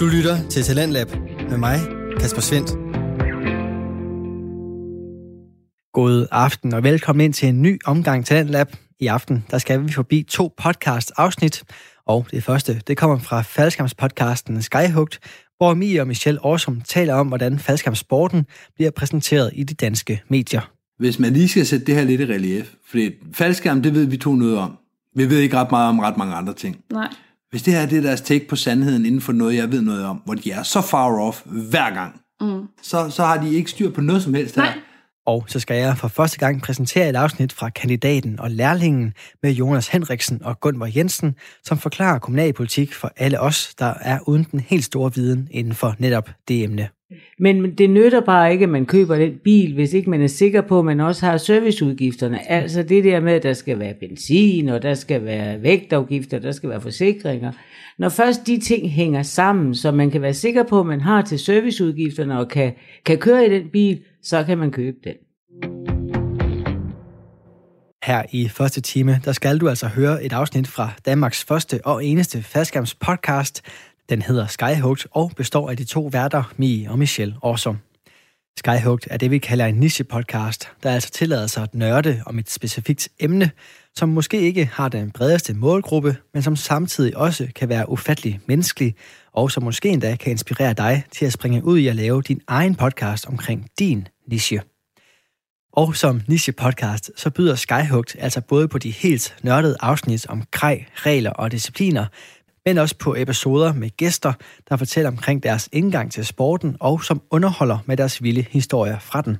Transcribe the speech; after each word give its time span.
Du 0.00 0.06
lytter 0.06 0.48
til 0.48 0.62
Talentlab 0.62 1.08
med 1.50 1.58
mig, 1.58 1.78
Kasper 2.20 2.40
Svendt. 2.40 2.70
God 5.92 6.26
aften 6.30 6.74
og 6.74 6.82
velkommen 6.82 7.24
ind 7.24 7.32
til 7.32 7.48
en 7.48 7.62
ny 7.62 7.78
omgang 7.84 8.26
Talentlab. 8.26 8.66
I 9.00 9.06
aften 9.06 9.44
der 9.50 9.58
skal 9.58 9.84
vi 9.84 9.92
forbi 9.92 10.22
to 10.22 10.54
podcast 10.56 11.12
afsnit, 11.16 11.64
og 12.06 12.26
det 12.30 12.44
første 12.44 12.80
det 12.86 12.96
kommer 12.96 13.18
fra 13.18 13.42
faldskærmspodcasten 13.42 14.62
Skyhugt, 14.62 15.20
hvor 15.56 15.74
Mie 15.74 16.00
og 16.00 16.06
Michelle 16.06 16.44
Årsum 16.44 16.80
taler 16.80 17.14
om, 17.14 17.28
hvordan 17.28 17.58
faldskærmsporten 17.58 18.46
bliver 18.74 18.90
præsenteret 18.90 19.50
i 19.54 19.62
de 19.62 19.74
danske 19.74 20.22
medier. 20.28 20.70
Hvis 20.98 21.18
man 21.18 21.32
lige 21.32 21.48
skal 21.48 21.66
sætte 21.66 21.86
det 21.86 21.94
her 21.94 22.04
lidt 22.04 22.20
i 22.20 22.24
relief, 22.24 22.72
fordi 22.90 23.10
faldskærm, 23.32 23.82
det 23.82 23.94
ved 23.94 24.04
vi 24.04 24.16
to 24.16 24.34
noget 24.34 24.58
om. 24.58 24.78
Vi 25.16 25.30
ved 25.30 25.38
ikke 25.38 25.56
ret 25.56 25.70
meget 25.70 25.88
om 25.88 25.98
ret 25.98 26.16
mange 26.16 26.34
andre 26.34 26.54
ting. 26.54 26.76
Nej. 26.92 27.08
Hvis 27.50 27.62
det 27.62 27.72
her 27.72 27.86
det 27.86 27.98
er 27.98 28.02
deres 28.02 28.20
take 28.20 28.48
på 28.48 28.56
sandheden 28.56 29.06
inden 29.06 29.20
for 29.20 29.32
noget, 29.32 29.56
jeg 29.56 29.72
ved 29.72 29.82
noget 29.82 30.04
om, 30.04 30.22
hvor 30.24 30.34
de 30.34 30.50
er 30.50 30.62
så 30.62 30.80
far 30.80 31.20
off 31.20 31.42
hver 31.44 31.94
gang, 31.94 32.20
mm. 32.40 32.68
så, 32.82 33.10
så 33.10 33.24
har 33.24 33.42
de 33.42 33.54
ikke 33.54 33.70
styr 33.70 33.90
på 33.90 34.00
noget 34.00 34.22
som 34.22 34.34
helst 34.34 34.56
her. 34.56 34.62
Nej. 34.62 34.78
Og 35.26 35.44
så 35.48 35.60
skal 35.60 35.76
jeg 35.76 35.98
for 35.98 36.08
første 36.08 36.38
gang 36.38 36.62
præsentere 36.62 37.08
et 37.08 37.16
afsnit 37.16 37.52
fra 37.52 37.70
kandidaten 37.70 38.40
og 38.40 38.50
lærlingen 38.50 39.14
med 39.42 39.52
Jonas 39.52 39.88
Henriksen 39.88 40.42
og 40.44 40.60
Gunvar 40.60 40.90
Jensen, 40.96 41.34
som 41.64 41.78
forklarer 41.78 42.18
kommunalpolitik 42.18 42.94
for 42.94 43.12
alle 43.16 43.40
os, 43.40 43.74
der 43.78 43.94
er 44.00 44.18
uden 44.26 44.46
den 44.50 44.60
helt 44.60 44.84
store 44.84 45.14
viden 45.14 45.48
inden 45.50 45.74
for 45.74 45.94
netop 45.98 46.30
det 46.48 46.64
emne. 46.64 46.88
Men 47.38 47.74
det 47.74 47.90
nytter 47.90 48.20
bare 48.20 48.52
ikke, 48.52 48.62
at 48.62 48.68
man 48.68 48.86
køber 48.86 49.16
den 49.16 49.32
bil, 49.44 49.74
hvis 49.74 49.92
ikke 49.92 50.10
man 50.10 50.22
er 50.22 50.26
sikker 50.26 50.60
på, 50.60 50.78
at 50.78 50.84
man 50.84 51.00
også 51.00 51.26
har 51.26 51.36
serviceudgifterne. 51.36 52.50
Altså 52.50 52.82
det 52.82 53.04
der 53.04 53.20
med, 53.20 53.32
at 53.32 53.42
der 53.42 53.52
skal 53.52 53.78
være 53.78 53.94
benzin, 53.94 54.68
og 54.68 54.82
der 54.82 54.94
skal 54.94 55.24
være 55.24 55.62
vægtafgifter, 55.62 56.38
der 56.38 56.52
skal 56.52 56.70
være 56.70 56.80
forsikringer. 56.80 57.52
Når 57.98 58.08
først 58.08 58.46
de 58.46 58.58
ting 58.58 58.90
hænger 58.90 59.22
sammen, 59.22 59.74
så 59.74 59.90
man 59.90 60.10
kan 60.10 60.22
være 60.22 60.34
sikker 60.34 60.62
på, 60.62 60.80
at 60.80 60.86
man 60.86 61.00
har 61.00 61.22
til 61.22 61.38
serviceudgifterne 61.38 62.38
og 62.38 62.48
kan, 62.48 62.72
kan 63.04 63.18
køre 63.18 63.46
i 63.46 63.50
den 63.50 63.68
bil, 63.72 64.00
så 64.22 64.44
kan 64.44 64.58
man 64.58 64.70
købe 64.70 64.96
den. 65.04 65.14
Her 68.04 68.22
i 68.32 68.48
første 68.48 68.80
time, 68.80 69.20
der 69.24 69.32
skal 69.32 69.58
du 69.58 69.68
altså 69.68 69.86
høre 69.86 70.24
et 70.24 70.32
afsnit 70.32 70.68
fra 70.68 70.90
Danmarks 71.06 71.44
første 71.44 71.80
og 71.84 72.04
eneste 72.04 72.42
faldskærms 72.42 72.94
podcast. 72.94 73.62
Den 74.10 74.22
hedder 74.22 74.46
Skyhugt 74.46 75.06
og 75.10 75.32
består 75.36 75.70
af 75.70 75.76
de 75.76 75.84
to 75.84 76.08
værter, 76.12 76.52
Mie 76.56 76.90
og 76.90 76.98
Michelle 76.98 77.34
Årsom. 77.42 77.78
Skyhugt 78.58 79.08
er 79.10 79.16
det, 79.16 79.30
vi 79.30 79.38
kalder 79.38 79.66
en 79.66 79.74
niche-podcast, 79.74 80.68
der 80.82 80.90
altså 80.90 81.10
tillader 81.10 81.46
sig 81.46 81.62
at 81.62 81.74
nørde 81.74 82.22
om 82.26 82.38
et 82.38 82.50
specifikt 82.50 83.08
emne, 83.20 83.50
som 83.94 84.08
måske 84.08 84.40
ikke 84.40 84.70
har 84.72 84.88
den 84.88 85.10
bredeste 85.10 85.54
målgruppe, 85.54 86.16
men 86.34 86.42
som 86.42 86.56
samtidig 86.56 87.16
også 87.16 87.48
kan 87.54 87.68
være 87.68 87.88
ufattelig 87.88 88.40
menneskelig, 88.46 88.94
og 89.32 89.50
som 89.50 89.62
måske 89.62 89.88
endda 89.88 90.16
kan 90.16 90.30
inspirere 90.30 90.72
dig 90.72 91.04
til 91.12 91.26
at 91.26 91.32
springe 91.32 91.64
ud 91.64 91.78
i 91.78 91.86
at 91.86 91.96
lave 91.96 92.22
din 92.22 92.40
egen 92.46 92.74
podcast 92.74 93.26
omkring 93.26 93.68
din 93.78 94.08
niche. 94.28 94.62
Og 95.72 95.96
som 95.96 96.22
niche-podcast, 96.28 97.10
så 97.16 97.30
byder 97.30 97.54
Skyhugt 97.54 98.16
altså 98.18 98.40
både 98.40 98.68
på 98.68 98.78
de 98.78 98.90
helt 98.90 99.36
nørdede 99.42 99.76
afsnit 99.80 100.26
om 100.26 100.42
grej, 100.50 100.84
regler 100.94 101.30
og 101.30 101.52
discipliner, 101.52 102.06
men 102.66 102.78
også 102.78 102.96
på 102.98 103.14
episoder 103.18 103.72
med 103.72 103.90
gæster, 103.96 104.32
der 104.68 104.76
fortæller 104.76 105.10
omkring 105.10 105.42
deres 105.42 105.68
indgang 105.72 106.12
til 106.12 106.26
sporten 106.26 106.76
og 106.80 107.04
som 107.04 107.22
underholder 107.30 107.78
med 107.86 107.96
deres 107.96 108.22
vilde 108.22 108.44
historier 108.50 108.98
fra 108.98 109.22
den. 109.22 109.38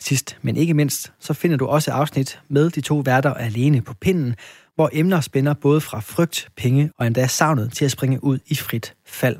Sidst, 0.00 0.38
men 0.42 0.56
ikke 0.56 0.74
mindst, 0.74 1.12
så 1.20 1.34
finder 1.34 1.56
du 1.56 1.66
også 1.66 1.92
afsnit 1.92 2.40
med 2.48 2.70
de 2.70 2.80
to 2.80 3.02
værter 3.04 3.34
alene 3.34 3.82
på 3.82 3.94
pinden, 3.94 4.34
hvor 4.74 4.90
emner 4.92 5.20
spænder 5.20 5.54
både 5.54 5.80
fra 5.80 6.00
frygt, 6.00 6.48
penge 6.56 6.90
og 6.98 7.06
endda 7.06 7.26
savnet 7.26 7.72
til 7.72 7.84
at 7.84 7.90
springe 7.90 8.24
ud 8.24 8.38
i 8.46 8.54
frit 8.54 8.94
fald. 9.06 9.36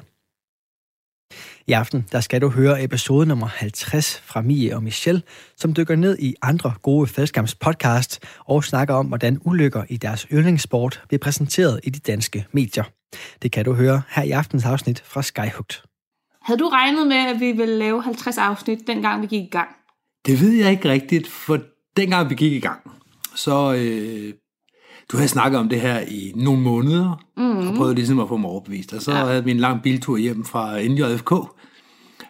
I 1.66 1.72
aften 1.72 2.06
der 2.12 2.20
skal 2.20 2.41
du 2.41 2.48
høre 2.48 2.84
episode 2.84 3.27
nummer 3.27 3.47
50 3.47 4.22
fra 4.25 4.42
Mie 4.42 4.77
og 4.77 4.83
Michelle, 4.83 5.22
som 5.56 5.75
dykker 5.75 5.97
ned 5.97 6.19
i 6.19 6.34
andre 6.43 6.75
gode 6.82 7.06
fællesskabs 7.06 7.54
podcast 7.54 8.21
og 8.38 8.65
snakker 8.65 8.94
om, 8.94 9.06
hvordan 9.06 9.38
ulykker 9.44 9.84
i 9.88 9.97
deres 9.97 10.27
yndlingssport 10.32 11.03
bliver 11.09 11.19
præsenteret 11.19 11.81
i 11.82 11.91
de 11.91 11.98
danske 11.98 12.47
medier. 12.53 12.84
Det 13.42 13.52
kan 13.52 13.64
du 13.64 13.72
høre 13.72 14.02
her 14.08 14.22
i 14.22 14.30
aftens 14.30 14.64
afsnit 14.64 15.02
fra 15.06 15.22
Skyhugt. 15.22 15.82
Havde 16.42 16.60
du 16.60 16.69
regnet 16.69 17.06
med, 17.06 17.16
at 17.16 17.41
vi 17.41 17.52
ville 17.52 17.78
lave 17.78 18.02
50 18.02 18.38
afsnit, 18.38 18.78
dengang 18.86 19.22
vi 19.22 19.26
gik 19.26 19.42
i 19.42 19.50
gang? 19.50 19.69
Det 20.26 20.41
ved 20.41 20.52
jeg 20.52 20.70
ikke 20.70 20.88
rigtigt, 20.88 21.28
for 21.28 21.58
dengang 21.97 22.30
vi 22.30 22.34
gik 22.34 22.53
i 22.53 22.60
gang, 22.60 22.80
så 23.34 23.74
øh, 23.74 24.34
du 25.12 25.16
havde 25.16 25.28
snakket 25.28 25.60
om 25.60 25.69
det 25.69 25.80
her 25.80 26.00
i 26.00 26.32
nogle 26.36 26.62
måneder, 26.62 27.24
mm. 27.36 27.69
og 27.69 27.74
prøvet 27.74 27.97
ligesom 27.97 28.20
at 28.20 28.28
få 28.28 28.36
mig 28.36 28.50
overbevist. 28.50 28.92
Og 28.92 29.03
så 29.03 29.12
ja. 29.12 29.24
havde 29.24 29.44
vi 29.44 29.50
en 29.50 29.56
lang 29.56 29.82
biltur 29.82 30.16
hjem 30.16 30.44
fra 30.44 30.82
NJFK, 30.82 31.32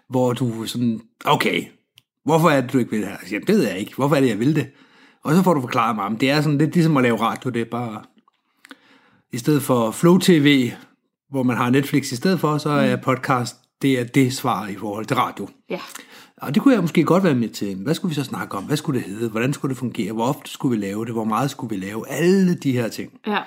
hvor 0.09 0.33
du 0.33 0.67
sådan, 0.67 1.01
okay, 1.25 1.65
hvorfor 2.25 2.51
er 2.51 2.61
det, 2.61 2.73
du 2.73 2.79
ikke 2.79 2.91
vil 2.91 3.01
det 3.01 3.09
her? 3.09 3.17
Jamen, 3.31 3.47
det 3.47 3.55
ved 3.55 3.67
jeg 3.67 3.79
ikke. 3.79 3.95
Hvorfor 3.97 4.17
er 4.17 4.21
det, 4.21 4.29
jeg 4.29 4.39
vil 4.39 4.57
det? 4.57 4.67
Og 5.25 5.35
så 5.35 5.43
får 5.43 5.55
du 5.55 5.61
forklaret 5.61 5.97
mig, 5.97 6.05
om 6.05 6.17
det 6.17 6.31
er 6.31 6.41
sådan 6.41 6.59
lidt 6.59 6.75
ligesom 6.75 6.97
at 6.97 7.03
lave 7.03 7.21
radio, 7.21 7.51
det 7.51 7.61
er 7.61 7.71
bare, 7.71 8.03
i 9.35 9.39
stedet 9.39 9.63
for 9.63 9.91
Flow 9.91 10.19
TV, 10.19 10.71
hvor 11.31 11.43
man 11.43 11.57
har 11.57 11.71
Netflix 11.71 12.13
i 12.13 12.17
stedet 12.17 12.41
for, 12.41 12.59
så 12.59 12.71
er 12.71 12.97
podcast, 12.97 13.57
det 13.83 14.01
er 14.01 14.05
det 14.05 14.35
svar 14.35 14.69
i 14.69 14.75
forhold 14.75 15.07
til 15.07 15.17
radio. 15.17 15.49
Ja. 15.71 15.81
Og 16.37 16.55
det 16.55 16.63
kunne 16.63 16.75
jeg 16.75 16.83
måske 16.83 17.05
godt 17.05 17.25
være 17.25 17.35
med 17.35 17.49
til. 17.49 17.77
Hvad 17.77 17.95
skulle 17.95 18.11
vi 18.11 18.15
så 18.15 18.25
snakke 18.25 18.57
om? 18.57 18.65
Hvad 18.65 18.77
skulle 18.77 19.01
det 19.01 19.09
hedde? 19.09 19.29
Hvordan 19.29 19.53
skulle 19.53 19.71
det 19.71 19.79
fungere? 19.79 20.13
Hvor 20.13 20.25
ofte 20.27 20.51
skulle 20.51 20.79
vi 20.79 20.87
lave 20.87 21.05
det? 21.05 21.13
Hvor 21.13 21.25
meget 21.25 21.51
skulle 21.51 21.77
vi 21.77 21.87
lave? 21.87 22.09
Alle 22.09 22.55
de 22.55 22.73
her 22.73 22.89
ting. 22.89 23.13
Ja. 23.27 23.41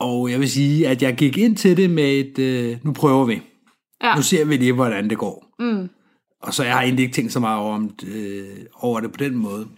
Og 0.00 0.30
jeg 0.30 0.40
vil 0.40 0.50
sige, 0.50 0.88
at 0.88 1.02
jeg 1.02 1.14
gik 1.14 1.38
ind 1.38 1.56
til 1.56 1.76
det 1.76 1.90
med 1.90 2.12
et, 2.12 2.38
øh, 2.38 2.76
nu 2.82 2.92
prøver 2.92 3.24
vi. 3.24 3.42
Ja. 4.02 4.14
Nu 4.14 4.22
ser 4.22 4.44
vi 4.44 4.56
lige, 4.56 4.72
hvordan 4.72 5.10
det 5.10 5.18
går. 5.18 5.54
Mm. 5.58 5.88
Og 6.42 6.54
så 6.54 6.64
jeg 6.64 6.72
har 6.72 6.82
egentlig 6.82 7.02
ikke 7.02 7.14
tænkt 7.14 7.32
så 7.32 7.40
meget 7.40 7.58
over, 7.58 7.74
om, 7.74 7.90
øh, 8.06 8.46
over 8.74 9.00
det 9.00 9.12
på 9.12 9.18
den 9.18 9.34
måde. 9.34 9.68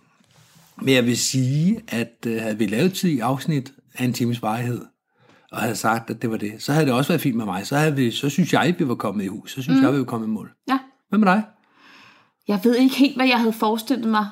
Men 0.82 0.94
jeg 0.94 1.06
vil 1.06 1.18
sige, 1.18 1.80
at 1.88 2.26
øh, 2.26 2.40
havde 2.40 2.58
vi 2.58 2.66
lavet 2.66 2.92
10 2.92 3.18
afsnit 3.18 3.72
af 3.98 4.04
en 4.04 4.12
times 4.12 4.42
varighed, 4.42 4.80
og 5.52 5.58
havde 5.58 5.76
sagt, 5.76 6.10
at 6.10 6.22
det 6.22 6.30
var 6.30 6.36
det, 6.36 6.52
så 6.58 6.72
havde 6.72 6.86
det 6.86 6.94
også 6.94 7.08
været 7.08 7.20
fint 7.20 7.36
med 7.36 7.44
mig. 7.44 7.66
Så, 7.66 7.76
havde 7.76 7.96
vi, 7.96 8.10
så 8.10 8.28
synes 8.28 8.52
jeg, 8.52 8.62
at 8.62 8.78
vi 8.78 8.88
var 8.88 8.94
kommet 8.94 9.24
i 9.24 9.26
hus. 9.26 9.52
Så 9.52 9.62
synes 9.62 9.76
mm. 9.76 9.82
jeg, 9.82 9.88
at 9.88 9.94
vi 9.94 9.98
var 9.98 10.04
kommet 10.04 10.26
i 10.26 10.30
mål. 10.30 10.52
Ja. 10.68 10.78
Hvad 11.08 11.18
med 11.18 11.26
dig? 11.26 11.42
Jeg 12.48 12.60
ved 12.64 12.76
ikke 12.76 12.96
helt, 12.96 13.16
hvad 13.16 13.26
jeg 13.26 13.38
havde 13.38 13.52
forestillet 13.52 14.08
mig. 14.08 14.26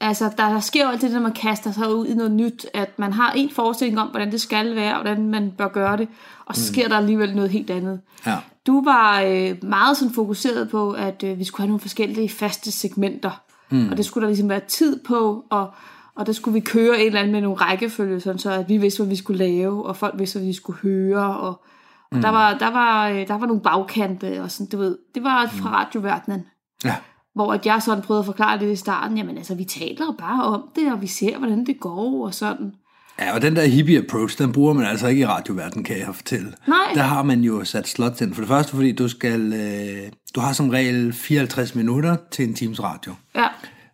Altså, 0.00 0.30
der, 0.36 0.48
der 0.48 0.60
sker 0.60 0.84
jo 0.84 0.90
altid 0.90 1.08
det, 1.08 1.14
når 1.14 1.22
man 1.22 1.32
kaster 1.32 1.72
sig 1.72 1.94
ud 1.94 2.06
i 2.06 2.14
noget 2.14 2.32
nyt, 2.32 2.66
at 2.74 2.98
man 2.98 3.12
har 3.12 3.32
en 3.32 3.50
forestilling 3.50 4.00
om, 4.00 4.08
hvordan 4.08 4.32
det 4.32 4.40
skal 4.40 4.76
være, 4.76 4.94
og 4.94 5.02
hvordan 5.02 5.28
man 5.28 5.52
bør 5.58 5.68
gøre 5.68 5.96
det, 5.96 6.08
og 6.46 6.56
så 6.56 6.66
sker 6.66 6.88
der 6.88 6.96
alligevel 6.96 7.34
noget 7.34 7.50
helt 7.50 7.70
andet. 7.70 8.00
Ja. 8.26 8.36
Du 8.66 8.84
var 8.84 9.22
øh, 9.22 9.64
meget 9.64 9.96
sådan 9.96 10.14
fokuseret 10.14 10.70
på, 10.70 10.92
at 10.92 11.22
øh, 11.22 11.38
vi 11.38 11.44
skulle 11.44 11.62
have 11.62 11.68
nogle 11.68 11.80
forskellige 11.80 12.28
faste 12.28 12.72
segmenter, 12.72 13.42
mm. 13.70 13.88
og 13.90 13.96
det 13.96 14.04
skulle 14.04 14.22
der 14.22 14.28
ligesom 14.28 14.48
være 14.48 14.60
tid 14.68 15.00
på, 15.04 15.44
og, 15.50 15.74
og 16.16 16.26
der 16.26 16.32
skulle 16.32 16.52
vi 16.54 16.60
køre 16.60 17.00
et 17.00 17.06
eller 17.06 17.20
andet 17.20 17.32
med 17.32 17.40
nogle 17.40 17.56
rækkefølge, 17.56 18.20
sådan 18.20 18.38
så 18.38 18.50
at 18.50 18.68
vi 18.68 18.76
vidste, 18.76 19.02
hvad 19.02 19.08
vi 19.08 19.16
skulle 19.16 19.38
lave, 19.38 19.86
og 19.86 19.96
folk 19.96 20.14
vidste, 20.18 20.38
hvad 20.38 20.46
vi 20.46 20.52
skulle 20.52 20.78
høre, 20.78 21.36
og, 21.36 21.62
og 22.10 22.16
mm. 22.16 22.20
der, 22.20 22.28
var, 22.28 22.58
der, 22.58 22.70
var, 22.70 23.08
øh, 23.08 23.28
der 23.28 23.34
var 23.34 23.46
nogle 23.46 23.62
bagkante, 23.62 24.42
og 24.42 24.50
sådan, 24.50 24.70
du 24.70 24.76
ved, 24.76 24.98
det 25.14 25.22
var 25.22 25.46
fra 25.46 25.70
radioverdenen. 25.70 26.46
Ja. 26.84 26.94
Hvor 27.34 27.52
at 27.52 27.66
jeg 27.66 27.82
sådan 27.82 28.02
prøvede 28.02 28.20
at 28.20 28.26
forklare 28.26 28.58
det 28.58 28.72
i 28.72 28.76
starten, 28.76 29.16
jamen 29.16 29.36
altså, 29.36 29.54
vi 29.54 29.64
taler 29.64 30.14
bare 30.18 30.44
om 30.44 30.62
det, 30.76 30.92
og 30.92 31.02
vi 31.02 31.06
ser, 31.06 31.38
hvordan 31.38 31.66
det 31.66 31.80
går, 31.80 32.26
og 32.26 32.34
sådan. 32.34 32.74
Ja, 33.18 33.34
og 33.34 33.42
den 33.42 33.56
der 33.56 33.66
hippie 33.66 33.98
approach, 33.98 34.38
den 34.38 34.52
bruger 34.52 34.72
man 34.72 34.86
altså 34.86 35.06
ikke 35.06 35.20
i 35.20 35.26
radioverdenen, 35.26 35.84
kan 35.84 35.98
jeg 35.98 36.14
fortælle. 36.14 36.52
Nej. 36.68 36.92
Der 36.94 37.02
har 37.02 37.22
man 37.22 37.40
jo 37.40 37.64
sat 37.64 37.88
slot 37.88 38.20
ind. 38.20 38.34
For 38.34 38.40
det 38.40 38.48
første, 38.48 38.72
fordi 38.74 38.92
du 38.92 39.08
skal, 39.08 39.52
øh, 39.52 40.12
du 40.34 40.40
har 40.40 40.52
som 40.52 40.68
regel 40.68 41.12
54 41.12 41.74
minutter 41.74 42.16
til 42.30 42.48
en 42.48 42.54
times 42.54 42.82
radio. 42.82 43.14
Ja, 43.34 43.46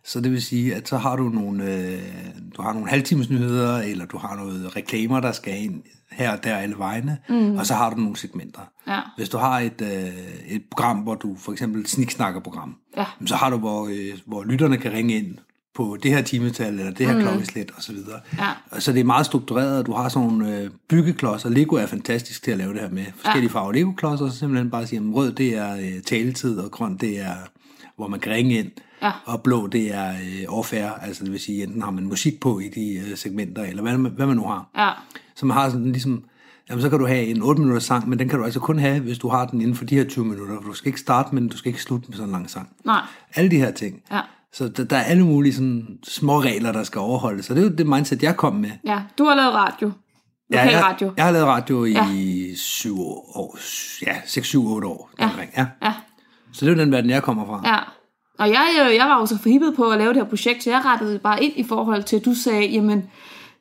Så 0.05 0.21
det 0.21 0.31
vil 0.31 0.41
sige, 0.41 0.75
at 0.75 0.87
så 0.87 0.97
har 0.97 1.15
du 1.15 1.29
nogle, 1.29 1.73
øh, 1.73 1.99
du 2.57 2.61
har 2.61 2.73
nogle 2.73 2.89
halvtimes 2.89 3.29
nyheder, 3.29 3.77
eller 3.77 4.05
du 4.05 4.17
har 4.17 4.35
noget 4.35 4.75
reklamer, 4.75 5.19
der 5.19 5.31
skal 5.31 5.63
ind 5.63 5.83
her 6.11 6.31
og 6.31 6.43
der 6.43 6.55
alle 6.55 6.75
vegne, 6.77 7.17
mm. 7.29 7.57
og 7.57 7.65
så 7.65 7.73
har 7.73 7.89
du 7.89 7.95
nogle 7.95 8.17
segmenter. 8.17 8.61
Ja. 8.87 8.99
Hvis 9.17 9.29
du 9.29 9.37
har 9.37 9.59
et, 9.59 9.81
øh, 9.81 10.55
et 10.55 10.63
program, 10.71 10.97
hvor 10.97 11.15
du 11.15 11.35
for 11.39 11.51
eksempel 11.51 11.87
sniksnakker-program, 11.87 12.75
Ja. 12.97 13.05
så 13.25 13.35
har 13.35 13.49
du, 13.49 13.57
hvor, 13.57 13.87
øh, 13.87 14.17
hvor 14.25 14.43
lytterne 14.43 14.77
kan 14.77 14.91
ringe 14.93 15.13
ind 15.17 15.37
på 15.75 15.97
det 16.03 16.11
her 16.11 16.21
timetal, 16.21 16.79
eller 16.79 16.91
det 16.91 17.07
her 17.07 17.15
mm. 17.15 17.21
klokkeslæt, 17.21 17.71
og 17.75 17.83
så 17.83 17.93
videre. 17.93 18.19
Ja. 18.37 18.79
Så 18.79 18.93
det 18.93 18.99
er 18.99 19.03
meget 19.03 19.25
struktureret, 19.25 19.77
og 19.77 19.85
du 19.85 19.93
har 19.93 20.09
sådan 20.09 20.27
nogle 20.27 20.57
øh, 20.57 20.69
byggeklodser. 20.89 21.49
Lego 21.49 21.75
er 21.75 21.85
fantastisk 21.85 22.43
til 22.43 22.51
at 22.51 22.57
lave 22.57 22.73
det 22.73 22.81
her 22.81 22.89
med 22.89 23.05
forskellige 23.15 23.49
farver 23.49 23.71
Lego-klodser, 23.71 24.25
og 24.25 24.31
så 24.31 24.37
simpelthen 24.39 24.69
bare 24.69 24.87
sige, 24.87 24.99
at 24.99 25.15
rød 25.15 25.31
det 25.31 25.57
er 25.57 25.75
øh, 25.75 26.01
taletid, 26.01 26.57
og 26.59 26.71
grøn 26.71 26.97
det 26.97 27.19
er, 27.19 27.35
hvor 27.97 28.07
man 28.07 28.19
kan 28.19 28.31
ringe 28.31 28.55
ind, 28.59 28.71
Ja. 29.01 29.11
og 29.25 29.41
blå 29.43 29.67
det 29.67 29.95
er 29.95 30.09
øh, 30.11 30.59
off-air, 30.59 31.05
altså 31.05 31.23
det 31.23 31.31
vil 31.31 31.39
sige, 31.39 31.63
enten 31.63 31.81
har 31.81 31.91
man 31.91 32.03
musik 32.03 32.39
på 32.39 32.59
i 32.59 32.69
de 32.69 32.93
øh, 32.95 33.17
segmenter, 33.17 33.63
eller 33.63 33.81
hvad, 33.81 33.97
man- 33.97 34.11
hvad 34.11 34.25
man 34.25 34.35
nu 34.35 34.43
har. 34.47 34.69
ja, 34.77 34.89
Så 35.35 35.45
man 35.45 35.57
har 35.57 35.69
sådan 35.69 35.91
ligesom, 35.91 36.23
jamen 36.69 36.81
så 36.81 36.89
kan 36.89 36.99
du 36.99 37.07
have 37.07 37.25
en 37.25 37.41
8 37.41 37.61
minutters 37.61 37.83
sang, 37.83 38.09
men 38.09 38.19
den 38.19 38.29
kan 38.29 38.39
du 38.39 38.45
altså 38.45 38.59
kun 38.59 38.79
have, 38.79 38.99
hvis 38.99 39.17
du 39.17 39.27
har 39.29 39.45
den 39.45 39.61
inden 39.61 39.75
for 39.75 39.85
de 39.85 39.95
her 39.95 40.03
20 40.03 40.25
minutter. 40.25 40.55
For 40.61 40.69
du 40.69 40.73
skal 40.73 40.87
ikke 40.87 40.99
starte 40.99 41.35
med 41.35 41.41
den, 41.41 41.49
du 41.49 41.57
skal 41.57 41.69
ikke 41.69 41.81
slutte 41.81 42.05
med 42.09 42.15
sådan 42.17 42.29
en 42.29 42.31
lang 42.31 42.49
sang. 42.49 42.69
nej, 42.85 43.01
Alle 43.35 43.51
de 43.51 43.57
her 43.57 43.71
ting. 43.71 44.01
ja. 44.11 44.21
Så 44.53 44.67
der, 44.67 44.83
der 44.83 44.97
er 44.97 45.03
alle 45.03 45.25
mulige 45.25 45.53
sådan 45.53 45.87
små 46.03 46.41
regler, 46.41 46.71
der 46.71 46.83
skal 46.83 46.99
overholdes. 46.99 47.45
Så 47.45 47.53
det 47.53 47.59
er 47.59 47.69
jo 47.69 47.75
det 47.75 47.87
mindset, 47.87 48.23
jeg 48.23 48.37
kom 48.37 48.55
med. 48.55 48.71
Ja, 48.85 49.01
du 49.17 49.23
har 49.25 49.35
lavet 49.35 49.53
radio. 49.53 49.91
Lokal 50.49 50.71
jeg, 50.73 50.83
radio. 50.83 51.13
Jeg 51.17 51.25
har 51.25 51.31
lavet 51.31 51.47
radio 51.47 51.85
i 51.85 51.91
Ja. 51.91 52.05
7 52.55 52.99
år. 52.99 53.57
Ja, 54.07 54.15
6, 54.25 54.47
7, 54.47 54.67
8 54.67 54.87
år. 54.87 55.09
Ja. 55.19 55.23
deromkring, 55.23 55.51
ja. 55.57 55.65
Ja, 55.83 55.93
Så 56.53 56.65
det 56.65 56.71
er 56.71 56.75
jo 56.75 56.81
den 56.81 56.91
verden, 56.91 57.09
jeg 57.09 57.23
kommer 57.23 57.45
fra. 57.45 57.61
ja. 57.65 57.79
Og 58.39 58.49
jeg, 58.49 58.67
øh, 58.85 58.95
jeg 58.95 59.05
var 59.05 59.19
jo 59.19 59.25
så 59.25 59.37
forhippet 59.37 59.75
på 59.75 59.89
at 59.89 59.97
lave 59.97 60.13
det 60.13 60.17
her 60.17 60.29
projekt, 60.29 60.63
så 60.63 60.69
jeg 60.69 60.85
rettede 60.85 61.19
bare 61.19 61.43
ind 61.43 61.53
i 61.55 61.63
forhold 61.63 62.03
til, 62.03 62.15
at 62.15 62.25
du 62.25 62.33
sagde, 62.33 62.65
jamen, 62.65 63.09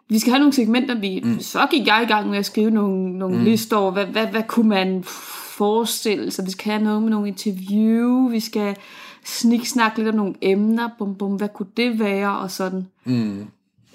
vi 0.08 0.18
skal 0.18 0.32
have 0.32 0.38
nogle 0.38 0.52
segmenter, 0.52 0.94
vi, 0.94 1.20
mm. 1.24 1.40
så 1.40 1.66
gik 1.70 1.86
jeg 1.86 2.02
i 2.02 2.12
gang 2.12 2.30
med 2.30 2.38
at 2.38 2.46
skrive 2.46 2.70
nogle, 2.70 3.18
nogle 3.18 3.36
mm. 3.38 3.44
lister 3.44 3.76
over, 3.76 3.90
hvad, 3.90 4.06
hvad, 4.06 4.26
hvad 4.26 4.42
kunne 4.42 4.68
man 4.68 5.04
forestille 5.56 6.30
sig, 6.30 6.46
vi 6.46 6.50
skal 6.50 6.72
have 6.72 6.84
noget 6.84 7.02
med 7.02 7.10
nogle 7.10 7.28
interview, 7.28 8.28
vi 8.28 8.40
skal 8.40 8.76
sniksnakke 9.24 9.98
lidt 9.98 10.08
om 10.08 10.14
nogle 10.14 10.34
emner, 10.42 10.88
bum, 10.98 11.14
bum, 11.14 11.32
hvad 11.36 11.48
kunne 11.48 11.68
det 11.76 11.98
være, 11.98 12.38
og 12.38 12.50
sådan. 12.50 12.86
Mm. 13.04 13.46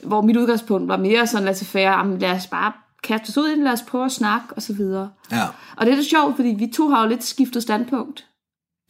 Hvor 0.04 0.22
mit 0.22 0.38
udgangspunkt 0.38 0.88
var 0.88 0.98
mere 0.98 1.28
sådan, 1.28 1.46
lad 1.46 1.54
os 1.54 1.66
færre, 1.66 2.20
lad 2.20 2.32
os 2.32 2.48
bare 2.48 2.72
kaste 3.04 3.30
os 3.30 3.38
ud 3.38 3.50
i 3.50 3.56
lad 3.56 3.72
os 3.72 3.82
prøve 3.82 4.06
at 4.06 4.12
snakke, 4.12 4.48
og 4.56 4.62
så 4.62 4.74
videre. 4.74 5.10
Ja. 5.32 5.44
Og 5.76 5.86
det 5.86 5.92
er 5.92 5.96
lidt 5.96 6.10
sjovt, 6.10 6.36
fordi 6.36 6.50
vi 6.50 6.72
to 6.76 6.90
har 6.90 7.04
jo 7.04 7.10
lidt 7.10 7.24
skiftet 7.24 7.64
standpunkt. 7.64 8.27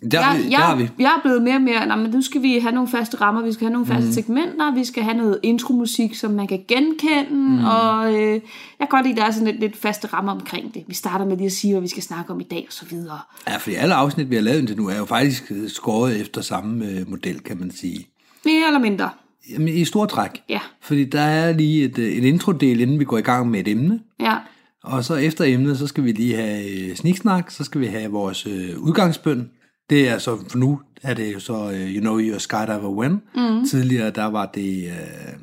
Der, 0.01 0.19
jeg, 0.19 0.41
jeg, 0.43 0.51
jeg, 0.51 0.59
der 0.59 0.65
har 0.65 0.75
vi. 0.75 0.89
jeg 0.99 1.05
er 1.17 1.21
blevet 1.21 1.41
mere 1.41 1.55
og 1.55 1.61
mere, 1.61 1.85
nej, 1.85 1.95
men 1.95 2.11
nu 2.11 2.21
skal 2.21 2.41
vi 2.41 2.59
have 2.59 2.71
nogle 2.71 2.89
faste 2.89 3.17
rammer, 3.17 3.41
vi 3.41 3.53
skal 3.53 3.65
have 3.65 3.73
nogle 3.73 3.87
faste 3.87 4.05
mm. 4.07 4.11
segmenter, 4.13 4.73
vi 4.75 4.85
skal 4.85 5.03
have 5.03 5.17
noget 5.17 5.39
intromusik, 5.43 6.15
som 6.15 6.31
man 6.31 6.47
kan 6.47 6.63
genkende, 6.67 7.29
mm. 7.29 7.65
og 7.65 8.13
øh, 8.13 8.31
jeg 8.31 8.41
kan 8.79 8.87
godt 8.89 9.05
lide, 9.05 9.13
at 9.13 9.17
der 9.17 9.25
er 9.25 9.31
sådan 9.31 9.47
lidt, 9.47 9.59
lidt 9.59 9.77
faste 9.77 10.07
rammer 10.07 10.31
omkring 10.31 10.73
det. 10.73 10.83
Vi 10.87 10.93
starter 10.93 11.25
med 11.25 11.37
lige 11.37 11.45
at 11.45 11.51
sige, 11.51 11.73
hvad 11.73 11.81
vi 11.81 11.87
skal 11.87 12.03
snakke 12.03 12.31
om 12.33 12.39
i 12.39 12.43
dag, 12.43 12.65
og 12.67 12.73
så 12.73 12.85
videre. 12.89 13.19
Ja, 13.47 13.57
fordi 13.57 13.75
alle 13.75 13.95
afsnit, 13.95 14.29
vi 14.29 14.35
har 14.35 14.41
lavet 14.41 14.59
indtil 14.59 14.77
nu, 14.77 14.87
er 14.87 14.97
jo 14.97 15.05
faktisk 15.05 15.51
øh, 15.51 15.69
skåret 15.69 16.21
efter 16.21 16.41
samme 16.41 16.85
øh, 16.85 17.09
model, 17.09 17.39
kan 17.39 17.59
man 17.59 17.71
sige. 17.71 18.07
Mere 18.45 18.67
eller 18.67 18.79
mindre. 18.79 19.09
Jamen, 19.51 19.67
i 19.67 19.85
stor 19.85 20.05
træk. 20.05 20.29
Ja, 20.49 20.59
Fordi 20.81 21.05
der 21.05 21.21
er 21.21 21.53
lige 21.53 21.83
et, 21.83 21.97
øh, 21.97 22.17
en 22.17 22.23
introdel, 22.23 22.81
inden 22.81 22.99
vi 22.99 23.05
går 23.05 23.17
i 23.17 23.21
gang 23.21 23.49
med 23.51 23.59
et 23.59 23.67
emne. 23.67 23.99
ja, 24.19 24.35
Og 24.83 25.03
så 25.03 25.15
efter 25.15 25.45
emnet, 25.45 25.77
så 25.77 25.87
skal 25.87 26.03
vi 26.03 26.11
lige 26.11 26.35
have 26.35 26.95
sniksnak, 26.95 27.51
så 27.51 27.63
skal 27.63 27.81
vi 27.81 27.85
have 27.85 28.11
vores 28.11 28.47
øh, 28.47 28.79
udgangsbøn. 28.79 29.49
Det 29.89 30.09
er 30.09 30.17
så, 30.17 30.37
for 30.49 30.57
nu 30.57 30.79
er 31.03 31.13
det 31.13 31.33
jo 31.33 31.39
så, 31.39 31.71
øh, 31.71 31.95
you 31.95 31.99
know 32.01 32.19
you're 32.19 32.39
skydiver 32.39 32.89
when. 32.89 33.21
Mm. 33.35 33.65
Tidligere, 33.69 34.09
der 34.09 34.25
var 34.25 34.45
det 34.45 34.83
øh, 34.87 34.91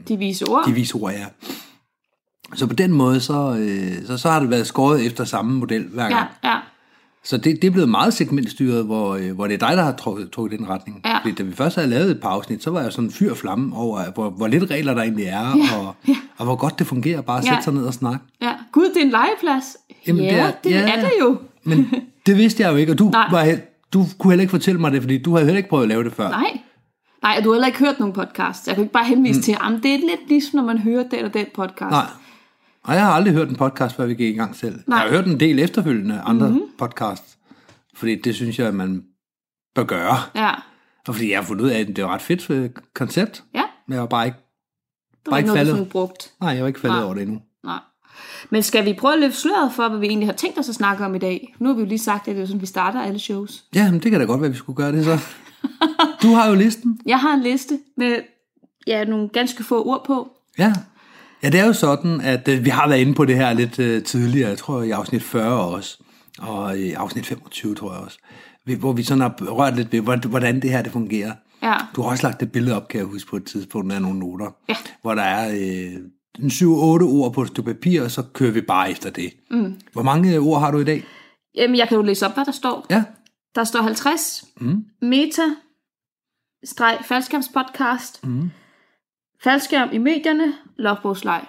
de 0.08 0.16
vise 0.18 0.48
ord. 0.48 0.62
de 0.66 0.72
vise 0.72 0.94
ord, 0.94 1.12
ja. 1.12 1.24
Så 2.54 2.66
på 2.66 2.74
den 2.74 2.92
måde, 2.92 3.20
så, 3.20 3.56
øh, 3.58 4.06
så, 4.06 4.18
så 4.18 4.30
har 4.30 4.40
det 4.40 4.50
været 4.50 4.66
skåret 4.66 5.06
efter 5.06 5.24
samme 5.24 5.58
model 5.58 5.82
hver 5.88 6.08
gang. 6.08 6.28
Ja, 6.44 6.50
ja, 6.50 6.56
Så 7.24 7.36
det, 7.36 7.62
det 7.62 7.64
er 7.64 7.70
blevet 7.70 7.88
meget 7.88 8.14
segmentstyret, 8.14 8.84
hvor, 8.84 9.14
øh, 9.14 9.32
hvor 9.32 9.46
det 9.46 9.54
er 9.62 9.68
dig, 9.68 9.76
der 9.76 9.82
har 9.82 9.92
trukket, 9.92 10.30
trukket 10.30 10.58
den 10.58 10.68
retning. 10.68 11.00
Ja. 11.04 11.18
Fordi 11.18 11.34
da 11.34 11.42
vi 11.42 11.52
først 11.52 11.76
havde 11.76 11.88
lavet 11.88 12.10
et 12.10 12.20
par 12.20 12.28
afsnit, 12.28 12.62
så 12.62 12.70
var 12.70 12.82
jeg 12.82 12.92
sådan 12.92 13.10
fyr 13.10 13.34
flamme 13.34 13.76
over, 13.76 14.10
hvor, 14.14 14.30
hvor 14.30 14.46
lidt 14.46 14.70
regler 14.70 14.94
der 14.94 15.02
egentlig 15.02 15.24
er, 15.26 15.56
Ja, 15.56 15.78
og, 15.78 15.94
og 16.36 16.44
hvor 16.44 16.56
godt 16.56 16.78
det 16.78 16.86
fungerer 16.86 17.20
bare 17.20 17.38
at 17.38 17.44
Ja. 17.44 17.50
sætte 17.50 17.64
sig 17.64 17.72
ned 17.74 17.84
og 17.84 17.94
snakke. 17.94 18.18
ja. 18.42 18.52
Gud, 18.72 18.84
det 18.88 18.96
er 18.96 19.02
en 19.04 19.10
legeplads. 19.10 19.64
Jamen, 20.06 20.24
ja, 20.24 20.30
det 20.30 20.40
er- 20.40 20.52
det 20.62 20.70
ja. 20.70 20.96
er 20.96 21.00
det 21.00 21.10
jo. 21.20 21.36
Men 21.64 21.90
det 22.26 22.36
vidste 22.36 22.62
jeg 22.62 22.72
jo 22.72 22.76
ikke, 22.76 22.92
og 22.92 22.98
du, 22.98 23.08
Nej. 23.10 23.28
var, 23.30 23.44
he- 23.44 23.73
du 23.94 24.04
kunne 24.18 24.30
heller 24.30 24.42
ikke 24.42 24.50
fortælle 24.50 24.80
mig 24.80 24.92
det, 24.92 25.02
fordi 25.02 25.22
du 25.22 25.30
havde 25.32 25.44
heller 25.44 25.56
ikke 25.56 25.68
prøvet 25.68 25.82
at 25.82 25.88
lave 25.88 26.04
det 26.04 26.12
før. 26.12 26.28
Nej. 26.28 26.58
Nej, 27.22 27.34
og 27.38 27.44
du 27.44 27.48
har 27.48 27.54
heller 27.54 27.66
ikke 27.66 27.78
hørt 27.78 27.98
nogen 27.98 28.14
podcast. 28.14 28.66
Jeg 28.66 28.74
kan 28.74 28.84
ikke 28.84 28.92
bare 28.92 29.04
henvise 29.04 29.38
mm. 29.38 29.42
til, 29.42 29.52
at 29.52 29.82
det 29.82 29.94
er 29.94 29.98
lidt 29.98 30.28
ligesom, 30.28 30.56
når 30.56 30.64
man 30.64 30.78
hører 30.78 31.08
den 31.08 31.24
og 31.24 31.34
den 31.34 31.46
podcast. 31.54 31.90
Nej. 31.90 32.06
Og 32.84 32.94
jeg 32.94 33.04
har 33.04 33.12
aldrig 33.12 33.34
hørt 33.34 33.48
en 33.48 33.56
podcast, 33.56 33.96
før 33.96 34.06
vi 34.06 34.14
gik 34.14 34.34
i 34.34 34.38
gang 34.38 34.56
selv. 34.56 34.80
Nej. 34.86 34.98
Jeg 34.98 35.08
har 35.08 35.16
hørt 35.16 35.26
en 35.26 35.40
del 35.40 35.58
efterfølgende 35.58 36.20
andre 36.20 36.48
mm-hmm. 36.48 36.62
podcasts, 36.78 37.38
fordi 37.94 38.20
det 38.20 38.34
synes 38.34 38.58
jeg, 38.58 38.68
at 38.68 38.74
man 38.74 39.04
bør 39.74 39.84
gøre. 39.84 40.16
Ja, 40.34 40.50
Og 41.08 41.14
fordi 41.14 41.30
jeg 41.30 41.38
har 41.38 41.44
fundet 41.44 41.64
ud 41.64 41.70
af, 41.70 41.80
at 41.80 41.86
det 41.86 41.98
er 41.98 42.04
et 42.04 42.10
ret 42.10 42.22
fedt 42.22 42.50
øh, 42.50 42.70
koncept, 42.94 43.44
ja. 43.54 43.62
men 43.88 43.92
jeg 43.94 44.00
var 44.00 44.08
bare 44.08 44.26
ikke, 44.26 44.38
var 45.26 45.30
Bare 45.30 45.40
ikke 45.40 45.46
ikke 45.46 45.54
noget, 45.54 45.66
du 45.66 45.70
faldet. 45.70 45.76
sådan 45.78 45.90
brugt. 45.90 46.32
nej, 46.40 46.50
jeg 46.50 46.62
var 46.62 46.68
ikke 46.68 46.80
faldet 46.80 46.96
Nej. 46.96 47.04
over 47.04 47.14
det 47.14 47.22
endnu. 47.22 47.40
Men 48.50 48.62
skal 48.62 48.84
vi 48.84 48.92
prøve 48.92 49.14
at 49.14 49.20
løfte 49.20 49.38
sløret 49.40 49.72
for, 49.72 49.88
hvad 49.88 49.98
vi 49.98 50.06
egentlig 50.06 50.28
har 50.28 50.32
tænkt 50.34 50.58
os 50.58 50.68
at 50.68 50.74
snakke 50.74 51.04
om 51.04 51.14
i 51.14 51.18
dag? 51.18 51.54
Nu 51.58 51.68
har 51.68 51.74
vi 51.74 51.80
jo 51.80 51.86
lige 51.86 51.98
sagt, 51.98 52.28
at 52.28 52.36
det 52.36 52.42
er 52.42 52.46
sådan, 52.46 52.60
vi 52.60 52.66
starter 52.66 53.02
alle 53.02 53.18
shows. 53.18 53.64
Ja, 53.74 53.90
men 53.90 54.00
det 54.00 54.10
kan 54.10 54.20
da 54.20 54.26
godt 54.26 54.40
være, 54.40 54.46
at 54.48 54.52
vi 54.52 54.58
skulle 54.58 54.76
gøre 54.76 54.92
det 54.92 55.04
så. 55.04 55.18
Du 56.22 56.28
har 56.28 56.48
jo 56.48 56.54
listen. 56.54 56.98
Jeg 57.06 57.18
har 57.20 57.34
en 57.34 57.42
liste 57.42 57.78
med 57.96 58.16
ja, 58.86 59.04
nogle 59.04 59.28
ganske 59.28 59.64
få 59.64 59.84
ord 59.86 60.04
på. 60.06 60.28
Ja. 60.58 60.72
Ja, 61.42 61.50
det 61.50 61.60
er 61.60 61.66
jo 61.66 61.72
sådan, 61.72 62.20
at 62.20 62.48
øh, 62.48 62.64
vi 62.64 62.70
har 62.70 62.88
været 62.88 63.00
inde 63.00 63.14
på 63.14 63.24
det 63.24 63.36
her 63.36 63.52
lidt 63.52 63.78
øh, 63.78 64.02
tidligere, 64.02 64.48
jeg 64.48 64.58
tror 64.58 64.82
i 64.82 64.90
afsnit 64.90 65.22
40 65.22 65.60
også, 65.60 65.98
og 66.38 66.78
i 66.78 66.92
afsnit 66.92 67.26
25 67.26 67.74
tror 67.74 67.92
jeg 67.92 68.00
også, 68.02 68.18
hvor 68.78 68.92
vi 68.92 69.02
sådan 69.02 69.20
har 69.20 69.34
rørt 69.40 69.76
lidt 69.76 69.92
ved, 69.92 70.00
hvordan- 70.00 70.62
det 70.62 70.70
her 70.70 70.82
det 70.82 70.92
fungerer. 70.92 71.32
Ja, 71.62 71.74
Du 71.96 72.02
har 72.02 72.10
også 72.10 72.26
lagt 72.26 72.42
et 72.42 72.52
billede 72.52 72.76
op, 72.76 72.88
kan 72.88 72.98
jeg 72.98 73.06
huske 73.06 73.30
på 73.30 73.36
et 73.36 73.44
tidspunkt, 73.44 73.86
med 73.86 74.00
nogle 74.00 74.18
noter, 74.18 74.50
Ja. 74.68 74.74
hvor 75.02 75.14
der 75.14 75.22
er 75.22 75.50
øh, 75.54 75.92
7-8 76.38 76.66
ord 77.04 77.32
på 77.32 77.42
et 77.42 77.48
stykke 77.48 77.74
papir, 77.74 78.02
og 78.02 78.10
så 78.10 78.22
kører 78.32 78.52
vi 78.52 78.60
bare 78.60 78.90
efter 78.90 79.10
det. 79.10 79.32
Mm. 79.50 79.80
Hvor 79.92 80.02
mange 80.02 80.38
ord 80.38 80.60
har 80.60 80.70
du 80.70 80.78
i 80.78 80.84
dag? 80.84 81.04
Jamen, 81.54 81.76
jeg 81.76 81.88
kan 81.88 81.96
jo 81.96 82.02
læse 82.02 82.26
op, 82.26 82.34
hvad 82.34 82.44
der 82.44 82.52
står. 82.52 82.86
Ja. 82.90 83.04
Der 83.54 83.64
står 83.64 83.82
50. 83.82 84.44
Mm. 84.60 84.84
Meta. 85.02 85.42
Streg 86.64 86.98
faldskærmspodcast. 87.04 88.26
Mm. 88.26 88.50
Faldskærm 89.42 89.88
i 89.92 89.98
medierne. 89.98 90.54
Logbogslej. 90.76 91.46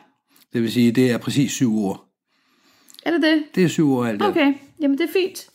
Det 0.54 0.62
vil 0.62 0.72
sige, 0.72 0.92
det 0.92 1.12
er 1.12 1.18
præcis 1.18 1.52
syv 1.52 1.78
ord. 1.78 2.06
Er 3.06 3.12
det 3.12 3.22
det? 3.22 3.44
Det 3.56 3.64
er 3.64 3.68
syv 3.68 3.92
ord 3.92 4.08
alt. 4.08 4.22
Okay, 4.22 4.54
jamen 4.82 4.98
det 4.98 5.04
er 5.04 5.14
fint. 5.14 5.50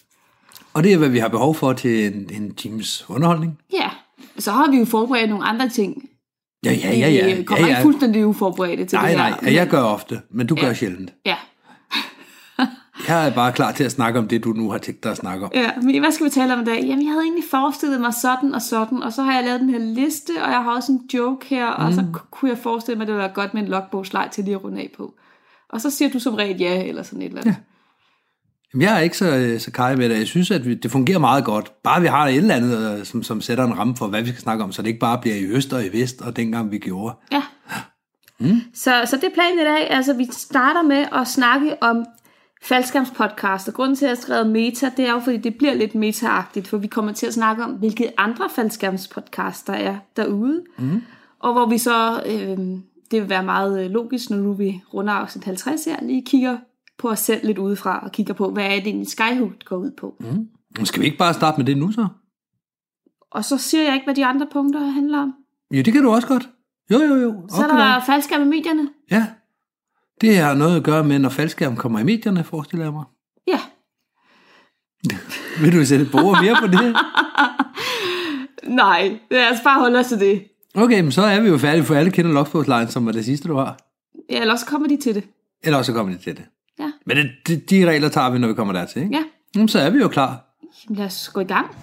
Og 0.75 0.83
det 0.85 0.93
er, 0.93 0.99
hvad 0.99 1.09
vi 1.09 1.19
har 1.19 1.29
behov 1.29 1.55
for 1.55 1.73
til 1.73 2.07
en, 2.07 2.31
en 2.33 2.55
times 2.55 3.05
underholdning. 3.09 3.59
Ja, 3.73 3.91
så 4.39 4.53
har 4.53 4.71
vi 4.71 4.77
jo 4.77 4.85
forberedt 4.85 5.31
nogle 5.31 5.45
andre 5.45 5.69
ting. 5.69 6.10
Ja, 6.65 6.73
ja, 6.73 6.91
ja. 6.97 7.09
ja. 7.11 7.35
Vi 7.37 7.43
kommer 7.43 7.65
ja, 7.65 7.69
ikke 7.69 7.79
ja. 7.79 7.85
fuldstændig 7.85 8.27
uforberedte 8.27 8.85
til 8.85 8.97
Nej, 8.99 9.09
det 9.11 9.21
her. 9.21 9.29
nej, 9.31 9.39
ja, 9.43 9.53
jeg 9.53 9.69
gør 9.69 9.83
ofte, 9.83 10.21
men 10.31 10.47
du 10.47 10.55
gør 10.55 10.73
sjældent. 10.73 11.13
Ja, 11.27 11.37
Jeg 13.09 13.27
er 13.29 13.35
bare 13.35 13.53
klar 13.53 13.73
til 13.73 13.85
at 13.85 13.93
snakke 13.93 14.19
om 14.19 14.29
det, 14.29 14.45
du 14.45 14.49
nu 14.53 14.71
har 14.71 14.79
tænkt 14.79 15.05
dig 15.05 15.11
at 15.13 15.17
snakke 15.19 15.45
om. 15.45 15.51
ja, 15.55 15.71
men 15.83 16.01
hvad 16.01 16.13
skal 16.13 16.27
vi 16.27 16.31
tale 16.31 16.53
om 16.55 16.61
i 16.61 16.65
dag? 16.65 16.75
Jamen, 16.85 17.05
jeg 17.05 17.11
havde 17.13 17.23
egentlig 17.25 17.45
forestillet 17.51 18.01
mig 18.01 18.15
sådan 18.15 18.55
og 18.55 18.63
sådan, 18.63 19.03
og 19.03 19.13
så 19.13 19.23
har 19.23 19.35
jeg 19.35 19.45
lavet 19.45 19.61
den 19.61 19.71
her 19.71 19.79
liste, 19.79 20.31
og 20.45 20.51
jeg 20.51 20.63
har 20.63 20.75
også 20.77 20.93
en 20.93 21.01
joke 21.15 21.47
her, 21.47 21.67
og 21.67 21.87
Mm. 21.89 21.93
så 21.93 22.01
k- 22.17 22.29
kunne 22.31 22.49
jeg 22.51 22.59
forestille 22.59 22.97
mig, 22.99 23.03
at 23.03 23.07
det 23.09 23.15
ville 23.15 23.23
være 23.25 23.35
godt 23.35 23.55
med 23.55 23.63
en 23.63 23.69
logbogslej 23.69 24.29
til 24.29 24.45
lige 24.45 24.55
at 24.55 24.65
runde 24.65 24.81
af 24.81 24.91
på. 24.97 25.15
Og 25.71 25.81
så 25.81 25.91
siger 25.91 26.09
du 26.11 26.19
som 26.19 26.35
regel 26.35 26.57
ja, 26.59 26.85
eller 26.85 27.03
sådan 27.03 27.23
et 27.23 27.27
eller 27.27 27.41
andet. 27.41 27.47
Jamen, 27.55 27.65
Jeg 28.79 28.97
er 28.97 28.99
ikke 28.99 29.17
så, 29.17 29.57
så 29.59 29.71
kaj 29.71 29.97
med 29.97 30.09
det. 30.09 30.19
Jeg 30.19 30.27
synes, 30.27 30.51
at 30.51 30.67
vi, 30.67 30.75
det 30.75 30.91
fungerer 30.91 31.19
meget 31.19 31.45
godt. 31.45 31.73
Bare 31.83 32.01
vi 32.01 32.07
har 32.07 32.27
et 32.27 32.37
eller 32.37 32.55
andet, 32.55 32.99
øh, 32.99 33.05
som, 33.05 33.23
som 33.23 33.41
sætter 33.41 33.65
en 33.65 33.79
ramme 33.79 33.97
for, 33.97 34.07
hvad 34.07 34.23
vi 34.23 34.29
skal 34.29 34.41
snakke 34.41 34.65
om, 34.65 34.73
så 34.73 34.83
det 34.83 34.89
ikke 34.89 35.01
bare 35.01 35.19
bliver 35.21 35.37
i 35.37 35.45
øst 35.45 35.73
og 35.73 35.85
i 35.85 35.89
vest, 35.89 36.21
og 36.21 36.37
dengang 36.37 36.71
vi 36.71 36.79
gjorde. 36.79 37.15
Ja. 37.33 37.43
Mm. 38.41 38.61
Så, 38.75 39.03
så 39.07 39.17
det 39.17 39.25
er 39.25 39.35
planen 39.35 39.59
i 39.59 39.63
dag. 39.63 39.91
Altså, 39.91 40.13
vi 40.13 40.29
starter 40.33 40.83
med 40.83 41.07
at 41.13 41.29
snakke 41.29 41.83
om 41.83 42.05
faldskærmspodcast. 42.63 43.69
Og 43.69 43.75
grunden 43.75 43.97
til, 43.97 44.05
at 44.05 44.09
jeg 44.09 44.17
har 44.17 44.23
skrevet 44.23 44.47
meta, 44.47 44.91
det 44.97 45.09
er 45.09 45.13
jo, 45.13 45.21
fordi 45.21 45.37
det 45.37 45.55
bliver 45.59 45.75
lidt 45.75 45.95
meta-agtigt, 45.95 46.69
for 46.69 46.77
vi 46.77 46.87
kommer 46.87 47.13
til 47.13 47.27
at 47.27 47.35
snakke 47.35 47.65
om, 47.65 47.71
hvilke 47.71 48.21
andre 48.21 48.49
faldskærmspodcast 48.55 49.67
der 49.67 49.73
er 49.73 49.97
derude. 50.17 50.63
Mm. 50.79 51.03
Og 51.41 51.53
hvor 51.53 51.67
vi 51.67 51.79
så, 51.79 52.23
øh, 52.27 52.59
det 53.11 53.23
vil 53.23 53.29
være 53.29 53.45
meget 53.45 53.85
øh, 53.85 53.91
logisk, 53.91 54.31
når 54.31 54.37
nu 54.37 54.53
vi 54.53 54.83
runder 54.95 55.13
afsnit 55.13 55.45
50 55.45 55.85
her, 55.85 55.97
lige 56.03 56.25
kigger 56.27 56.57
på 57.01 57.11
os 57.11 57.19
selv 57.19 57.47
lidt 57.47 57.59
udefra, 57.59 58.05
og 58.05 58.13
kigger 58.13 58.35
på, 58.35 58.51
hvad 58.51 58.65
er 58.65 58.69
det 58.69 58.87
egentlig 58.87 59.09
Skyhook 59.09 59.65
går 59.65 59.77
ud 59.77 59.91
på. 59.91 60.17
Mm. 60.21 60.85
Skal 60.85 61.01
vi 61.01 61.07
ikke 61.07 61.19
bare 61.19 61.35
starte 61.35 61.59
med 61.59 61.67
det 61.67 61.79
nu 61.79 61.93
så? 61.93 62.07
Og 63.31 63.45
så 63.45 63.59
siger 63.59 63.85
jeg 63.85 63.95
ikke, 63.95 64.07
hvad 64.07 64.15
de 64.15 64.27
andre 64.27 64.47
punkter 64.53 64.81
handler 64.81 65.19
om. 65.19 65.35
Jo, 65.71 65.83
det 65.83 65.93
kan 65.93 66.03
du 66.03 66.11
også 66.11 66.29
godt. 66.29 66.49
Jo, 66.91 66.99
jo, 66.99 67.15
jo. 67.15 67.47
Så 67.49 67.63
er 67.63 67.77
der 67.77 68.01
faldskærm 68.07 68.43
i 68.43 68.45
medierne. 68.45 68.89
Ja. 69.11 69.27
Det 70.21 70.39
har 70.39 70.55
noget 70.55 70.77
at 70.77 70.85
gøre 70.85 71.05
med, 71.05 71.19
når 71.19 71.29
faldskærm 71.29 71.77
kommer 71.77 71.99
i 71.99 72.05
medierne, 72.05 72.45
forestiller 72.45 72.85
jeg 72.85 72.93
mig. 72.93 73.05
Ja, 73.47 73.61
Vil 75.63 75.73
du 75.73 75.85
sætte 75.85 76.05
et 76.05 76.15
ord 76.15 76.43
mere 76.43 76.57
på 76.61 76.67
det? 76.67 76.97
nej, 78.83 79.19
lad 79.31 79.51
os 79.53 79.61
bare 79.65 79.81
holde 79.81 79.99
os 79.99 80.07
til 80.07 80.21
det. 80.21 80.45
Okay, 80.75 81.01
men 81.01 81.13
så 81.13 81.23
er 81.23 81.41
vi 81.41 81.49
jo 81.49 81.59
færdige, 81.59 81.85
for 81.85 81.95
alle 81.95 82.11
kender 82.11 82.33
Logsbogslejen, 82.33 82.89
som 82.89 83.07
var 83.07 83.13
det 83.13 83.25
sidste, 83.25 83.49
du 83.49 83.55
har. 83.55 83.77
Ja, 84.31 84.41
eller 84.41 84.53
også 84.53 84.67
kommer 84.67 84.89
de 84.89 84.97
til 84.97 85.15
det. 85.15 85.25
Eller 85.63 85.79
også 85.79 85.93
så 85.93 85.97
kommer 85.97 86.13
det 86.13 86.23
til 86.23 86.37
det. 86.37 86.45
Ja. 86.81 86.91
Men 87.07 87.17
det, 87.17 87.31
de, 87.47 87.57
de 87.57 87.89
regler 87.91 88.09
tager 88.09 88.31
vi, 88.31 88.39
når 88.39 88.49
vi 88.49 88.55
kommer 88.55 88.73
dertil, 88.73 89.03
ikke? 89.03 89.17
Ja, 89.17 89.23
Jamen, 89.55 89.69
så 89.69 89.79
er 89.79 89.91
vi 89.91 89.99
jo 89.99 90.09
klar. 90.09 90.45
Jamen, 90.85 90.97
lad 90.99 91.07
os 91.07 91.29
gå 91.35 91.41
i 91.41 91.45
gang. 91.45 91.77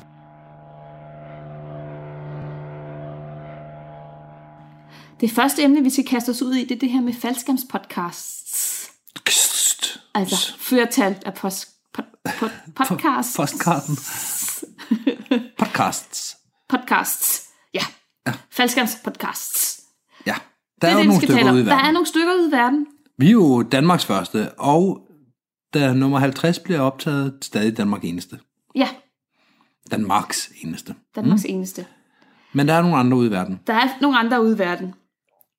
Det 5.20 5.32
første 5.32 5.64
emne, 5.64 5.82
vi 5.84 5.90
skal 5.90 6.06
kaste 6.06 6.30
os 6.30 6.42
ud 6.42 6.54
i, 6.54 6.64
det 6.64 6.76
er 6.76 6.80
det 6.80 6.90
her 6.90 7.02
med 7.02 7.14
faldskærmspodcasts. 7.14 8.90
Kst. 9.24 10.00
Altså 10.16 10.54
flertal 10.60 11.16
af 11.26 11.34
post, 11.34 11.68
pod, 11.94 12.04
pod, 12.40 12.50
podcasts. 12.76 13.36
Postkarten. 13.40 13.96
Podcasts. 15.58 16.38
Podcasts. 16.70 17.44
Ja. 17.74 17.84
Faldskærmspodcasts. 18.52 19.82
Ja. 20.26 20.34
Det 20.34 20.82
Der 20.82 20.88
er, 20.88 20.92
er 20.92 20.94
jo 20.96 21.00
det, 21.00 21.08
nogle 21.08 21.22
stykker 21.28 21.52
ude 21.54 21.62
i 21.62 21.66
Der 21.66 21.72
er 21.72 21.76
verden. 21.76 21.94
nogle 21.94 22.08
stykker 22.08 22.34
ude 22.34 22.48
i 22.48 22.52
verden. 22.52 22.88
Vi 23.18 23.28
er 23.28 23.32
jo 23.32 23.62
Danmarks 23.64 24.06
første, 24.06 24.52
og 24.52 25.02
da 25.74 25.94
nummer 25.94 26.20
50 26.20 26.60
bliver 26.60 26.80
optaget, 26.80 27.38
stadig 27.42 27.78
Danmark 27.78 28.04
eneste. 28.04 28.40
Ja, 28.76 28.88
Danmarks 29.92 30.52
eneste. 30.64 30.96
Danmarks 31.16 31.44
mm. 31.44 31.54
eneste. 31.56 31.86
Men 32.54 32.68
der 32.68 32.74
er 32.74 32.82
nogle 32.82 32.98
andre 32.98 33.18
ude 33.18 33.28
i 33.28 33.32
verden. 33.32 33.60
Der 33.68 33.74
er 33.74 33.88
nogle 34.02 34.18
andre 34.18 34.44
ude 34.44 34.56
i 34.56 34.60
verden. 34.60 34.94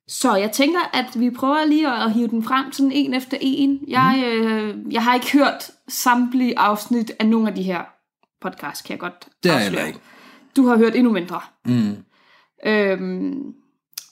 Så 0.08 0.36
jeg 0.36 0.52
tænker, 0.52 0.80
at 0.92 1.20
vi 1.20 1.30
prøver 1.30 1.66
lige 1.66 1.88
at 1.92 2.12
hive 2.12 2.28
den 2.28 2.42
frem 2.42 2.72
sådan 2.72 2.92
en 2.92 3.14
efter 3.14 3.36
en. 3.40 3.80
Jeg, 3.88 4.22
øh, 4.26 4.76
jeg 4.90 5.04
har 5.04 5.14
ikke 5.14 5.32
hørt 5.32 5.70
samtlige 5.88 6.58
afsnit 6.58 7.12
af 7.18 7.26
nogle 7.26 7.48
af 7.48 7.54
de 7.54 7.62
her 7.62 7.82
podcasts, 8.40 8.82
kan 8.82 8.92
jeg 8.92 9.00
godt 9.00 9.28
Det 9.42 9.50
er 9.50 9.54
jeg 9.56 9.66
afsløre. 9.66 9.86
ikke. 9.86 9.98
Du 10.56 10.66
har 10.66 10.76
hørt 10.76 10.94
endnu 10.94 11.12
mindre. 11.12 11.40
Mm. 11.66 11.96
Øhm, 12.66 13.54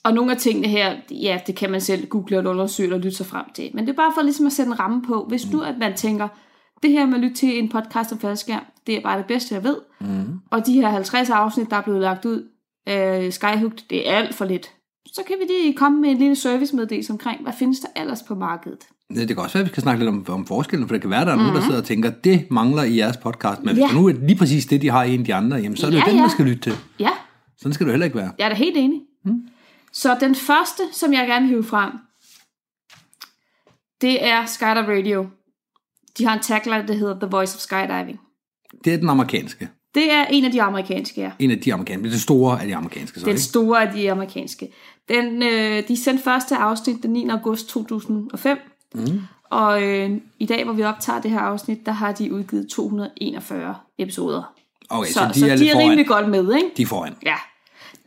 og 0.07 0.15
nogle 0.15 0.33
af 0.33 0.39
tingene 0.39 0.69
her, 0.69 0.95
ja, 1.11 1.41
det 1.47 1.55
kan 1.55 1.71
man 1.71 1.81
selv 1.81 2.07
google 2.07 2.39
og 2.39 2.45
undersøge 2.47 2.95
og 2.95 3.01
lytte 3.01 3.17
sig 3.17 3.27
frem 3.27 3.45
til. 3.55 3.71
Men 3.75 3.87
det 3.87 3.93
er 3.93 3.97
bare 3.97 4.13
for 4.15 4.23
ligesom 4.23 4.47
at 4.47 4.53
sætte 4.53 4.69
en 4.73 4.81
ramme 4.81 5.03
på. 5.03 5.25
Hvis 5.29 5.51
nu, 5.53 5.61
at 5.61 5.75
man 5.81 5.95
tænker, 5.97 6.29
det 6.83 6.91
her 6.91 7.07
med 7.07 7.15
at 7.15 7.21
lytte 7.21 7.37
til 7.37 7.59
en 7.59 7.69
podcast 7.69 8.13
om 8.13 8.19
faldskærm, 8.19 8.63
det 8.87 8.97
er 8.97 9.01
bare 9.01 9.19
det 9.19 9.27
bedste, 9.27 9.55
jeg 9.55 9.65
ved. 9.65 9.77
Mm. 10.01 10.07
Og 10.51 10.67
de 10.67 10.73
her 10.73 10.89
50 10.89 11.31
afsnit, 11.31 11.71
der 11.71 11.77
er 11.77 11.81
blevet 11.83 12.01
lagt 12.01 12.25
ud 12.25 12.43
af 12.87 13.33
Skyhooked, 13.33 13.79
det 13.91 14.09
er 14.11 14.13
alt 14.17 14.35
for 14.35 14.45
lidt. 14.45 14.71
Så 15.07 15.23
kan 15.27 15.37
vi 15.41 15.45
lige 15.53 15.75
komme 15.75 16.01
med 16.01 16.11
en 16.11 16.19
lille 16.19 16.37
servicemeddelelse 16.37 17.13
omkring, 17.13 17.43
hvad 17.43 17.53
findes 17.59 17.81
der 17.81 18.01
ellers 18.03 18.23
på 18.23 18.35
markedet? 18.35 18.79
Det 19.15 19.29
kan 19.29 19.39
også 19.39 19.53
være, 19.59 19.61
at 19.63 19.67
vi 19.67 19.73
skal 19.73 19.83
snakke 19.83 20.05
lidt 20.05 20.09
om, 20.09 20.25
om 20.29 20.47
forskellen, 20.47 20.89
for 20.89 20.95
det 20.95 21.01
kan 21.03 21.11
være, 21.11 21.21
at 21.21 21.27
der 21.27 21.33
er 21.33 21.37
nogen, 21.37 21.55
der 21.55 21.61
sidder 21.63 21.79
og 21.79 21.85
tænker, 21.85 22.11
det 22.11 22.47
mangler 22.51 22.83
i 22.83 22.97
jeres 22.99 23.17
podcast, 23.17 23.63
men 23.65 23.75
hvis 23.75 23.75
Mhm. 23.75 23.81
Ja. 23.81 23.87
det 23.87 23.95
nu 24.03 24.09
er 24.09 24.27
lige 24.27 24.39
præcis 24.39 24.67
det, 24.67 24.83
de 24.83 24.91
har 24.91 25.03
i 25.05 25.15
en 25.15 25.21
af 25.21 25.27
de 25.27 25.35
andre, 25.35 25.57
jamen, 25.57 25.77
så 25.77 25.87
er 25.87 25.91
det 25.91 25.97
jo 25.97 26.03
Ja, 26.07 26.11
den, 26.11 26.17
ja. 26.17 26.23
man 26.23 26.31
skal 26.31 26.45
lytte 26.45 26.63
til. 26.63 26.73
Ja, 27.01 27.11
Sådan 27.59 27.73
skal 27.73 27.87
det 27.87 27.91
jo 27.91 27.93
heller 27.93 28.05
ikke 28.05 28.17
være. 28.19 28.31
jeg 28.39 28.45
er 28.45 28.49
da 28.49 28.55
helt 28.55 28.77
enig. 28.77 29.01
Mm. 29.25 29.33
Så 29.97 30.17
den 30.21 30.35
første, 30.35 30.83
som 30.93 31.13
jeg 31.13 31.27
gerne 31.27 31.47
vil 31.47 31.49
hive 31.49 31.65
frem, 31.65 31.93
det 34.01 34.25
er 34.27 34.47
Skydive 34.47 34.99
Radio. 34.99 35.29
De 36.19 36.27
har 36.27 36.35
en 36.35 36.43
tagline, 36.43 36.89
der 36.89 36.95
hedder 36.95 37.19
The 37.21 37.29
Voice 37.31 37.57
of 37.57 37.61
Skydiving. 37.61 38.21
Det 38.85 38.95
er 38.95 38.97
den 38.97 39.09
amerikanske. 39.09 39.69
Det 39.95 40.13
er 40.13 40.25
en 40.25 40.45
af 40.45 40.53
de 40.53 40.63
amerikanske, 40.63 41.21
ja. 41.21 41.31
En 41.39 41.51
af 41.51 41.59
de 41.61 41.75
amerikanske. 41.75 42.11
Det 42.11 42.21
store 42.21 42.61
af 42.61 42.67
de 42.67 42.77
amerikanske, 42.77 43.21
så 43.21 43.27
Den 43.27 43.31
ikke? 43.33 43.43
store 43.43 43.83
af 43.87 43.93
de 43.93 44.11
amerikanske. 44.13 44.73
Den, 45.09 45.43
øh, 45.43 45.89
de 45.89 45.97
sendte 45.97 46.25
første 46.25 46.57
afsnit 46.57 47.03
den 47.03 47.11
9. 47.13 47.29
august 47.29 47.69
2005. 47.69 48.59
Mm. 48.95 49.21
Og 49.51 49.83
øh, 49.83 50.11
i 50.39 50.47
dag, 50.47 50.65
hvor 50.65 50.73
vi 50.73 50.83
optager 50.83 51.21
det 51.21 51.31
her 51.31 51.41
afsnit, 51.41 51.87
der 51.87 51.93
har 51.93 52.13
de 52.13 52.33
udgivet 52.33 52.69
241 52.71 53.75
episoder. 53.99 54.55
Okay, 54.89 55.09
så, 55.09 55.13
Så, 55.13 55.21
så 55.21 55.29
de 55.35 55.39
så 55.41 55.47
er 55.47 55.51
de 55.51 55.57
lidt 55.57 55.71
er 55.71 55.73
foran. 55.75 55.85
rimelig 55.91 56.07
godt 56.07 56.29
med, 56.29 56.55
ikke? 56.55 56.71
De 56.77 56.83
er 56.83 56.87
foran. 56.87 57.15
Ja. 57.23 57.37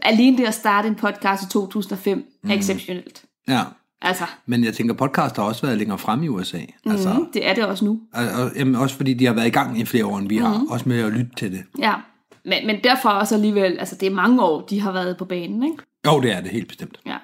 Alene 0.03 0.37
det 0.37 0.45
at 0.45 0.53
starte 0.53 0.87
en 0.87 0.95
podcast 0.95 1.43
i 1.43 1.49
2005 1.49 2.25
er 2.49 2.53
exceptionelt. 2.53 3.23
Ja. 3.47 3.61
Altså, 4.01 4.23
Men 4.45 4.63
jeg 4.63 4.73
tænker, 4.73 4.93
podcast 4.93 5.35
har 5.35 5.43
også 5.43 5.61
været 5.61 5.77
længere 5.77 5.97
frem 5.97 6.23
i 6.23 6.27
USA. 6.27 6.59
Altså, 6.85 7.13
mm, 7.13 7.31
det 7.33 7.47
er 7.47 7.53
det 7.53 7.65
også 7.65 7.85
nu. 7.85 7.99
og, 8.13 8.23
og, 8.43 8.51
jamen, 8.55 8.75
også 8.75 8.95
fordi 8.95 9.13
de 9.13 9.25
har 9.25 9.33
været 9.33 9.47
i 9.47 9.49
gang 9.49 9.79
i 9.79 9.85
flere 9.85 10.05
år, 10.05 10.17
end 10.17 10.29
vi 10.29 10.37
har. 10.37 10.65
Også 10.69 10.89
med 10.89 10.99
at 10.99 11.11
lytte 11.11 11.31
til 11.37 11.51
det. 11.51 11.63
Ja. 11.79 11.93
Men, 12.45 12.67
men 12.67 12.83
derfor 12.83 13.09
også 13.09 13.35
alligevel, 13.35 13.77
altså 13.79 13.95
det 13.95 14.07
er 14.07 14.11
mange 14.11 14.43
år, 14.43 14.61
de 14.61 14.81
har 14.81 14.91
været 14.91 15.17
på 15.17 15.25
banen, 15.25 15.63
ikke? 15.63 15.77
Jo, 16.07 16.21
det 16.21 16.31
er 16.31 16.41
det 16.41 16.51
helt 16.51 16.67
bestemt. 16.67 16.99
Ja. 17.05 17.17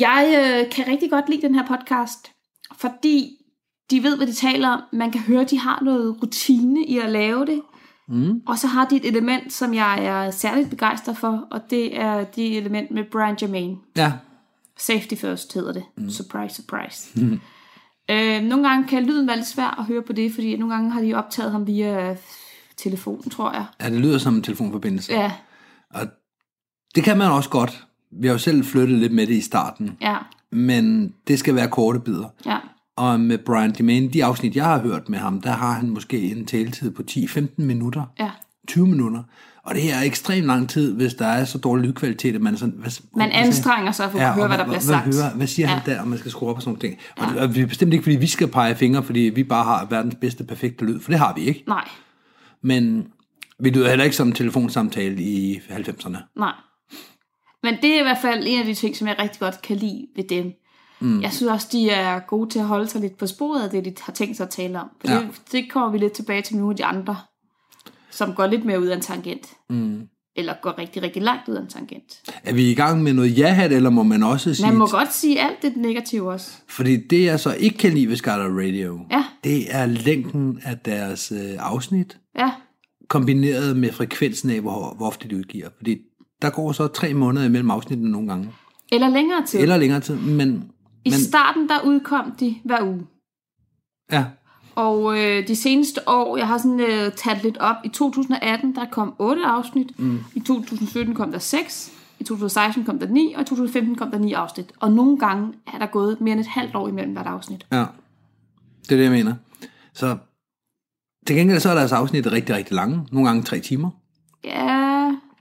Jeg 0.00 0.34
øh, 0.38 0.70
kan 0.72 0.88
rigtig 0.88 1.10
godt 1.10 1.28
lide 1.28 1.42
den 1.42 1.54
her 1.54 1.66
podcast, 1.66 2.30
fordi 2.76 3.30
de 3.90 4.02
ved, 4.02 4.16
hvad 4.16 4.26
de 4.26 4.32
taler 4.32 4.68
om. 4.68 4.82
Man 4.92 5.10
kan 5.10 5.20
høre, 5.20 5.44
de 5.44 5.58
har 5.58 5.80
noget 5.82 6.22
rutine 6.22 6.84
i 6.84 6.98
at 6.98 7.10
lave 7.10 7.46
det. 7.46 7.62
Mm. 8.10 8.42
Og 8.46 8.58
så 8.58 8.66
har 8.66 8.84
de 8.84 8.96
et 8.96 9.04
element, 9.04 9.52
som 9.52 9.74
jeg 9.74 10.04
er 10.04 10.30
særligt 10.30 10.70
begejstret 10.70 11.16
for, 11.16 11.46
og 11.50 11.60
det 11.70 12.00
er 12.00 12.24
det 12.24 12.56
element 12.56 12.90
med 12.90 13.04
Brian 13.12 13.36
Jermaine. 13.42 13.76
Ja, 13.96 14.12
Safety 14.78 15.14
first 15.14 15.54
hedder 15.54 15.72
det. 15.72 15.82
Mm. 15.96 16.10
Surprise, 16.10 16.54
surprise. 16.54 17.08
Mm. 17.20 17.40
Øh, 18.10 18.42
nogle 18.42 18.68
gange 18.68 18.88
kan 18.88 19.02
lyden 19.06 19.26
være 19.26 19.36
lidt 19.36 19.46
svær 19.48 19.78
at 19.80 19.84
høre 19.84 20.02
på 20.02 20.12
det, 20.12 20.32
fordi 20.34 20.56
nogle 20.56 20.74
gange 20.74 20.90
har 20.90 21.00
de 21.00 21.14
optaget 21.14 21.52
ham 21.52 21.66
via 21.66 22.16
telefonen, 22.76 23.30
tror 23.30 23.52
jeg. 23.52 23.64
ja, 23.80 23.90
det 23.90 24.00
lyder 24.00 24.18
som 24.18 24.34
en 24.34 24.42
telefonforbindelse. 24.42 25.12
Ja, 25.12 25.32
Og 25.94 26.06
det 26.94 27.04
kan 27.04 27.18
man 27.18 27.30
også 27.30 27.50
godt. 27.50 27.86
Vi 28.20 28.26
har 28.26 28.34
jo 28.34 28.38
selv 28.38 28.64
flyttet 28.64 28.98
lidt 28.98 29.12
med 29.12 29.26
det 29.26 29.34
i 29.34 29.40
starten. 29.40 29.96
ja, 30.00 30.16
Men 30.52 31.14
det 31.28 31.38
skal 31.38 31.54
være 31.54 31.68
korte 31.68 32.00
bidder. 32.00 32.28
ja. 32.46 32.58
Og 33.00 33.20
med 33.20 33.38
Brian 33.38 33.70
Demane, 33.72 34.08
de 34.08 34.24
afsnit, 34.24 34.56
jeg 34.56 34.64
har 34.64 34.78
hørt 34.78 35.08
med 35.08 35.18
ham, 35.18 35.40
der 35.40 35.50
har 35.50 35.72
han 35.72 35.90
måske 35.90 36.18
en 36.20 36.46
taletid 36.46 36.90
på 36.90 37.02
10-15 37.10 37.48
minutter. 37.56 38.04
ja. 38.20 38.30
20 38.68 38.86
minutter. 38.86 39.22
Og 39.62 39.74
det 39.74 39.92
er 39.92 40.00
ekstremt 40.00 40.46
lang 40.46 40.68
tid, 40.68 40.94
hvis 40.94 41.14
der 41.14 41.26
er 41.26 41.44
så 41.44 41.58
dårlig 41.58 41.86
lydkvalitet, 41.86 42.34
at 42.34 42.40
man 42.40 42.56
sådan... 42.56 42.74
Hvad, 42.78 42.90
Man 43.16 43.30
anstrenger 43.30 43.92
sig 43.92 44.10
for 44.10 44.18
at 44.18 44.24
Ja, 44.24 44.32
høre, 44.32 44.46
hvad 44.48 44.58
der 44.58 44.64
bliver 44.64 44.80
sagt. 44.80 45.04
Hvad, 45.06 45.36
hvad 45.36 45.46
siger 45.46 45.68
ja. 45.68 45.74
han 45.74 45.86
der, 45.86 46.00
og 46.00 46.08
man 46.08 46.18
skal 46.18 46.30
skrue 46.30 46.48
op 46.50 46.56
og 46.56 46.62
sådan 46.62 46.68
nogle 46.70 46.80
ting. 46.80 46.98
Og, 47.16 47.34
ja. 47.36 47.42
og 47.42 47.54
det 47.54 47.62
er 47.62 47.66
bestemt 47.66 47.92
ikke, 47.92 48.02
fordi 48.02 48.16
vi 48.16 48.26
skal 48.26 48.48
pege 48.48 48.74
fingre, 48.76 49.02
fordi 49.02 49.20
vi 49.20 49.44
bare 49.44 49.64
har 49.64 49.86
verdens 49.90 50.14
bedste, 50.20 50.44
perfekte 50.44 50.84
lyd, 50.84 51.00
for 51.00 51.10
det 51.10 51.18
har 51.18 51.34
vi 51.34 51.40
ikke. 51.40 51.64
Nej, 51.66 51.88
Men 52.62 53.06
vi 53.58 53.70
lyder 53.70 53.88
heller 53.88 54.04
ikke 54.04 54.16
som 54.16 54.26
en 54.28 54.34
telefonsamtale 54.34 55.22
i 55.22 55.56
90'erne. 55.70 56.18
nej. 56.36 56.52
Men 57.62 57.74
det 57.82 57.94
er 57.94 58.00
i 58.00 58.02
hvert 58.02 58.18
fald 58.22 58.44
en 58.46 58.60
af 58.60 58.64
de 58.66 58.74
ting, 58.74 58.96
som 58.96 59.06
jeg 59.08 59.16
rigtig 59.18 59.40
godt 59.40 59.62
kan 59.62 59.76
lide 59.76 60.06
ved 60.16 60.24
dem. 60.28 60.52
Mm. 61.00 61.22
Jeg 61.22 61.32
synes 61.32 61.52
også, 61.52 61.68
de 61.72 61.90
er 61.90 62.18
gode 62.18 62.50
til 62.50 62.58
at 62.58 62.64
holde 62.64 62.86
sig 62.88 63.00
lidt 63.00 63.18
på 63.18 63.26
sporet 63.26 63.62
af 63.62 63.70
det, 63.70 63.84
de 63.84 63.92
har 64.00 64.12
tænkt 64.12 64.36
sig 64.36 64.44
at 64.44 64.50
tale 64.50 64.80
om. 64.80 64.88
For 65.00 65.08
Ja. 65.08 65.14
ja. 65.14 65.20
det, 65.20 65.52
det 65.52 65.70
kommer 65.72 65.90
vi 65.90 65.98
lidt 65.98 66.12
tilbage 66.12 66.42
til 66.42 66.56
nogle 66.56 66.72
af 66.72 66.76
de 66.76 66.84
andre, 66.84 67.16
som 68.10 68.34
går 68.34 68.46
lidt 68.46 68.64
mere 68.64 68.80
ud 68.80 68.86
af 68.86 68.94
en 68.96 69.00
tangent. 69.02 69.46
Mm. 69.70 70.00
Eller 70.36 70.54
går 70.62 70.78
rigtig, 70.78 71.02
rigtig 71.02 71.22
langt 71.22 71.48
ud 71.48 71.54
af 71.54 71.60
en 71.60 71.66
tangent. 71.68 72.20
Er 72.44 72.52
vi 72.54 72.70
i 72.70 72.74
gang 72.74 73.02
med 73.02 73.12
noget 73.12 73.38
ja-hat, 73.38 73.72
eller 73.72 73.90
må 73.90 74.02
man 74.02 74.22
også 74.22 74.54
sige... 74.54 74.66
Man 74.66 74.76
må 74.76 74.86
godt 74.86 75.12
sige 75.14 75.40
alt 75.40 75.62
det 75.62 75.76
negative 75.76 76.30
også. 76.32 76.50
Fordi 76.68 76.96
det, 76.96 77.24
jeg 77.24 77.40
så 77.40 77.54
ikke 77.54 77.78
kan 77.78 77.92
lide 77.92 78.08
ved 78.08 78.16
Skyler 78.16 78.58
Radio, 78.66 79.00
Ja. 79.10 79.24
det 79.44 79.74
er 79.74 79.86
længden 79.86 80.60
af 80.64 80.78
deres 80.78 81.32
øh, 81.32 81.38
afsnit, 81.58 82.18
Ja, 82.38 82.50
kombineret 83.08 83.76
med 83.76 83.92
frekvensen 83.92 84.50
af, 84.50 84.60
hvor, 84.60 84.94
hvor 84.96 85.06
ofte 85.06 85.28
de 85.28 85.36
udgiver. 85.36 85.68
Fordi 85.76 85.98
der 86.42 86.50
går 86.50 86.72
så 86.72 86.86
tre 86.86 87.14
måneder 87.14 87.46
imellem 87.46 87.70
afsnittene 87.70 88.10
nogle 88.10 88.28
gange. 88.28 88.52
eller 88.92 89.08
længere 89.08 89.46
tid. 89.46 89.60
Eller 89.60 89.76
længere 89.76 90.00
tid, 90.00 90.14
men... 90.16 90.64
I 91.04 91.10
men 91.10 91.20
starten, 91.20 91.68
der 91.68 91.74
udkom 91.84 92.32
de 92.40 92.56
hver 92.64 92.82
uge. 92.82 93.06
ja, 94.12 94.24
Og 94.74 95.18
øh, 95.18 95.48
de 95.48 95.56
seneste 95.56 96.08
år, 96.08 96.36
jeg 96.36 96.46
har 96.48 96.58
sådan 96.58 96.80
øh, 96.80 97.12
taget 97.16 97.42
lidt 97.42 97.58
op. 97.58 97.76
I 97.84 97.88
2018, 97.88 98.74
der 98.74 98.84
kom 98.90 99.14
8 99.18 99.42
afsnit. 99.44 99.98
Mm. 99.98 100.18
I 100.34 100.40
2017 100.40 101.14
kom 101.14 101.32
der 101.32 101.38
6. 101.38 101.92
I 102.20 102.24
2016 102.24 102.84
kom 102.84 102.98
der 102.98 103.08
9. 103.08 103.32
Og 103.36 103.42
i 103.42 103.44
2015 103.44 103.96
kom 103.96 104.10
der 104.10 104.18
9 104.18 104.32
afsnit. 104.32 104.72
Og 104.80 104.92
nogle 104.92 105.18
gange 105.18 105.52
er 105.74 105.78
der 105.78 105.86
gået 105.86 106.20
mere 106.20 106.32
end 106.32 106.40
et 106.40 106.46
halvt 106.46 106.74
år 106.74 106.88
imellem 106.88 107.12
hvert 107.12 107.26
afsnit. 107.26 107.66
ja. 107.72 107.84
Det 108.82 108.92
er 108.92 108.96
det, 108.96 109.04
jeg 109.04 109.12
mener. 109.12 109.34
Så 109.94 110.16
til 111.26 111.36
gengæld 111.36 111.60
så 111.60 111.70
er 111.70 111.74
deres 111.74 111.92
afsnit 111.92 112.26
rigtig, 112.32 112.54
rigtig 112.54 112.74
lange. 112.74 113.06
Nogle 113.12 113.28
gange 113.28 113.42
tre 113.42 113.60
timer. 113.60 113.90
Ja, 114.44 114.89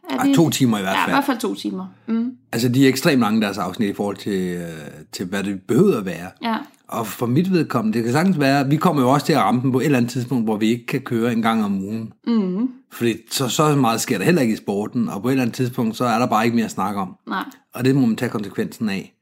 er 0.10 0.18
Ej, 0.18 0.26
det... 0.26 0.36
to 0.36 0.50
timer 0.50 0.78
i 0.78 0.82
hvert 0.82 0.94
Ja, 0.96 1.02
i 1.02 1.06
fald. 1.06 1.16
hvert 1.16 1.26
fald 1.26 1.38
to 1.40 1.56
timer. 1.56 1.86
Mm. 2.08 2.32
Altså, 2.52 2.70
de 2.70 2.84
er 2.86 2.90
ekstremt 2.90 3.20
lange, 3.22 3.42
deres 3.42 3.58
afsnit, 3.58 3.90
i 3.90 3.94
forhold 3.94 4.18
til, 4.18 4.42
øh, 4.58 4.64
til 5.12 5.26
hvad 5.26 5.44
det 5.44 5.62
behøver 5.68 5.98
at 5.98 6.06
være. 6.06 6.30
Ja, 6.44 6.56
Og 6.88 7.08
for 7.08 7.26
mit 7.26 7.52
vedkommende, 7.54 7.98
det 7.98 8.04
kan 8.06 8.14
sagtens 8.14 8.40
være, 8.40 8.70
vi 8.70 8.76
kommer 8.76 9.02
jo 9.02 9.10
også 9.10 9.26
til 9.26 9.34
at 9.34 9.40
ramme 9.40 9.62
den 9.62 9.72
på 9.72 9.80
et 9.80 9.86
eller 9.86 9.98
andet 9.98 10.12
tidspunkt, 10.12 10.44
hvor 10.46 10.58
vi 10.58 10.68
ikke 10.68 10.86
kan 10.86 11.02
køre 11.02 11.34
en 11.34 11.42
gang 11.42 11.66
om 11.66 11.84
ugen. 11.84 12.14
Mm. 12.28 12.70
Fordi 12.92 13.14
så, 13.32 13.48
så 13.48 13.76
meget 13.76 14.02
sker 14.02 14.18
der 14.18 14.26
heller 14.26 14.42
ikke 14.42 14.54
i 14.54 14.58
sporten, 14.58 15.10
og 15.10 15.22
på 15.22 15.28
et 15.28 15.32
eller 15.32 15.42
andet 15.42 15.56
tidspunkt, 15.56 15.98
så 15.98 16.06
er 16.06 16.20
der 16.20 16.26
bare 16.28 16.46
ikke 16.46 16.56
mere 16.56 16.66
at 16.66 16.72
snakke 16.72 17.00
om. 17.02 17.16
nej. 17.28 17.44
Og 17.74 17.86
det 17.86 17.96
må 17.96 18.06
man 18.06 18.16
tage 18.16 18.30
konsekvensen 18.30 18.90
af. 18.90 19.14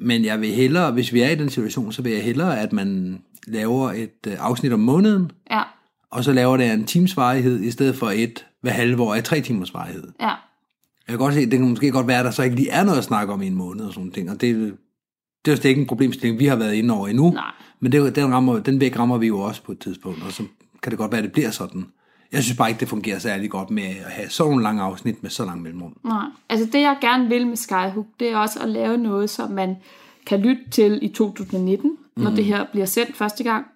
Men 0.00 0.24
jeg 0.24 0.40
vil 0.40 0.48
hellere, 0.48 0.92
hvis 0.92 1.12
vi 1.12 1.20
er 1.22 1.30
i 1.30 1.34
den 1.34 1.50
situation, 1.50 1.92
så 1.92 2.02
vil 2.02 2.12
jeg 2.12 2.22
hellere, 2.22 2.60
at 2.60 2.72
man 2.72 3.18
laver 3.46 3.90
et 3.92 4.26
øh, 4.26 4.32
afsnit 4.38 4.72
om 4.72 4.80
måneden, 4.80 5.30
Ja, 5.50 5.62
og 6.12 6.24
så 6.24 6.32
laver 6.32 6.56
det 6.56 6.72
en 6.72 6.84
times 6.84 7.16
varighed, 7.16 7.60
i 7.60 7.70
stedet 7.70 7.96
for 7.96 8.10
et 8.14 8.46
hver 8.60 8.70
halve 8.70 9.02
år 9.02 9.14
af 9.14 9.24
tre 9.24 9.40
timers 9.40 9.74
varighed. 9.74 10.08
ja. 10.20 10.34
Jeg 11.08 11.18
kan 11.18 11.24
godt 11.24 11.34
se, 11.34 11.40
det 11.40 11.58
kan 11.58 11.68
måske 11.68 11.90
godt 11.90 12.06
være, 12.06 12.18
at 12.18 12.24
der 12.24 12.30
så 12.30 12.42
ikke 12.42 12.56
lige 12.56 12.70
er 12.70 12.84
noget 12.84 12.98
at 12.98 13.04
snakke 13.04 13.32
om 13.32 13.42
i 13.42 13.46
en 13.46 13.54
måned 13.54 13.84
og 13.84 13.94
sådan 13.94 14.10
ting, 14.10 14.30
og 14.30 14.40
det, 14.40 14.76
det 15.44 15.52
er 15.52 15.56
jo 15.64 15.68
ikke 15.68 15.80
en 15.80 15.86
problemstilling, 15.86 16.38
vi 16.38 16.46
har 16.46 16.56
været 16.56 16.74
inde 16.74 16.94
over 16.94 17.08
endnu. 17.08 17.30
Nej. 17.30 17.52
Men 17.80 17.92
det, 17.92 18.16
den, 18.16 18.32
rammer, 18.34 18.58
den 18.58 18.80
væg 18.80 18.98
rammer 18.98 19.18
vi 19.18 19.26
jo 19.26 19.40
også 19.40 19.62
på 19.62 19.72
et 19.72 19.78
tidspunkt, 19.78 20.22
og 20.22 20.32
så 20.32 20.42
kan 20.82 20.90
det 20.90 20.98
godt 20.98 21.12
være, 21.12 21.18
at 21.18 21.24
det 21.24 21.32
bliver 21.32 21.50
sådan. 21.50 21.86
Jeg 22.32 22.42
synes 22.42 22.56
bare 22.56 22.68
ikke, 22.68 22.80
det 22.80 22.88
fungerer 22.88 23.18
særlig 23.18 23.50
godt 23.50 23.70
med 23.70 23.82
at 23.82 24.12
have 24.12 24.28
sådan 24.28 24.50
nogle 24.50 24.62
lange 24.62 24.82
afsnit 24.82 25.22
med 25.22 25.30
så 25.30 25.44
lang 25.44 25.62
mellemrum. 25.62 25.96
Nej. 26.04 26.24
Altså 26.48 26.66
det, 26.72 26.80
jeg 26.80 26.96
gerne 27.00 27.28
vil 27.28 27.46
med 27.46 27.56
Skyhook, 27.56 28.06
det 28.20 28.30
er 28.30 28.36
også 28.36 28.60
at 28.60 28.68
lave 28.68 28.98
noget, 28.98 29.30
som 29.30 29.50
man 29.50 29.76
kan 30.26 30.40
lytte 30.40 30.62
til 30.70 30.98
i 31.02 31.08
2019, 31.08 31.90
mm. 32.16 32.22
når 32.22 32.30
det 32.30 32.44
her 32.44 32.66
bliver 32.72 32.86
sendt 32.86 33.16
første 33.16 33.44
gang. 33.44 33.66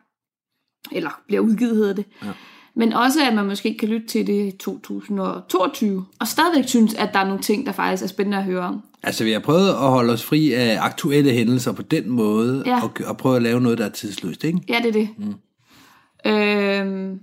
Eller 0.93 1.21
bliver 1.27 1.41
udgivet, 1.41 1.77
hedder 1.77 1.95
det. 1.95 2.05
Ja. 2.25 2.31
Men 2.77 2.93
også, 2.93 3.19
at 3.27 3.35
man 3.35 3.47
måske 3.47 3.77
kan 3.79 3.89
lytte 3.89 4.07
til 4.07 4.27
det 4.27 4.47
i 4.47 4.57
2022, 4.57 6.05
og 6.21 6.29
stadigvæk 6.29 6.69
synes, 6.69 6.95
at 6.95 7.11
der 7.13 7.19
er 7.19 7.25
nogle 7.25 7.43
ting, 7.43 7.67
der 7.67 7.73
faktisk 7.73 8.03
er 8.03 8.07
spændende 8.07 8.39
at 8.39 8.45
høre 8.45 8.61
om. 8.63 8.83
Altså, 9.03 9.25
vi 9.25 9.33
har 9.33 9.41
prøvet 9.41 9.69
at 9.69 9.75
holde 9.75 10.13
os 10.13 10.25
fri 10.25 10.53
af 10.53 10.79
aktuelle 10.81 11.31
hændelser 11.33 11.73
på 11.73 11.83
den 11.83 12.11
måde, 12.11 12.63
Ja. 12.67 12.83
og, 12.83 12.91
og 13.07 13.17
prøve 13.17 13.37
at 13.37 13.43
lave 13.43 13.61
noget, 13.61 13.79
der 13.79 13.85
er 13.85 13.89
tidsløst, 13.91 14.45
ikke? 14.45 14.61
Ja, 14.69 14.79
det 14.83 14.89
er 14.89 14.93
det. 14.93 15.09
Mm. 15.19 15.35
Øhm, 16.31 17.21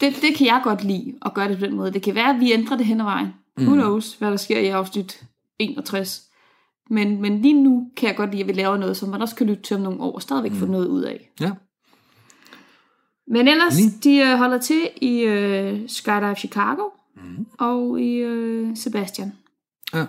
det. 0.00 0.14
Det 0.22 0.34
kan 0.36 0.46
jeg 0.46 0.60
godt 0.64 0.84
lide, 0.84 1.14
at 1.24 1.34
gøre 1.34 1.48
det 1.48 1.58
på 1.58 1.64
den 1.66 1.74
måde. 1.76 1.92
Det 1.92 2.02
kan 2.02 2.14
være, 2.14 2.30
at 2.34 2.40
vi 2.40 2.52
ændrer 2.52 2.76
det 2.76 2.86
hen 2.86 3.00
ad 3.00 3.04
vejen. 3.04 3.28
Mm. 3.58 3.64
Who 3.64 3.74
knows, 3.74 4.14
hvad 4.18 4.30
der 4.30 4.36
sker 4.36 4.58
i 4.58 4.66
afsnit 4.66 5.22
61. 5.58 6.22
Men, 6.90 7.20
men 7.22 7.42
lige 7.42 7.62
nu 7.62 7.86
kan 7.96 8.08
jeg 8.08 8.16
godt 8.16 8.30
lide, 8.30 8.42
at 8.42 8.48
vi 8.48 8.52
laver 8.52 8.76
noget, 8.76 8.96
som 8.96 9.08
man 9.08 9.22
også 9.22 9.34
kan 9.34 9.46
lytte 9.46 9.62
til 9.62 9.76
om 9.76 9.82
nogle 9.82 10.00
år, 10.00 10.14
og 10.14 10.22
stadigvæk 10.22 10.52
mm. 10.52 10.58
få 10.58 10.66
noget 10.66 10.86
ud 10.86 11.02
af. 11.02 11.30
Ja. 11.40 11.50
Men 13.28 13.48
ellers, 13.48 13.74
de 14.04 14.16
øh, 14.16 14.38
holder 14.38 14.58
til 14.58 14.88
i 15.00 15.20
øh, 15.20 15.80
Skydive 15.86 16.34
Chicago 16.34 16.82
mm. 17.16 17.46
og 17.58 18.00
i 18.00 18.16
øh, 18.16 18.76
Sebastian. 18.76 19.32
ja. 19.94 20.04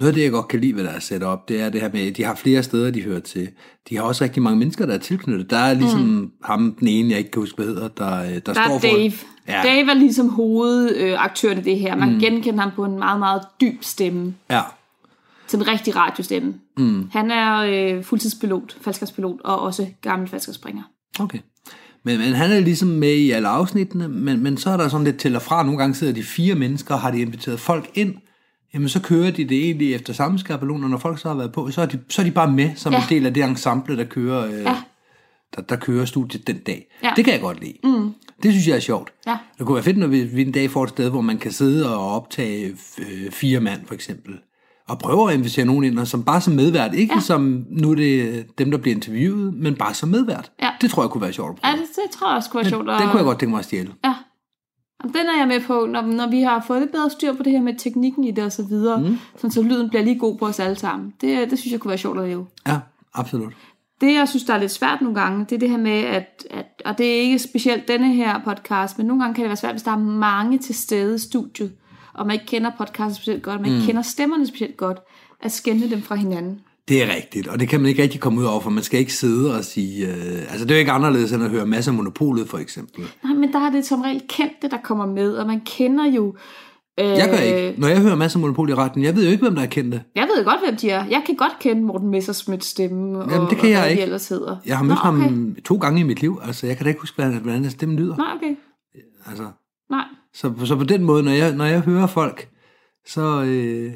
Noget 0.00 0.08
af 0.08 0.14
det, 0.14 0.22
jeg 0.22 0.30
godt 0.30 0.48
kan 0.48 0.60
lide 0.60 0.76
ved 0.76 0.84
deres 0.84 1.04
setup, 1.04 1.48
det 1.48 1.60
er 1.60 1.70
det 1.70 1.80
her 1.80 1.90
med, 1.92 2.06
at 2.10 2.16
de 2.16 2.24
har 2.24 2.34
flere 2.34 2.62
steder, 2.62 2.90
de 2.90 3.02
hører 3.02 3.20
til. 3.20 3.48
De 3.88 3.96
har 3.96 4.02
også 4.02 4.24
rigtig 4.24 4.42
mange 4.42 4.58
mennesker, 4.58 4.86
der 4.86 4.94
er 4.94 4.98
tilknyttet. 4.98 5.50
Der 5.50 5.56
er 5.56 5.74
ligesom 5.74 6.00
mm. 6.00 6.30
ham, 6.44 6.76
den 6.80 6.88
ene, 6.88 7.10
jeg 7.10 7.18
ikke 7.18 7.30
kan 7.30 7.42
huske, 7.42 7.56
hvad 7.56 7.66
hedder, 7.66 7.88
der, 7.88 8.22
øh, 8.22 8.28
der, 8.28 8.40
Der 8.40 8.52
står 8.52 8.62
er 8.62 8.68
for... 8.68 8.80
Dave. 8.80 9.12
Ja. 9.48 9.62
Dave 9.62 9.90
er 9.90 9.94
ligesom 9.94 10.28
hovedaktøren 10.28 11.58
i 11.58 11.60
det 11.60 11.78
her. 11.78 11.96
Man 11.96 12.12
mm. 12.12 12.18
genkender 12.20 12.60
ham 12.60 12.70
på 12.76 12.84
en 12.84 12.98
meget, 12.98 13.18
meget 13.18 13.42
dyb 13.60 13.78
stemme. 13.82 14.34
Ja, 14.50 14.62
Til 15.48 15.56
en 15.56 15.68
rigtig 15.68 15.96
radiostemme. 15.96 16.54
Mm. 16.76 17.08
Han 17.12 17.30
er 17.30 17.56
øh, 17.58 18.04
fuldtidspilot, 18.04 18.76
faldskabspilot, 18.80 19.40
og 19.44 19.60
også 19.60 19.86
gammel 20.02 20.28
faldskabsspringer. 20.28 20.82
okay. 21.20 21.38
Men, 22.06 22.18
men 22.18 22.32
han 22.32 22.52
er 22.52 22.60
ligesom 22.60 22.88
med 22.88 23.14
i 23.14 23.30
alle 23.30 23.48
afsnittene, 23.48 24.08
men, 24.08 24.42
men 24.42 24.56
så 24.56 24.70
er 24.70 24.76
der 24.76 24.88
sådan 24.88 25.04
lidt 25.04 25.18
til 25.18 25.36
og 25.36 25.42
fra. 25.42 25.62
Nogle 25.62 25.78
gange 25.78 25.94
sidder 25.94 26.12
de 26.12 26.22
fire 26.22 26.54
mennesker, 26.54 26.94
og 26.94 27.00
har 27.00 27.10
de 27.10 27.20
inviteret 27.20 27.60
folk 27.60 27.90
ind, 27.94 28.14
jamen 28.74 28.88
så 28.88 29.00
kører 29.00 29.30
de 29.30 29.44
det 29.44 29.64
egentlig 29.64 29.94
efter 29.94 30.12
samme 30.12 30.38
skabelon, 30.38 30.84
og 30.84 30.90
når 30.90 30.98
folk 30.98 31.18
så 31.18 31.28
har 31.28 31.34
været 31.36 31.52
på, 31.52 31.70
så 31.70 31.80
er 31.82 31.86
de, 31.86 31.98
så 32.08 32.22
er 32.22 32.26
de 32.26 32.30
bare 32.32 32.52
med 32.52 32.70
som 32.76 32.92
ja. 32.92 32.98
En 32.98 33.04
del 33.08 33.26
af 33.26 33.34
det 33.34 33.44
ensemble, 33.44 33.96
der 33.96 34.04
kører, 34.04 34.46
øh, 34.46 34.60
Ja. 34.60 34.76
der, 35.56 35.62
der 35.62 35.76
kører 35.76 36.04
studiet 36.04 36.46
den 36.46 36.58
dag. 36.58 36.86
Ja. 37.02 37.12
Det 37.16 37.24
kan 37.24 37.32
jeg 37.34 37.40
godt 37.40 37.60
lide. 37.60 37.74
Mm. 37.84 38.10
Det 38.42 38.52
synes 38.52 38.68
jeg 38.68 38.76
er 38.76 38.80
sjovt. 38.80 39.10
Ja. 39.26 39.36
Det 39.58 39.66
kunne 39.66 39.74
være 39.74 39.84
fedt, 39.84 39.98
når 39.98 40.06
vi, 40.06 40.22
vi 40.24 40.42
en 40.42 40.52
dag 40.52 40.70
får 40.70 40.84
et 40.84 40.90
sted, 40.90 41.10
hvor 41.10 41.20
man 41.20 41.38
kan 41.38 41.52
sidde 41.52 41.96
og 41.96 42.14
optage 42.16 42.76
øh, 42.98 43.30
fire 43.30 43.60
mand, 43.60 43.80
for 43.86 43.94
eksempel. 43.94 44.34
Og 44.88 44.98
prøve 44.98 45.30
at 45.30 45.38
invitere 45.38 45.64
nogen 45.64 45.84
ind, 45.84 45.98
og 45.98 46.06
som 46.06 46.24
bare 46.24 46.40
som 46.40 46.54
medvært. 46.54 46.94
Ikke 46.94 47.12
ja. 47.14 47.16
Ja. 47.16 47.20
som 47.20 47.64
nu 47.70 47.90
er 47.90 47.94
det 47.94 48.46
dem, 48.58 48.70
der 48.70 48.78
bliver 48.78 48.94
interviewet, 48.94 49.54
men 49.54 49.74
bare 49.74 49.94
som 49.94 50.08
medvært. 50.08 50.52
Ja. 50.62 50.68
Det 50.80 50.90
tror 50.90 51.02
jeg 51.02 51.10
kunne 51.10 51.22
være 51.22 51.32
sjovt 51.32 51.58
at 51.62 51.68
Ja, 51.68 51.72
prøve. 51.74 51.82
det, 51.86 51.88
det 52.04 52.10
tror 52.18 52.28
jeg 52.28 52.36
også 52.36 52.50
kunne 52.50 52.60
være 52.62 52.70
sjovt. 52.70 52.86
det, 52.86 52.94
det 52.98 53.02
kunne 53.10 53.16
jeg 53.16 53.24
godt 53.24 53.38
tænke 53.38 53.50
mig 53.50 53.58
at 53.58 53.64
stjæle. 53.64 53.92
Ja. 54.04 54.14
Jamen, 55.04 55.14
den 55.14 55.26
er 55.26 55.38
jeg 55.38 55.48
med 55.48 55.60
på, 55.60 55.86
når, 55.90 56.02
når 56.02 56.30
vi 56.30 56.40
har 56.40 56.64
fået 56.66 56.80
lidt 56.80 56.92
bedre 56.92 57.10
styr 57.10 57.32
på 57.32 57.42
det 57.42 57.52
her 57.52 57.60
med 57.62 57.74
teknikken 57.78 58.24
i 58.24 58.30
det 58.30 58.44
og 58.44 58.52
så 58.52 58.62
videre, 58.62 59.00
mm. 59.00 59.18
sådan 59.36 59.50
så 59.50 59.62
lyden 59.62 59.88
bliver 59.88 60.02
lige 60.04 60.18
god 60.18 60.38
på 60.38 60.46
os 60.46 60.60
alle 60.60 60.76
sammen. 60.76 61.12
Det, 61.20 61.50
det 61.50 61.58
synes 61.58 61.72
jeg 61.72 61.80
kunne 61.80 61.88
være 61.88 61.98
sjovt 61.98 62.18
at 62.18 62.28
lave. 62.28 62.46
Ja, 62.66 62.78
absolut. 63.14 63.52
Det, 64.00 64.14
jeg 64.14 64.28
synes, 64.28 64.44
der 64.44 64.54
er 64.54 64.58
lidt 64.58 64.70
svært 64.72 65.00
nogle 65.00 65.20
gange, 65.20 65.44
det 65.44 65.52
er 65.52 65.58
det 65.58 65.70
her 65.70 65.76
med, 65.78 65.92
at, 65.92 66.46
at 66.50 66.66
og 66.84 66.98
det 66.98 67.06
er 67.06 67.20
ikke 67.20 67.38
specielt 67.38 67.88
denne 67.88 68.14
her 68.14 68.40
podcast, 68.44 68.98
men 68.98 69.06
nogle 69.06 69.22
gange 69.22 69.34
kan 69.34 69.42
det 69.42 69.48
være 69.48 69.56
svært, 69.56 69.72
hvis 69.72 69.82
der 69.82 69.90
er 69.92 69.98
mange 69.98 70.58
til 70.58 70.74
stede 70.74 71.14
i 71.14 71.18
studiet, 71.18 71.72
og 72.16 72.26
man 72.26 72.34
ikke 72.34 72.46
kender 72.46 72.70
podcasten 72.78 73.14
specielt 73.14 73.42
godt, 73.42 73.60
man 73.60 73.70
ikke 73.70 73.80
Mm. 73.80 73.86
kender 73.86 74.02
stemmerne 74.02 74.46
specielt 74.46 74.76
godt, 74.76 74.98
at 75.42 75.52
skænde 75.52 75.90
dem 75.90 76.02
fra 76.02 76.14
hinanden. 76.14 76.60
Det 76.88 77.02
er 77.02 77.14
rigtigt, 77.16 77.48
og 77.48 77.60
det 77.60 77.68
kan 77.68 77.80
man 77.80 77.88
ikke 77.88 78.02
rigtig 78.02 78.20
komme 78.20 78.40
ud 78.40 78.44
over, 78.44 78.60
for 78.60 78.70
man 78.70 78.82
skal 78.82 79.00
ikke 79.00 79.12
sidde 79.12 79.56
og 79.56 79.64
sige... 79.64 80.06
Øh, 80.06 80.38
altså, 80.50 80.64
det 80.64 80.70
er 80.70 80.74
jo 80.74 80.78
ikke 80.78 80.92
anderledes 80.92 81.32
end 81.32 81.44
at 81.44 81.50
høre 81.50 81.66
masser 81.66 81.90
af 81.92 81.96
monopolet, 81.96 82.48
for 82.48 82.58
eksempel. 82.58 83.04
Nej, 83.24 83.34
men 83.34 83.52
der 83.52 83.58
er 83.58 83.70
det 83.70 83.86
som 83.86 84.00
regel 84.00 84.22
kendte, 84.28 84.68
der 84.70 84.76
kommer 84.84 85.06
med, 85.06 85.32
og 85.36 85.46
man 85.46 85.60
kender 85.66 86.04
jo... 86.10 86.34
Øh, 87.00 87.06
Jeg 87.06 87.28
gør 87.30 87.38
ikke. 87.38 87.80
Når 87.80 87.88
jeg 87.88 88.00
hører 88.00 88.14
masser 88.16 88.38
af 88.38 88.40
monopol 88.40 88.70
i 88.70 88.74
retten, 88.74 89.02
jeg 89.04 89.16
ved 89.16 89.24
jo 89.24 89.30
ikke, 89.30 89.42
hvem 89.44 89.54
der 89.54 89.62
er 89.62 89.66
kendte. 89.66 90.02
Jeg 90.14 90.28
ved 90.36 90.44
godt, 90.44 90.60
hvem 90.66 90.76
de 90.76 90.90
er. 90.90 91.04
Jeg 91.04 91.22
kan 91.26 91.36
godt 91.36 91.56
kende 91.60 91.82
Morten 91.82 92.08
Messersmiths 92.08 92.66
stemme, 92.66 93.18
og, 93.18 93.30
Jamen, 93.30 93.48
det 93.50 93.58
kan 93.58 93.64
og 93.66 93.70
jeg 93.70 93.80
hvad 93.80 93.90
ikke. 93.90 94.00
de 94.00 94.04
ellers 94.04 94.28
hedder. 94.28 94.56
Jeg 94.66 94.76
har 94.76 94.84
mødt 94.84 94.98
Nå, 95.04 95.10
okay. 95.10 95.20
ham 95.22 95.56
to 95.64 95.76
gange 95.76 96.00
i 96.00 96.02
mit 96.02 96.20
liv. 96.20 96.40
Altså, 96.44 96.66
jeg 96.66 96.76
kan 96.76 96.84
da 96.84 96.88
ikke 96.88 97.00
huske, 97.00 97.22
hvordan 97.22 97.62
hans 97.62 97.72
stemme 97.72 97.96
lyder. 97.96 98.16
Nej, 98.16 98.32
okay. 98.36 98.54
Altså, 99.26 99.44
Nej. 99.90 100.04
Så, 100.36 100.52
så 100.64 100.76
på 100.76 100.84
den 100.84 101.04
måde, 101.04 101.22
når 101.22 101.32
jeg, 101.32 101.52
når 101.52 101.64
jeg 101.64 101.80
hører 101.80 102.06
folk, 102.06 102.48
så... 103.06 103.42
Øh, 103.42 103.92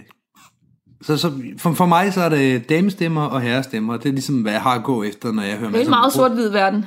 så, 1.02 1.16
så 1.16 1.32
for, 1.59 1.73
for 1.73 1.87
mig 1.87 2.12
så 2.12 2.20
er 2.20 2.28
det 2.28 2.68
damestemmer 2.68 3.23
og 3.23 3.40
herrestemmer. 3.40 3.97
Det 3.97 4.09
er 4.09 4.12
ligesom, 4.12 4.42
hvad 4.42 4.52
jeg 4.52 4.62
har 4.62 4.70
at 4.70 4.85
gå 4.85 5.02
efter, 5.02 5.32
når 5.32 5.42
jeg 5.42 5.56
hører 5.56 5.70
Det 5.70 5.80
er 5.80 5.85
en 5.85 5.90
meget 5.90 6.12
sort-hvid 6.12 6.49
verden. 6.49 6.87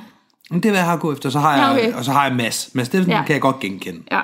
Men 0.50 0.62
det 0.62 0.68
er, 0.68 0.72
hvad 0.72 0.80
jeg 0.80 0.86
har 0.86 0.94
at 0.94 1.00
gå 1.00 1.12
efter. 1.12 1.30
Så 1.30 1.38
har 1.38 1.56
Ja, 1.56 1.66
jeg, 1.66 1.72
okay. 1.72 1.98
Og 1.98 2.04
så 2.04 2.12
har 2.12 2.26
jeg 2.26 2.36
Mads. 2.36 2.70
Mads 2.74 2.86
Steffensen 2.86 3.10
ja. 3.10 3.18
Ja. 3.18 3.24
kan 3.24 3.32
jeg 3.32 3.42
godt 3.42 3.60
genkende. 3.60 4.00
Ja. 4.12 4.20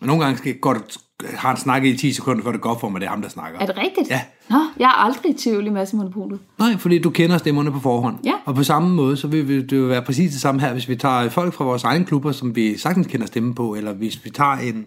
Men 0.00 0.06
nogle 0.06 0.24
gange 0.24 0.38
skal 0.38 0.50
jeg 0.50 0.60
godt 0.60 0.98
har 1.24 1.48
han 1.48 1.56
snakket 1.56 1.94
i 1.94 1.96
10 1.96 2.12
sekunder, 2.12 2.42
før 2.44 2.52
det 2.52 2.60
går 2.60 2.78
for 2.78 2.88
mig, 2.88 3.00
det 3.00 3.06
er 3.06 3.10
ham, 3.10 3.22
der 3.22 3.28
snakker. 3.28 3.58
Er 3.58 3.66
det 3.66 3.76
rigtigt? 3.76 4.10
Ja. 4.10 4.20
Nå, 4.50 4.58
jeg 4.78 4.86
er 4.86 5.04
aldrig 5.04 5.30
i 5.30 5.34
tvivl 5.34 5.66
i 5.66 5.70
massemonopolet. 5.70 6.40
Nej, 6.58 6.76
fordi 6.76 6.98
du 6.98 7.10
kender 7.10 7.38
stemmerne 7.38 7.72
på 7.72 7.80
forhånd. 7.80 8.16
Ja. 8.24 8.32
Og 8.44 8.54
på 8.54 8.64
samme 8.64 8.94
måde, 8.94 9.16
så 9.16 9.28
vil 9.28 9.70
det 9.70 9.76
jo 9.76 9.82
være 9.82 10.02
præcis 10.02 10.32
det 10.32 10.40
samme 10.40 10.60
her, 10.60 10.72
hvis 10.72 10.88
vi 10.88 10.96
tager 10.96 11.28
folk 11.28 11.54
fra 11.54 11.64
vores 11.64 11.84
egne 11.84 12.04
klubber, 12.04 12.32
som 12.32 12.56
vi 12.56 12.78
sagtens 12.78 13.06
kender 13.06 13.26
stemme 13.26 13.54
på, 13.54 13.74
eller 13.74 13.92
hvis 13.92 14.24
vi 14.24 14.30
tager 14.30 14.56
en, 14.56 14.86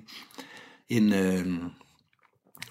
en 0.89 1.13
øh, 1.13 1.45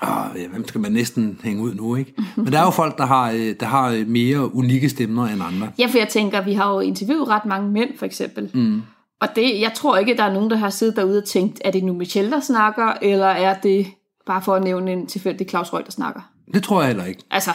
åh, 0.02 0.50
hvem 0.50 0.68
skal 0.68 0.80
man 0.80 0.92
næsten 0.92 1.40
hænge 1.44 1.62
ud 1.62 1.74
nu, 1.74 1.96
ikke? 1.96 2.14
Men 2.36 2.52
der 2.52 2.58
er 2.58 2.64
jo 2.64 2.70
folk, 2.70 2.98
der 2.98 3.06
har, 3.06 3.30
øh, 3.30 3.54
der 3.60 3.66
har 3.66 4.04
mere 4.06 4.54
unikke 4.54 4.88
stemmer 4.88 5.26
end 5.26 5.42
andre. 5.42 5.70
Ja, 5.78 5.86
for 5.86 5.98
jeg 5.98 6.08
tænker, 6.08 6.44
vi 6.44 6.52
har 6.52 6.74
jo 6.74 6.80
interviewet 6.80 7.28
ret 7.28 7.44
mange 7.46 7.70
mænd, 7.70 7.90
for 7.98 8.06
eksempel. 8.06 8.50
Mm. 8.54 8.82
Og 9.20 9.28
det, 9.36 9.60
jeg 9.60 9.72
tror 9.74 9.96
ikke, 9.96 10.16
der 10.16 10.22
er 10.22 10.32
nogen, 10.32 10.50
der 10.50 10.56
har 10.56 10.70
siddet 10.70 10.96
derude 10.96 11.18
og 11.18 11.24
tænkt, 11.24 11.60
er 11.64 11.70
det 11.70 11.84
nu 11.84 11.92
Michelle, 11.92 12.30
der 12.30 12.40
snakker, 12.40 12.92
eller 13.02 13.26
er 13.26 13.60
det 13.60 13.86
bare 14.26 14.42
for 14.42 14.54
at 14.54 14.64
nævne 14.64 14.92
en 14.92 15.06
tilfældig 15.06 15.48
Claus 15.48 15.72
Røg, 15.72 15.84
der 15.84 15.90
snakker? 15.90 16.20
Det 16.54 16.62
tror 16.62 16.80
jeg 16.80 16.88
heller 16.88 17.04
ikke. 17.04 17.22
Altså, 17.30 17.50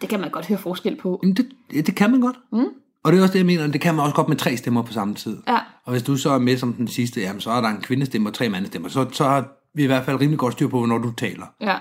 det 0.00 0.08
kan 0.08 0.20
man 0.20 0.30
godt 0.30 0.46
høre 0.46 0.58
forskel 0.58 0.96
på. 0.96 1.20
Jamen, 1.22 1.36
det, 1.36 1.86
det 1.86 1.94
kan 1.94 2.10
man 2.10 2.20
godt. 2.20 2.36
Mm. 2.52 2.66
Og 3.04 3.12
det 3.12 3.18
er 3.18 3.22
også 3.22 3.32
det, 3.32 3.38
jeg 3.38 3.46
mener, 3.46 3.66
det 3.66 3.80
kan 3.80 3.94
man 3.94 4.02
også 4.02 4.14
godt 4.14 4.28
med 4.28 4.36
tre 4.36 4.56
stemmer 4.56 4.82
på 4.82 4.92
samme 4.92 5.14
tid. 5.14 5.36
Ja. 5.48 5.58
Og 5.84 5.92
hvis 5.92 6.02
du 6.02 6.16
så 6.16 6.30
er 6.30 6.38
med 6.38 6.56
som 6.56 6.72
den 6.72 6.88
sidste, 6.88 7.20
jamen, 7.20 7.40
så 7.40 7.50
er 7.50 7.60
der 7.60 7.68
en 7.68 7.80
kvindestemme 7.80 8.28
og 8.28 8.34
tre 8.34 8.48
mandestemmer. 8.48 8.88
Så, 8.88 9.06
så 9.12 9.24
har 9.24 9.48
vi 9.74 9.82
i 9.82 9.86
hvert 9.86 10.04
fald 10.04 10.20
rimelig 10.20 10.38
godt 10.38 10.52
styr 10.52 10.68
på, 10.68 10.78
hvornår 10.78 10.98
du 10.98 11.12
taler. 11.12 11.46
Ja. 11.60 11.76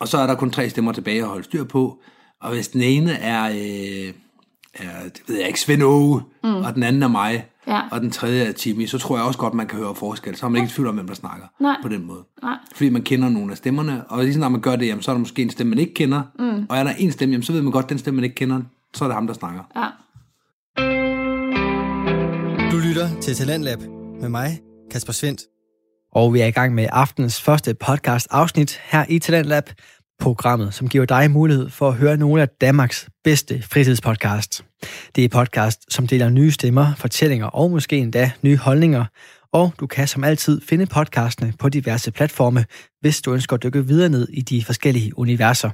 Og 0.00 0.08
så 0.08 0.18
er 0.18 0.26
der 0.26 0.34
kun 0.34 0.50
tre 0.50 0.70
stemmer 0.70 0.92
tilbage 0.92 1.22
at 1.22 1.28
holde 1.28 1.44
styr 1.44 1.64
på. 1.64 1.98
Og 2.40 2.50
hvis 2.50 2.68
den 2.68 2.82
ene 2.82 3.12
er, 3.12 3.44
øh, 3.48 4.14
er 4.74 5.02
det 5.02 5.22
ved 5.28 5.36
jeg 5.36 5.46
ikke, 5.46 5.60
Svend 5.60 5.82
Åge, 5.82 6.22
mm. 6.44 6.54
og 6.54 6.74
den 6.74 6.82
anden 6.82 7.02
er 7.02 7.08
mig, 7.08 7.48
Ja. 7.66 7.80
og 7.92 8.00
den 8.00 8.10
tredje 8.10 8.44
er 8.44 8.52
Timmy, 8.52 8.86
så 8.86 8.98
tror 8.98 9.16
jeg 9.16 9.26
også 9.26 9.38
godt, 9.38 9.54
man 9.54 9.66
kan 9.66 9.78
høre 9.78 9.94
forskel. 9.94 10.36
Så 10.36 10.46
er 10.46 10.50
man 10.50 10.62
ikke 10.62 10.70
i 10.70 10.74
tvivl 10.74 10.88
om, 10.88 10.94
hvem 10.94 11.06
der 11.06 11.14
snakker 11.14 11.46
Nej. 11.60 11.76
på 11.82 11.88
den 11.88 12.06
måde. 12.06 12.24
Nej. 12.42 12.56
Fordi 12.74 12.90
man 12.90 13.02
kender 13.02 13.28
nogle 13.28 13.50
af 13.50 13.56
stemmerne, 13.56 14.04
og 14.08 14.24
lige 14.24 14.38
når 14.38 14.48
man 14.48 14.60
gør 14.60 14.76
det, 14.76 14.86
jamen, 14.86 15.02
så 15.02 15.10
er 15.10 15.14
der 15.14 15.20
måske 15.20 15.42
en 15.42 15.50
stemme, 15.50 15.70
man 15.70 15.78
ikke 15.78 15.94
kender. 15.94 16.22
Mm. 16.38 16.66
Og 16.68 16.76
er 16.76 16.84
der 16.84 16.92
en 16.98 17.12
stemme, 17.12 17.32
jamen, 17.32 17.42
så 17.42 17.52
ved 17.52 17.62
man 17.62 17.72
godt, 17.72 17.88
den 17.88 17.98
stemme, 17.98 18.16
man 18.16 18.24
ikke 18.24 18.34
kender, 18.36 18.60
så 18.94 19.04
er 19.04 19.08
det 19.08 19.14
ham, 19.14 19.26
der 19.26 19.34
snakker. 19.34 19.60
Ja. 19.76 19.86
Du 22.72 22.76
lytter 22.76 23.20
til 23.20 23.34
Talentlab 23.34 23.78
med 24.20 24.28
mig, 24.28 24.60
Kasper 24.90 25.12
Svendt. 25.12 25.40
Og 26.12 26.34
vi 26.34 26.40
er 26.40 26.46
i 26.46 26.50
gang 26.50 26.74
med 26.74 26.86
aftenens 26.92 27.42
første 27.42 27.74
podcast 27.74 28.26
afsnit 28.30 28.80
her 28.84 29.04
i 29.08 29.18
Talentlab, 29.18 29.70
programmet, 30.18 30.74
som 30.74 30.88
giver 30.88 31.04
dig 31.04 31.30
mulighed 31.30 31.70
for 31.70 31.88
at 31.88 31.94
høre 31.94 32.16
nogle 32.16 32.42
af 32.42 32.48
Danmarks 32.48 33.08
bedste 33.24 33.62
fritidspodcast. 33.62 34.64
Det 35.16 35.24
er 35.24 35.28
podcast, 35.28 35.94
som 35.94 36.06
deler 36.06 36.28
nye 36.28 36.50
stemmer, 36.50 36.94
fortællinger 36.94 37.46
og 37.46 37.70
måske 37.70 37.98
endda 37.98 38.30
nye 38.42 38.56
holdninger. 38.56 39.04
Og 39.52 39.72
du 39.80 39.86
kan 39.86 40.08
som 40.08 40.24
altid 40.24 40.60
finde 40.60 40.86
podcastene 40.86 41.52
på 41.58 41.68
diverse 41.68 42.10
platforme, 42.10 42.64
hvis 43.00 43.22
du 43.22 43.32
ønsker 43.32 43.56
at 43.56 43.62
dykke 43.62 43.86
videre 43.86 44.08
ned 44.08 44.28
i 44.28 44.40
de 44.40 44.64
forskellige 44.64 45.18
universer. 45.18 45.70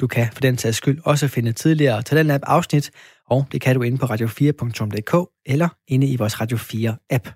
Du 0.00 0.06
kan 0.06 0.28
for 0.32 0.40
den 0.40 0.58
sags 0.58 0.76
skyld 0.76 0.98
også 1.04 1.28
finde 1.28 1.52
tidligere 1.52 2.02
Talentlab 2.02 2.40
afsnit, 2.46 2.90
og 3.30 3.46
det 3.52 3.60
kan 3.60 3.74
du 3.74 3.82
inde 3.82 3.98
på 3.98 4.06
radio4.dk 4.06 5.30
eller 5.46 5.68
inde 5.88 6.06
i 6.06 6.16
vores 6.16 6.40
Radio 6.40 6.56
4 6.56 6.96
app. 7.10 7.28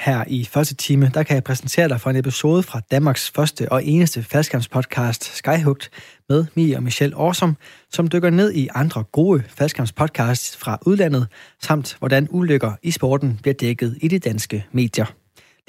Her 0.00 0.24
i 0.26 0.44
første 0.44 0.74
time, 0.74 1.10
der 1.14 1.22
kan 1.22 1.34
jeg 1.34 1.44
præsentere 1.44 1.88
dig 1.88 2.00
for 2.00 2.10
en 2.10 2.16
episode 2.16 2.62
fra 2.62 2.80
Danmarks 2.90 3.30
første 3.30 3.72
og 3.72 3.84
eneste 3.84 4.22
faldskærmspodcast 4.22 5.36
Skyhugt 5.36 5.90
med 6.28 6.44
Mie 6.54 6.76
og 6.76 6.82
Michelle 6.82 7.16
Årsom, 7.16 7.56
som 7.90 8.08
dykker 8.08 8.30
ned 8.30 8.52
i 8.52 8.68
andre 8.74 9.04
gode 9.04 9.42
faldskærmspodcasts 9.48 10.56
fra 10.56 10.78
udlandet, 10.86 11.26
samt 11.62 11.96
hvordan 11.98 12.28
ulykker 12.30 12.72
i 12.82 12.90
sporten 12.90 13.38
bliver 13.42 13.54
dækket 13.54 13.98
i 14.02 14.08
de 14.08 14.18
danske 14.18 14.66
medier. 14.72 15.06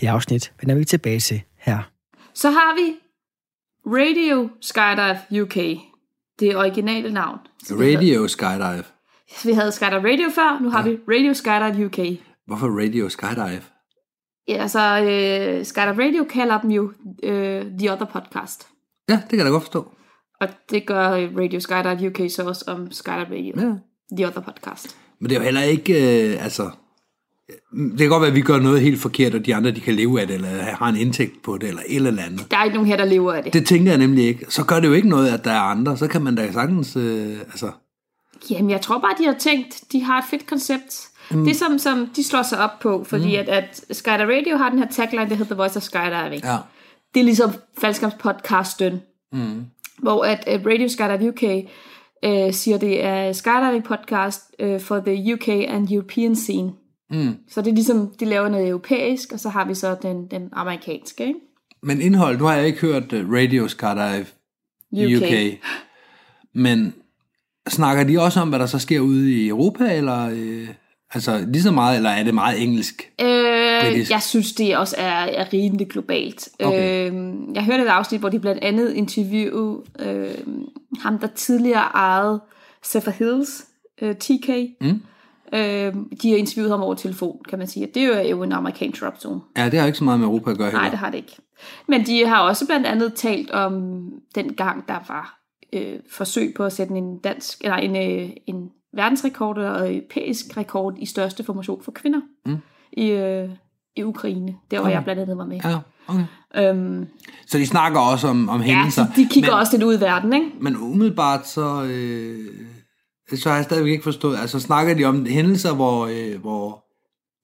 Det 0.01 0.07
afsnit 0.07 0.53
vender 0.61 0.75
vi 0.75 0.85
tilbage 0.85 1.19
til 1.19 1.41
her. 1.57 1.91
Så 2.33 2.49
har 2.49 2.75
vi 2.75 2.95
Radio 3.85 4.49
Skydive 4.61 5.41
UK. 5.43 5.55
Det 6.39 6.55
originale 6.55 7.13
navn. 7.13 7.39
Radio 7.71 8.27
Skydive. 8.27 8.83
Vi 9.45 9.53
havde 9.53 9.71
Skydive 9.71 10.11
Radio 10.11 10.29
før, 10.35 10.59
nu 10.61 10.69
har 10.69 10.83
vi 10.83 10.97
Radio 11.07 11.33
Skydive 11.33 11.85
UK. 11.85 12.19
Hvorfor 12.47 12.67
Radio 12.67 13.09
Skydive? 13.09 13.61
Ja, 14.47 14.53
altså 14.53 14.79
øh, 14.79 15.65
Skydive 15.65 16.05
Radio 16.07 16.23
kalder 16.29 16.61
dem 16.61 16.71
jo 16.71 16.91
øh, 17.23 17.65
The 17.79 17.93
Other 17.93 18.05
Podcast. 18.05 18.67
Ja, 19.09 19.13
det 19.13 19.29
kan 19.29 19.37
jeg 19.37 19.45
da 19.45 19.51
godt 19.51 19.63
forstå. 19.63 19.91
Og 20.41 20.47
det 20.69 20.85
gør 20.85 21.11
øh, 21.11 21.37
Radio 21.37 21.59
Skydive 21.59 22.09
UK 22.09 22.31
så 22.31 22.43
også 22.47 22.65
om 22.67 22.91
Skydive 22.91 23.23
Radio. 23.23 23.53
Ja. 23.57 23.73
The 24.17 24.27
Other 24.27 24.41
Podcast. 24.41 24.97
Men 25.19 25.29
det 25.29 25.35
er 25.35 25.39
jo 25.39 25.43
heller 25.43 25.61
ikke, 25.61 25.93
øh, 26.33 26.43
altså... 26.43 26.69
Det 27.71 27.99
kan 27.99 28.09
godt 28.09 28.21
være, 28.21 28.29
at 28.29 28.35
vi 28.35 28.41
gør 28.41 28.59
noget 28.59 28.81
helt 28.81 28.99
forkert, 28.99 29.35
og 29.35 29.45
de 29.45 29.55
andre 29.55 29.71
de 29.71 29.79
kan 29.79 29.93
leve 29.93 30.21
af 30.21 30.27
det, 30.27 30.33
eller 30.33 30.49
har 30.49 30.89
en 30.89 30.95
indtægt 30.95 31.43
på 31.43 31.57
det, 31.57 31.69
eller 31.69 31.81
et 31.87 31.95
eller 31.95 32.23
andet. 32.23 32.51
Der 32.51 32.57
er 32.57 32.63
ikke 32.63 32.75
nogen 32.75 32.87
her, 32.87 32.97
der 32.97 33.05
lever 33.05 33.33
af 33.33 33.43
det. 33.43 33.53
Det 33.53 33.65
tænker 33.65 33.91
jeg 33.91 33.97
nemlig 33.97 34.25
ikke. 34.25 34.45
Så 34.49 34.65
gør 34.65 34.79
det 34.79 34.87
jo 34.87 34.93
ikke 34.93 35.09
noget, 35.09 35.29
at 35.29 35.45
der 35.45 35.51
er 35.51 35.59
andre. 35.59 35.97
Så 35.97 36.07
kan 36.07 36.21
man 36.21 36.35
da 36.35 36.51
sagtens... 36.51 36.95
Øh, 36.95 37.39
altså, 37.39 37.71
Jamen, 38.49 38.69
jeg 38.69 38.81
tror 38.81 38.99
bare, 38.99 39.15
de 39.17 39.25
har 39.25 39.35
tænkt, 39.39 39.83
de 39.91 40.03
har 40.03 40.17
et 40.17 40.25
fedt 40.29 40.47
koncept. 40.47 41.10
Mm. 41.33 41.45
Det 41.45 41.55
som, 41.55 41.79
som 41.79 42.07
de 42.15 42.23
slår 42.23 42.43
sig 42.43 42.59
op 42.59 42.79
på, 42.79 43.03
fordi 43.03 43.35
mm. 43.35 43.39
at, 43.39 43.49
at 43.49 43.85
Skydive 43.91 44.37
Radio 44.37 44.57
har 44.57 44.69
den 44.69 44.79
her 44.79 44.87
tagline, 44.87 45.29
der 45.29 45.35
hedder 45.35 45.55
The 45.55 45.55
Voice 45.55 45.77
of 45.77 45.83
Skydiving. 45.83 46.43
ja. 46.43 46.57
Det 47.13 47.19
er 47.19 47.23
ligesom 47.23 47.51
faldskabspodcasten, 47.81 49.01
mm. 49.33 49.65
hvor 49.99 50.23
at, 50.23 50.43
at 50.47 50.65
Radio 50.65 50.87
Skydive 50.87 51.29
UK 51.29 51.43
øh, 52.25 52.53
siger, 52.53 52.77
det 52.77 53.03
er 53.03 53.33
skydiving 53.33 53.83
podcast 53.83 54.41
øh, 54.59 54.79
for 54.79 54.99
the 54.99 55.33
UK 55.33 55.47
and 55.47 55.91
European 55.91 56.35
scene. 56.35 56.71
Mm. 57.11 57.35
Så 57.49 57.61
det 57.61 57.69
er 57.69 57.75
ligesom, 57.75 58.11
de 58.19 58.25
laver 58.25 58.49
noget 58.49 58.67
europæisk, 58.67 59.31
og 59.33 59.39
så 59.39 59.49
har 59.49 59.65
vi 59.65 59.73
så 59.73 59.95
den, 60.01 60.27
den 60.27 60.49
amerikanske, 60.53 61.27
ikke? 61.27 61.39
Men 61.83 62.01
indhold, 62.01 62.37
nu 62.37 62.45
har 62.45 62.55
jeg 62.55 62.67
ikke 62.67 62.79
hørt 62.79 63.13
øh, 63.13 63.31
Radio 63.31 63.67
Skydive 63.67 64.25
UK. 64.93 65.21
UK. 65.21 65.59
Men 66.53 66.93
snakker 67.67 68.03
de 68.03 68.21
også 68.21 68.39
om, 68.39 68.49
hvad 68.49 68.59
der 68.59 68.65
så 68.65 68.79
sker 68.79 68.99
ude 68.99 69.33
i 69.33 69.47
Europa, 69.47 69.97
eller 69.97 70.29
øh, 70.33 70.67
altså 71.13 71.45
lige 71.47 71.63
så 71.63 71.71
meget, 71.71 71.97
eller 71.97 72.09
er 72.09 72.23
det 72.23 72.33
meget 72.33 72.63
engelsk? 72.63 73.11
Øh, 73.21 73.81
Britisk. 73.81 74.11
jeg 74.11 74.21
synes, 74.21 74.53
det 74.53 74.77
også 74.77 74.95
er, 74.97 75.25
er 75.25 75.53
rimelig 75.53 75.87
globalt. 75.87 76.49
Okay. 76.59 77.11
Øh, 77.11 77.33
jeg 77.55 77.63
hørte 77.63 77.83
et 77.83 77.87
afsnit, 77.87 78.19
hvor 78.19 78.29
de 78.29 78.39
blandt 78.39 78.63
andet 78.63 78.93
interview 78.93 79.81
øh, 79.99 80.35
ham, 80.99 81.19
der 81.19 81.27
tidligere 81.27 81.81
ejede 81.81 82.41
Zephyr 82.85 83.11
Hills, 83.11 83.65
øh, 84.01 84.15
TK. 84.15 84.49
Mm. 84.81 85.01
Øh, 85.53 85.93
de 86.21 86.29
har 86.29 86.37
interviewet 86.37 86.71
ham 86.71 86.81
over 86.81 86.95
telefon, 86.95 87.37
kan 87.49 87.59
man 87.59 87.67
sige. 87.67 87.87
Det 87.93 88.03
er 88.03 88.29
jo 88.29 88.43
en 88.43 88.51
amerikansk 88.51 89.01
drop 89.01 89.21
zone. 89.21 89.41
Ja, 89.57 89.69
det 89.69 89.79
har 89.79 89.85
ikke 89.85 89.97
så 89.97 90.03
meget 90.03 90.19
med 90.19 90.27
Europa 90.27 90.51
at 90.51 90.57
gøre 90.57 90.67
heller. 90.67 90.79
Nej, 90.79 90.89
det 90.89 90.99
har 90.99 91.09
det 91.09 91.17
ikke. 91.17 91.35
Men 91.87 92.05
de 92.05 92.25
har 92.25 92.41
også 92.41 92.65
blandt 92.65 92.87
andet 92.87 93.13
talt 93.13 93.51
om 93.51 94.03
den 94.35 94.53
gang, 94.53 94.87
der 94.87 94.99
var 95.07 95.39
øh, 95.73 95.99
forsøg 96.11 96.53
på 96.57 96.65
at 96.65 96.73
sætte 96.73 96.93
en 96.93 97.17
dansk, 97.17 97.61
eller 97.63 97.77
en, 97.77 97.95
øh, 97.95 98.29
en 98.47 98.69
verdensrekord 98.95 99.57
og 99.57 99.95
europæisk 99.95 100.57
rekord 100.57 100.93
i 100.99 101.05
største 101.05 101.43
formation 101.43 101.83
for 101.83 101.91
kvinder 101.91 102.19
Mm. 102.45 102.57
i, 102.93 103.07
øh, 103.09 103.49
i 103.95 104.03
Ukraine. 104.03 104.55
Der 104.71 104.77
hvor 104.77 104.85
Okay. 104.85 104.91
jeg 104.95 105.03
blandt 105.03 105.21
andet 105.21 105.37
var 105.37 105.45
med. 105.45 105.59
Ja, 105.63 105.77
okay. 106.07 106.23
Øhm, 106.55 107.07
Så 107.47 107.57
de 107.57 107.65
snakker 107.67 107.99
også 107.99 108.27
om, 108.27 108.49
om 108.49 108.61
ja, 108.61 108.65
hændelser. 108.65 109.05
så 109.05 109.11
de 109.15 109.27
kigger 109.31 109.49
men, 109.51 109.59
også 109.59 109.71
lidt 109.77 109.83
ud 109.83 109.97
i 109.97 110.01
verden, 110.01 110.33
ikke? 110.33 110.47
Men 110.61 110.77
umiddelbart 110.77 111.47
så, 111.47 111.83
øh, 111.83 112.39
så 113.35 113.49
har 113.49 113.55
jeg 113.55 113.65
stadigvæk 113.65 113.91
ikke 113.91 114.03
forstået, 114.03 114.37
altså 114.37 114.59
snakker 114.59 114.93
de 114.93 115.05
om 115.05 115.25
hændelser, 115.25 115.75
hvor, 115.75 116.05
øh, 116.05 116.41
hvor, 116.41 116.83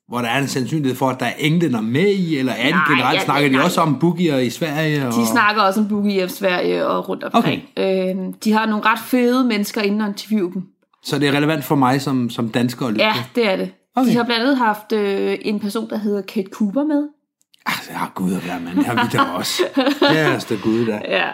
hvor 0.08 0.18
der 0.22 0.28
er 0.28 0.42
en 0.42 0.48
sandsynlighed 0.48 0.96
for, 0.96 1.10
at 1.10 1.20
der 1.20 1.26
er 1.26 1.34
englænder 1.40 1.82
med 1.82 2.08
i, 2.10 2.38
eller 2.38 2.54
er 2.54 2.66
de 2.66 2.72
Nej, 2.72 2.86
generelt, 2.90 3.20
ja, 3.20 3.24
snakker 3.26 3.50
de 3.50 3.56
nej. 3.56 3.64
også 3.66 3.82
om 3.82 4.00
boogier 4.00 4.38
i 4.38 4.50
Sverige? 4.50 5.08
Og, 5.08 5.14
De 5.14 5.26
snakker 5.28 5.62
også 5.62 5.80
om 5.82 5.88
Boogie 5.88 6.26
i 6.26 6.28
Sverige 6.28 6.88
og 6.88 7.10
rundt 7.10 7.24
omkring. 7.24 7.64
Okay. 7.78 8.10
Øhm, 8.16 8.34
de 8.34 8.52
har 8.52 8.66
nogle 8.66 8.86
ret 8.86 9.00
fede 9.00 9.44
mennesker 9.48 9.82
inde 9.82 10.04
og 10.06 10.10
interviewe 10.10 10.54
dem. 10.54 10.64
Så 11.08 11.20
det 11.20 11.28
er 11.28 11.32
relevant 11.32 11.64
for 11.64 11.76
mig 11.76 12.02
som, 12.02 12.30
som 12.30 12.50
dansker 12.50 12.86
at 12.86 12.92
lytte 12.94 13.06
Ja, 13.06 13.14
det 13.36 13.48
er 13.52 13.56
det. 13.56 13.72
Okay. 13.96 14.10
De 14.12 14.16
har 14.16 14.24
blandt 14.24 14.44
andet 14.44 14.58
haft 14.58 14.92
øh, 14.94 15.38
en 15.42 15.60
person, 15.60 15.90
der 15.90 15.98
hedder 15.98 16.22
Kate 16.22 16.50
Cooper 16.52 16.84
med. 16.84 17.08
Altså, 17.66 17.90
jeg 17.92 18.00
har 18.00 18.12
gud 18.16 18.34
at 18.34 18.48
være, 18.48 18.60
mand. 18.60 18.78
Det 18.78 18.86
har 18.86 18.94
vi 19.04 19.18
da 19.18 19.22
også. 19.24 19.64
Kæreste 20.12 20.58
gud 20.64 20.86
da. 20.86 21.02
Ja. 21.10 21.26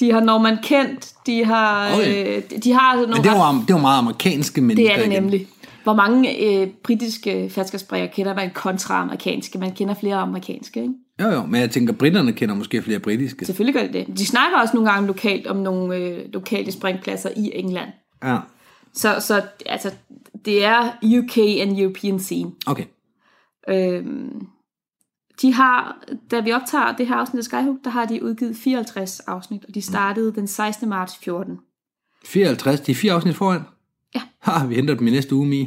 De 0.00 0.12
har 0.12 0.20
Norman 0.20 0.58
Kent, 0.62 1.12
de 1.26 1.44
har, 1.44 1.94
Okay. 1.94 2.36
øh, 2.36 2.42
de 2.64 2.72
har 2.72 2.94
nogle 2.94 3.08
Men 3.08 3.16
det 3.22 3.30
ret- 3.32 3.38
var, 3.38 3.64
det 3.68 3.74
var 3.74 3.80
meget 3.80 3.98
amerikanske 3.98 4.60
mennesker 4.60 4.88
det 4.94 5.00
er 5.00 5.04
det 5.04 5.12
igen. 5.12 5.22
nemlig. 5.22 5.46
Hvor 5.82 5.94
mange 5.94 6.44
øh, 6.44 6.68
britiske 6.84 7.50
færdskabsbræger 7.50 8.06
kender 8.06 8.34
man 8.34 8.50
kontra 8.54 9.02
amerikanske? 9.02 9.58
Man 9.58 9.72
kender 9.72 9.94
flere 9.94 10.16
amerikanske, 10.16 10.80
ikke? 10.82 10.94
Jo, 11.22 11.28
jo, 11.28 11.42
men 11.46 11.60
jeg 11.60 11.70
tænker, 11.70 11.92
britterne 11.92 12.32
kender 12.32 12.54
måske 12.54 12.82
flere 12.82 12.98
britiske. 12.98 13.46
Selvfølgelig 13.46 13.74
gør 13.82 13.86
de 13.86 13.92
det. 14.06 14.18
De 14.18 14.26
snakker 14.26 14.58
også 14.58 14.76
nogle 14.76 14.90
gange 14.90 15.06
lokalt 15.06 15.46
om 15.46 15.56
nogle 15.56 15.96
øh, 15.96 16.18
lokale 16.32 16.72
springpladser 16.72 17.30
i 17.36 17.50
England. 17.54 17.88
Ja, 18.24 18.36
Så, 18.94 19.16
så 19.20 19.42
altså, 19.66 19.92
det 20.44 20.64
er 20.64 20.92
UK 21.04 21.38
and 21.38 21.78
European 21.78 22.20
scene. 22.20 22.52
okay. 22.66 22.84
Øhm, 23.68 24.46
de 25.42 25.52
har, 25.52 26.04
da 26.30 26.40
vi 26.40 26.52
optager 26.52 26.96
det 26.96 27.06
her 27.06 27.14
afsnit 27.14 27.38
af 27.38 27.44
Skyhook, 27.44 27.76
der 27.84 27.90
har 27.90 28.04
de 28.04 28.24
udgivet 28.24 28.56
54 28.56 29.20
afsnit, 29.20 29.64
og 29.64 29.74
de 29.74 29.82
startede 29.82 30.34
den 30.34 30.46
16. 30.46 30.88
marts 30.88 31.16
14. 31.16 31.58
54, 32.24 32.80
de 32.80 32.92
er 32.92 32.96
fire 32.96 33.12
afsnit 33.12 33.36
foran. 33.36 33.62
Ja. 34.14 34.20
Ha, 34.50 34.66
vi 34.66 34.74
henter 34.74 34.94
dem 34.94 35.06
i 35.06 35.10
næste 35.10 35.34
uge, 35.34 35.46
Mi. 35.46 35.60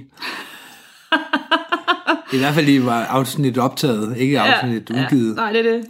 I 2.34 2.38
hvert 2.38 2.54
fald, 2.54 2.66
de 2.66 2.86
var 2.86 3.06
afsnit 3.06 3.58
optaget, 3.58 4.18
ikke 4.18 4.40
afsnit 4.40 4.90
ja, 4.90 5.04
udgivet. 5.04 5.36
Ja. 5.36 5.36
Nej, 5.36 5.52
det 5.52 5.60
er 5.68 5.72
det. 5.72 5.86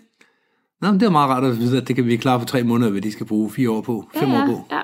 Nå, 0.81 0.91
men 0.91 0.99
det 0.99 1.05
er 1.05 1.09
meget 1.09 1.29
rart 1.29 1.43
at 1.43 1.59
vide, 1.59 1.77
at 1.81 1.87
det 1.87 1.95
kan 1.95 2.05
vi 2.05 2.17
klare 2.17 2.39
for 2.39 2.45
tre 2.45 2.63
måneder, 2.63 2.91
hvad 2.91 3.01
de 3.01 3.11
skal 3.11 3.25
bruge 3.25 3.51
fire 3.51 3.69
år 3.71 3.81
på, 3.81 4.09
fem 4.13 4.29
ja, 4.29 4.43
år 4.43 4.45
på. 4.45 4.67
Ja. 4.71 4.81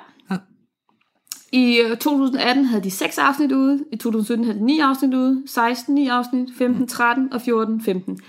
I 1.51 1.77
øh, 1.79 1.97
2018 1.97 2.65
havde 2.65 2.83
de 2.83 2.91
6 2.91 3.17
afsnit 3.17 3.51
ude, 3.51 3.79
i 3.91 3.97
2017 3.97 4.45
havde 4.45 4.59
de 4.59 4.65
9 4.65 4.79
afsnit 4.79 5.13
ude, 5.13 5.43
16 5.45 5.95
9 5.95 6.07
afsnit, 6.07 6.49
15 6.57 6.88
13 6.88 7.33
og 7.33 7.41
14 7.41 7.81
15. 7.83 8.19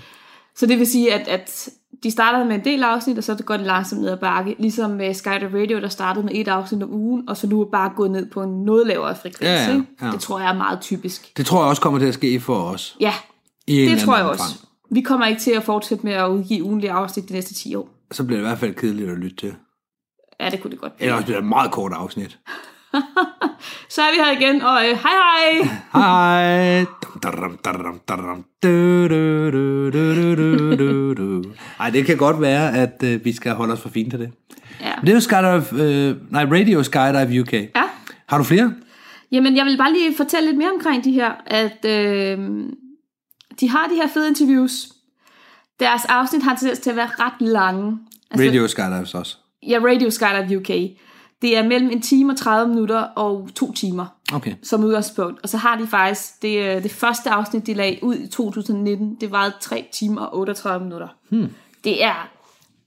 Så 0.56 0.66
det 0.66 0.78
vil 0.78 0.86
sige, 0.86 1.14
at, 1.14 1.28
at 1.28 1.68
de 2.02 2.10
startede 2.10 2.44
med 2.44 2.54
en 2.54 2.64
del 2.64 2.82
afsnit, 2.82 3.18
og 3.18 3.24
så 3.24 3.34
går 3.44 3.56
det 3.56 3.66
langsomt 3.66 4.00
ned 4.02 4.10
ad 4.10 4.16
bakke. 4.16 4.56
Ligesom 4.58 4.90
med 4.90 5.14
Sky 5.14 5.28
Radio, 5.28 5.80
der 5.80 5.88
startede 5.88 6.24
med 6.24 6.34
et 6.34 6.48
afsnit 6.48 6.82
om 6.82 6.92
ugen, 6.92 7.28
og 7.28 7.36
så 7.36 7.46
nu 7.46 7.60
er 7.60 7.64
bare 7.64 7.92
gået 7.96 8.10
ned 8.10 8.26
på 8.30 8.42
en 8.42 8.64
noget 8.64 8.86
lavere 8.86 9.16
frekvens. 9.16 9.42
Ja, 9.42 9.72
ja, 9.72 10.06
ja. 10.06 10.12
Det 10.12 10.20
tror 10.20 10.40
jeg 10.40 10.48
er 10.48 10.56
meget 10.56 10.80
typisk. 10.80 11.36
Det 11.36 11.46
tror 11.46 11.60
jeg 11.62 11.68
også 11.68 11.82
kommer 11.82 11.98
til 11.98 12.06
at 12.06 12.14
ske 12.14 12.40
for 12.40 12.56
os. 12.62 12.96
Ja, 13.00 13.14
I 13.66 13.76
det 13.76 13.98
tror 13.98 14.12
jeg 14.12 14.20
anden 14.20 14.30
også. 14.30 14.42
omfang. 14.42 14.68
Vi 14.90 15.00
kommer 15.00 15.26
ikke 15.26 15.40
til 15.40 15.50
at 15.50 15.62
fortsætte 15.62 16.04
med 16.06 16.12
at 16.12 16.28
udgive 16.28 16.62
ugenlige 16.64 16.90
afsnit 16.92 17.28
de 17.28 17.32
næste 17.32 17.54
10 17.54 17.74
år. 17.74 17.88
Så 18.10 18.24
bliver 18.24 18.38
det 18.38 18.46
i 18.46 18.48
hvert 18.48 18.58
fald 18.58 18.74
kedeligt 18.74 19.10
at 19.10 19.18
lytte 19.18 19.36
til. 19.36 19.54
Ja, 20.40 20.50
det 20.50 20.62
kunne 20.62 20.70
det 20.70 20.80
godt 20.80 20.96
blive. 20.96 21.12
også 21.12 21.24
bliver 21.24 21.38
det 21.38 21.44
et 21.44 21.48
meget 21.48 21.70
kort 21.70 21.92
afsnit. 21.92 22.38
Så 23.94 24.02
er 24.02 24.10
vi 24.10 24.16
her 24.24 24.40
igen, 24.40 24.62
og 24.62 24.76
øh, 24.88 24.98
hej 24.98 25.12
hej! 25.22 25.68
Hej. 25.92 26.84
Ej, 31.80 31.90
det 31.90 32.06
kan 32.06 32.16
godt 32.16 32.40
være, 32.40 32.76
at 32.76 33.02
øh, 33.04 33.24
vi 33.24 33.32
skal 33.32 33.52
holde 33.52 33.72
os 33.72 33.80
for 33.80 33.88
fint 33.88 34.10
til 34.10 34.20
det. 34.20 34.32
Ja. 34.80 34.92
Men 34.96 35.06
Det 35.06 35.08
er 35.08 35.14
jo 35.14 35.20
Skydive, 35.20 35.82
øh, 35.84 36.16
nej, 36.32 36.44
Radio 36.44 36.82
Skydive 36.82 37.40
UK. 37.40 37.52
ja. 37.52 37.82
Har 38.26 38.38
du 38.38 38.44
flere? 38.44 38.74
Jamen, 39.32 39.56
jeg 39.56 39.64
vil 39.64 39.76
bare 39.78 39.92
lige 39.92 40.16
fortælle 40.16 40.46
lidt 40.48 40.58
mere 40.58 40.70
omkring 40.70 41.04
de 41.04 41.12
her, 41.12 41.32
at 41.46 41.84
øh, 41.84 42.38
de 43.60 43.68
har 43.70 43.86
de 43.88 43.94
her 43.94 44.08
fede 44.14 44.28
interviews. 44.28 44.72
Deres 45.80 46.04
afsnit 46.04 46.42
har 46.42 46.56
tendens 46.56 46.78
til 46.78 46.90
at 46.90 46.96
være 46.96 47.10
ret 47.18 47.32
lange. 47.48 47.98
Radio 48.38 48.66
Skydives 48.66 49.14
også. 49.14 49.36
Ja, 49.68 49.78
Radio 49.78 50.10
Skydive 50.10 50.58
UK. 50.58 50.70
Det 51.42 51.56
er 51.56 51.62
mellem 51.68 51.90
en 51.90 52.02
time 52.02 52.32
og 52.32 52.36
30 52.38 52.68
minutter 52.68 52.98
og 53.00 53.48
to 53.54 53.72
timer 53.72 54.06
Okay. 54.32 54.54
som 54.62 54.84
udgangspunkt. 54.84 55.40
Og 55.42 55.48
så 55.48 55.56
har 55.56 55.76
de 55.76 55.86
faktisk, 55.86 56.42
det, 56.42 56.76
øh, 56.76 56.82
det 56.82 56.90
første 56.92 57.30
afsnit, 57.30 57.66
de 57.66 57.74
lagde 57.74 57.98
ud 58.02 58.14
i 58.14 58.26
2019, 58.26 59.16
det 59.20 59.30
varede 59.30 59.54
3 59.60 59.88
timer 59.92 60.20
og 60.20 60.38
38 60.38 60.84
minutter. 60.84 61.08
Hmm. 61.28 61.48
Det 61.84 62.04
er, 62.04 62.28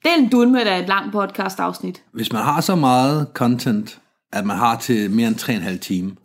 det 0.04 0.12
er 0.12 0.16
en 0.16 0.30
dulme 0.30 0.63
af 0.63 0.80
et 0.82 0.88
langt 0.88 1.12
podcast 1.12 1.60
afsnit. 1.60 2.02
Hvis 2.12 2.34
man 2.34 2.42
har 2.42 2.62
så 2.62 2.76
meget 2.76 3.28
content, 3.34 4.00
at 4.32 4.46
man 4.46 4.58
har 4.58 4.78
til 4.80 5.12
mere 5.12 5.28
end 5.28 5.36
3,5 5.36 5.78
time, 5.80 6.16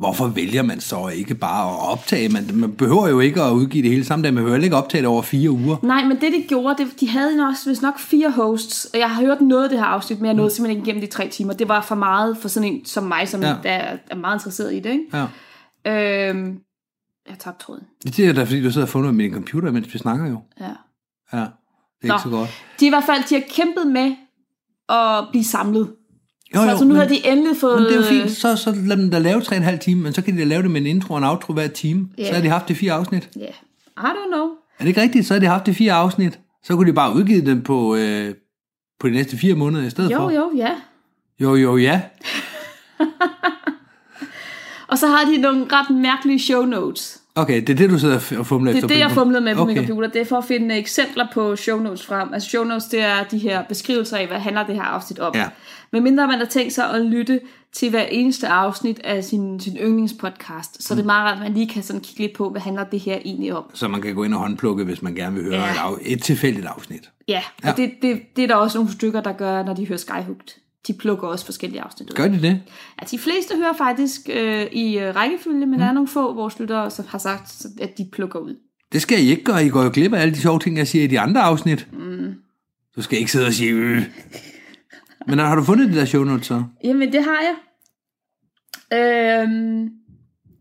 hvorfor 0.00 0.26
vælger 0.26 0.62
man 0.62 0.80
så 0.80 1.08
ikke 1.08 1.34
bare 1.34 1.70
at 1.72 1.92
optage? 1.92 2.28
Man, 2.28 2.50
man 2.54 2.72
behøver 2.72 3.08
jo 3.08 3.20
ikke 3.20 3.42
at 3.42 3.52
udgive 3.52 3.82
det 3.82 3.90
hele 3.90 4.04
samme 4.04 4.22
dag, 4.22 4.34
man 4.34 4.44
behøver 4.44 4.64
ikke 4.64 4.76
optage 4.76 5.00
det 5.02 5.08
over 5.08 5.22
fire 5.22 5.50
uger. 5.50 5.76
Nej, 5.82 6.04
men 6.04 6.20
det 6.20 6.32
de 6.32 6.44
gjorde, 6.48 6.84
det, 6.84 7.00
de 7.00 7.08
havde 7.08 7.46
også 7.48 7.70
vist 7.70 7.82
nok 7.82 7.98
fire 7.98 8.30
hosts, 8.30 8.84
og 8.84 8.98
jeg 9.00 9.10
har 9.10 9.22
hørt 9.22 9.40
noget 9.40 9.64
af 9.64 9.70
det 9.70 9.78
her 9.78 9.86
afsnit, 9.86 10.18
men 10.20 10.26
jeg 10.26 10.34
nåede 10.34 10.50
simpelthen 10.50 10.76
ikke 10.80 10.88
igennem 10.90 11.08
de 11.08 11.12
tre 11.12 11.28
timer. 11.28 11.52
Det 11.52 11.68
var 11.68 11.80
for 11.80 11.94
meget 11.94 12.36
for 12.38 12.48
sådan 12.48 12.72
en 12.72 12.84
som 12.84 13.04
mig, 13.04 13.28
som 13.28 13.40
Ja. 13.42 13.54
er, 13.64 13.96
er 14.10 14.14
meget 14.16 14.36
interesseret 14.36 14.74
i 14.74 14.80
det. 14.80 14.90
Ikke? 14.90 15.26
Ja. 15.84 16.28
Øhm, 16.30 16.58
jeg 17.28 17.38
tabte 17.38 17.64
tråden. 17.64 17.84
Det 18.04 18.18
er 18.28 18.32
da, 18.32 18.42
fordi 18.42 18.62
du 18.62 18.70
sidder 18.70 18.86
og 18.86 18.90
fundet 18.90 19.14
med 19.14 19.24
din 19.24 19.34
computer, 19.34 19.70
mens 19.70 19.94
vi 19.94 19.98
snakker 19.98 20.28
jo. 20.30 20.40
Ja. 20.60 20.64
Ja, 21.32 21.38
det 21.38 21.44
er 22.02 22.08
Nå. 22.08 22.14
ikke 22.14 22.22
så 22.22 22.28
godt. 22.30 22.50
De 22.80 22.86
i 22.86 22.88
hvert 22.88 23.04
fald, 23.04 23.22
de 23.28 23.34
har 23.34 23.42
kæmpet 23.50 23.86
med 23.86 24.12
at 24.88 25.24
blive 25.30 25.44
samlet. 25.44 25.88
Jo, 26.54 26.58
så 26.58 26.64
jo, 26.64 26.70
altså, 26.70 26.84
nu 26.84 26.88
men, 26.92 26.96
har 27.00 27.08
de 27.08 27.26
endelig 27.26 27.56
fået... 27.56 27.76
men 27.80 27.84
det 27.84 27.92
er 27.92 27.96
jo 27.96 28.02
fint. 28.22 28.30
Så, 28.30 28.56
så 28.56 28.72
lad 28.86 28.96
dem 28.96 29.10
da 29.10 29.18
lave 29.18 29.40
3,5 29.40 29.76
timer, 29.78 30.02
men 30.02 30.12
så 30.12 30.22
kan 30.22 30.34
de 30.34 30.38
da 30.38 30.44
lave 30.44 30.62
det 30.62 30.70
med 30.70 30.80
en 30.80 30.86
intro 30.86 31.14
og 31.14 31.18
en 31.18 31.24
outro 31.24 31.52
hver 31.52 31.66
time. 31.66 32.08
Ja. 32.18 32.26
Så 32.28 32.34
har 32.34 32.42
de 32.42 32.48
haft 32.48 32.68
det 32.68 32.76
fire 32.76 32.92
afsnit. 32.92 33.28
Ja, 33.36 33.40
yeah. 33.40 33.54
I 33.96 34.16
don't 34.16 34.32
know. 34.32 34.46
Er 34.78 34.84
det 34.84 34.88
ikke 34.88 35.00
rigtigt? 35.02 35.26
Så 35.26 35.34
har 35.34 35.38
de 35.40 35.46
haft 35.46 35.66
det 35.66 35.76
fire 35.76 35.92
afsnit. 35.92 36.38
Så 36.62 36.76
kunne 36.76 36.88
de 36.88 36.92
bare 36.92 37.14
udgive 37.14 37.46
dem 37.46 37.62
på, 37.62 37.96
øh, 37.96 38.34
på 39.00 39.08
de 39.08 39.12
næste 39.12 39.36
fire 39.36 39.54
måneder 39.54 39.86
i 39.86 39.90
stedet 39.90 40.10
Jo, 40.10 40.18
for. 40.18 40.30
jo, 40.30 40.52
ja. 40.56 40.70
Jo, 41.40 41.54
jo, 41.54 41.76
ja. 41.76 42.00
Og 44.88 44.98
så 44.98 45.06
har 45.06 45.24
de 45.24 45.36
nogle 45.36 45.66
ret 45.72 45.90
mærkelige 45.96 46.40
show 46.40 46.64
notes. 46.64 47.19
Okay, 47.34 47.60
det 47.60 47.68
er 47.70 47.74
det, 47.74 47.90
du 47.90 47.98
sidder 47.98 48.20
og 48.38 48.46
fumler 48.46 48.72
Det 48.72 48.78
efter. 48.78 48.88
er 48.88 48.92
det, 48.94 49.00
jeg 49.00 49.10
fumlede 49.10 49.40
med 49.44 49.54
på 49.54 49.60
okay. 49.62 49.74
min 49.74 49.86
computer. 49.86 50.08
Det 50.08 50.20
er 50.20 50.24
for 50.24 50.36
at 50.36 50.44
finde 50.44 50.76
eksempler 50.78 51.26
på 51.34 51.56
show 51.56 51.78
notes 51.78 52.06
frem. 52.06 52.34
Altså 52.34 52.48
show 52.48 52.64
notes, 52.64 52.84
det 52.84 53.00
er 53.00 53.24
de 53.30 53.38
her 53.38 53.62
beskrivelser 53.64 54.16
af, 54.16 54.26
hvad 54.26 54.38
handler 54.38 54.66
det 54.66 54.74
her 54.74 54.82
afsnit 54.82 55.18
om. 55.18 55.32
Ja. 55.34 55.48
Men 55.92 56.02
mindre 56.02 56.26
man 56.26 56.38
har 56.38 56.44
tænkt 56.46 56.72
sig 56.72 56.90
at 56.90 57.00
lytte 57.00 57.40
til 57.72 57.90
hver 57.90 58.02
eneste 58.02 58.48
afsnit 58.48 59.00
af 59.04 59.24
sin, 59.24 59.60
sin 59.60 59.76
yndlingspodcast, 59.76 60.82
så 60.82 60.94
mm. 60.94 60.96
det 60.96 61.02
er 61.02 61.06
meget 61.06 61.24
rart, 61.28 61.36
at 61.36 61.42
man 61.42 61.54
lige 61.54 61.68
kan 61.68 61.82
sådan 61.82 62.00
kigge 62.00 62.22
lidt 62.22 62.32
på, 62.36 62.50
hvad 62.50 62.60
handler 62.60 62.84
det 62.84 63.00
her 63.00 63.18
egentlig 63.24 63.54
om. 63.54 63.64
Så 63.74 63.88
man 63.88 64.02
kan 64.02 64.14
gå 64.14 64.24
ind 64.24 64.34
og 64.34 64.40
håndplukke, 64.40 64.84
hvis 64.84 65.02
man 65.02 65.14
gerne 65.14 65.34
vil 65.36 65.44
høre 65.44 65.54
Ja. 65.54 65.70
et, 65.70 65.76
af, 65.78 65.90
et 66.00 66.22
tilfældigt 66.22 66.66
afsnit. 66.66 67.10
Ja, 67.28 67.42
og 67.62 67.64
Ja. 67.68 67.72
Det, 67.76 67.90
det, 68.02 68.20
det 68.36 68.44
er 68.44 68.48
der 68.48 68.54
også 68.54 68.78
nogle 68.78 68.92
stykker, 68.92 69.20
der 69.20 69.32
gør, 69.32 69.62
når 69.62 69.74
de 69.74 69.86
hører 69.86 69.98
Skyhooked. 69.98 70.60
De 70.86 70.92
plukker 70.92 71.28
også 71.28 71.44
forskellige 71.44 71.82
afsnit 71.82 72.10
ud. 72.10 72.16
Gør 72.16 72.28
de 72.28 72.42
det? 72.42 72.62
Ja, 73.00 73.06
de 73.10 73.18
fleste 73.18 73.56
hører 73.56 73.72
faktisk 73.72 74.20
øh, 74.32 74.66
i 74.72 74.98
øh, 74.98 75.16
rækkefølge, 75.16 75.60
men 75.60 75.70
mm. 75.70 75.78
der 75.78 75.86
er 75.86 75.92
nogle 75.92 76.08
få 76.08 76.34
vores 76.34 76.58
lyttere, 76.58 76.90
som 76.90 77.04
har 77.08 77.18
sagt, 77.18 77.66
at 77.80 77.98
de 77.98 78.08
plukker 78.12 78.38
ud. 78.38 78.56
Det 78.92 79.02
skal 79.02 79.24
I 79.24 79.30
ikke 79.30 79.44
gøre. 79.44 79.66
I 79.66 79.68
går 79.68 79.82
jo 79.82 79.90
glip 79.92 80.12
af 80.12 80.20
alle 80.20 80.34
de 80.34 80.40
sjove 80.40 80.58
ting, 80.58 80.76
jeg 80.76 80.88
siger 80.88 81.04
i 81.04 81.06
de 81.06 81.20
andre 81.20 81.40
afsnit. 81.40 81.88
Mm. 81.92 82.34
Du 82.96 83.02
skal 83.02 83.18
ikke 83.18 83.32
sidde 83.32 83.46
og 83.46 83.52
sige 83.52 83.70
øh. 83.70 84.02
Men 85.26 85.38
har 85.38 85.54
du 85.54 85.62
fundet 85.62 85.88
de 85.88 85.94
der 85.94 86.04
show 86.04 86.24
notes 86.24 86.46
så? 86.46 86.64
Jamen, 86.84 87.12
det 87.12 87.24
har 87.24 87.40
jeg. 87.40 87.54
Øhm, 88.98 89.90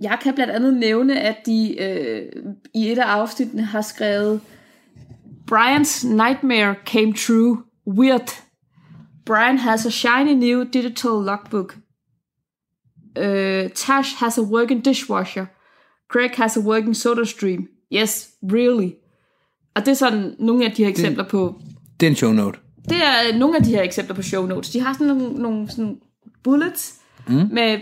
jeg 0.01 0.17
kan 0.21 0.33
blandt 0.33 0.53
andet 0.53 0.73
nævne, 0.73 1.19
at 1.19 1.37
de 1.45 1.81
øh, 1.81 2.43
i 2.75 2.91
et 2.91 2.97
af 2.97 3.05
afsnittene 3.05 3.63
har 3.63 3.81
skrevet 3.81 4.41
Brian's 5.51 6.07
nightmare 6.07 6.75
came 6.85 7.13
true. 7.13 7.57
Weird. 7.87 8.43
Brian 9.29 9.57
has 9.57 9.85
a 9.85 9.91
shiny 9.91 10.33
new 10.33 10.65
digital 10.65 11.23
logbook. 11.23 11.77
Uh, 13.15 13.69
Tash 13.75 14.15
has 14.15 14.37
a 14.37 14.41
working 14.41 14.81
dishwasher. 14.81 15.45
Craig 16.07 16.35
has 16.35 16.57
a 16.57 16.61
working 16.61 16.95
soda 16.95 17.25
stream. 17.25 17.67
Yes, 17.91 18.29
really. 18.43 18.91
Og 19.75 19.85
det 19.85 19.91
er 19.91 19.95
sådan 19.95 20.35
nogle 20.39 20.65
af 20.65 20.71
de 20.71 20.83
her 20.83 20.89
eksempler 20.89 21.23
på... 21.23 21.61
Det 21.99 22.05
er 22.05 22.09
en 22.09 22.15
show 22.15 22.31
note. 22.31 22.59
Det 22.89 22.97
er 22.97 23.37
nogle 23.37 23.57
af 23.57 23.63
de 23.63 23.69
her 23.69 23.81
eksempler 23.81 24.15
på 24.15 24.21
show 24.21 24.45
notes. 24.45 24.69
De 24.69 24.79
har 24.79 24.93
sådan 24.93 25.07
nogle, 25.07 25.33
nogle 25.33 25.69
sådan 25.69 25.99
bullets 26.43 27.01
mm. 27.27 27.49
med 27.51 27.79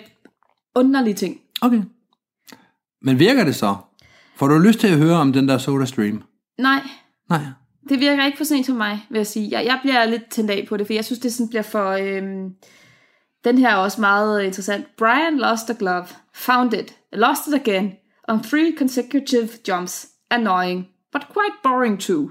underlige 0.75 1.15
ting. 1.15 1.39
Okay. 1.61 1.81
Men 3.01 3.19
virker 3.19 3.43
det 3.43 3.55
så? 3.55 3.75
Får 4.35 4.47
du 4.47 4.57
lyst 4.57 4.79
til 4.79 4.87
at 4.87 4.97
høre 4.97 5.15
om 5.15 5.33
den 5.33 5.47
der 5.47 5.57
Soda 5.57 5.85
Stream? 5.85 6.23
Nej, 6.57 6.81
Nej. 7.29 7.41
Det 7.89 7.99
virker 7.99 8.25
ikke 8.25 8.37
for 8.37 8.43
sent 8.45 8.65
for 8.65 8.73
mig, 8.73 9.05
vil 9.09 9.17
jeg 9.19 9.27
sige. 9.27 9.49
Jeg, 9.51 9.65
jeg 9.65 9.79
bliver 9.81 10.05
lidt 10.05 10.29
tændt 10.31 10.51
af 10.51 10.65
på 10.69 10.77
det, 10.77 10.85
for 10.87 10.93
jeg 10.93 11.05
synes, 11.05 11.19
det 11.19 11.33
sådan 11.33 11.49
bliver 11.49 11.61
for... 11.61 11.91
Øhm, 11.91 12.49
den 13.43 13.57
her 13.57 13.69
er 13.69 13.75
også 13.75 14.01
meget 14.01 14.43
interessant. 14.43 14.85
Brian 14.97 15.37
lost 15.37 15.69
a 15.69 15.73
glove. 15.79 16.05
Found 16.35 16.73
it. 16.73 16.95
Lost 17.13 17.47
it 17.47 17.53
again. 17.53 17.91
On 18.27 18.43
three 18.43 18.73
consecutive 18.77 19.49
jumps. 19.67 20.07
Annoying. 20.31 20.87
But 21.13 21.21
quite 21.21 21.55
boring 21.63 21.99
too. 21.99 22.29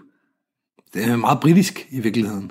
Det 0.94 1.04
er 1.04 1.16
meget 1.16 1.40
britisk 1.40 1.86
i 1.90 2.00
virkeligheden. 2.00 2.50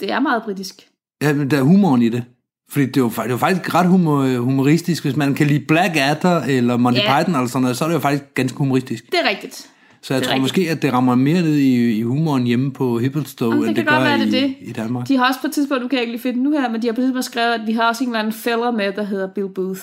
Det 0.00 0.10
er 0.12 0.20
meget 0.20 0.42
britisk. 0.42 0.88
Ja, 1.22 1.32
men 1.32 1.50
der 1.50 1.58
er 1.58 1.62
humoren 1.62 2.02
i 2.02 2.08
det. 2.08 2.24
Fordi 2.70 2.86
det 2.86 2.96
jo, 2.96 3.08
fa- 3.08 3.22
det 3.22 3.30
jo 3.30 3.36
faktisk 3.36 3.74
ret 3.74 3.86
humor, 3.88 4.36
humoristisk. 4.38 5.04
Hvis 5.04 5.16
man 5.16 5.34
kan 5.34 5.46
lide 5.46 5.64
Black 5.68 5.96
Adder 5.96 6.40
eller 6.42 6.76
Monty 6.76 7.00
Ja. 7.00 7.18
Python 7.18 7.34
eller 7.34 7.48
sådan 7.48 7.62
noget, 7.62 7.76
så 7.76 7.84
er 7.84 7.88
det 7.88 7.94
jo 7.94 8.00
faktisk 8.00 8.24
ganske 8.34 8.58
humoristisk. 8.58 9.04
Det 9.06 9.20
er 9.24 9.28
rigtigt. 9.28 9.70
Så 10.04 10.14
jeg 10.14 10.20
Det 10.20 10.26
tror 10.28 10.34
rigtigt. 10.34 10.42
måske, 10.42 10.70
at 10.70 10.82
det 10.82 10.92
rammer 10.92 11.14
mere 11.14 11.42
ned 11.42 11.56
i, 11.56 11.98
i 11.98 12.02
humoren 12.02 12.44
hjemme 12.44 12.72
på 12.72 12.98
Hippelstow, 12.98 13.50
Jamen, 13.50 13.62
det 13.62 13.68
end 13.68 13.76
det 13.76 13.86
kan 13.88 13.94
gør 13.98 14.04
være, 14.04 14.18
i, 14.18 14.22
det 14.22 14.32
det. 14.32 14.56
i 14.60 14.72
Danmark. 14.72 15.08
De 15.08 15.16
har 15.16 15.28
også 15.28 15.40
på 15.40 15.46
et 15.46 15.52
tidspunkt, 15.52 15.82
nu 15.82 15.88
kan 15.88 16.00
ikke 16.00 16.12
lige 16.12 16.22
finde 16.22 16.42
nu 16.42 16.50
her, 16.50 16.68
men 16.70 16.82
de 16.82 16.86
har 16.86 16.94
på 16.94 17.00
et 17.00 17.04
tidspunkt 17.04 17.24
skrevet, 17.24 17.52
at 17.54 17.60
vi 17.66 17.72
har 17.72 17.88
også 17.88 18.04
en 18.04 18.10
eller 18.10 18.18
anden 18.18 18.32
fælder 18.32 18.70
med, 18.70 18.92
der 18.92 19.02
hedder 19.02 19.28
Bill 19.34 19.48
Booth. 19.54 19.80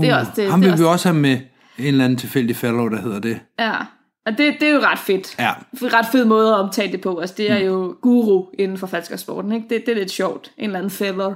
det 0.00 0.08
er 0.08 0.18
også- 0.18 0.32
det- 0.36 0.44
Uh, 0.44 0.50
ham 0.50 0.60
det 0.60 0.66
er 0.68 0.72
vil 0.72 0.78
vi 0.78 0.84
også- 0.84 0.92
også 0.92 1.08
have 1.08 1.20
med 1.20 1.38
en 1.78 1.84
eller 1.86 2.04
anden 2.04 2.18
tilfældig 2.18 2.56
fellow, 2.56 2.88
der 2.88 3.00
hedder 3.00 3.18
det. 3.20 3.40
Ja, 3.58 3.74
og 4.26 4.38
det, 4.38 4.54
det 4.60 4.68
er 4.68 4.72
jo 4.72 4.80
ret 4.80 4.98
fedt. 4.98 5.36
Ja. 5.38 5.52
Ret 5.82 6.06
fed 6.12 6.24
måde 6.24 6.48
at 6.48 6.54
omtale 6.54 6.92
det 6.92 7.00
på. 7.00 7.18
Altså, 7.18 7.34
det 7.38 7.50
er 7.50 7.58
jo 7.58 7.96
guru 8.02 8.46
inden 8.58 8.78
for 8.78 8.86
falskersporten, 8.86 9.52
ikke? 9.52 9.66
Det, 9.70 9.82
det 9.86 9.92
er 9.92 9.98
lidt 9.98 10.10
sjovt. 10.10 10.52
En 10.58 10.64
eller 10.64 10.78
anden 10.78 10.90
fælder 10.90 11.34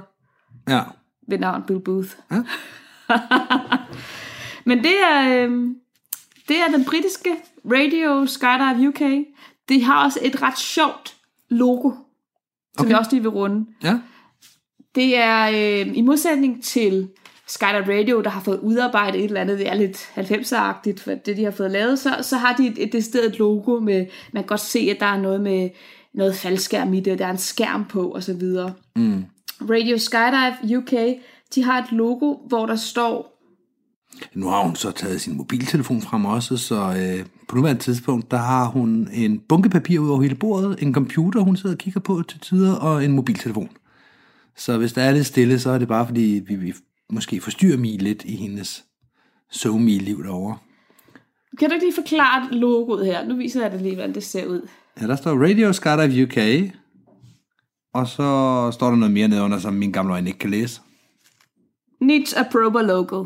Ja. 0.69 0.81
ved 1.29 1.37
navn 1.39 1.63
Bill 1.67 1.79
Booth. 1.79 2.09
Ja. 2.31 2.35
Men 4.65 4.77
det 4.77 4.93
er, 5.11 5.47
øh, 5.47 5.51
det 6.49 6.57
er 6.57 6.67
den 6.67 6.85
britiske 6.85 7.29
Radio 7.71 8.25
Skydive 8.25 8.87
UK. 8.89 9.01
De 9.69 9.83
har 9.83 10.03
også 10.05 10.19
et 10.21 10.41
ret 10.41 10.57
sjovt 10.59 11.15
logo, 11.49 11.91
som 11.91 12.05
Okay. 12.79 12.89
jeg 12.89 12.99
også 12.99 13.11
lige 13.11 13.21
vil 13.21 13.29
runde. 13.29 13.65
Ja. 13.83 13.99
Det 14.95 15.17
er 15.17 15.47
øh, 15.49 15.97
i 15.97 16.01
modsætning 16.01 16.63
til 16.63 17.09
Skydive 17.47 17.99
Radio, 17.99 18.21
der 18.21 18.29
har 18.29 18.41
fået 18.41 18.59
udarbejdet 18.59 19.19
et 19.19 19.25
eller 19.25 19.41
andet, 19.41 19.59
det 19.59 19.67
er 19.69 19.73
lidt 19.73 19.97
90'er-agtigt, 20.17 21.03
for 21.03 21.11
det 21.11 21.37
de 21.37 21.43
har 21.43 21.51
fået 21.51 21.71
lavet, 21.71 21.99
så, 21.99 22.17
så 22.21 22.37
har 22.37 22.53
de 22.55 22.67
et, 22.67 22.83
et 22.83 22.93
decideret 22.93 23.39
logo 23.39 23.79
med, 23.79 24.05
man 24.33 24.43
kan 24.43 24.47
godt 24.47 24.59
se, 24.59 24.79
at 24.91 24.99
der 24.99 25.05
er 25.05 25.21
noget 25.21 25.41
med 25.41 25.69
noget 26.13 26.35
faldskærm 26.35 26.93
i 26.93 26.99
det, 26.99 27.19
der 27.19 27.25
er 27.25 27.31
en 27.31 27.37
skærm 27.37 27.85
på, 27.85 28.09
og 28.09 28.23
så 28.23 28.33
videre. 28.33 28.73
Mm. 28.95 29.25
Radio 29.69 29.97
Skydive 29.97 30.77
UK, 30.77 30.93
de 31.55 31.63
har 31.63 31.81
et 31.81 31.91
logo, 31.91 32.35
hvor 32.47 32.65
der 32.65 32.75
står, 32.75 33.38
Nu 34.33 34.47
har 34.47 34.63
hun 34.63 34.75
så 34.75 34.91
taget 34.91 35.21
sin 35.21 35.37
mobiltelefon 35.37 36.01
frem 36.01 36.25
også, 36.25 36.57
så 36.57 36.75
øh, 36.75 37.25
på 37.47 37.55
nuværende 37.55 37.81
tidspunkt, 37.81 38.31
der 38.31 38.37
har 38.37 38.65
hun 38.65 39.09
en 39.13 39.39
bunke 39.39 39.69
papir 39.69 39.99
ud 39.99 40.09
over 40.09 40.21
hele 40.21 40.35
bordet, 40.35 40.83
en 40.83 40.93
computer, 40.93 41.41
hun 41.41 41.57
sidder 41.57 41.75
og 41.75 41.79
kigger 41.79 41.99
på 41.99 42.21
til 42.21 42.39
tider, 42.39 42.75
og 42.75 43.05
en 43.05 43.11
mobiltelefon. 43.11 43.69
Så 44.57 44.77
hvis 44.77 44.93
der 44.93 45.01
er 45.01 45.11
lidt 45.11 45.25
stille, 45.25 45.59
så 45.59 45.69
er 45.69 45.77
det 45.77 45.87
bare 45.87 46.05
fordi, 46.05 46.41
vi, 46.47 46.55
vi 46.55 46.73
måske 47.09 47.41
forstyrrer 47.41 47.77
mig 47.77 48.01
lidt 48.01 48.23
i 48.25 48.35
hendes 48.35 48.85
so 49.51 49.77
liv 49.77 50.23
derovre. 50.23 50.57
kan 51.59 51.69
du 51.69 51.73
ikke 51.73 51.85
lige 51.85 51.95
forklare 51.95 52.51
logoet 52.51 53.05
her? 53.05 53.25
Nu 53.25 53.35
viser 53.35 53.61
jeg 53.61 53.71
det 53.71 53.81
lige, 53.81 53.95
hvordan 53.95 54.13
det 54.13 54.23
ser 54.23 54.45
ud. 54.45 54.67
Ja, 55.01 55.07
der 55.07 55.15
står 55.15 55.31
Radio 55.31 55.73
Skydive 55.73 56.23
UK, 56.23 56.71
og 57.93 58.07
så 58.07 58.69
står 58.73 58.89
der 58.89 58.95
noget 58.95 59.13
mere 59.13 59.27
nedenunder, 59.27 59.59
som 59.59 59.73
min 59.73 59.91
gamle 59.91 60.13
øjne 60.13 60.27
ikke 60.27 60.39
kan 60.39 60.49
læse. 60.49 60.81
Needs 62.01 62.33
a 62.33 62.43
proper 62.51 62.81
logo. 62.81 63.25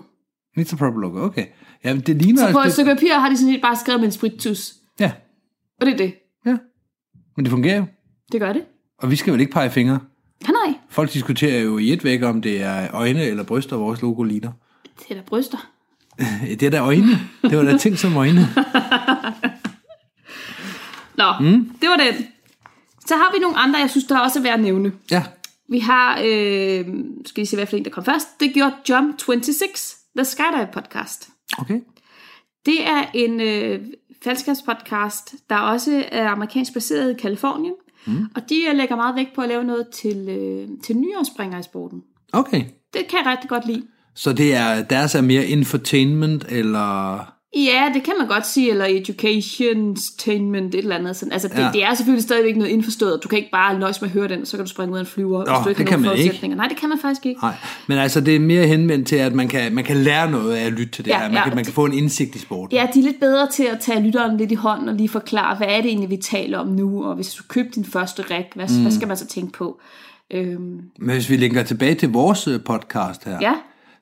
Needs 0.56 0.74
a 0.74 0.76
proper 0.76 1.00
logo, 1.00 1.26
okay. 1.26 1.46
Ja, 1.84 1.96
det 1.96 2.22
ligner... 2.22 2.48
Så 2.48 2.52
på 2.52 2.60
et 2.60 2.74
stykke 2.74 2.96
papir 2.96 3.14
har 3.20 3.30
de 3.30 3.38
sådan 3.38 3.54
set 3.54 3.62
bare 3.62 3.76
skrevet 3.76 4.00
med 4.00 4.08
en 4.08 4.12
sprittus. 4.12 4.74
ja, 5.00 5.12
Og 5.80 5.86
det 5.86 5.94
er 5.94 5.98
det. 5.98 6.14
ja. 6.46 6.58
Men 7.36 7.46
det 7.46 7.50
fungerer 7.52 7.78
jo. 7.78 7.86
Det 8.32 8.40
gør 8.42 8.54
det. 8.54 8.64
Og 8.98 9.12
vi 9.12 9.16
skal 9.16 9.34
vel 9.34 9.42
ikke 9.42 9.54
pege 9.54 9.70
fingre. 9.72 10.00
Nej, 10.44 10.52
nej. 10.66 10.76
Folk 10.90 11.14
diskuterer 11.14 11.62
jo 11.62 11.78
i 11.78 11.94
et 11.94 12.04
væk, 12.04 12.24
om 12.24 12.42
det 12.42 12.62
er 12.62 12.88
øjne 12.94 13.24
eller 13.24 13.44
bryster, 13.44 13.76
vores 13.76 14.02
logo 14.02 14.24
ligner. 14.24 14.52
Det 15.00 15.06
er 15.10 15.16
da 15.16 15.22
bryster. 15.22 15.70
Det 16.60 16.64
er 16.64 16.70
da 16.70 16.80
øjne. 16.80 17.20
Det 17.42 17.58
var 17.58 17.64
da 17.64 17.78
ting 17.78 17.98
som 17.98 18.18
øjne. 18.18 18.42
Nå, 21.18 21.24
mm. 21.40 21.70
det 21.82 21.90
var 21.90 21.98
den. 21.98 22.26
Så 23.08 23.16
har 23.16 23.34
vi 23.34 23.40
nogle 23.40 23.58
andre, 23.58 23.80
jeg 23.80 23.90
synes, 23.90 24.06
der 24.06 24.20
også 24.20 24.40
er 24.40 24.44
værd 24.44 24.54
at 24.54 24.60
nævne. 24.60 24.92
Ja. 25.12 25.24
Vi 25.68 25.74
Vi 25.76 25.80
har, 25.80 26.20
øh, 26.24 26.86
skal 27.26 27.44
I 27.44 27.46
se, 27.46 27.56
hvad 27.56 27.66
for 27.66 27.78
en, 27.78 27.84
der 27.86 27.90
kom 27.90 28.06
først? 28.06 28.28
Det 28.40 28.54
gjorde 28.54 28.74
Jump 28.90 29.20
26, 29.20 29.68
The 30.18 30.26
Skydive 30.26 30.68
Podcast. 30.74 31.30
Okay. 31.58 31.80
Det 32.66 32.88
er 32.88 33.06
en 33.14 33.42
øh, 33.42 33.86
faldskabspodcast, 34.24 35.36
der 35.50 35.58
også 35.58 36.04
er 36.12 36.28
amerikansk 36.28 36.74
baseret 36.74 37.12
i 37.12 37.22
Kalifornien. 37.22 37.74
Mm. 38.06 38.26
Og 38.36 38.50
de 38.50 38.56
øh, 38.70 38.76
lægger 38.76 38.96
meget 38.96 39.16
vægt 39.16 39.36
på 39.36 39.42
at 39.42 39.50
lave 39.50 39.64
noget 39.64 39.90
til, 39.90 40.30
øh, 40.30 40.68
til 40.84 40.98
nyårsspringere 40.98 41.60
i 41.60 41.64
sporten. 41.64 42.04
Okay. 42.34 42.64
Det 42.94 43.08
kan 43.10 43.20
jeg 43.20 43.32
rigtig 43.32 43.50
godt 43.50 43.68
lide. 43.68 43.84
Så 44.16 44.34
det 44.34 44.56
er, 44.56 44.84
deres 44.84 45.16
er 45.16 45.22
mere 45.22 45.46
infotainment, 45.46 46.46
eller... 46.50 47.33
Ja, 47.56 47.92
det 47.94 48.04
kan 48.04 48.14
man 48.20 48.28
godt 48.28 48.48
sige, 48.48 48.72
eller 48.72 48.86
educationstainment, 48.90 50.76
et 50.76 50.80
eller 50.80 50.96
andet. 50.96 51.16
Sådan. 51.16 51.32
Altså, 51.32 51.48
det, 51.48 51.58
Ja. 51.58 51.70
det 51.74 51.84
er 51.84 51.94
selvfølgelig 51.94 52.24
stadigvæk 52.24 52.56
noget 52.56 52.70
indforstået. 52.72 53.20
Du 53.24 53.28
kan 53.28 53.38
ikke 53.38 53.52
bare 53.52 53.80
nøjes 53.80 54.02
med 54.02 54.10
at 54.10 54.14
høre 54.14 54.28
den, 54.28 54.42
og 54.42 54.48
så 54.48 54.58
kan 54.58 54.66
du 54.66 54.70
springe 54.72 54.94
ud 54.94 54.98
af 54.98 55.02
en 55.02 55.08
flyver, 55.08 55.38
hvis 55.38 55.64
du 55.64 55.70
ikke 55.70 55.80
det 55.80 55.90
har 55.90 55.96
kan 55.96 56.04
nogen 56.04 56.18
man 56.20 56.34
ikke. 56.44 56.48
Nej, 56.56 56.68
det 56.68 56.78
kan 56.78 56.90
man 56.90 56.98
faktisk 57.02 57.26
ikke. 57.26 57.42
Nej, 57.42 57.54
men 57.88 57.98
altså 57.98 58.22
det 58.22 58.36
er 58.36 58.40
mere 58.40 58.68
henvendt 58.68 59.08
til, 59.08 59.16
at 59.16 59.34
man 59.34 59.48
kan, 59.48 59.76
man 59.76 59.84
kan 59.84 59.98
lære 59.98 60.32
noget 60.32 60.54
af 60.56 60.66
at 60.66 60.72
lytte 60.72 60.92
til 60.92 61.06
det 61.06 61.12
Ja, 61.12 61.18
her. 61.20 61.28
Man, 61.28 61.34
ja. 61.38 61.44
kan, 61.44 61.56
man 61.56 61.64
kan 61.66 61.74
få 61.74 61.86
en 61.86 61.94
indsigt 61.94 62.36
i 62.36 62.40
sporten. 62.40 62.78
Ja, 62.78 62.88
de 62.94 63.00
er 63.00 63.04
lidt 63.04 63.20
bedre 63.20 63.48
til 63.52 63.64
at 63.64 63.80
tage 63.80 64.02
lytteren 64.04 64.38
lidt 64.38 64.52
i 64.52 64.56
hånden 64.56 64.90
og 64.90 64.96
lige 64.96 65.10
forklare, 65.10 65.58
hvad 65.58 65.68
er 65.70 65.78
det 65.82 65.86
egentlig, 65.86 66.10
vi 66.10 66.18
taler 66.18 66.58
om 66.58 66.68
nu, 66.68 67.06
og 67.06 67.16
hvis 67.16 67.34
du 67.34 67.44
købte 67.48 67.72
din 67.76 67.86
første 67.86 68.24
rig, 68.32 68.46
hvad, 68.56 68.68
mm. 68.76 68.82
hvad 68.82 68.92
skal 68.92 69.08
man 69.08 69.18
så 69.18 69.28
tænke 69.28 69.52
på? 69.52 69.80
Øhm, 70.32 70.82
Men 71.00 71.10
hvis 71.10 71.30
vi 71.30 71.38
lægger 71.38 71.64
tilbage 71.64 71.96
til 71.96 72.10
vores 72.10 72.48
øh, 72.48 72.60
podcast 72.64 73.26
her, 73.26 73.38
ja, 73.42 73.54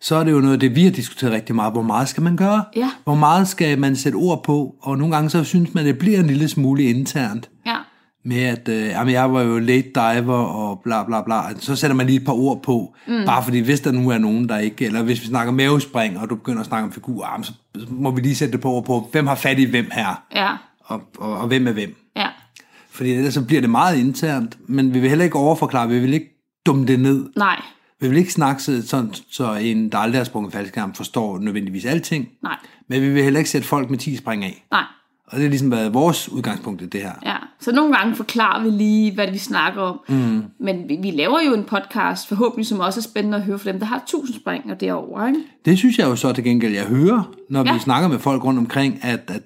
så 0.01 0.15
er 0.15 0.23
det 0.23 0.31
jo 0.31 0.39
noget 0.39 0.53
af 0.53 0.59
det, 0.59 0.75
vi 0.75 0.83
har 0.83 0.91
diskuteret 0.91 1.33
rigtig 1.33 1.55
meget. 1.55 1.73
Hvor 1.73 1.81
meget 1.81 2.07
skal 2.09 2.23
man 2.23 2.35
gøre? 2.37 2.63
Ja. 2.75 2.91
Hvor 3.03 3.15
meget 3.15 3.47
skal 3.47 3.79
man 3.79 3.95
sætte 3.95 4.15
ord 4.15 4.43
på? 4.43 4.75
Og 4.81 4.97
nogle 4.97 5.15
gange 5.15 5.29
så 5.29 5.43
synes 5.43 5.73
man, 5.73 5.81
at 5.81 5.87
det 5.87 5.97
bliver 5.97 6.19
en 6.19 6.27
lille 6.27 6.47
smule 6.47 6.83
internt. 6.83 7.49
ja, 7.65 7.75
med 8.25 8.43
at 8.43 8.69
øh, 8.69 8.85
jamen, 8.85 9.13
jeg 9.13 9.33
var 9.33 9.41
jo 9.41 9.59
late 9.59 9.87
diver 9.95 10.35
og 10.37 10.81
bla 10.83 11.03
bla 11.03 11.21
bla. 11.21 11.41
Så 11.59 11.75
sætter 11.75 11.95
man 11.95 12.05
lige 12.05 12.19
et 12.19 12.25
par 12.25 12.33
ord 12.33 12.63
på, 12.63 12.95
mm. 13.07 13.25
bare 13.25 13.43
fordi 13.43 13.59
hvis 13.59 13.79
der 13.79 13.91
nu 13.91 14.09
er 14.09 14.17
nogen, 14.17 14.49
der 14.49 14.57
ikke, 14.57 14.85
eller 14.85 15.03
hvis 15.03 15.21
vi 15.21 15.25
snakker 15.25 15.53
mavespring, 15.53 16.19
og 16.19 16.29
du 16.29 16.35
begynder 16.35 16.59
at 16.59 16.65
snakke 16.65 16.85
om 16.85 16.91
figurer, 16.91 17.41
så 17.43 17.53
må 17.89 18.11
vi 18.11 18.21
lige 18.21 18.35
sætte 18.35 18.51
det 18.51 18.61
på 18.61 18.71
ord 18.71 18.85
på, 18.85 19.09
hvem 19.11 19.27
har 19.27 19.35
fat 19.35 19.59
i 19.59 19.63
hvem 19.69 19.85
her, 19.91 20.23
ja, 20.35 20.49
og, 20.79 21.01
og, 21.17 21.37
og 21.37 21.47
hvem 21.47 21.67
er 21.67 21.71
hvem. 21.71 21.95
ja. 22.15 22.27
Fordi 22.91 23.11
ellers 23.11 23.33
så 23.33 23.41
bliver 23.45 23.61
det 23.61 23.69
meget 23.69 23.97
internt, 23.97 24.57
men 24.67 24.93
vi 24.93 24.99
vil 24.99 25.09
heller 25.09 25.25
ikke 25.25 25.37
overforklare, 25.37 25.89
vi 25.89 25.99
vil 25.99 26.13
ikke 26.13 26.29
dumme 26.65 26.85
det 26.87 26.99
ned. 26.99 27.25
Nej, 27.37 27.61
Vi 28.01 28.07
vil 28.09 28.17
ikke 28.17 28.33
snakke 28.33 28.63
så- 28.63 28.87
sådan, 28.87 29.13
så 29.29 29.53
en, 29.53 29.89
der 29.91 29.97
aldrig 29.97 30.19
har 30.19 30.23
sprunget 30.25 30.53
faldskærm, 30.53 30.93
forstår 30.93 31.39
nødvendigvis 31.39 31.85
alting, 31.85 32.27
nej, 32.43 32.55
men 32.89 33.01
vi 33.01 33.09
vil 33.09 33.23
heller 33.23 33.39
ikke 33.39 33.49
sætte 33.49 33.67
folk 33.67 33.89
med 33.89 33.97
10 33.97 34.15
spring 34.17 34.43
af. 34.43 34.65
nej. 34.71 34.83
Og 35.27 35.35
det 35.37 35.41
har 35.43 35.49
ligesom 35.49 35.71
været 35.71 35.93
vores 35.93 36.29
udgangspunkt 36.29 36.81
i 36.81 36.85
det 36.85 37.01
her. 37.01 37.11
Ja, 37.25 37.35
så 37.59 37.71
nogle 37.71 37.95
gange 37.95 38.15
forklarer 38.15 38.63
vi 38.63 38.69
lige, 38.69 39.13
hvad 39.13 39.31
vi 39.31 39.37
snakker 39.37 39.81
om. 39.81 39.99
Mm. 40.09 40.43
Men 40.59 40.89
vi, 40.89 40.97
vi 41.01 41.11
laver 41.11 41.39
jo 41.47 41.53
en 41.53 41.63
podcast, 41.63 42.27
forhåbentlig, 42.27 42.65
som 42.65 42.79
også 42.79 42.99
er 42.99 43.01
spændende 43.01 43.37
at 43.37 43.43
høre 43.43 43.59
for 43.59 43.71
dem, 43.71 43.79
der 43.79 43.85
har 43.85 44.03
tusind 44.07 44.35
spring 44.41 44.71
og 44.71 44.81
derovre, 44.81 45.27
ikke? 45.27 45.39
Det 45.65 45.77
synes 45.77 45.97
jeg 45.99 46.07
jo 46.07 46.15
så 46.15 46.33
til 46.33 46.43
gengæld, 46.43 46.73
jeg 46.73 46.85
hører, 46.85 47.33
når. 47.49 47.63
Ja. 47.65 47.73
vi 47.73 47.79
snakker 47.79 48.09
med 48.09 48.19
folk 48.19 48.43
rundt 48.43 48.59
omkring, 48.59 48.99
at, 49.03 49.19
at, 49.27 49.41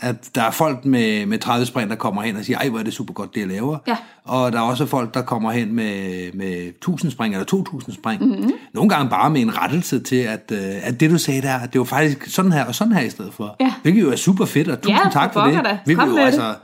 at 0.00 0.30
der 0.34 0.42
er 0.42 0.50
folk 0.50 0.84
med, 0.84 1.26
med 1.26 1.38
30 1.38 1.66
spring, 1.66 1.90
der 1.90 1.96
kommer 1.96 2.22
hen 2.22 2.36
og 2.36 2.44
siger, 2.44 2.58
ej, 2.58 2.68
hvor 2.68 2.78
er 2.78 2.82
det 2.82 2.92
super 2.92 3.14
godt, 3.14 3.34
det 3.34 3.40
jeg 3.40 3.48
laver. 3.48 3.78
Ja. 3.88 3.96
Og 4.24 4.52
der 4.52 4.58
er 4.58 4.62
også 4.62 4.86
folk, 4.86 5.14
der 5.14 5.22
kommer 5.22 5.50
hen 5.52 5.74
med, 5.74 6.32
med 6.32 6.66
1000 6.68 7.10
spring 7.12 7.34
eller 7.34 7.44
2000 7.44 7.94
spring. 7.94 8.22
Mm-hmm. 8.24 8.50
Nogle 8.74 8.90
gange 8.90 9.10
bare 9.10 9.30
med 9.30 9.40
en 9.40 9.58
rettelse 9.58 10.00
til, 10.00 10.16
at, 10.16 10.52
øh, 10.52 10.58
at 10.82 11.00
det 11.00 11.10
du 11.10 11.18
sagde 11.18 11.42
der, 11.42 11.66
det 11.66 11.78
var 11.78 11.84
faktisk 11.84 12.26
sådan 12.26 12.52
her 12.52 12.64
og 12.64 12.74
sådan 12.74 12.92
her 12.92 13.00
i 13.00 13.10
stedet 13.10 13.34
for. 13.34 13.56
Ja. 13.60 13.72
Hvilket 13.82 14.02
jo 14.02 14.10
er 14.10 14.16
super 14.16 14.44
fedt, 14.44 14.68
og 14.68 14.80
tusind 14.82 14.98
Ja, 15.04 15.10
tak 15.12 15.32
for 15.32 15.40
for 15.40 15.50
det. 15.50 15.64
da. 15.64 15.78
Vi 15.86 15.94
vil 15.94 16.04
jo 16.08 16.16
altså, 16.16 16.54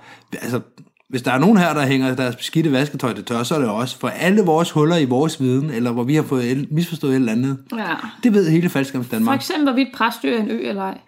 altså, 0.43 0.61
hvis 1.09 1.23
der 1.23 1.33
er 1.33 1.39
nogen 1.39 1.57
her, 1.57 1.75
der 1.75 1.87
hænger 1.87 2.15
deres 2.15 2.37
beskidte 2.37 2.73
vasketøj 2.73 3.15
til 3.15 3.25
tør, 3.25 3.43
så 3.43 3.55
er 3.55 3.59
det 3.59 3.69
også 3.69 3.99
for 3.99 4.09
alle 4.09 4.43
vores 4.43 4.71
huller 4.71 4.97
i 4.97 5.05
vores 5.05 5.41
viden, 5.41 5.71
eller 5.71 5.93
hvor 5.93 6.03
vi 6.05 6.15
har 6.15 6.23
fået 6.23 6.51
el- 6.51 6.69
misforstået 6.71 7.11
et 7.13 7.17
eller 7.17 7.33
andet. 7.33 7.59
Ja. 7.79 7.85
Det 8.23 8.35
ved 8.35 8.51
hele 8.51 8.69
Faldskærms 8.69 9.07
For 9.07 9.15
Danmark. 9.15 9.37
eksempel, 9.37 9.65
hvorvidt 9.65 9.89
præstø 9.95 10.37
er 10.37 10.41
en 10.43 10.51
ø 10.51 10.69
eller 10.69 10.83
ej. 10.83 10.99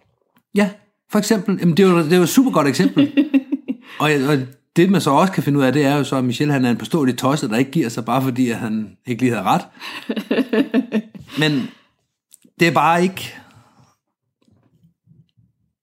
Ja, 0.54 0.68
for 1.10 1.18
eksempel. 1.18 1.58
Jamen, 1.60 1.76
det 1.76 1.84
er 1.84 1.88
jo, 1.88 1.98
det 1.98 2.12
er 2.12 2.16
jo 2.16 2.22
et 2.22 2.28
super 2.28 2.50
godt 2.50 2.68
eksempel. 2.68 3.12
og, 4.00 4.10
og 4.28 4.38
det 4.76 4.90
man 4.90 5.00
så 5.00 5.10
også 5.10 5.32
kan 5.32 5.42
finde 5.42 5.58
ud 5.58 5.64
af, 5.64 5.72
det 5.72 5.84
er 5.84 5.96
jo 5.96 6.04
så, 6.04 6.16
at 6.16 6.24
Michel 6.24 6.52
han 6.52 6.64
er 6.64 6.70
en 6.70 6.76
påståelig 6.76 7.18
tosse, 7.18 7.48
der 7.48 7.56
ikke 7.56 7.70
giver 7.70 7.88
sig, 7.88 8.04
bare 8.04 8.22
fordi 8.22 8.50
at 8.50 8.56
han 8.56 8.96
ikke 9.06 9.22
lige 9.22 9.34
havde 9.34 9.44
ret. 9.44 9.62
Men 11.40 11.68
det 12.60 12.68
er 12.68 12.72
bare 12.72 13.02
ikke... 13.02 13.34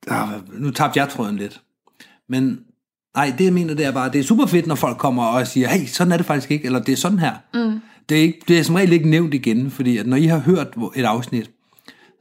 Ah, 0.07 0.29
nu 0.53 0.71
tabte 0.71 0.99
jeg 0.99 1.09
tråden 1.09 1.37
lidt. 1.37 1.61
Men 2.29 2.59
nej, 3.15 3.33
det 3.37 3.45
jeg 3.45 3.53
mener, 3.53 3.73
det 3.73 3.85
er 3.85 3.91
bare, 3.91 4.11
det 4.11 4.19
er 4.19 4.23
super 4.23 4.45
fedt, 4.45 4.67
når 4.67 4.75
folk 4.75 4.97
kommer 4.97 5.23
og 5.23 5.47
siger, 5.47 5.67
hey, 5.67 5.85
sådan 5.85 6.11
er 6.11 6.17
det 6.17 6.25
faktisk 6.25 6.51
ikke, 6.51 6.65
eller 6.65 6.79
det 6.79 6.91
er 6.91 6.97
sådan 6.97 7.19
her. 7.19 7.33
Mm. 7.53 7.79
Det, 8.09 8.17
er 8.17 8.21
ikke, 8.21 8.41
det 8.47 8.59
er 8.59 8.63
som 8.63 8.75
regel 8.75 8.93
ikke 8.93 9.09
nævnt 9.09 9.33
igen, 9.33 9.71
fordi 9.71 9.97
at 9.97 10.07
når 10.07 10.17
I 10.17 10.25
har 10.25 10.39
hørt 10.39 10.67
et 10.95 11.05
afsnit, 11.05 11.51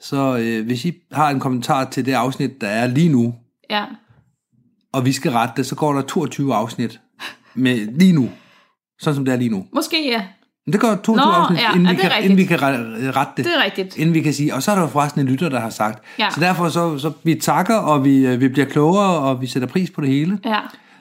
så 0.05 0.37
øh, 0.37 0.67
hvis 0.67 0.85
I 0.85 0.93
har 1.12 1.31
en 1.31 1.40
kommentar 1.40 1.85
til 1.85 2.07
det 2.07 2.12
afsnit, 2.12 2.61
der 2.61 2.69
er 2.69 2.87
lige 2.87 3.09
nu, 3.09 3.35
Ja. 3.71 3.85
og 4.93 5.05
vi 5.05 5.12
skal 5.12 5.31
rette 5.33 5.55
det, 5.57 5.67
så 5.67 5.75
går 5.75 5.93
der 5.93 6.03
22 6.03 6.55
afsnit 6.55 7.01
med 7.55 7.77
lige 7.99 8.12
nu. 8.12 8.29
Sådan 9.01 9.14
som 9.14 9.25
det 9.25 9.35
er 9.35 9.38
lige 9.38 9.51
nu. 9.51 9.67
Måske 9.75 10.11
ja. 10.11 10.23
Men 10.67 10.73
det 10.73 10.81
går 10.81 10.95
22 10.95 11.17
Nå, 11.17 11.23
afsnit, 11.23 11.61
ja, 11.61 11.73
inden, 11.73 11.87
ja, 11.87 11.93
vi 11.93 11.97
kan, 11.97 12.05
rigtigt. 12.11 12.25
inden 12.25 12.38
vi 12.38 12.45
kan 12.45 12.62
rette, 12.62 12.79
rette 13.12 13.33
det. 13.37 13.45
Det 13.45 13.55
er 13.59 13.64
rigtigt. 13.64 13.97
Inden 13.97 14.14
vi 14.14 14.21
kan 14.21 14.35
sige, 14.35 14.55
og 14.55 14.62
så 14.62 14.71
er 14.71 14.75
der 14.75 14.83
jo 14.83 14.88
forresten 14.88 15.21
en 15.21 15.27
lytter, 15.27 15.49
der 15.49 15.61
har 15.61 15.71
sagt. 15.71 16.05
Ja. 16.19 16.31
Så 16.31 16.40
derfor 16.40 16.69
så, 16.69 16.99
så 16.99 17.12
vi 17.23 17.35
takker, 17.35 17.77
og 17.77 18.05
vi, 18.05 18.27
øh, 18.27 18.40
vi 18.40 18.49
bliver 18.49 18.67
klogere, 18.67 19.19
og 19.19 19.40
vi 19.40 19.47
sætter 19.47 19.69
pris 19.69 19.90
på 19.90 20.01
det 20.01 20.09
hele. 20.11 20.38
Ja. 20.45 20.59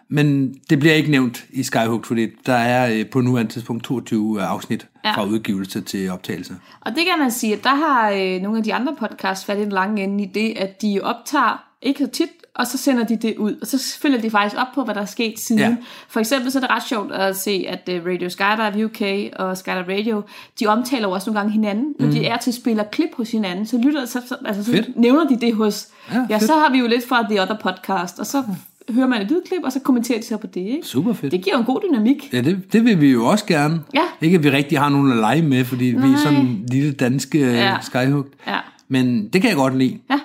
Men 0.10 0.56
det 0.70 0.80
bliver 0.80 0.94
ikke 0.96 1.12
nævnt 1.12 1.46
i 1.50 1.63
Skyhook, 1.63 2.06
fordi 2.06 2.28
der 2.46 2.54
er 2.54 2.94
øh, 3.00 3.06
på 3.10 3.22
nuværende 3.22 3.52
tidspunkt 3.52 3.84
22 3.84 4.42
afsnit 4.42 4.88
Ja. 5.06 5.12
fra 5.12 5.26
udgivelse 5.26 5.82
til 5.82 6.10
optagelse. 6.12 6.56
Og 6.82 6.92
det 6.96 7.06
kan 7.06 7.20
man 7.20 7.32
sige, 7.32 7.54
at 7.54 7.63
der 7.63 7.76
har 7.76 8.10
øh, 8.12 8.42
nogle 8.42 8.58
af 8.58 8.63
de 8.63 8.74
andre 8.74 8.96
podcasts 9.00 9.46
fat 9.46 9.58
i 9.58 9.62
den 9.62 9.72
lange 9.72 10.04
ende 10.04 10.24
i 10.24 10.28
det, 10.28 10.54
at 10.58 10.82
de 10.82 11.00
optager 11.04 11.63
ikke 11.82 12.00
så 12.06 12.08
tit, 12.12 12.30
og 12.56 12.68
så 12.68 12.78
sender 12.78 13.04
de 13.04 13.16
det 13.16 13.36
ud. 13.38 13.56
Og 13.62 13.68
så 13.68 13.98
følger 14.02 14.22
de 14.22 14.30
faktisk 14.30 14.62
op 14.62 14.68
på, 14.76 14.84
hvad 14.84 14.96
der 14.96 15.02
er 15.02 15.06
sket 15.06 15.39
siden. 15.39 15.62
Ja. 15.62 15.76
For 16.08 16.20
eksempel 16.20 16.52
så 16.52 16.60
er 16.60 16.62
det 16.62 16.70
ret 16.70 16.84
sjovt 16.88 17.12
at 17.12 17.36
se, 17.38 17.66
at 17.70 17.89
øh, 17.89 18.06
Radio 18.06 18.30
Skydive 18.30 18.86
UK 18.86 19.32
og 19.39 19.58
Skydive 19.58 19.98
Radio, 20.00 20.24
de 20.60 20.68
omtaler 20.68 21.08
jo 21.08 21.12
også 21.12 21.30
nogle 21.30 21.39
gange 21.39 21.52
hinanden. 21.54 21.96
Når 22.00 22.08
de 22.12 22.26
er 22.26 22.38
til 22.38 22.54
spiller 22.54 22.84
klip 22.84 23.10
hos 23.18 23.32
hinanden, 23.32 23.66
så 23.66 23.78
lytter 23.78 24.06
så, 24.06 24.22
så, 24.28 24.36
altså, 24.46 24.63
så 24.63 24.72
Mm. 24.72 24.78
Fedt. 24.78 24.98
nævner 24.98 25.28
de 25.28 25.39
det 25.42 25.54
hos... 25.56 25.88
Ja, 26.12 26.26
Ja, 26.30 26.36
fedt. 26.38 26.44
så 26.48 26.54
har 26.54 26.72
vi 26.72 26.78
jo 26.78 26.88
lidt 26.88 27.08
fra 27.08 27.24
The 27.30 27.42
Other 27.42 27.58
Podcast, 27.58 28.20
og 28.20 28.26
så 28.26 28.44
hører 28.89 29.08
man 29.08 29.22
et 29.22 29.28
lydklip, 29.32 29.63
og 29.63 29.72
så 29.72 29.80
kommenterer 29.80 30.19
de 30.19 30.26
så 30.26 30.38
på 30.38 30.48
det. 30.48 30.62
Ikke? 30.62 30.88
Super 30.88 31.13
fedt. 31.13 31.32
Det 31.32 31.43
giver 31.43 31.58
en 31.58 31.65
god 31.65 31.82
dynamik. 31.89 32.30
Ja, 32.34 32.41
det, 32.41 32.74
det 32.74 32.86
vil 32.86 33.02
vi 33.02 33.12
jo 33.12 33.26
også 33.26 33.46
gerne. 33.46 33.82
Ja. 33.93 34.02
Ikke 34.22 34.38
at 34.38 34.43
vi 34.43 34.50
rigtig 34.50 34.80
har 34.80 34.89
nogen 34.89 35.12
at 35.12 35.17
lege 35.17 35.41
med, 35.41 35.65
fordi 35.65 35.91
Nej. 35.91 36.08
vi 36.08 36.13
er 36.13 36.17
sådan 36.17 36.39
en 36.39 36.65
lille 36.72 36.91
danske 36.93 37.39
Ja. 37.39 37.52
ja. 37.54 37.78
Skyhook. 37.82 38.28
Ja. 38.48 38.58
Men 38.88 39.30
det 39.34 39.41
kan 39.41 39.50
jeg 39.50 39.58
godt 39.58 39.78
lide. 39.78 40.00
Ja. 40.10 40.19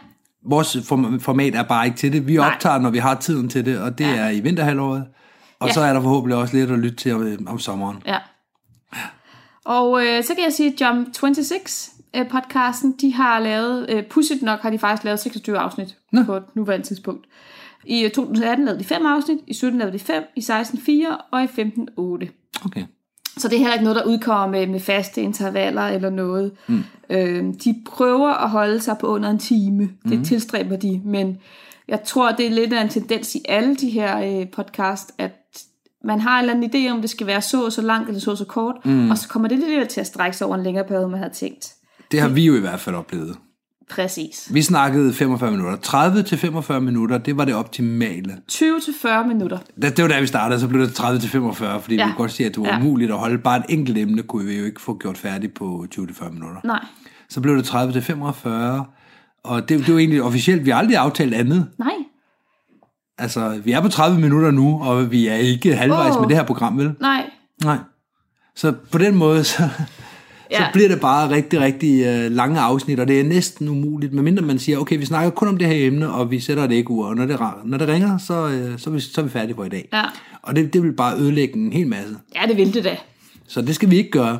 Vores 0.47 0.77
form- 0.89 1.21
format 1.21 1.55
er 1.55 1.63
bare 1.63 1.87
ikke 1.87 1.97
til 1.99 2.13
det. 2.13 2.27
Vi 2.29 2.37
Nej. 2.37 2.47
optager, 2.55 2.79
når 2.79 2.91
vi 2.91 2.99
har 2.99 3.15
tiden 3.15 3.49
til 3.49 3.65
det, 3.67 3.79
og 3.79 3.99
det 3.99 4.05
Ja. 4.05 4.15
er 4.17 4.31
i 4.31 4.41
vinterhalvåret. 4.41 5.05
Og 5.61 5.67
Ja. 5.69 5.73
så 5.73 5.81
er 5.81 5.93
der 5.93 6.01
forhåbentlig 6.01 6.37
også 6.39 6.57
lidt 6.57 6.71
at 6.71 6.79
lytte 6.79 6.97
til 6.97 7.15
om, 7.15 7.47
om 7.49 7.59
sommeren. 7.59 7.97
Ja. 8.07 8.19
Og 9.65 10.01
øh, 10.07 10.25
så 10.25 10.35
kan 10.35 10.45
jeg 10.45 10.53
sige, 10.53 10.73
at 10.73 10.81
Jump 10.81 11.09
26 11.15 11.59
øh, 12.17 12.29
podcasten, 12.29 12.95
de 13.01 13.15
har 13.15 13.39
lavet, 13.41 13.87
øh, 13.91 14.03
pudsigt 14.11 14.43
nok 14.43 14.61
har 14.63 14.71
de 14.71 14.79
faktisk 14.79 15.05
lavet 15.05 15.21
26 15.21 15.59
afsnit 15.59 15.97
Nå. 16.13 16.23
på 16.23 16.37
et 16.37 16.43
nuværende 16.55 16.87
tidspunkt. 16.87 17.27
I 17.89 18.05
øh, 18.05 18.11
2018 18.11 18.65
lavede 18.65 18.81
de 18.81 18.85
5 18.85 19.07
afsnit, 19.07 19.39
i 19.47 19.55
17 19.55 19.79
lavede 19.79 19.99
de 19.99 20.05
5, 20.05 20.23
i 20.37 20.41
16 20.41 20.79
4 20.79 21.19
og 21.33 21.45
i 21.45 21.47
15 21.47 21.89
8. 21.97 22.29
Okay. 22.65 22.85
Så 23.37 23.49
det 23.49 23.55
er 23.55 23.59
heller 23.59 23.73
ikke 23.73 23.85
noget, 23.85 23.97
der 23.97 24.05
udkommer 24.05 24.59
med, 24.59 24.67
med 24.67 24.81
faste 24.81 25.23
intervaller 25.23 25.83
eller 25.83 26.11
noget. 26.11 26.53
Mm. 26.67 26.85
Øh, 27.11 27.45
de 27.65 27.83
prøver 27.87 28.29
at 28.29 28.51
holde 28.51 28.81
sig 28.81 28.97
på 29.01 29.07
under 29.07 29.31
en 29.31 29.39
time. 29.39 29.91
Det 30.09 30.27
tilstræber 30.27 30.77
de, 30.77 31.01
men 31.05 31.39
jeg 31.89 32.03
tror, 32.05 32.33
det 32.33 32.47
er 32.47 32.51
lidt 32.51 32.73
af 32.73 32.83
en 32.83 32.89
tendens 32.89 33.35
i 33.35 33.41
alle 33.49 33.77
de 33.77 33.91
her 33.91 34.41
øh, 34.41 34.51
podcast, 34.51 35.13
at 35.19 35.33
man 36.05 36.21
har 36.21 36.39
en 36.39 36.51
eller 36.51 36.55
anden 36.55 36.87
idé 36.87 36.93
om, 36.93 37.01
det 37.01 37.11
skal 37.11 37.27
være 37.27 37.43
så 37.43 37.65
og 37.65 37.73
så 37.73 37.83
langt 37.83 38.09
eller 38.09 38.21
så 38.21 38.31
og 38.31 38.39
så 38.39 38.45
kort, 38.45 38.77
mm. 38.85 39.11
og 39.11 39.19
så 39.19 39.29
kommer 39.29 39.49
det 39.49 39.59
lidt 39.59 39.89
til 39.89 40.01
at 40.01 40.07
strække 40.07 40.37
sig 40.37 40.47
over 40.47 40.57
en 40.57 40.63
længere 40.63 40.85
periode, 40.85 41.09
man 41.09 41.19
havde 41.19 41.33
tænkt. 41.33 41.75
Det 42.13 42.21
har 42.21 42.29
vi 42.29 42.45
jo 42.45 42.57
i 42.57 42.61
hvert 42.61 42.81
fald 42.81 42.97
oplevet. 42.97 43.37
Præcis. 43.91 44.49
Vi 44.51 44.63
snakkede 44.63 45.13
45 45.15 45.51
minutter. 45.51 45.77
30 45.77 46.23
til 46.23 46.39
45 46.39 46.81
minutter, 46.81 47.19
det 47.19 47.37
var 47.37 47.45
det 47.45 47.55
optimale. 47.55 48.37
20-40 48.53 49.27
minutter. 49.29 49.59
Det, 49.83 49.97
det 49.97 50.03
var 50.03 50.09
da 50.09 50.21
vi 50.21 50.27
startede, 50.27 50.61
så 50.61 50.69
blev 50.69 50.83
det 50.83 50.95
30 50.95 51.21
til 51.21 51.31
45, 51.31 51.81
fordi 51.81 51.97
ja. 51.97 52.05
Vi 52.07 52.11
kunne 52.13 52.17
godt 52.17 52.33
se, 52.33 52.45
at 52.45 52.55
det 52.55 52.63
var 52.63 52.69
Ja. 52.69 52.79
umuligt 52.81 53.11
at 53.11 53.19
holde. 53.19 53.39
Bare 53.39 53.57
et 53.59 53.65
enkelt 53.69 53.99
emne 53.99 54.23
kunne 54.23 54.45
vi 54.47 54.59
jo 54.59 54.65
ikke 54.65 54.81
få 54.81 54.99
gjort 54.99 55.19
færdigt 55.19 55.55
på 55.55 55.87
20-40 55.95 56.31
minutter. 56.33 56.61
Nej, 56.65 56.85
Så 57.29 57.41
blev 57.41 57.57
det 57.57 57.65
30 57.65 57.93
til 57.93 58.03
45, 58.03 58.85
og 59.45 59.69
det, 59.69 59.87
det 59.87 59.95
var 59.95 60.01
egentlig 60.01 60.23
officielt, 60.23 60.65
vi 60.65 60.71
har 60.71 60.79
aldrig 60.79 60.97
aftalt 60.97 61.35
andet. 61.35 61.67
nej. 61.79 61.93
Altså, 63.21 63.61
vi 63.65 63.73
er 63.73 63.81
på 63.81 63.89
30 63.89 64.21
minutter 64.21 64.51
nu, 64.51 64.83
og 64.83 65.11
vi 65.11 65.27
er 65.29 65.35
ikke 65.35 65.77
halvvejs 65.77 66.15
Åh. 66.15 66.21
med 66.21 66.29
det 66.29 66.37
her 66.37 66.45
program, 66.45 66.79
vel? 66.79 66.95
Nej. 67.01 67.31
Nej. 67.65 67.79
Så 68.57 68.73
på 68.93 68.99
den 68.99 69.15
måde, 69.15 69.45
så, 69.45 69.69
ja. 70.51 70.59
så 70.59 70.65
bliver 70.73 70.89
det 70.89 71.01
bare 71.01 71.31
rigtig, 71.31 71.61
rigtig 71.61 72.07
øh, 72.07 72.31
lange 72.31 72.61
afsnit, 72.61 73.01
og 73.01 73.09
det 73.09 73.21
er 73.21 73.25
næsten 73.25 73.69
umuligt, 73.69 74.13
medmindre 74.13 74.43
man 74.43 74.59
siger, 74.59 74.79
okay, 74.79 74.99
vi 74.99 75.05
snakker 75.05 75.31
kun 75.31 75.49
om 75.49 75.57
det 75.57 75.67
her 75.67 75.87
emne, 75.87 76.11
og 76.11 76.31
vi 76.31 76.41
sætter 76.41 76.65
et 76.65 76.73
ikke 76.73 76.91
ur, 76.91 77.07
og 77.07 77.17
når 77.17 77.27
det, 77.27 77.41
når 77.65 77.79
det 77.79 77.89
ringer, 77.89 78.19
så, 78.19 78.49
øh, 78.49 78.79
så, 78.79 78.91
er 78.91 78.95
vi, 78.95 79.01
så 79.01 79.21
er 79.21 79.25
vi 79.25 79.31
færdige 79.31 79.55
for 79.55 79.65
i 79.65 79.69
dag. 79.69 79.89
Ja. 79.93 80.05
Og 80.43 80.57
det, 80.57 80.73
det 80.73 80.83
vil 80.83 80.93
bare 80.93 81.19
ødelægge 81.19 81.57
en 81.57 81.73
hel 81.73 81.87
masse. 81.87 82.17
Ja, 82.35 82.47
det 82.49 82.57
ville 82.57 82.73
det 82.73 82.85
da. 82.85 82.97
Så 83.49 83.63
det 83.63 83.75
skal 83.75 83.91
vi 83.91 83.97
ikke 83.97 84.11
gøre. 84.11 84.39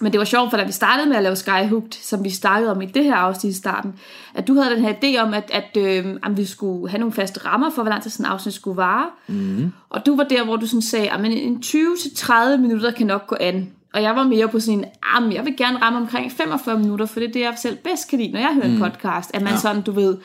Men 0.00 0.12
det 0.12 0.18
var 0.18 0.24
sjovt, 0.24 0.50
for 0.50 0.56
da 0.56 0.64
vi 0.64 0.72
startede 0.72 1.08
med 1.08 1.16
at 1.16 1.22
lave 1.22 1.36
Skyhooked, 1.36 1.92
som 1.92 2.24
vi 2.24 2.30
startede 2.30 2.70
om 2.70 2.82
i 2.82 2.86
det 2.86 3.04
her 3.04 3.14
afsnit 3.14 3.52
i 3.52 3.56
starten, 3.56 3.94
at 4.34 4.48
du 4.48 4.54
havde 4.54 4.74
den 4.74 4.84
her 4.84 4.92
idé 4.92 5.22
om, 5.22 5.34
at, 5.34 5.50
at, 5.52 5.76
øh, 5.76 6.16
at 6.22 6.36
vi 6.36 6.44
skulle 6.44 6.90
have 6.90 6.98
nogle 6.98 7.12
faste 7.12 7.40
rammer 7.40 7.70
for, 7.70 7.82
hvor 7.82 7.90
lang 7.90 8.02
tid 8.02 8.10
sådan 8.10 8.26
en 8.26 8.32
afsnit 8.32 8.54
skulle 8.54 8.76
vare. 8.76 9.06
Mm. 9.28 9.72
Og 9.90 10.06
du 10.06 10.16
var 10.16 10.24
der, 10.24 10.44
hvor 10.44 10.56
du 10.56 10.66
sådan 10.66 10.82
sagde, 10.82 11.10
at 11.10 11.20
en 11.24 11.62
20-30 11.64 12.56
minutter 12.56 12.90
kan 12.90 13.06
nok 13.06 13.26
gå 13.26 13.36
an. 13.40 13.70
Og 13.94 14.02
jeg 14.02 14.16
var 14.16 14.24
mere 14.24 14.48
på 14.48 14.60
sådan 14.60 14.78
en, 14.78 14.84
ah, 15.02 15.34
jeg 15.34 15.44
vil 15.44 15.56
gerne 15.56 15.82
ramme 15.82 15.98
omkring 15.98 16.32
45 16.32 16.78
minutter, 16.78 17.06
for 17.06 17.20
det 17.20 17.28
er 17.28 17.32
det, 17.32 17.40
jeg 17.40 17.54
selv 17.56 17.76
bedst 17.76 18.10
kan 18.10 18.18
lide, 18.18 18.32
når 18.32 18.40
jeg 18.40 18.54
hører 18.54 18.68
mm. 18.68 18.74
en 18.74 18.80
podcast. 18.80 19.30
At 19.34 19.42
man 19.42 19.52
ja. 19.52 19.58
sådan, 19.58 19.82
du 19.82 19.92
ved, 19.92 20.18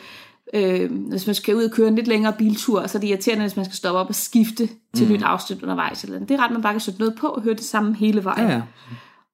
øh, 0.53 0.91
hvis 1.09 1.25
man 1.25 1.35
skal 1.35 1.55
ud 1.55 1.63
og 1.63 1.71
køre 1.71 1.87
en 1.87 1.95
lidt 1.95 2.07
længere 2.07 2.33
biltur, 2.33 2.87
så 2.87 2.97
er 2.97 2.99
det 2.99 3.07
irriterende, 3.07 3.43
hvis 3.43 3.55
man 3.55 3.65
skal 3.65 3.75
stoppe 3.75 3.99
op 3.99 4.09
og 4.09 4.15
skifte 4.15 4.69
til 4.95 5.07
mm. 5.07 5.13
nyt 5.13 5.23
afsnit 5.23 5.63
undervejs. 5.63 6.03
Eller 6.03 6.15
andet. 6.15 6.29
Det 6.29 6.39
er 6.39 6.43
ret, 6.43 6.51
man 6.51 6.61
bare 6.61 6.73
kan 6.73 6.79
sætte 6.79 6.99
noget 6.99 7.15
på 7.19 7.27
og 7.27 7.41
høre 7.41 7.53
det 7.53 7.63
samme 7.63 7.95
hele 7.95 8.23
vejen. 8.23 8.47
Ja, 8.47 8.53
ja. 8.53 8.61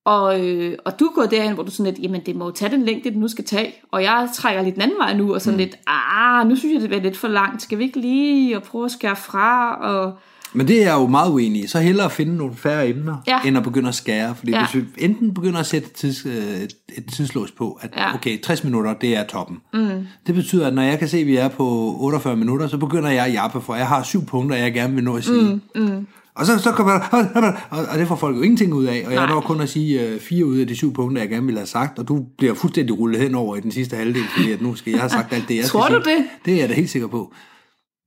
Og, 0.06 0.48
øh, 0.48 0.78
og 0.86 1.00
du 1.00 1.12
går 1.15 1.26
derhen, 1.26 1.54
hvor 1.54 1.63
du 1.63 1.72
sådan 1.72 1.94
lidt, 1.94 2.04
jamen 2.04 2.22
det 2.26 2.36
må 2.36 2.46
jo 2.46 2.52
tage 2.52 2.72
den 2.72 2.84
længde, 2.84 3.10
det 3.10 3.17
nu 3.17 3.28
skal 3.28 3.46
tage. 3.46 3.74
Og 3.91 4.04
jeg 4.04 4.30
trækker 4.34 4.62
lidt 4.63 4.76
den 4.76 4.82
anden 4.82 4.98
vej 4.98 5.13
nu, 5.13 5.34
og 5.34 5.41
sådan 5.41 5.58
mm. 5.58 5.58
lidt, 5.58 5.76
ah, 5.88 6.48
nu 6.48 6.56
synes 6.56 6.74
jeg, 6.74 6.82
det 6.82 6.89
bliver 6.89 7.04
lidt 7.04 7.17
for 7.17 7.28
langt. 7.28 7.62
Skal 7.62 7.78
vi 7.78 7.84
ikke 7.84 8.00
lige 8.00 8.58
og 8.58 8.63
prøve 8.63 8.86
at 8.86 8.91
skære 8.91 9.15
fra? 9.15 9.76
Og, 9.76 10.17
Men 10.53 10.67
det 10.67 10.77
er 10.77 10.81
jeg 10.85 10.93
jo 10.93 11.07
meget 11.07 11.31
uenig 11.31 11.63
i. 11.63 11.67
Så 11.67 11.79
hellere 11.79 12.05
at 12.05 12.11
finde 12.11 12.37
nogle 12.37 12.55
færre 12.55 12.87
emner, 12.89 13.17
Ja. 13.27 13.39
end 13.45 13.57
at 13.57 13.63
begynde 13.63 13.87
at 13.89 13.95
skære. 13.95 14.35
Fordi 14.35 14.51
Ja. 14.51 14.65
hvis 14.65 14.75
vi 14.83 14.87
enten 15.05 15.33
begynder 15.33 15.59
at 15.59 15.65
sætte 15.65 15.89
tids, 15.89 16.25
øh, 16.25 16.61
et 16.97 17.05
tidslås 17.13 17.51
på, 17.51 17.79
at 17.81 17.89
Ja. 17.97 18.13
okay, 18.15 18.41
60 18.41 18.63
minutter, 18.63 18.93
det 18.93 19.17
er 19.17 19.23
toppen. 19.23 19.57
Mm. 19.73 19.89
Det 20.27 20.35
betyder, 20.35 20.67
at 20.67 20.73
når 20.73 20.81
jeg 20.81 20.99
kan 20.99 21.07
se, 21.07 21.17
at 21.17 21.27
vi 21.27 21.35
er 21.35 21.47
på 21.47 21.95
48 21.99 22.35
minutter, 22.35 22.67
så 22.67 22.77
begynder 22.77 23.09
jeg 23.09 23.25
at 23.25 23.33
jappe, 23.33 23.61
for 23.61 23.75
jeg 23.75 23.87
har 23.87 24.03
syv 24.03 24.25
punkter, 24.25 24.55
jeg 24.57 24.73
gerne 24.73 24.95
vil 24.95 25.03
nå 25.03 25.15
at 25.17 25.23
sige. 25.23 25.61
Mm. 25.75 25.81
Mm. 25.81 26.07
Og 26.35 26.45
så, 26.45 26.57
så 26.57 26.71
kommer 26.71 26.93
der, 26.93 27.51
og, 27.91 27.99
det 27.99 28.07
får 28.07 28.15
folk 28.15 28.37
jo 28.37 28.41
ingenting 28.41 28.73
ud 28.73 28.85
af, 28.85 29.03
og 29.05 29.11
jeg 29.13 29.25
Nej. 29.25 29.33
når 29.33 29.41
kun 29.41 29.61
at 29.61 29.69
sige 29.69 30.01
øh, 30.07 30.19
fire 30.19 30.45
ud 30.45 30.57
af 30.57 30.67
de 30.67 30.75
syv 30.75 30.93
punkter, 30.93 31.21
jeg 31.21 31.29
gerne 31.29 31.45
ville 31.45 31.59
have 31.59 31.67
sagt, 31.67 31.99
og 31.99 32.07
du 32.07 32.25
bliver 32.37 32.53
fuldstændig 32.53 32.99
rullet 32.99 33.21
henover 33.21 33.55
i 33.55 33.59
den 33.59 33.71
sidste 33.71 33.95
halvdel, 33.95 34.23
fordi 34.35 34.51
at 34.51 34.61
nu 34.61 34.75
skal 34.75 34.91
jeg 34.91 34.99
have 34.99 35.09
sagt 35.09 35.33
alt 35.33 35.47
det, 35.49 35.55
jeg 35.55 35.65
Tror 35.69 35.85
skal 35.85 35.99
du 35.99 36.03
sige. 36.03 36.15
det? 36.17 36.25
Det 36.45 36.53
er 36.53 36.57
jeg 36.59 36.69
da 36.69 36.73
helt 36.73 36.89
sikker 36.89 37.07
på. 37.07 37.33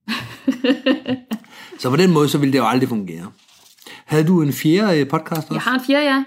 så 1.79 1.91
på 1.91 1.97
den 1.97 2.13
måde, 2.13 2.29
så 2.29 2.39
ville 2.39 2.53
det 2.53 2.59
jo 2.59 2.67
aldrig 2.67 2.89
fungere. 2.89 3.33
Havde 4.05 4.27
du 4.27 4.43
en 4.43 4.53
fjerde 4.53 5.01
øh, 5.01 5.09
podcast 5.09 5.39
også? 5.39 5.55
jeg 5.55 5.61
har 5.61 5.75
en 5.75 5.85
fjerde, 5.87 6.05
ja. 6.05 6.25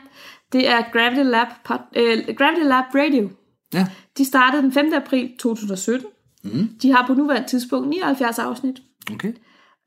Det 0.51 0.69
er 0.69 0.81
Gravity 0.93 1.21
Lab, 1.29 1.47
pod, 1.65 1.77
øh, 1.95 2.35
Gravity 2.37 2.63
Lab 2.63 2.83
Radio. 2.95 3.29
Ja. 3.73 3.87
De 4.17 4.25
startede 4.25 4.61
den 4.61 4.71
5. 4.71 4.93
april 4.93 5.31
2017. 5.39 6.07
Mm. 6.43 6.69
De 6.81 6.91
har 6.91 7.07
på 7.07 7.13
nuværende 7.13 7.47
tidspunkt 7.47 7.89
79 7.89 8.39
afsnit. 8.39 8.75
Okay. 9.13 9.33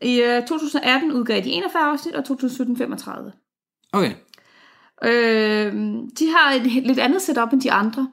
I 0.03 0.21
øh, 0.21 0.47
2018 0.47 1.13
udgav 1.13 1.37
de 1.45 1.51
41 1.51 1.83
afsnit, 1.83 2.15
og 2.15 2.25
2017 2.25 2.77
35. 2.77 3.33
Okay. 3.93 4.13
Øh, 5.05 5.73
de 6.19 6.31
har 6.37 6.53
et 6.53 6.63
lidt 6.87 6.99
andet 6.99 7.23
setup 7.23 7.53
end 7.53 7.61
de 7.61 7.73
andre. 7.73 8.09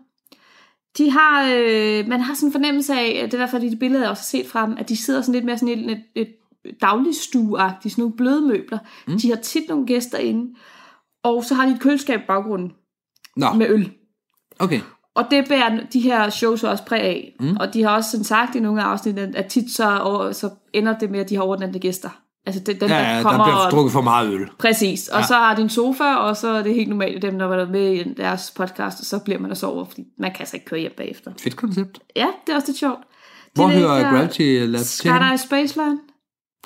De 0.98 1.12
har, 1.12 1.54
øh, 1.54 2.08
man 2.08 2.22
har 2.22 2.34
sådan 2.34 2.48
en 2.50 2.52
fornemmelse 2.52 2.94
af, 2.94 3.22
det 3.24 3.34
er 3.34 3.38
i 3.38 3.40
hvert 3.40 3.50
fald 3.50 3.72
de 3.72 3.76
billeder, 3.76 4.02
jeg 4.02 4.10
også 4.10 4.22
har 4.22 4.44
set 4.44 4.52
fra 4.52 4.66
dem, 4.66 4.78
at 4.78 4.90
de 4.90 4.98
sidder 4.98 5.22
sådan 5.22 5.34
lidt 5.34 5.46
mere 5.46 5.58
sådan 5.58 5.80
et, 5.80 5.92
et, 5.92 6.04
et 6.16 6.28
dagligstueagtigt, 6.82 7.94
sådan 7.94 8.02
nogle 8.02 8.16
bløde 8.18 8.42
møbler. 8.42 8.78
Mm. 9.08 9.20
De 9.20 9.30
har 9.30 9.36
tit 9.36 9.64
nogle 9.70 9.86
gæster 9.86 10.18
inde, 10.18 10.56
og 11.24 11.44
så 11.44 11.56
har 11.56 11.66
de 11.66 11.72
et 11.72 11.80
køleskab 11.80 12.20
i 12.20 12.24
baggrunden 12.28 12.72
Nå, 13.36 13.54
med 13.54 13.70
øl. 13.70 13.92
okay. 14.60 14.80
Og 15.16 15.26
det 15.32 15.48
bærer 15.50 15.80
de 15.94 16.00
her 16.00 16.30
shows 16.30 16.64
også 16.64 16.86
præg 16.86 17.02
af. 17.02 17.36
Mm. 17.40 17.58
Og 17.60 17.74
de 17.74 17.84
har 17.84 17.90
også 17.90 18.12
sådan 18.12 18.24
sagt 18.24 18.56
i 18.56 18.60
nogle 18.60 18.82
af 18.82 18.86
afsnittene, 18.86 19.38
at 19.38 19.46
tit 19.46 19.72
så, 19.76 20.00
over, 20.00 20.32
så 20.32 20.50
ender 20.74 20.98
det 20.98 21.12
med, 21.12 21.20
at 21.20 21.30
de 21.30 21.36
har 21.36 21.44
overnattet 21.44 21.82
gæster. 21.82 22.10
Altså 22.46 22.62
det, 22.64 22.82
dem, 22.82 22.90
Ja, 22.90 22.96
der 22.96 23.10
ja, 23.10 23.16
der 23.16 23.24
kommer 23.24 23.46
bliver 23.46 23.56
og 23.58 23.72
drukket 23.72 23.92
for 23.92 24.02
meget 24.02 24.34
øl. 24.34 24.50
Præcis. 24.60 25.08
Og 25.08 25.20
ja. 25.20 25.26
så 25.26 25.34
har 25.34 25.56
de 25.56 25.62
en 25.62 25.70
sofa, 25.70 26.16
og 26.16 26.38
så 26.38 26.48
er 26.48 26.64
det 26.64 26.74
helt 26.74 26.90
normalt, 26.90 27.16
at 27.16 27.22
dem, 27.22 27.40
der 27.40 27.46
var 27.46 27.66
med 27.66 27.94
i 27.94 28.14
deres 28.14 28.52
podcast, 28.56 29.00
og 29.00 29.06
så 29.06 29.20
bliver 29.20 29.40
man 29.40 29.50
der 29.50 29.56
sover, 29.56 29.86
fordi 29.86 30.04
man 30.18 30.32
kan 30.32 30.40
altså 30.40 30.56
ikke 30.56 30.66
køre 30.66 30.80
hjem 30.80 30.94
bagefter. 30.98 31.32
Fedt 31.40 31.56
koncept. 31.56 32.00
Ja, 32.16 32.28
det 32.46 32.52
er 32.52 32.56
også 32.56 32.68
lidt 32.68 32.78
sjovt. 32.78 33.00
Hvor 33.54 33.68
det 33.68 33.76
hører 33.76 34.12
Gravity 34.12 34.42
Lab 34.42 34.80
til? 34.80 34.88
Skydive 34.88 35.38
Spaceline. 35.38 35.98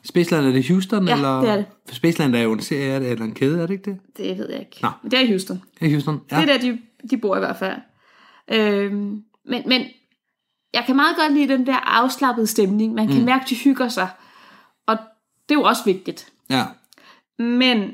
Spaceland, 0.03 0.45
er 0.45 0.51
det 0.51 0.67
Houston? 0.67 1.07
Ja, 1.07 1.15
eller? 1.15 1.41
det 1.41 1.49
er 1.49 1.55
det. 1.55 1.65
For 1.87 1.95
Spaceland 1.95 2.35
er 2.35 2.41
jo 2.41 2.53
en 2.53 2.61
serie, 2.61 2.91
er 2.91 2.99
det, 2.99 3.11
eller 3.11 3.25
en 3.25 3.33
kæde, 3.33 3.61
er 3.61 3.67
det 3.67 3.73
ikke 3.73 3.91
det? 3.91 3.99
Det 4.17 4.37
ved 4.37 4.49
jeg 4.49 4.59
ikke. 4.59 4.77
Nå. 4.81 4.89
Men 5.01 5.11
det 5.11 5.21
er 5.21 5.27
Houston. 5.27 5.61
Ja, 5.81 5.89
Houston. 5.89 6.21
Ja. 6.31 6.41
Det 6.41 6.49
er 6.49 6.57
der, 6.57 6.59
de, 6.59 6.79
de 7.09 7.17
bor 7.17 7.35
i 7.35 7.39
hvert 7.39 7.57
fald. 7.57 7.77
Øhm, 8.51 9.23
men, 9.45 9.63
men 9.65 9.85
jeg 10.73 10.83
kan 10.85 10.95
meget 10.95 11.15
godt 11.17 11.33
lide 11.33 11.53
den 11.53 11.65
der 11.65 11.75
afslappede 11.75 12.47
stemning. 12.47 12.93
Man 12.93 13.07
kan 13.07 13.19
mm. 13.19 13.25
mærke, 13.25 13.45
de 13.49 13.55
hygger 13.55 13.87
sig. 13.87 14.09
Og 14.87 14.97
det 15.49 15.55
er 15.55 15.59
jo 15.59 15.63
også 15.63 15.83
vigtigt. 15.85 16.31
ja. 16.49 16.65
Men 17.39 17.91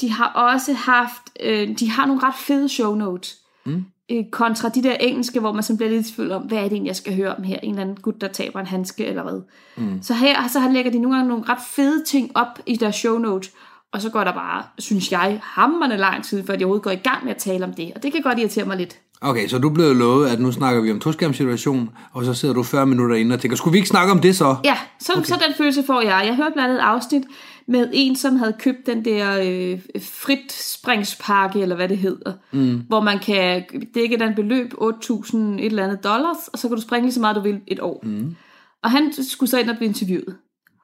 de 0.00 0.10
har 0.10 0.32
også 0.32 0.72
haft, 0.72 1.22
øh, 1.40 1.78
de 1.78 1.90
har 1.90 2.06
nogle 2.06 2.22
ret 2.22 2.34
fede 2.34 2.68
show 2.68 2.94
notes. 2.94 3.38
Mm. 3.66 3.84
Øh, 4.10 4.24
kontra 4.32 4.68
de 4.68 4.82
der 4.82 4.94
engelske, 4.94 5.40
hvor 5.40 5.52
man 5.52 5.62
så 5.62 5.76
bliver 5.76 5.90
lidt 5.90 6.06
i 6.06 6.14
tvivl 6.14 6.32
om, 6.32 6.42
hvad 6.42 6.58
er 6.58 6.62
det 6.62 6.72
egentlig, 6.72 6.88
jeg 6.88 6.96
skal 6.96 7.16
høre 7.16 7.34
om 7.34 7.42
her? 7.42 7.58
En 7.62 7.70
eller 7.70 7.82
anden 7.82 7.96
gut, 8.02 8.20
der 8.20 8.28
taber 8.28 8.60
en 8.60 8.66
handske 8.66 9.06
eller 9.06 9.22
hvad. 9.22 9.42
Mm. 9.76 10.02
Så 10.02 10.14
her 10.14 10.48
så 10.48 10.70
lægger 10.72 10.90
de 10.90 10.98
nogle 10.98 11.16
gange 11.16 11.28
nogle 11.28 11.44
ret 11.48 11.62
fede 11.66 12.04
ting 12.04 12.30
op 12.34 12.58
i 12.66 12.76
deres 12.76 12.96
show 12.96 13.18
notes. 13.18 13.52
Og 13.92 14.02
så 14.02 14.10
går 14.10 14.24
der 14.24 14.32
bare, 14.32 14.62
synes 14.78 15.12
jeg, 15.12 15.40
hammerne 15.42 15.96
lang 15.96 16.24
tid, 16.24 16.46
før 16.46 16.56
de 16.56 16.64
overhovedet 16.64 16.84
går 16.84 16.90
i 16.90 16.94
gang 16.94 17.24
med 17.24 17.30
at 17.30 17.36
tale 17.36 17.64
om 17.64 17.72
det. 17.72 17.92
Og 17.94 18.02
det 18.02 18.12
kan 18.12 18.22
godt 18.22 18.38
irritere 18.38 18.64
mig 18.64 18.76
lidt. 18.76 18.98
Okay, 19.20 19.48
så 19.48 19.58
du 19.58 19.70
blev 19.70 19.94
lovet, 19.94 20.28
at 20.28 20.40
nu 20.40 20.52
snakker 20.52 20.80
vi 20.80 20.90
om 20.90 21.00
toskærmssituation, 21.00 21.90
og 22.12 22.24
så 22.24 22.34
sidder 22.34 22.54
du 22.54 22.62
40 22.62 22.86
minutter 22.86 23.16
inde 23.16 23.34
og 23.34 23.40
tænker, 23.40 23.56
skulle 23.56 23.72
vi 23.72 23.78
ikke 23.78 23.88
snakke 23.88 24.12
om 24.12 24.20
det 24.20 24.36
så? 24.36 24.56
Ja, 24.64 24.76
så, 25.00 25.12
okay. 25.12 25.24
så 25.24 25.34
den 25.46 25.54
følelse 25.56 25.82
får 25.86 26.00
jeg. 26.00 26.22
Jeg 26.26 26.36
hørte 26.36 26.52
blandt 26.52 26.70
andet 26.70 26.82
et 26.82 26.86
afsnit 26.86 27.22
med 27.66 27.90
en, 27.92 28.16
som 28.16 28.36
havde 28.36 28.56
købt 28.58 28.86
den 28.86 29.04
der 29.04 29.40
øh, 29.42 29.80
frit 30.02 30.52
springspakke, 30.52 31.60
eller 31.60 31.76
hvad 31.76 31.88
det 31.88 31.98
hedder, 31.98 32.32
mm. 32.52 32.82
hvor 32.88 33.00
man 33.00 33.18
kan 33.18 33.64
dække 33.94 34.18
den 34.18 34.34
beløb, 34.34 34.72
8.000 34.72 35.36
et 35.36 35.64
eller 35.64 35.84
andet 35.84 36.04
dollars, 36.04 36.48
og 36.48 36.58
så 36.58 36.68
kan 36.68 36.76
du 36.76 36.82
springe 36.82 37.06
lige 37.06 37.14
så 37.14 37.20
meget, 37.20 37.36
du 37.36 37.40
vil 37.40 37.60
et 37.66 37.80
år. 37.80 38.00
Mm. 38.02 38.36
Og 38.82 38.90
han 38.90 39.12
skulle 39.12 39.50
så 39.50 39.58
ind 39.58 39.70
og 39.70 39.76
blive 39.76 39.88
interviewet. 39.88 40.36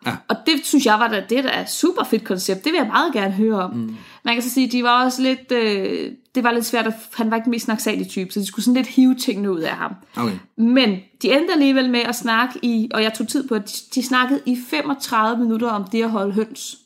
Ja. 0.07 0.17
Og 0.29 0.37
det 0.47 0.55
synes 0.67 0.87
jeg 0.87 0.99
var 0.99 1.09
da, 1.09 1.25
det 1.31 1.39
er 1.39 1.61
et 1.63 1.71
super 1.71 2.05
fedt 2.05 2.25
koncept. 2.25 2.65
Det 2.65 2.73
vil 2.73 2.79
jeg 2.79 2.87
meget 2.87 3.13
gerne 3.13 3.33
høre 3.33 3.63
om. 3.63 3.75
Mm. 3.75 3.97
Man 4.25 4.35
kan 4.35 4.43
så 4.43 4.51
sige, 4.51 4.69
de 4.69 4.83
var 4.83 5.05
også 5.05 5.23
lidt, 5.23 5.53
øh, 5.53 6.13
det 6.35 6.45
var 6.45 6.53
lidt 6.53 6.65
svært, 6.67 6.87
at 6.87 6.93
han 7.15 7.31
var 7.31 7.37
ikke 7.37 7.45
den 7.45 7.51
mest 7.51 7.65
snaksalige 7.65 8.09
type, 8.09 8.33
så 8.33 8.41
de 8.41 8.47
skulle 8.47 8.65
sådan 8.65 8.77
lidt 8.77 8.87
hive 8.87 9.15
tingene 9.15 9.53
ud 9.53 9.61
af 9.61 9.73
ham. 9.77 9.95
Okay. 10.17 10.33
Men 10.57 10.91
de 11.23 11.33
endte 11.39 11.53
alligevel 11.53 11.91
med 11.91 12.01
at 12.01 12.15
snakke 12.17 12.59
i, 12.63 12.91
og 12.95 13.03
jeg 13.03 13.15
tog 13.15 13.29
tid 13.29 13.49
på, 13.49 13.55
at 13.55 13.63
de, 13.67 14.01
de 14.01 14.07
snakkede 14.07 14.41
i 14.47 14.59
35 14.71 15.43
minutter 15.45 15.69
om 15.71 15.85
det 15.85 16.03
at 16.03 16.11
holde 16.11 16.33
høns. 16.33 16.77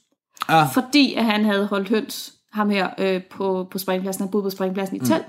Ah. 0.48 0.66
Fordi 0.74 1.14
at 1.14 1.24
han 1.24 1.44
havde 1.44 1.66
holdt 1.66 1.88
høns, 1.88 2.32
ham 2.52 2.70
her 2.70 2.88
øh, 2.98 3.22
på, 3.22 3.68
på 3.70 3.78
springpladsen. 3.78 4.22
Han 4.22 4.30
boede 4.30 4.42
på 4.44 4.50
springpladsen 4.50 4.96
i 4.96 4.98
Mm. 5.00 5.06
telt, 5.06 5.26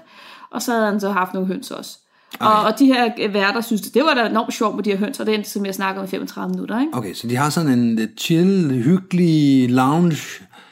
og 0.51 0.61
så 0.61 0.71
havde 0.71 0.85
han 0.85 0.99
så 0.99 1.09
haft 1.11 1.33
nogle 1.33 1.47
høns 1.47 1.71
også. 1.71 1.99
Og, 2.39 2.63
og 2.63 2.79
de 2.79 2.85
her 2.85 3.09
øh, 3.21 3.33
værter 3.33 3.61
synes, 3.61 3.81
det, 3.81 3.93
det 3.93 4.03
var 4.03 4.13
da 4.13 4.29
enormt 4.29 4.53
sjovt 4.53 4.75
med 4.75 4.83
de 4.83 4.89
her 4.91 4.97
høns, 4.97 5.19
og 5.19 5.25
det 5.25 5.33
endte, 5.35 5.49
som 5.49 5.65
jeg 5.65 5.75
snakker 5.75 6.01
om 6.01 6.07
i 6.07 6.09
35 6.09 6.49
minutter. 6.51 6.79
Ikke? 6.79 6.93
Okay, 6.97 7.13
så 7.13 7.27
de 7.27 7.35
har 7.35 7.49
sådan 7.49 7.71
en 7.71 7.95
lidt 7.95 8.21
chill, 8.21 8.71
hyggelig 8.83 9.69
lounge, 9.69 10.17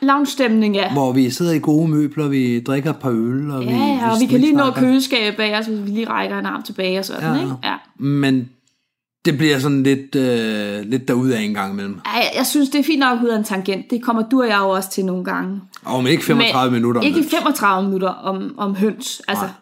Lounge-stemning, 0.02 0.76
ja. 0.76 0.92
hvor 0.94 1.12
vi 1.12 1.30
sidder 1.30 1.52
i 1.52 1.60
gode 1.60 1.88
møbler, 1.88 2.28
vi 2.28 2.60
drikker 2.60 2.90
et 2.90 2.98
par 2.98 3.10
øl, 3.10 3.52
og 3.52 3.60
vi, 3.62 3.66
Ja, 3.66 3.76
ja, 3.78 4.12
og 4.12 4.20
vi 4.22 4.26
kan 4.26 4.40
lige 4.40 4.54
nå 4.56 4.72
køleskabet 4.72 5.38
bag 5.38 5.58
os, 5.60 5.66
hvis 5.66 5.80
vi 5.84 5.90
lige 5.90 6.10
rækker 6.10 6.40
en 6.40 6.46
arm 6.46 6.64
tilbage 6.64 7.00
og 7.00 7.06
sådan, 7.06 7.36
Ja. 7.36 7.42
ikke? 7.42 7.56
Ja. 7.64 7.74
Men 7.98 8.50
det 9.26 9.38
bliver 9.38 9.60
sådan 9.60 9.84
lidt, 9.84 10.16
øh, 10.16 10.82
lidt 10.90 11.08
derudad 11.08 11.40
en 11.40 11.54
gang 11.54 11.74
imellem. 11.74 12.00
Ej, 12.06 12.12
jeg, 12.16 12.32
jeg 12.38 12.46
synes, 12.46 12.70
det 12.70 12.80
er 12.80 12.84
fint 12.84 13.00
nok 13.00 13.20
ud 13.24 13.28
af 13.28 13.38
en 13.38 13.44
tangent. 13.44 13.86
Det 13.90 14.04
kommer 14.04 14.22
du 14.30 14.42
og 14.42 14.48
jeg 14.48 14.58
jo 14.60 14.70
også 14.70 14.90
til 14.92 15.06
nogle 15.06 15.24
gange. 15.26 15.62
Og 15.86 16.04
men 16.04 16.12
ikke 16.12 16.24
35 16.24 16.72
Men 16.72 16.82
minutter. 16.82 17.02
om 17.02 17.08
Ikke 17.08 17.22
det. 17.22 17.30
35 17.30 17.84
minutter 17.84 18.10
om, 18.10 18.54
om 18.58 18.76
høns. 18.76 19.22
Altså, 19.28 19.44
Nej. 19.46 19.54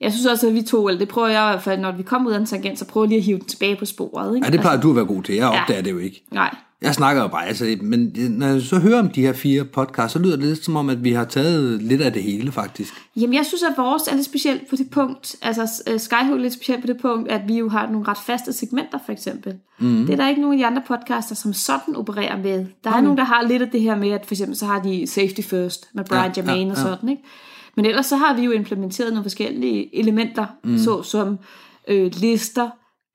Jeg 0.00 0.12
synes 0.12 0.26
også, 0.26 0.46
at 0.48 0.54
vi 0.54 0.62
to, 0.62 0.88
eller 0.88 0.98
det 0.98 1.08
prøver 1.08 1.28
jeg 1.28 1.48
i 1.48 1.50
hvert 1.52 1.62
fald, 1.62 1.80
når 1.80 1.92
vi 1.92 2.02
kommer 2.02 2.30
ud 2.30 2.34
af 2.34 2.38
en 2.38 2.46
tangent, 2.46 2.78
så 2.78 2.84
prøver 2.84 3.04
jeg 3.04 3.08
lige 3.08 3.18
at 3.18 3.24
hive 3.24 3.38
den 3.38 3.46
tilbage 3.46 3.76
på 3.76 3.84
sporet. 3.84 4.36
Ikke? 4.36 4.46
Ja, 4.46 4.52
det 4.52 4.60
plejer 4.60 4.80
du 4.80 4.90
at 4.90 4.96
være 4.96 5.04
god 5.04 5.22
til. 5.22 5.34
Jeg 5.34 5.52
Ja. 5.52 5.60
opdager 5.62 5.82
det 5.82 5.90
jo 5.90 5.98
ikke. 5.98 6.16
Altså, 6.16 6.34
nej. 6.34 6.54
Jeg 6.82 6.94
snakker 6.94 7.22
jo 7.22 7.28
bare, 7.28 7.46
altså, 7.46 7.76
men 7.82 8.12
når 8.30 8.46
jeg 8.46 8.62
så 8.62 8.78
hører 8.78 8.98
om 8.98 9.08
de 9.10 9.20
her 9.20 9.32
fire 9.32 9.64
podcasts, 9.64 10.12
så 10.12 10.18
lyder 10.18 10.36
det 10.36 10.44
lidt 10.44 10.64
som 10.64 10.76
om, 10.76 10.88
at 10.90 11.04
vi 11.04 11.12
har 11.12 11.24
taget 11.24 11.82
lidt 11.82 12.00
af 12.02 12.12
det 12.12 12.22
hele, 12.22 12.52
faktisk. 12.52 12.94
Jamen, 13.16 13.34
jeg 13.34 13.46
synes, 13.46 13.62
at 13.62 13.72
vores 13.76 14.02
er 14.08 14.14
lidt 14.14 14.24
specielt 14.26 14.68
på 14.70 14.76
det 14.76 14.90
punkt, 14.90 15.36
altså 15.42 15.82
øh, 15.92 16.00
Skyhook 16.00 16.38
er 16.38 16.42
lidt 16.42 16.52
specielt 16.52 16.80
på 16.80 16.86
det 16.86 16.96
punkt, 17.02 17.28
at 17.30 17.40
vi 17.48 17.58
jo 17.58 17.68
har 17.68 17.90
nogle 17.90 18.08
ret 18.08 18.18
faste 18.26 18.52
segmenter, 18.52 18.98
for 19.06 19.12
eksempel. 19.12 19.54
Mm. 19.80 20.06
Det 20.06 20.12
er 20.12 20.16
der 20.16 20.28
ikke 20.28 20.40
nogen 20.40 20.54
af 20.54 20.58
de 20.58 20.66
andre 20.66 20.82
podcaster, 20.88 21.34
som 21.34 21.52
sådan 21.52 21.96
opererer 21.96 22.36
med. 22.36 22.66
Der 22.84 22.92
er 22.92 23.00
nogen, 23.00 23.18
der 23.18 23.24
har 23.24 23.42
lidt 23.48 23.62
af 23.62 23.68
det 23.68 23.80
her 23.80 23.96
med, 23.96 24.10
at 24.10 24.26
for 24.26 24.34
eksempel 24.34 24.56
så 24.56 24.66
har 24.66 24.80
de 24.82 25.06
Safety 25.06 25.40
First 25.40 25.88
med 25.94 26.04
Brian 26.04 26.22
Ja, 26.22 26.26
ja, 26.26 26.32
Jermaine 26.36 26.64
ja, 26.64 26.70
og 26.70 26.76
ja. 26.76 26.82
sådan, 26.94 27.08
ikke? 27.08 27.22
Men 27.76 27.84
ellers 27.86 28.06
så 28.06 28.16
har 28.16 28.34
vi 28.36 28.42
jo 28.42 28.50
implementeret 28.50 29.12
nogle 29.12 29.24
forskellige 29.24 29.96
elementer, 29.98 30.46
mm. 30.64 30.78
såsom 30.78 31.38
øh, 31.88 32.10
lister, 32.14 32.70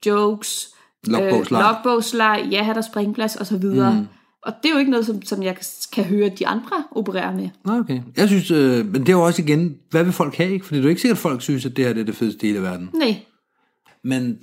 jokes, 0.06 0.68
Logbogslag. 1.08 1.60
øh, 1.60 1.66
logbogslag, 1.66 2.48
ja, 2.52 2.72
der 2.76 2.82
springplads 2.82 3.36
og 3.36 3.46
så 3.46 3.58
videre. 3.58 3.94
Mm. 3.94 4.08
Og 4.42 4.54
det 4.64 4.70
er 4.70 4.74
jo 4.74 4.80
ikke 4.80 4.92
noget, 4.92 5.06
som, 5.06 5.22
som 5.22 5.44
jeg 5.44 5.58
kan, 5.94 6.04
høre 6.04 6.30
de 6.30 6.48
andre 6.48 6.84
operere 6.92 7.34
med. 7.36 7.50
Nå, 7.66 7.74
okay. 7.80 8.02
Jeg 8.18 8.28
synes, 8.28 8.52
øh, 8.52 8.86
men 8.86 9.02
det 9.02 9.10
er 9.10 9.14
jo 9.14 9.22
også 9.26 9.42
igen, 9.42 9.78
hvad 9.92 10.04
vil 10.04 10.14
folk 10.14 10.36
have, 10.36 10.54
ikke? 10.54 10.66
Fordi 10.66 10.76
det 10.78 10.82
er 10.82 10.86
jo 10.86 10.90
ikke 10.90 11.02
sikkert, 11.02 11.18
at 11.18 11.22
folk 11.22 11.42
synes, 11.42 11.66
at 11.66 11.78
det 11.78 11.86
her 11.86 11.94
det 11.94 12.02
er 12.02 12.06
det 12.06 12.16
fedeste 12.16 12.48
i 12.48 12.50
hele 12.50 12.62
verden. 12.62 12.90
Nej, 12.94 13.16
Men 14.04 14.38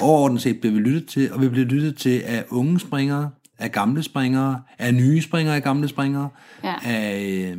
overordnet 0.00 0.42
set 0.42 0.60
bliver 0.60 0.72
vi 0.74 0.80
lyttet 0.80 1.06
til, 1.08 1.32
og 1.32 1.40
vi 1.42 1.48
bliver 1.48 1.66
lyttet 1.66 1.96
til 1.96 2.22
af 2.24 2.44
unge 2.50 2.80
springere, 2.80 3.30
af 3.58 3.72
gamle 3.72 4.02
springere, 4.02 4.62
af 4.78 4.94
nye 4.94 5.22
springere, 5.22 5.56
af 5.56 5.62
gamle 5.62 5.88
springere, 5.88 6.28
Ja. 6.64 6.74
af, 6.84 7.54
øh, 7.56 7.58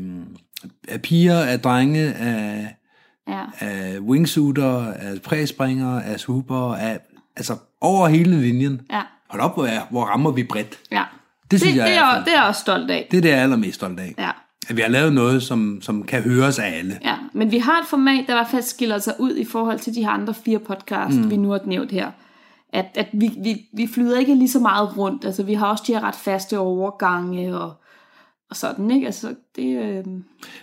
af 0.87 1.01
piger, 1.01 1.39
af 1.39 1.59
drenge, 1.59 2.13
af, 2.13 2.75
ja. 3.27 3.43
af 3.59 3.99
wingsuiter, 3.99 4.93
af 4.93 5.21
præspringere, 5.23 6.05
af 6.05 6.19
swooper, 6.19 6.75
af, 6.75 6.99
altså 7.35 7.55
over 7.81 8.07
hele 8.07 8.41
linjen. 8.41 8.81
Ja. 8.91 9.01
Hold 9.29 9.41
op, 9.41 9.53
hvor, 9.53 9.65
er, 9.65 9.81
hvor 9.89 10.03
rammer 10.03 10.31
vi 10.31 10.43
bredt. 10.43 10.79
Ja. 10.91 11.03
Det 11.51 11.59
synes 11.59 11.73
det, 11.73 11.79
jeg 11.79 11.87
det, 11.87 11.97
er 11.97 12.23
det 12.23 12.33
er 12.33 12.37
jeg 12.37 12.47
også 12.47 12.61
stolt 12.61 12.91
af. 12.91 13.07
Det 13.11 13.17
er 13.17 13.21
det, 13.21 13.29
jeg 13.29 13.37
er 13.37 13.43
allermest 13.43 13.75
stolt 13.75 13.99
af. 13.99 14.15
Ja. 14.17 14.29
At 14.69 14.75
vi 14.75 14.81
har 14.81 14.89
lavet 14.89 15.13
noget, 15.13 15.43
som, 15.43 15.79
som 15.81 16.03
kan 16.03 16.21
høres 16.21 16.59
af 16.59 16.77
alle. 16.77 16.99
ja. 17.03 17.15
Men 17.33 17.51
vi 17.51 17.57
har 17.57 17.79
et 17.81 17.87
format, 17.87 18.23
der 18.27 18.33
i 18.33 18.37
hvert 18.37 18.49
fald 18.51 18.61
skiller 18.61 18.97
sig 18.97 19.13
ud 19.19 19.35
i 19.35 19.45
forhold 19.45 19.79
til 19.79 19.95
de 19.95 20.03
her 20.03 20.09
andre 20.09 20.33
fire 20.33 20.59
podcasts, 20.59 21.17
mm. 21.17 21.29
vi 21.29 21.37
nu 21.37 21.49
har 21.49 21.59
nævnt 21.65 21.91
her. 21.91 22.11
At, 22.73 22.85
at 22.95 23.07
vi, 23.13 23.31
vi, 23.43 23.65
vi 23.73 23.89
flyder 23.93 24.19
ikke 24.19 24.35
lige 24.35 24.49
så 24.49 24.59
meget 24.59 24.97
rundt. 24.97 25.25
Altså, 25.25 25.43
vi 25.43 25.53
har 25.53 25.67
også 25.67 25.83
de 25.87 25.93
her 25.93 26.03
ret 26.03 26.15
faste 26.15 26.59
overgange 26.59 27.57
og, 27.57 27.73
og 28.49 28.55
sådan, 28.55 28.91
ikke? 28.91 29.05
Altså, 29.05 29.35
det... 29.55 29.77
Øh... 29.81 30.03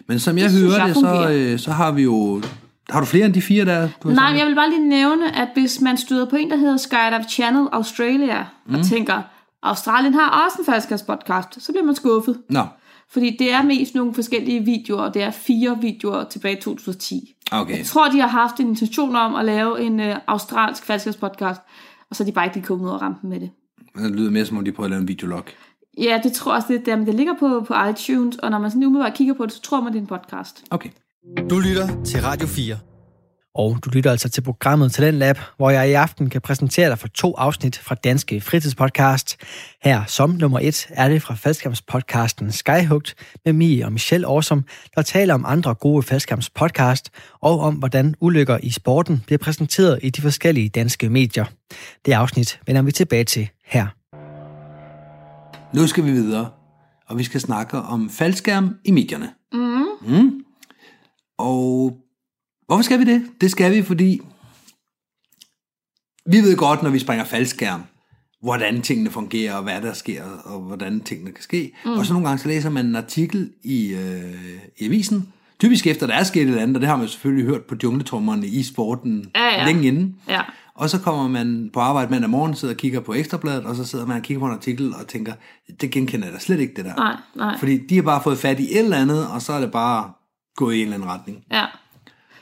Men 0.07 0.19
som 0.19 0.39
jeg 0.39 0.51
Det 0.51 0.61
hører 0.61 0.87
jeg 0.87 0.89
det, 0.89 0.97
så, 0.97 1.31
øh, 1.31 1.59
så 1.59 1.71
har 1.71 1.93
vi 1.93 2.03
jo... 2.03 2.43
Har 2.91 3.01
du 3.01 3.07
flere 3.07 3.27
end 3.27 3.35
de 3.35 3.43
fire, 3.43 3.65
der 3.65 3.89
du 4.03 4.09
Nej, 4.09 4.31
men 4.31 4.39
jeg 4.39 4.47
vil 4.47 4.55
bare 4.55 4.71
lige 4.71 4.89
nævne, 4.89 5.37
at 5.37 5.49
hvis 5.55 5.81
man 5.81 5.97
støder 5.97 6.27
på 6.27 6.37
en, 6.37 6.51
der 6.51 6.57
hedder 6.57 6.77
Skydive 6.77 7.25
Channel 7.31 7.69
Australia, 7.73 8.47
mm. 8.67 8.75
og 8.75 8.85
tænker, 8.85 9.23
Australien 9.63 10.15
har 10.15 10.45
også 10.45 10.57
en 10.59 10.65
faldskabspodcast, 10.65 11.63
så 11.63 11.73
bliver 11.73 11.85
man 11.85 11.95
skuffet. 11.95 12.39
Nå, 12.51 12.65
Fordi 13.11 13.37
det 13.39 13.53
er 13.53 13.63
mest 13.63 13.95
nogle 13.95 14.15
forskellige 14.15 14.65
videoer, 14.65 15.03
og 15.03 15.15
det 15.15 15.23
er 15.23 15.31
fire 15.31 15.79
videoer 15.81 16.25
tilbage 16.25 16.57
i 16.57 16.61
2010. 16.61 17.35
okay. 17.53 17.79
Jeg 17.79 17.87
tror, 17.87 18.11
de 18.11 18.21
har 18.21 18.29
haft 18.29 18.61
en 18.61 18.69
intention 18.69 19.17
om 19.17 19.35
at 19.35 19.45
lave 19.45 19.81
en 19.81 20.01
øh, 20.01 20.17
australsk 20.27 20.85
faldskabspodcast, 20.85 21.61
og 22.11 22.17
så 22.17 22.23
er 22.23 22.27
de 22.27 22.33
bare 22.33 22.45
ikke 22.45 22.57
lige 22.57 22.67
kommet 22.67 22.85
ud 22.85 22.91
og 22.91 23.03
rampen 23.03 23.31
med 23.31 23.41
det. 23.41 23.51
Det 23.99 24.11
lyder 24.11 24.31
mere 24.31 24.47
som 24.47 24.57
om, 24.57 24.65
de 24.65 24.73
prøver 24.73 24.85
at 24.85 24.91
lave 24.91 25.01
en 25.01 25.09
videolog. 25.09 25.45
Ja, 25.99 26.21
det 26.23 26.33
tror 26.33 26.53
jeg 26.53 26.57
også 26.57 26.73
lidt, 26.73 26.87
der, 26.87 26.97
men 26.97 27.07
det 27.07 27.15
ligger 27.15 27.35
på, 27.41 27.65
på 27.69 27.75
iTunes, 27.91 28.37
og 28.37 28.51
når 28.51 28.59
man 28.59 28.71
sådan 28.71 28.85
umiddelbart 28.85 29.17
kigger 29.17 29.35
på 29.35 29.47
det, 29.47 29.53
så 29.53 29.63
tror 29.63 29.81
man, 29.81 29.93
det 29.93 29.99
er 29.99 30.03
en 30.03 30.07
podcast. 30.07 30.65
Okay. 30.71 30.91
Du 31.51 31.59
lytter 31.59 32.03
til 32.05 32.23
Radio 32.23 32.47
4. 32.47 32.79
Og 33.55 33.79
du 33.85 33.91
lytter 33.91 34.11
altså 34.11 34.29
til 34.29 34.41
programmet 34.41 34.93
Talent 34.93 35.19
Lab, 35.19 35.39
hvor 35.57 35.71
jeg 35.71 35.91
i 35.91 35.93
aften 35.93 36.31
kan 36.31 36.41
præsentere 36.41 36.91
dig 36.91 36.99
for 36.99 37.09
to 37.09 37.35
afsnit 37.39 37.79
fra 37.79 37.95
Danske 37.95 38.41
Fritidspodcast. 38.41 39.37
Her 39.83 40.05
som 40.07 40.31
nummer 40.31 40.59
et 40.63 40.87
er 40.91 41.09
det 41.09 41.23
fra 41.23 41.35
faldskærmspodcasten 41.35 42.53
Skyhugt 42.53 43.15
med 43.45 43.53
Mie 43.53 43.85
og 43.85 43.93
Michelle 43.93 44.27
Årsom, 44.27 44.65
der 44.97 45.03
taler 45.03 45.35
om 45.35 45.45
andre 45.47 45.75
gode 45.75 46.03
faldskærmspodcast 46.03 47.11
og 47.41 47.61
om, 47.61 47.75
hvordan 47.75 48.15
ulykker 48.21 48.59
i 48.63 48.71
sporten 48.71 49.23
bliver 49.27 49.39
præsenteret 49.39 49.99
i 50.03 50.11
de 50.11 50.23
forskellige 50.23 50.69
danske 50.69 51.09
medier. 51.11 51.45
Det 52.07 52.13
afsnit 52.13 52.61
vender 52.67 52.83
vi 52.83 52.93
tilbage 52.93 53.25
til 53.25 53.49
her. 53.65 54.02
Nu 55.75 55.87
skal 55.87 56.05
vi 56.05 56.11
videre, 56.11 56.51
og 57.07 57.19
vi 57.19 57.25
skal 57.25 57.41
snakke 57.41 57.79
om 57.79 58.11
faldskærm 58.11 58.77
i 58.85 58.91
medierne. 58.91 59.31
Mm. 59.53 59.85
Mm. 60.17 60.45
Og 61.39 61.97
hvorfor 62.67 62.83
skal 62.83 62.99
vi 62.99 63.05
det? 63.05 63.23
Det 63.41 63.51
skal 63.51 63.75
vi, 63.75 63.83
fordi 63.83 64.21
vi 66.27 66.37
ved 66.37 66.57
godt, 66.57 66.83
når 66.83 66.91
vi 66.91 66.99
springer 66.99 67.25
faldskærm, 67.25 67.83
hvordan 68.43 68.83
tingene 68.83 69.11
fungerer, 69.11 69.55
og 69.55 69.63
hvad 69.63 69.81
der 69.83 69.93
sker, 69.93 70.25
og 70.25 70.61
hvordan 70.61 71.01
tingene 71.01 71.33
kan 71.33 71.43
ske. 71.43 71.73
Mm. 71.85 71.91
Og 71.91 72.07
så 72.07 72.13
nogle 72.13 72.29
gange 72.29 72.43
så 72.43 72.49
læser 72.49 72.71
man 72.71 72.87
en 72.87 72.97
artikel 72.97 73.51
i, 73.63 73.93
øh, 73.93 74.35
i 74.79 74.87
avisen, 74.87 75.33
typisk 75.61 75.87
efter 75.87 76.07
der 76.07 76.15
er 76.15 76.23
sket 76.25 76.43
et 76.43 76.49
eller 76.49 76.63
andet, 76.63 76.77
og 76.77 76.81
det 76.81 76.89
har 76.89 76.97
man 76.97 77.09
selvfølgelig 77.09 77.47
hørt 77.47 77.63
på 77.63 77.75
jungletrummerne 77.83 78.47
i 78.47 78.63
sporten 78.63 79.31
Ja, 79.35 79.45
ja. 79.45 79.67
længe 79.67 79.89
inden. 79.89 80.17
Ja. 80.29 80.41
Og 80.75 80.91
så 80.91 81.01
kommer 81.01 81.29
man 81.29 81.71
på 81.73 81.81
arbejde 81.81 82.11
mandag 82.11 82.31
morgen, 82.31 82.55
sidder 82.55 82.75
og 82.75 82.79
kigger 82.79 83.01
på 83.01 83.15
Ekstrabladet, 83.15 83.65
og 83.65 83.77
så 83.77 83.85
sidder 83.85 84.07
man 84.07 84.17
og 84.17 84.23
kigger 84.23 84.41
på 84.41 84.47
en 84.47 84.53
artikel 84.53 84.95
og 84.95 85.07
tænker, 85.09 85.33
det 85.81 85.91
genkender 85.91 86.27
jeg 86.27 86.35
da 86.35 86.39
slet 86.39 86.61
ikke 86.61 86.75
det 86.77 86.85
der. 86.85 86.95
Nej, 86.95 87.17
nej. 87.35 87.59
Fordi 87.59 87.87
de 87.87 87.95
har 87.95 88.03
bare 88.03 88.23
fået 88.23 88.39
fat 88.39 88.61
i 88.61 88.73
et 88.73 88.79
eller 88.79 88.97
andet, 88.97 89.29
og 89.29 89.43
så 89.43 89.53
er 89.53 89.61
det 89.61 89.73
bare 89.73 90.13
gået 90.57 90.75
i 90.75 90.79
en 90.79 90.83
eller 90.83 90.95
anden 90.97 91.11
retning. 91.11 91.45
Ja. 91.51 91.67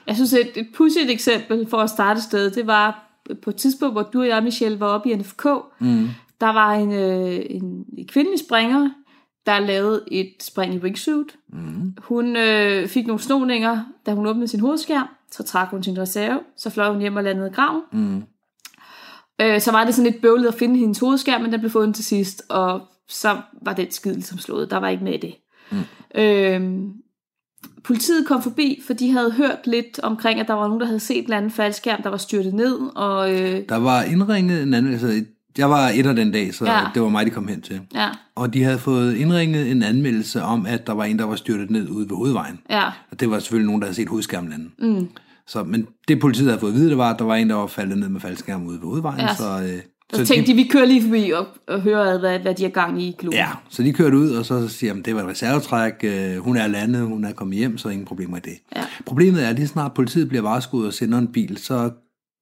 Jeg 0.07 0.15
synes, 0.15 0.33
et, 0.33 0.51
et 0.57 0.69
pudsigt 0.75 1.11
eksempel 1.11 1.67
for 1.71 1.77
at 1.77 1.91
starte 1.91 2.23
sted, 2.23 2.51
det 2.51 2.67
var 2.67 3.07
på 3.43 3.51
et 3.51 3.57
tidspunkt, 3.57 3.95
hvor 3.95 4.03
du 4.03 4.21
og 4.21 4.29
jeg, 4.29 4.43
Michelle, 4.43 4.81
var 4.81 4.87
oppe 4.87 5.11
i 5.11 5.17
NFK. 5.17 5.47
Mm. 5.79 6.09
Der 6.41 6.53
var 6.53 6.75
en, 6.75 6.93
øh, 6.93 7.41
en, 7.51 7.85
en 7.99 8.07
kvindelig 8.09 8.39
springer, 8.39 8.91
der 9.47 9.59
lavede 9.59 10.05
et 10.11 10.33
spring 10.41 10.75
i 10.75 10.79
wingsuit. 10.79 11.37
Mm. 11.53 11.95
Hun 11.99 12.37
øh, 12.37 12.89
fik 12.89 13.07
nogle 13.07 13.23
snoninger, 13.23 13.85
da 14.07 14.13
hun 14.13 14.27
åbnede 14.27 14.49
sin 14.49 14.61
hovedskærm. 14.61 15.09
Så 15.33 15.43
trak 15.43 15.69
hun 15.69 15.83
sin 15.83 15.99
reserve. 15.99 16.41
Så 16.57 16.71
fløj 16.71 16.91
hun 16.91 17.01
hjem 17.01 17.17
og 17.17 17.25
landede 17.25 17.49
i 17.49 17.53
graven. 17.53 17.83
Mm. 17.93 18.23
Øh, 19.41 19.61
så 19.61 19.73
var 19.73 19.85
det 19.85 19.95
sådan 19.95 20.13
lidt 20.13 20.23
bøvlet 20.23 20.49
at 20.49 20.55
finde 20.55 20.79
hendes 20.79 20.99
hovedskærm, 20.99 21.41
men 21.41 21.53
den 21.53 21.61
blev 21.61 21.71
fundet 21.71 21.95
til 21.95 22.05
sidst. 22.05 22.43
Og 22.49 22.81
så 23.09 23.37
var 23.63 23.73
den 23.73 23.91
skid 23.91 24.13
ligesom 24.13 24.39
slået. 24.39 24.71
Der 24.71 24.77
var 24.77 24.89
ikke 24.89 25.05
med 25.05 25.15
i 25.15 25.17
det. 25.17 25.35
Mm. 25.71 26.21
Øh, 26.21 26.91
politiet 27.85 28.27
kom 28.27 28.43
forbi, 28.43 28.83
for 28.87 28.95
de 28.95 29.13
havde 29.13 29.31
hørt 29.33 29.67
lidt 29.67 30.01
omkring, 30.03 30.41
at 30.41 30.49
der 30.49 30.55
var 30.55 30.67
nogen, 30.67 30.81
der 30.81 30.87
havde 30.87 31.01
set 31.01 31.27
en 31.27 31.33
anden 31.33 31.51
faldskærm, 31.51 32.03
der 32.03 32.11
var 32.11 32.17
styrtet 32.17 32.55
ned. 32.55 32.79
Og, 32.95 33.33
øh, 33.33 33.69
Der 33.69 33.77
var 33.77 34.03
indringet 34.03 34.63
en 34.63 34.75
anden, 34.75 34.93
altså 34.93 35.25
jeg 35.59 35.71
var 35.71 35.89
et 35.95 36.07
af 36.07 36.17
den 36.17 36.33
dag, 36.33 36.55
så 36.55 36.65
Ja. 36.65 36.81
det 36.95 37.03
var 37.03 37.09
mig, 37.09 37.27
de 37.27 37.31
kom 37.31 37.49
hen 37.49 37.61
til. 37.61 37.81
ja, 37.95 38.09
Og 38.35 38.55
de 38.55 38.63
havde 38.63 38.79
fået 38.79 39.15
indringet 39.17 39.71
en 39.71 39.83
anmeldelse 39.83 40.43
om, 40.43 40.67
at 40.67 40.87
der 40.87 40.93
var 40.93 41.05
en, 41.05 41.19
der 41.19 41.25
var 41.25 41.37
styrtet 41.37 41.71
ned 41.71 41.89
ude 41.89 42.09
ved 42.11 42.17
hovedvejen. 42.17 42.59
ja, 42.71 42.85
Og 43.11 43.21
det 43.21 43.31
var 43.31 43.39
selvfølgelig 43.39 43.67
nogen, 43.67 43.81
der 43.83 43.87
havde 43.87 43.97
set 43.97 44.09
hovedskærmen 44.09 44.51
lande. 44.51 44.69
Mm. 44.99 45.09
Så, 45.47 45.65
men 45.65 45.87
det 46.09 46.21
politiet 46.21 46.49
havde 46.49 46.61
fået 46.61 46.71
at 46.71 46.77
vide, 46.77 46.89
det 46.91 46.99
var, 46.99 47.11
at 47.13 47.19
der 47.19 47.25
var 47.25 47.35
en, 47.35 47.51
der 47.51 47.57
var 47.57 47.67
faldet 47.67 47.99
ned 47.99 48.09
med 48.09 48.21
faldskærmen 48.21 48.67
ude 48.69 48.77
ved 48.81 48.87
hovedvejen. 48.87 49.21
Ja. 49.21 49.35
Så, 49.35 49.63
øh, 49.75 49.81
så 50.13 50.27
tænkte 50.27 50.53
de, 50.53 50.57
vi 50.57 50.65
kører 50.73 50.85
lige 50.85 51.03
forbi 51.03 51.31
og, 51.31 51.47
og 51.69 51.81
hører, 51.81 52.19
hvad, 52.19 52.39
hvad 52.39 52.55
de 52.55 52.63
har 52.63 52.71
gang 52.71 53.03
i 53.03 53.09
i 53.09 53.15
klubben. 53.19 53.39
Ja, 53.39 53.49
så 53.69 53.83
de 53.83 53.93
kørte 53.93 54.17
ud, 54.17 54.31
og 54.31 54.47
så 54.47 54.69
siger 54.69 54.95
de, 54.95 55.03
det 55.03 55.15
var 55.15 55.23
et 55.23 55.29
reservetræk, 55.29 55.93
øh, 56.05 56.37
hun 56.37 56.57
er 56.57 56.67
landet, 56.67 57.07
hun 57.07 57.25
er 57.25 57.33
kommet 57.33 57.59
hjem, 57.59 57.79
så 57.79 57.89
ingen 57.89 58.07
problemer 58.07 58.37
i 58.37 58.41
det. 58.41 58.53
Ja. 58.77 58.83
Problemet 59.07 59.45
er, 59.45 59.49
at 59.49 59.57
lige 59.57 59.67
snart 59.69 59.95
politiet 59.95 60.29
bliver 60.29 60.43
varskudt 60.43 60.87
og 60.87 60.93
sender 60.95 61.19
en 61.19 61.27
bil, 61.29 61.57
så 61.59 61.91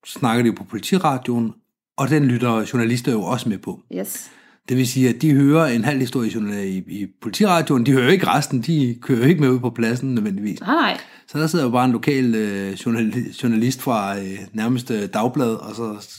snakker 0.06 0.42
de 0.44 0.52
på 0.52 0.64
politiradioen, 0.64 1.52
og 1.99 2.11
den 2.11 2.24
lytter 2.24 2.64
journalister 2.72 3.12
jo 3.12 3.22
også 3.22 3.49
med 3.49 3.59
på. 3.59 3.80
Yes. 3.99 4.30
Det 4.68 4.76
vil 4.76 4.88
sige, 4.88 5.09
at 5.09 5.22
de 5.22 5.34
hører 5.34 5.66
en 5.66 5.84
halv 5.84 6.01
historie 6.01 6.30
i, 6.30 6.68
i, 6.68 7.01
i 7.01 7.07
politiradioen, 7.20 7.86
de 7.86 7.92
hører 7.92 8.05
jo 8.05 8.11
ikke 8.11 8.26
resten, 8.26 8.62
de 8.62 8.99
kører 9.03 9.18
jo 9.18 9.24
ikke 9.24 9.40
med 9.40 9.51
ud 9.51 9.61
på 9.61 9.70
pladsen 9.70 10.14
nødvendigvis. 10.14 10.61
Nej, 10.61 10.74
nej. 10.74 10.99
Så 11.28 11.38
der 11.38 11.46
sidder 11.46 11.64
jo 11.64 11.70
bare 11.70 11.84
en 11.84 11.92
lokal 11.92 12.34
øh, 12.34 12.72
journalist, 12.72 13.42
journalist 13.42 13.82
fra 13.82 14.18
øh, 14.18 14.38
nærmeste 14.53 15.07
dagblad, 15.07 15.55
og 15.55 15.74
så 15.74 16.16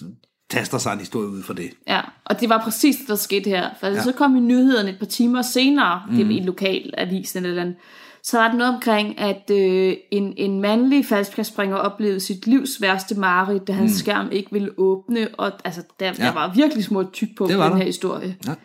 taster 0.50 0.78
sig 0.78 0.94
en 0.94 1.00
historie 1.00 1.30
ud 1.30 1.44
fra 1.44 1.54
det. 1.54 1.70
Ja, 1.88 2.02
og 2.26 2.40
det 2.40 2.50
var 2.50 2.64
præcis 2.64 2.96
det, 2.96 3.08
der 3.08 3.16
skete 3.16 3.50
her. 3.50 3.70
For 3.80 3.88
ja. 3.88 4.04
så 4.04 4.12
kom 4.12 4.36
i 4.36 4.40
nyhederne 4.40 4.90
et 4.90 5.00
par 5.00 5.06
timer 5.06 5.42
senere, 5.42 6.02
mm. 6.10 6.16
det 6.16 6.32
i 6.32 6.38
en 6.38 6.46
lokal 6.46 6.94
avis 6.98 7.36
eller 7.36 7.62
andet, 7.62 7.76
så 8.24 8.38
var 8.38 8.48
der 8.48 8.58
noget 8.58 8.74
omkring, 8.74 9.20
at 9.20 9.52
øh, 9.52 9.96
en, 10.12 10.34
en 10.38 10.62
mandlig 10.62 11.06
faldskærmsspringer 11.06 11.78
oplevede 11.78 12.20
sit 12.20 12.48
livs 12.48 12.82
værste 12.82 13.16
mareridt, 13.16 13.68
da 13.68 13.74
hans 13.74 13.92
mm. 13.92 13.96
skærm 13.96 14.30
ikke 14.32 14.52
ville 14.52 14.72
åbne, 14.78 15.28
og 15.38 15.52
altså, 15.66 15.84
der, 16.00 16.06
ja. 16.06 16.12
der 16.14 16.34
var 16.34 16.54
virkelig 16.56 16.84
små 16.84 17.04
tyk 17.04 17.28
på 17.38 17.44
Det 17.44 17.54
den 17.54 17.60
der. 17.60 17.76
her 17.76 17.86
historie. 17.86 18.38
Ja. 18.48 18.56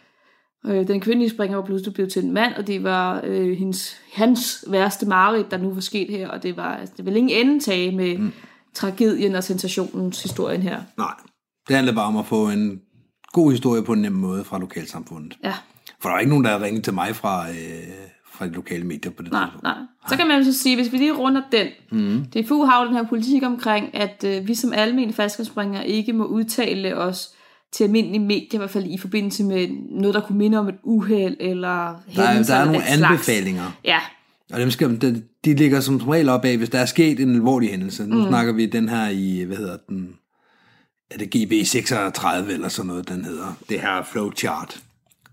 Øh, 0.66 0.88
den 0.88 1.00
kvindelige 1.00 1.30
springer 1.30 1.56
var 1.56 1.64
pludselig 1.64 1.94
blevet 1.94 2.12
til 2.12 2.24
en 2.24 2.32
mand, 2.32 2.54
og 2.54 2.66
det 2.66 2.84
var 2.84 3.20
øh, 3.24 3.58
hendes, 3.58 3.96
hans 4.12 4.64
værste 4.68 5.06
mareridt, 5.06 5.50
der 5.50 5.56
nu 5.56 5.74
var 5.74 5.80
sket 5.80 6.10
her, 6.10 6.28
og 6.28 6.42
det 6.42 6.56
var 6.56 6.76
altså, 6.76 6.94
det 6.96 7.06
vil 7.06 7.16
ingen 7.16 7.46
ende 7.46 7.64
tage 7.64 7.96
med 7.96 8.18
mm. 8.18 8.32
tragedien 8.74 9.34
og 9.34 9.44
sensationens 9.44 10.22
historien 10.22 10.62
her. 10.62 10.80
Nej, 10.98 11.14
det 11.68 11.76
handler 11.76 11.94
bare 11.94 12.06
om 12.06 12.16
at 12.16 12.26
få 12.26 12.48
en 12.48 12.80
god 13.32 13.50
historie 13.50 13.82
på 13.82 13.92
en 13.92 14.02
nem 14.02 14.12
måde 14.12 14.44
fra 14.44 14.58
lokalsamfundet. 14.58 15.38
Ja. 15.44 15.54
For 16.00 16.08
der 16.08 16.16
er 16.16 16.20
ikke 16.20 16.30
nogen, 16.30 16.44
der 16.44 16.50
har 16.50 16.62
ringet 16.62 16.84
til 16.84 16.94
mig 16.94 17.16
fra, 17.16 17.50
øh, 17.50 17.54
fra 18.34 18.46
de 18.46 18.52
lokale 18.52 18.84
medier 18.84 19.12
på 19.12 19.22
det 19.22 19.32
Nej, 19.32 19.44
tidspunkt. 19.44 19.62
nej. 19.62 19.74
Så 20.08 20.16
kan 20.16 20.28
man 20.28 20.38
jo 20.38 20.44
så 20.44 20.52
sige, 20.58 20.76
hvis 20.76 20.92
vi 20.92 20.96
lige 20.96 21.12
runder 21.12 21.42
den. 21.52 21.66
Mm. 21.92 22.24
DFU 22.24 22.64
har 22.64 22.82
jo 22.82 22.88
den 22.88 22.96
her 22.96 23.04
politik 23.08 23.42
omkring, 23.42 23.94
at 23.94 24.24
øh, 24.26 24.48
vi 24.48 24.54
som 24.54 24.72
almene 24.72 25.12
faldskærmsspringere 25.12 25.88
ikke 25.88 26.12
må 26.12 26.24
udtale 26.24 26.96
os 26.96 27.30
til 27.72 27.84
almindelige 27.84 28.20
medier, 28.20 28.48
i 28.54 28.56
hvert 28.56 28.70
fald 28.70 28.86
i 28.86 28.98
forbindelse 28.98 29.44
med 29.44 29.68
noget, 29.90 30.14
der 30.14 30.20
kunne 30.20 30.38
minde 30.38 30.58
om 30.58 30.68
et 30.68 30.74
uheld 30.82 31.36
eller 31.40 32.02
Der 32.16 32.22
er, 32.22 32.28
hændelser 32.30 32.54
der 32.54 32.60
er 32.60 32.64
nogle 32.64 32.80
den 32.80 32.96
slags. 32.98 33.12
anbefalinger, 33.12 33.70
Ja, 33.84 33.98
og 34.52 34.60
dem 34.60 34.70
skal, 34.70 35.00
de, 35.00 35.22
de 35.44 35.54
ligger 35.54 35.80
som 35.80 35.96
regel 35.96 36.28
op 36.28 36.44
af, 36.44 36.56
hvis 36.56 36.68
der 36.70 36.78
er 36.78 36.86
sket 36.86 37.20
en 37.20 37.34
alvorlig 37.34 37.70
hændelse. 37.70 38.06
Nu 38.06 38.20
mm. 38.22 38.28
snakker 38.28 38.52
vi 38.52 38.66
den 38.66 38.88
her 38.88 39.08
i, 39.08 39.42
hvad 39.46 39.56
hedder 39.56 39.76
den, 39.88 40.08
er 41.10 41.18
det 41.18 41.34
GB36 41.36 42.52
eller 42.52 42.68
sådan 42.68 42.86
noget, 42.86 43.08
den 43.08 43.24
hedder. 43.24 43.56
Det 43.68 43.80
her 43.80 44.02
flowchart 44.02 44.80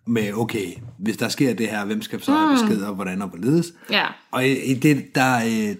med, 0.08 0.34
okay, 0.34 0.66
hvis 1.00 1.18
der 1.18 1.28
sker 1.30 1.54
det 1.54 1.68
her, 1.68 1.86
hvem 1.86 2.02
skal 2.02 2.22
så 2.22 2.32
have 2.34 2.52
besked, 2.52 2.82
og 2.84 2.96
hvordan 2.96 3.22
og 3.22 3.28
hvorledes. 3.28 3.74
ja, 3.90 4.06
Og 4.32 4.48
i, 4.48 4.72
i 4.72 4.74
det, 4.74 5.16
der, 5.16 5.36
øh, 5.36 5.76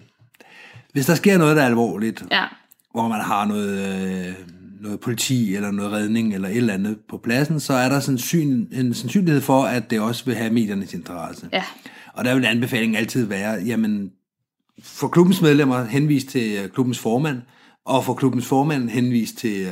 hvis 0.94 1.06
der 1.06 1.16
sker 1.16 1.38
noget, 1.38 1.56
der 1.56 1.62
er 1.62 1.68
alvorligt, 1.68 2.24
ja, 2.32 2.44
hvor 2.92 3.08
man 3.08 3.22
har 3.22 3.46
noget, 3.46 4.28
øh, 4.28 4.34
noget 4.82 5.00
politi 5.00 5.56
eller 5.56 5.72
noget 5.72 5.92
redning 5.92 6.34
eller 6.34 6.50
et 6.50 6.58
eller 6.58 6.74
andet 6.74 6.98
på 7.10 7.18
pladsen, 7.18 7.60
så 7.60 7.74
er 7.74 7.90
der 7.90 8.00
sandsyn, 8.00 8.66
en 8.72 8.94
sandsynlighed 8.94 9.42
for, 9.42 9.64
at 9.64 9.90
det 9.90 10.00
også 10.00 10.26
vil 10.26 10.36
have 10.36 10.54
mediernes 10.54 10.94
interesse. 10.94 11.50
ja, 11.54 11.64
Og 12.14 12.26
der 12.26 12.36
vil 12.36 12.46
anbefalingen 12.46 12.96
altid 12.96 13.26
være, 13.26 13.62
jamen, 13.66 14.12
for 14.84 15.08
klubbens 15.08 15.42
medlemmer 15.42 15.84
henvist 15.84 16.28
til 16.28 16.60
øh, 16.64 16.70
klubbens 16.70 17.00
formand, 17.00 17.42
og 17.86 18.06
for 18.06 18.14
klubbens 18.14 18.46
formand 18.48 18.90
henvist 18.90 19.38
til... 19.38 19.62
Øh, 19.62 19.72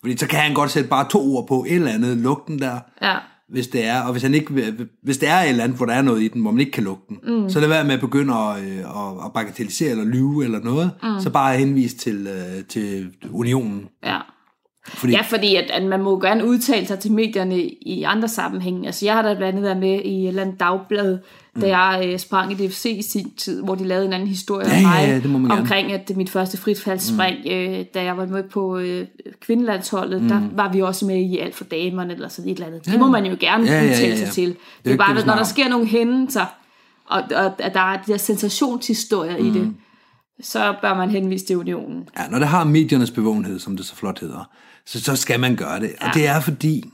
fordi 0.00 0.16
så 0.16 0.28
kan 0.28 0.38
han 0.38 0.54
godt 0.54 0.70
sætte 0.70 0.88
bare 0.88 1.08
to 1.10 1.36
ord 1.36 1.48
på 1.48 1.64
et 1.68 1.74
eller 1.74 1.92
andet, 1.92 2.16
lukke 2.16 2.42
den 2.46 2.58
der, 2.58 2.78
ja, 3.02 3.16
hvis 3.48 3.68
det 3.68 3.84
er, 3.84 4.00
og 4.02 4.12
hvis, 4.12 4.22
han 4.22 4.34
ikke, 4.34 4.74
hvis 5.02 5.18
det 5.18 5.28
er 5.28 5.38
et 5.38 5.48
eller 5.48 5.64
andet, 5.64 5.76
hvor 5.76 5.86
der 5.86 5.92
er 5.92 6.02
noget 6.02 6.22
i 6.22 6.28
den, 6.28 6.42
hvor 6.42 6.50
man 6.50 6.60
ikke 6.60 6.72
kan 6.72 6.84
lukke 6.84 7.02
den, 7.08 7.18
mm. 7.22 7.50
så 7.50 7.60
lad 7.60 7.68
være 7.68 7.84
med 7.84 7.94
at 7.94 8.00
begynde 8.00 8.34
at, 8.34 8.62
øh, 8.62 8.78
at, 8.78 9.24
at 9.24 9.32
bagatellisere 9.34 9.90
eller 9.90 10.04
lyve 10.04 10.44
eller 10.44 10.60
noget, 10.60 10.90
mm. 11.02 11.20
så 11.20 11.30
bare 11.30 11.56
henvise 11.56 11.96
til, 11.96 12.26
øh, 12.26 12.64
til 12.64 13.10
unionen. 13.32 13.88
ja. 14.04 14.18
Fordi, 14.88 15.12
Ja, 15.12 15.20
fordi 15.20 15.54
at, 15.54 15.70
at 15.70 15.84
man 15.84 16.02
må 16.02 16.20
gerne 16.20 16.44
udtale 16.44 16.86
sig 16.86 16.98
til 16.98 17.12
medierne 17.12 17.62
i 17.62 18.02
andre 18.02 18.28
sammenhænge. 18.28 18.86
Altså, 18.86 19.06
jeg 19.06 19.14
har 19.14 19.22
da 19.22 19.34
blandt 19.34 19.44
andet 19.44 19.62
været 19.62 19.76
med 19.76 20.00
i 20.04 20.22
et 20.22 20.28
eller 20.28 20.42
andet 20.42 20.60
dagblad. 20.60 21.18
Da 21.60 21.78
jeg 21.78 22.08
øh, 22.12 22.18
sprang 22.18 22.52
i 22.52 22.66
DFC 22.66 22.84
i 22.84 23.02
sin 23.02 23.30
tid, 23.36 23.62
hvor 23.62 23.74
de 23.74 23.84
lavede 23.84 24.06
en 24.06 24.12
anden 24.12 24.28
historie 24.28 24.66
Ja, 24.68 24.76
om 24.76 24.82
ja, 24.82 24.88
mig, 24.88 25.08
ja, 25.08 25.14
det 25.14 25.30
må 25.30 25.38
man 25.38 25.50
gerne. 25.50 25.60
omkring 25.60 25.92
at 25.92 26.08
det 26.08 26.16
mit 26.16 26.30
første 26.30 26.56
fritfaldsspring, 26.56 27.38
mm. 27.44 27.50
øh, 27.50 27.84
da 27.94 28.04
jeg 28.04 28.16
var 28.16 28.26
med 28.26 28.42
på 28.42 28.78
øh, 28.78 29.06
kvindelandsholdet, 29.40 30.22
mm. 30.22 30.28
der 30.28 30.40
var 30.52 30.72
vi 30.72 30.82
også 30.82 31.06
med 31.06 31.16
i 31.16 31.38
alt 31.38 31.54
for 31.54 31.64
damerne, 31.64 32.12
eller 32.14 32.28
sådan 32.28 32.50
et 32.50 32.54
eller 32.54 32.66
andet. 32.66 32.84
Det 32.86 32.98
må 32.98 33.06
man 33.06 33.26
jo 33.26 33.36
gerne 33.40 33.64
Ja, 33.66 33.82
ja, 33.84 33.84
ja, 33.84 34.06
ja. 34.08 34.16
sig 34.16 34.28
til. 34.28 34.48
Det 34.48 34.56
jo 34.86 34.92
er 34.92 34.96
bare, 34.96 35.16
det, 35.16 35.26
når 35.26 35.34
der 35.34 35.44
sker 35.44 35.68
nogle 35.68 35.86
hændelser, 35.86 36.46
og, 37.06 37.22
og 37.34 37.62
at 37.62 37.74
der 37.74 37.80
er 37.80 38.02
de 38.02 38.12
der 38.12 38.18
sensationshistorier 38.18 39.38
mm. 39.38 39.46
i 39.46 39.50
det, 39.50 39.74
så 40.42 40.74
bør 40.82 40.94
man 40.94 41.10
henvise 41.10 41.46
til 41.46 41.56
unionen. 41.56 42.08
Ja, 42.18 42.28
når 42.30 42.38
det 42.38 42.48
har 42.48 42.64
mediernes 42.64 43.10
bevågenhed, 43.10 43.58
som 43.58 43.76
det 43.76 43.86
så 43.86 43.94
flot 43.96 44.20
hedder, 44.20 44.50
så, 44.86 45.00
så 45.00 45.16
skal 45.16 45.40
man 45.40 45.56
gøre 45.56 45.80
det. 45.80 45.90
Og 46.00 46.14
det 46.14 46.26
er 46.26 46.40
fordi, 46.40 46.84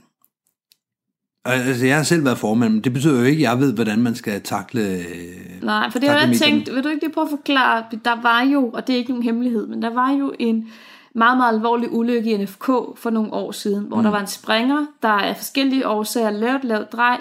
altså 1.45 1.85
jeg 1.85 1.95
har 1.95 2.03
selv 2.03 2.25
været 2.25 2.37
formand, 2.37 2.73
men 2.73 2.83
det 2.83 2.93
betyder 2.93 3.19
jo 3.19 3.25
ikke, 3.25 3.47
at 3.47 3.51
jeg 3.51 3.59
ved, 3.59 3.73
hvordan 3.73 3.99
man 3.99 4.15
skal 4.15 4.41
takle... 4.41 4.81
øh, 4.81 5.63
Nej, 5.63 5.89
for 5.89 5.99
det 5.99 6.09
har 6.09 6.27
jeg 6.27 6.37
tænkt, 6.37 6.73
vil 6.73 6.83
du 6.83 6.89
ikke 6.89 7.03
lige 7.03 7.13
prøve 7.13 7.25
at 7.25 7.29
forklare, 7.29 7.83
der 8.05 8.21
var 8.21 8.41
jo, 8.41 8.69
og 8.69 8.87
det 8.87 8.93
er 8.93 8.97
ikke 8.97 9.11
nogen 9.11 9.23
hemmelighed, 9.23 9.67
men 9.67 9.81
der 9.81 9.93
var 9.93 10.11
jo 10.11 10.33
en 10.39 10.67
meget, 11.15 11.37
meget 11.37 11.53
alvorlig 11.53 11.91
ulykke 11.91 12.31
i 12.31 12.43
NFK 12.43 12.65
for 12.95 13.09
nogle 13.09 13.33
år 13.33 13.51
siden, 13.51 13.85
hvor 13.85 13.97
mm. 13.97 14.03
der 14.03 14.11
var 14.11 14.19
en 14.19 14.27
springer, 14.27 14.85
der 15.01 15.09
af 15.09 15.37
forskellige 15.37 15.87
årsager 15.87 16.29
lavt, 16.29 16.63
lavt 16.63 16.91
drej, 16.91 17.19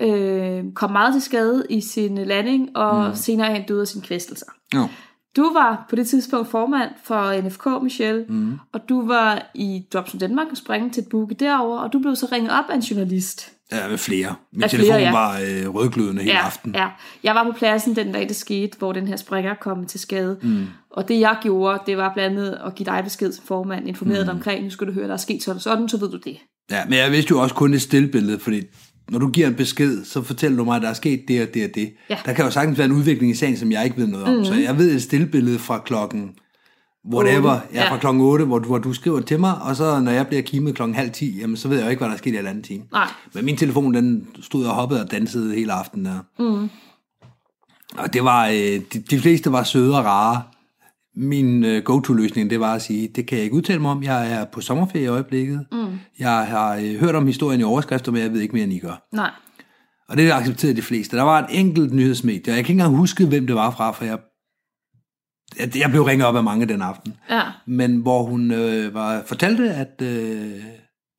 øh, 0.00 0.64
kom 0.74 0.90
meget 0.90 1.14
til 1.14 1.22
skade 1.22 1.66
i 1.70 1.80
sin 1.80 2.18
landing, 2.18 2.76
og 2.76 3.08
mm. 3.08 3.14
senere 3.14 3.52
hen 3.52 3.62
døde 3.62 3.80
af 3.80 3.86
sin 3.86 4.02
kvæstelser. 4.02 4.46
Jo. 4.74 4.88
Du 5.36 5.52
var 5.52 5.86
på 5.90 5.96
det 5.96 6.08
tidspunkt 6.08 6.50
formand 6.50 6.90
for 7.04 7.42
NFK, 7.42 7.82
Michelle, 7.82 8.24
mm. 8.28 8.58
og 8.72 8.80
du 8.88 9.06
var 9.06 9.50
i 9.54 9.84
Dropson 9.92 10.20
Danmark 10.20 10.46
og 10.50 10.56
springe 10.56 10.90
til 10.90 11.02
et 11.02 11.08
buke 11.08 11.34
derover, 11.34 11.78
og 11.78 11.92
du 11.92 11.98
blev 11.98 12.16
så 12.16 12.28
ringet 12.32 12.52
op 12.52 12.64
af 12.70 12.74
en 12.74 12.80
journalist. 12.80 13.52
Ja, 13.72 13.88
med 13.88 13.98
flere. 13.98 14.34
Min 14.52 14.62
Af 14.62 14.70
telefon 14.70 14.86
flere, 14.86 15.00
ja. 15.00 15.12
var 15.12 15.38
øh, 15.38 15.74
rødglødende 15.74 16.22
hele 16.22 16.38
aften. 16.38 16.74
Ja. 16.74 16.88
Jeg 17.22 17.34
var 17.34 17.44
på 17.44 17.52
pladsen 17.52 17.96
den 17.96 18.12
dag, 18.12 18.28
det 18.28 18.36
skete, 18.36 18.78
hvor 18.78 18.92
den 18.92 19.08
her 19.08 19.16
springer 19.16 19.54
kom 19.54 19.86
til 19.86 20.00
skade. 20.00 20.38
Mm. 20.42 20.66
Og 20.90 21.08
det 21.08 21.20
jeg 21.20 21.36
gjorde, 21.42 21.82
det 21.86 21.96
var 21.96 22.12
blandt 22.14 22.38
andet 22.38 22.58
at 22.66 22.74
give 22.74 22.86
dig 22.86 23.00
besked 23.04 23.32
som 23.32 23.44
formand, 23.44 23.88
informere 23.88 24.18
mm. 24.18 24.24
dig 24.24 24.34
omkring, 24.34 24.64
nu 24.64 24.70
skal 24.70 24.86
du 24.86 24.92
høre, 24.92 25.06
der 25.06 25.12
er 25.12 25.16
sket 25.16 25.42
sådan 25.42 25.56
og 25.56 25.62
sådan, 25.62 25.88
så 25.88 25.96
ved 25.96 26.10
du 26.10 26.16
det. 26.16 26.36
Ja, 26.70 26.84
men 26.84 26.98
jeg 26.98 27.12
vidste 27.12 27.30
jo 27.30 27.40
også 27.40 27.54
kun 27.54 27.74
et 27.74 27.82
stillbillede, 27.82 28.38
fordi 28.38 28.62
når 29.10 29.18
du 29.18 29.28
giver 29.30 29.46
en 29.46 29.54
besked, 29.54 30.04
så 30.04 30.22
fortæller 30.22 30.58
du 30.58 30.64
mig, 30.64 30.76
at 30.76 30.82
der 30.82 30.88
er 30.88 30.94
sket 30.94 31.24
det 31.28 31.42
og 31.42 31.54
det 31.54 31.64
og 31.64 31.70
det. 31.74 31.92
Ja. 32.10 32.18
Der 32.24 32.32
kan 32.32 32.44
jo 32.44 32.50
sagtens 32.50 32.78
være 32.78 32.84
en 32.84 32.92
udvikling 32.92 33.32
i 33.32 33.34
sagen, 33.34 33.56
som 33.56 33.72
jeg 33.72 33.84
ikke 33.84 33.96
ved 33.96 34.06
noget 34.06 34.26
om. 34.26 34.34
Mm. 34.34 34.44
Så 34.44 34.54
jeg 34.54 34.78
ved 34.78 34.94
et 34.94 35.02
stillbillede 35.02 35.58
fra 35.58 35.78
klokken 35.78 36.30
whatever, 37.12 37.54
Otte, 37.54 37.66
ja, 37.74 37.82
ja. 37.82 37.90
fra 37.90 37.98
klokken 37.98 38.22
8, 38.22 38.44
hvor 38.44 38.58
du, 38.58 38.66
hvor 38.66 38.78
du 38.78 38.92
skriver 38.92 39.20
til 39.20 39.40
mig, 39.40 39.54
og 39.62 39.76
så 39.76 40.00
når 40.00 40.12
jeg 40.12 40.26
bliver 40.26 40.42
kimet 40.42 40.74
klokken 40.74 40.94
halv 40.94 41.10
10, 41.10 41.40
jamen, 41.40 41.56
så 41.56 41.68
ved 41.68 41.76
jeg 41.76 41.84
jo 41.84 41.90
ikke, 41.90 42.00
hvad 42.00 42.08
der 42.08 42.14
er 42.14 42.18
sket 42.18 42.34
i 42.34 42.38
en 42.38 42.46
anden 42.46 42.62
time. 42.62 42.84
Nej. 42.92 43.08
Men 43.34 43.44
min 43.44 43.56
telefon, 43.56 43.94
den 43.94 44.26
stod 44.40 44.64
og 44.64 44.74
hoppede 44.74 45.02
og 45.02 45.10
dansede 45.10 45.54
hele 45.54 45.72
aftenen 45.72 46.04
der. 46.06 46.18
Mm. 46.38 46.70
Og 47.98 48.12
det 48.12 48.24
var, 48.24 48.46
øh, 48.46 48.80
de, 48.92 48.98
de 49.10 49.20
fleste 49.20 49.52
var 49.52 49.62
søde 49.62 49.98
og 49.98 50.04
rare. 50.04 50.42
Min 51.16 51.64
øh, 51.64 51.82
go-to-løsning, 51.82 52.50
det 52.50 52.60
var 52.60 52.74
at 52.74 52.82
sige, 52.82 53.08
det 53.16 53.26
kan 53.26 53.36
jeg 53.38 53.44
ikke 53.44 53.56
udtale 53.56 53.78
mig 53.80 53.90
om. 53.90 54.02
Jeg 54.02 54.32
er 54.32 54.44
på 54.44 54.60
sommerferie 54.60 55.04
i 55.04 55.08
øjeblikket. 55.08 55.66
Mm. 55.72 55.86
Jeg 56.18 56.46
har 56.46 56.76
øh, 56.76 56.94
hørt 57.00 57.14
om 57.14 57.26
historien 57.26 57.60
i 57.60 57.64
overskrifter, 57.64 58.12
men 58.12 58.22
jeg 58.22 58.32
ved 58.32 58.40
ikke 58.40 58.54
mere, 58.54 58.64
end 58.64 58.72
I 58.72 58.78
gør. 58.78 59.06
Nej. 59.14 59.30
Og 60.08 60.16
det 60.16 60.30
accepterede 60.32 60.76
de 60.76 60.82
fleste. 60.82 61.16
Der 61.16 61.22
var 61.22 61.38
et 61.38 61.46
enkelt 61.50 61.92
nyhedsmedie, 61.94 62.52
og 62.52 62.56
jeg 62.56 62.64
kan 62.64 62.72
ikke 62.72 62.82
engang 62.82 62.96
huske, 62.96 63.26
hvem 63.26 63.46
det 63.46 63.56
var 63.56 63.70
fra, 63.70 63.90
for 63.92 64.04
jeg, 64.04 64.18
jeg, 65.58 65.76
jeg 65.78 65.90
blev 65.90 66.02
ringet 66.02 66.26
op 66.26 66.36
af 66.36 66.44
mange 66.44 66.66
den 66.66 66.82
aften. 66.82 67.14
Ja. 67.30 67.42
Men 67.66 67.96
hvor 67.96 68.22
hun 68.22 68.50
øh, 68.50 68.94
var, 68.94 69.22
fortalte, 69.26 69.70
at 69.70 70.02
øh, 70.02 70.52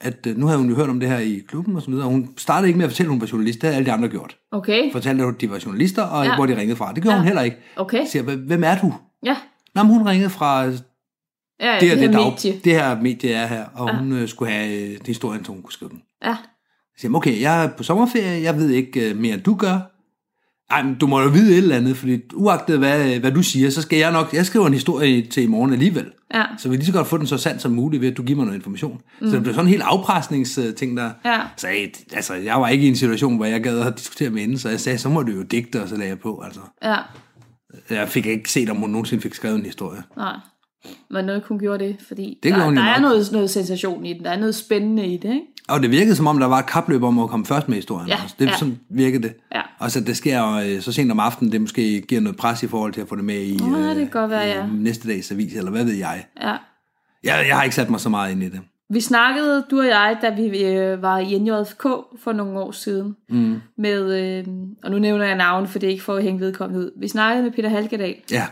at 0.02 0.28
øh, 0.28 0.38
nu 0.38 0.46
havde 0.46 0.60
hun 0.60 0.70
jo 0.70 0.76
hørt 0.76 0.90
om 0.90 1.00
det 1.00 1.10
her 1.10 1.18
i 1.18 1.42
klubben 1.48 1.76
og 1.76 1.82
så 1.82 1.92
videre. 1.92 2.06
Hun 2.08 2.30
startede 2.38 2.68
ikke 2.68 2.78
med 2.78 2.86
at 2.86 2.92
fortælle, 2.92 3.08
at 3.08 3.12
hun 3.14 3.22
var 3.22 3.28
journalist. 3.32 3.56
Det 3.62 3.64
havde 3.64 3.76
alle 3.76 3.86
de 3.86 3.92
andre 3.92 4.08
gjort. 4.10 4.38
Okay. 4.52 4.92
Fortalte, 4.92 5.24
at 5.24 5.42
de 5.42 5.50
var 5.50 5.62
journalister, 5.66 6.04
og 6.04 6.26
Ja. 6.26 6.36
hvor 6.36 6.46
de 6.46 6.58
ringede 6.58 6.76
fra. 6.78 6.94
Det 6.94 7.04
gjorde 7.04 7.16
Ja. 7.16 7.20
hun 7.22 7.28
heller 7.28 7.42
ikke. 7.42 7.58
Okay. 7.76 8.06
Jeg 8.16 8.24
"Hvem- 8.24 8.40
hvem 8.48 8.64
er 8.64 8.78
du? 8.78 8.94
Ja. 9.26 9.36
Nå, 9.78 9.84
men 9.84 9.92
hun 9.98 10.08
ringede 10.08 10.30
fra 10.30 10.66
Ja, 11.60 11.78
det, 11.80 11.90
her 11.90 11.96
det, 11.96 12.14
dag, 12.14 12.26
medie. 12.26 12.60
det 12.64 12.74
her 12.74 13.02
medie 13.02 13.32
er 13.32 13.48
her, 13.48 13.66
og 13.74 13.90
ja. 13.90 13.98
hun 13.98 14.12
øh, 14.12 14.28
skulle 14.28 14.52
have 14.52 14.92
øh, 14.92 14.98
historien, 15.06 15.46
så 15.46 15.52
hun 15.52 15.62
kunne 15.62 15.74
skrive 15.74 15.90
den. 15.90 16.02
Ja. 16.24 16.30
Jeg 16.30 16.38
siger, 16.98 17.14
okay, 17.16 17.42
jeg 17.42 17.64
er 17.64 17.70
på 17.78 17.84
sommerferie, 17.84 18.44
jeg 18.44 18.58
ved 18.58 18.70
ikke 18.70 19.10
øh, 19.10 19.18
mere, 19.18 19.34
end 19.34 19.42
du 19.42 19.56
gør. 19.56 19.80
Ej, 20.70 20.84
men 20.84 20.96
du 20.96 21.08
må 21.08 21.22
jo 21.22 21.30
vide 21.30 21.52
et 21.52 21.58
eller 21.58 21.76
andet, 21.76 21.98
fordi 21.98 22.20
uagtet 22.34 22.78
hvad, 22.80 23.14
øh, 23.14 23.20
hvad 23.20 23.32
du 23.32 23.44
siger, 23.44 23.70
så 23.70 23.82
skal 23.82 24.00
jeg 24.00 24.12
nok, 24.12 24.34
jeg 24.34 24.46
skriver 24.46 24.68
en 24.68 24.74
historie 24.74 25.22
til 25.22 25.44
i 25.44 25.48
morgen 25.48 25.74
alligevel. 25.74 26.06
Ja. 26.34 26.44
Så 26.58 26.70
vi 26.70 26.76
lige 26.76 26.86
så 26.86 26.92
godt 26.94 27.08
få 27.08 27.18
den 27.18 27.28
så 27.28 27.38
sand 27.38 27.60
som 27.60 27.72
muligt 27.72 28.02
ved, 28.02 28.12
at 28.12 28.18
du 28.18 28.24
giver 28.24 28.38
mig 28.38 28.46
noget 28.46 28.58
information. 28.60 29.02
Mm. 29.22 29.28
Så 29.28 29.36
det 29.36 29.44
blev 29.44 29.54
sådan 29.54 29.66
en 29.66 29.70
helt 29.70 29.84
afpresningsting 29.84 30.98
der. 30.98 31.12
Ja. 31.26 31.40
Så 31.58 31.68
jeg, 31.68 31.92
altså, 32.14 32.34
jeg 32.34 32.62
var 32.62 32.68
ikke 32.68 32.86
i 32.86 32.90
en 32.90 32.96
situation, 32.96 33.36
hvor 33.36 33.46
jeg 33.46 33.64
gad 33.64 33.80
at 33.80 33.98
diskutere 33.98 34.30
med 34.30 34.42
hende, 34.42 34.60
så 34.60 34.70
jeg 34.70 34.80
sagde, 34.80 34.98
så 34.98 35.10
må 35.10 35.24
du 35.24 35.32
jo 35.32 35.42
digte, 35.42 35.82
og 35.84 35.90
så 35.90 35.96
lagde 35.96 36.10
jeg 36.10 36.20
på. 36.20 36.42
Altså. 36.46 36.60
Ja. 36.84 36.96
Jeg 37.90 38.10
fik 38.10 38.26
ikke 38.26 38.52
set, 38.52 38.70
om 38.70 38.78
hun 38.78 38.90
nogensinde 38.90 39.22
fik 39.22 39.34
skrevet 39.34 39.56
en 39.56 39.66
historie. 39.66 40.04
Nej. 40.18 40.36
Men 41.10 41.26
noget 41.26 41.44
hun 41.48 41.60
gjorde 41.60 41.86
det, 41.86 41.98
fordi 42.08 42.40
Det 42.44 42.54
der, 42.54 42.66
jo 42.66 42.76
der 42.76 42.82
er 42.82 43.00
noget, 43.00 43.32
noget 43.32 43.50
sensation 43.50 44.06
i 44.06 44.14
den. 44.14 44.24
Der 44.24 44.32
er 44.32 44.40
noget 44.40 44.56
spændende 44.56 45.08
i 45.08 45.18
det, 45.18 45.30
ikke? 45.30 45.46
Og 45.68 45.82
det 45.82 45.92
virkede 45.92 46.16
som 46.16 46.28
om, 46.28 46.40
der 46.40 46.46
var 46.46 46.60
et 46.60 46.66
kapløb 46.66 47.04
om 47.04 47.20
at 47.20 47.30
komme 47.30 47.46
først 47.46 47.68
med 47.68 47.76
historien. 47.76 48.08
Ja, 48.08 48.24
også. 48.24 48.36
Det, 48.40 48.46
ja. 48.46 48.58
Sådan 48.58 48.80
virkede 48.90 49.24
det. 49.24 49.34
Ja. 49.56 49.62
Og 49.80 49.92
så 49.92 50.00
det 50.00 50.18
sker 50.18 50.52
øh, 50.52 50.82
så 50.82 50.92
sent 50.92 51.12
om 51.12 51.20
aftenen, 51.20 51.52
det 51.52 51.62
måske 51.62 52.02
giver 52.02 52.22
noget 52.22 52.38
pres 52.38 52.64
i 52.64 52.68
forhold 52.68 52.94
til 52.94 53.02
at 53.02 53.08
få 53.10 53.16
det 53.16 53.24
med 53.24 53.36
i, 53.36 53.54
øh, 53.54 53.96
det 53.96 53.96
kan 53.96 54.10
godt 54.10 54.32
være, 54.32 54.46
ja. 54.46 54.66
næste 54.66 55.08
dags 55.08 55.32
avis, 55.32 55.56
eller 55.56 55.72
hvad 55.72 55.84
ved 55.86 55.94
jeg. 55.94 56.26
Ja. 56.42 56.56
jeg. 57.24 57.46
Jeg 57.48 57.56
har 57.56 57.64
ikke 57.64 57.76
sat 57.76 57.90
mig 57.90 58.00
så 58.00 58.10
meget 58.10 58.32
ind 58.32 58.44
i 58.44 58.50
det. 58.50 58.62
Vi 58.94 59.02
snakkede, 59.02 59.64
du 59.72 59.80
og 59.80 59.88
jeg, 59.88 60.18
da 60.22 60.30
vi 60.30 60.64
øh, 60.66 61.02
var 61.02 61.18
i 61.20 61.40
NJFK 61.40 61.84
for 62.24 62.32
nogle 62.34 62.60
år 62.60 62.72
siden, 62.72 63.16
mm. 63.30 63.62
med, 63.78 64.22
øh, 64.40 64.46
og 64.84 64.92
nu 64.92 65.00
nævner 65.00 65.26
jeg 65.26 65.36
navn, 65.36 65.68
for 65.68 65.80
det 65.80 65.88
er 65.88 65.92
ikke 65.92 66.04
for 66.04 66.16
at 66.16 66.24
hænge 66.24 66.40
vedkommende 66.40 66.86
ud. 66.86 66.92
Vi 67.00 67.08
snakkede 67.08 67.44
med 67.44 67.52
Peter 67.52 67.70
Halkedal, 67.70 68.16
Ja, 68.32 68.46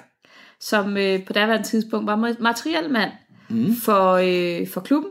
som 0.60 0.98
øh, 0.98 1.24
på 1.26 1.34
daværende 1.34 1.68
tidspunkt 1.68 2.08
var 2.08 2.16
ma- 2.16 2.42
materielmand 2.44 3.12
mm. 3.50 3.76
for, 3.76 4.12
øh, 4.14 4.68
for 4.68 4.82
klubben. 4.82 5.10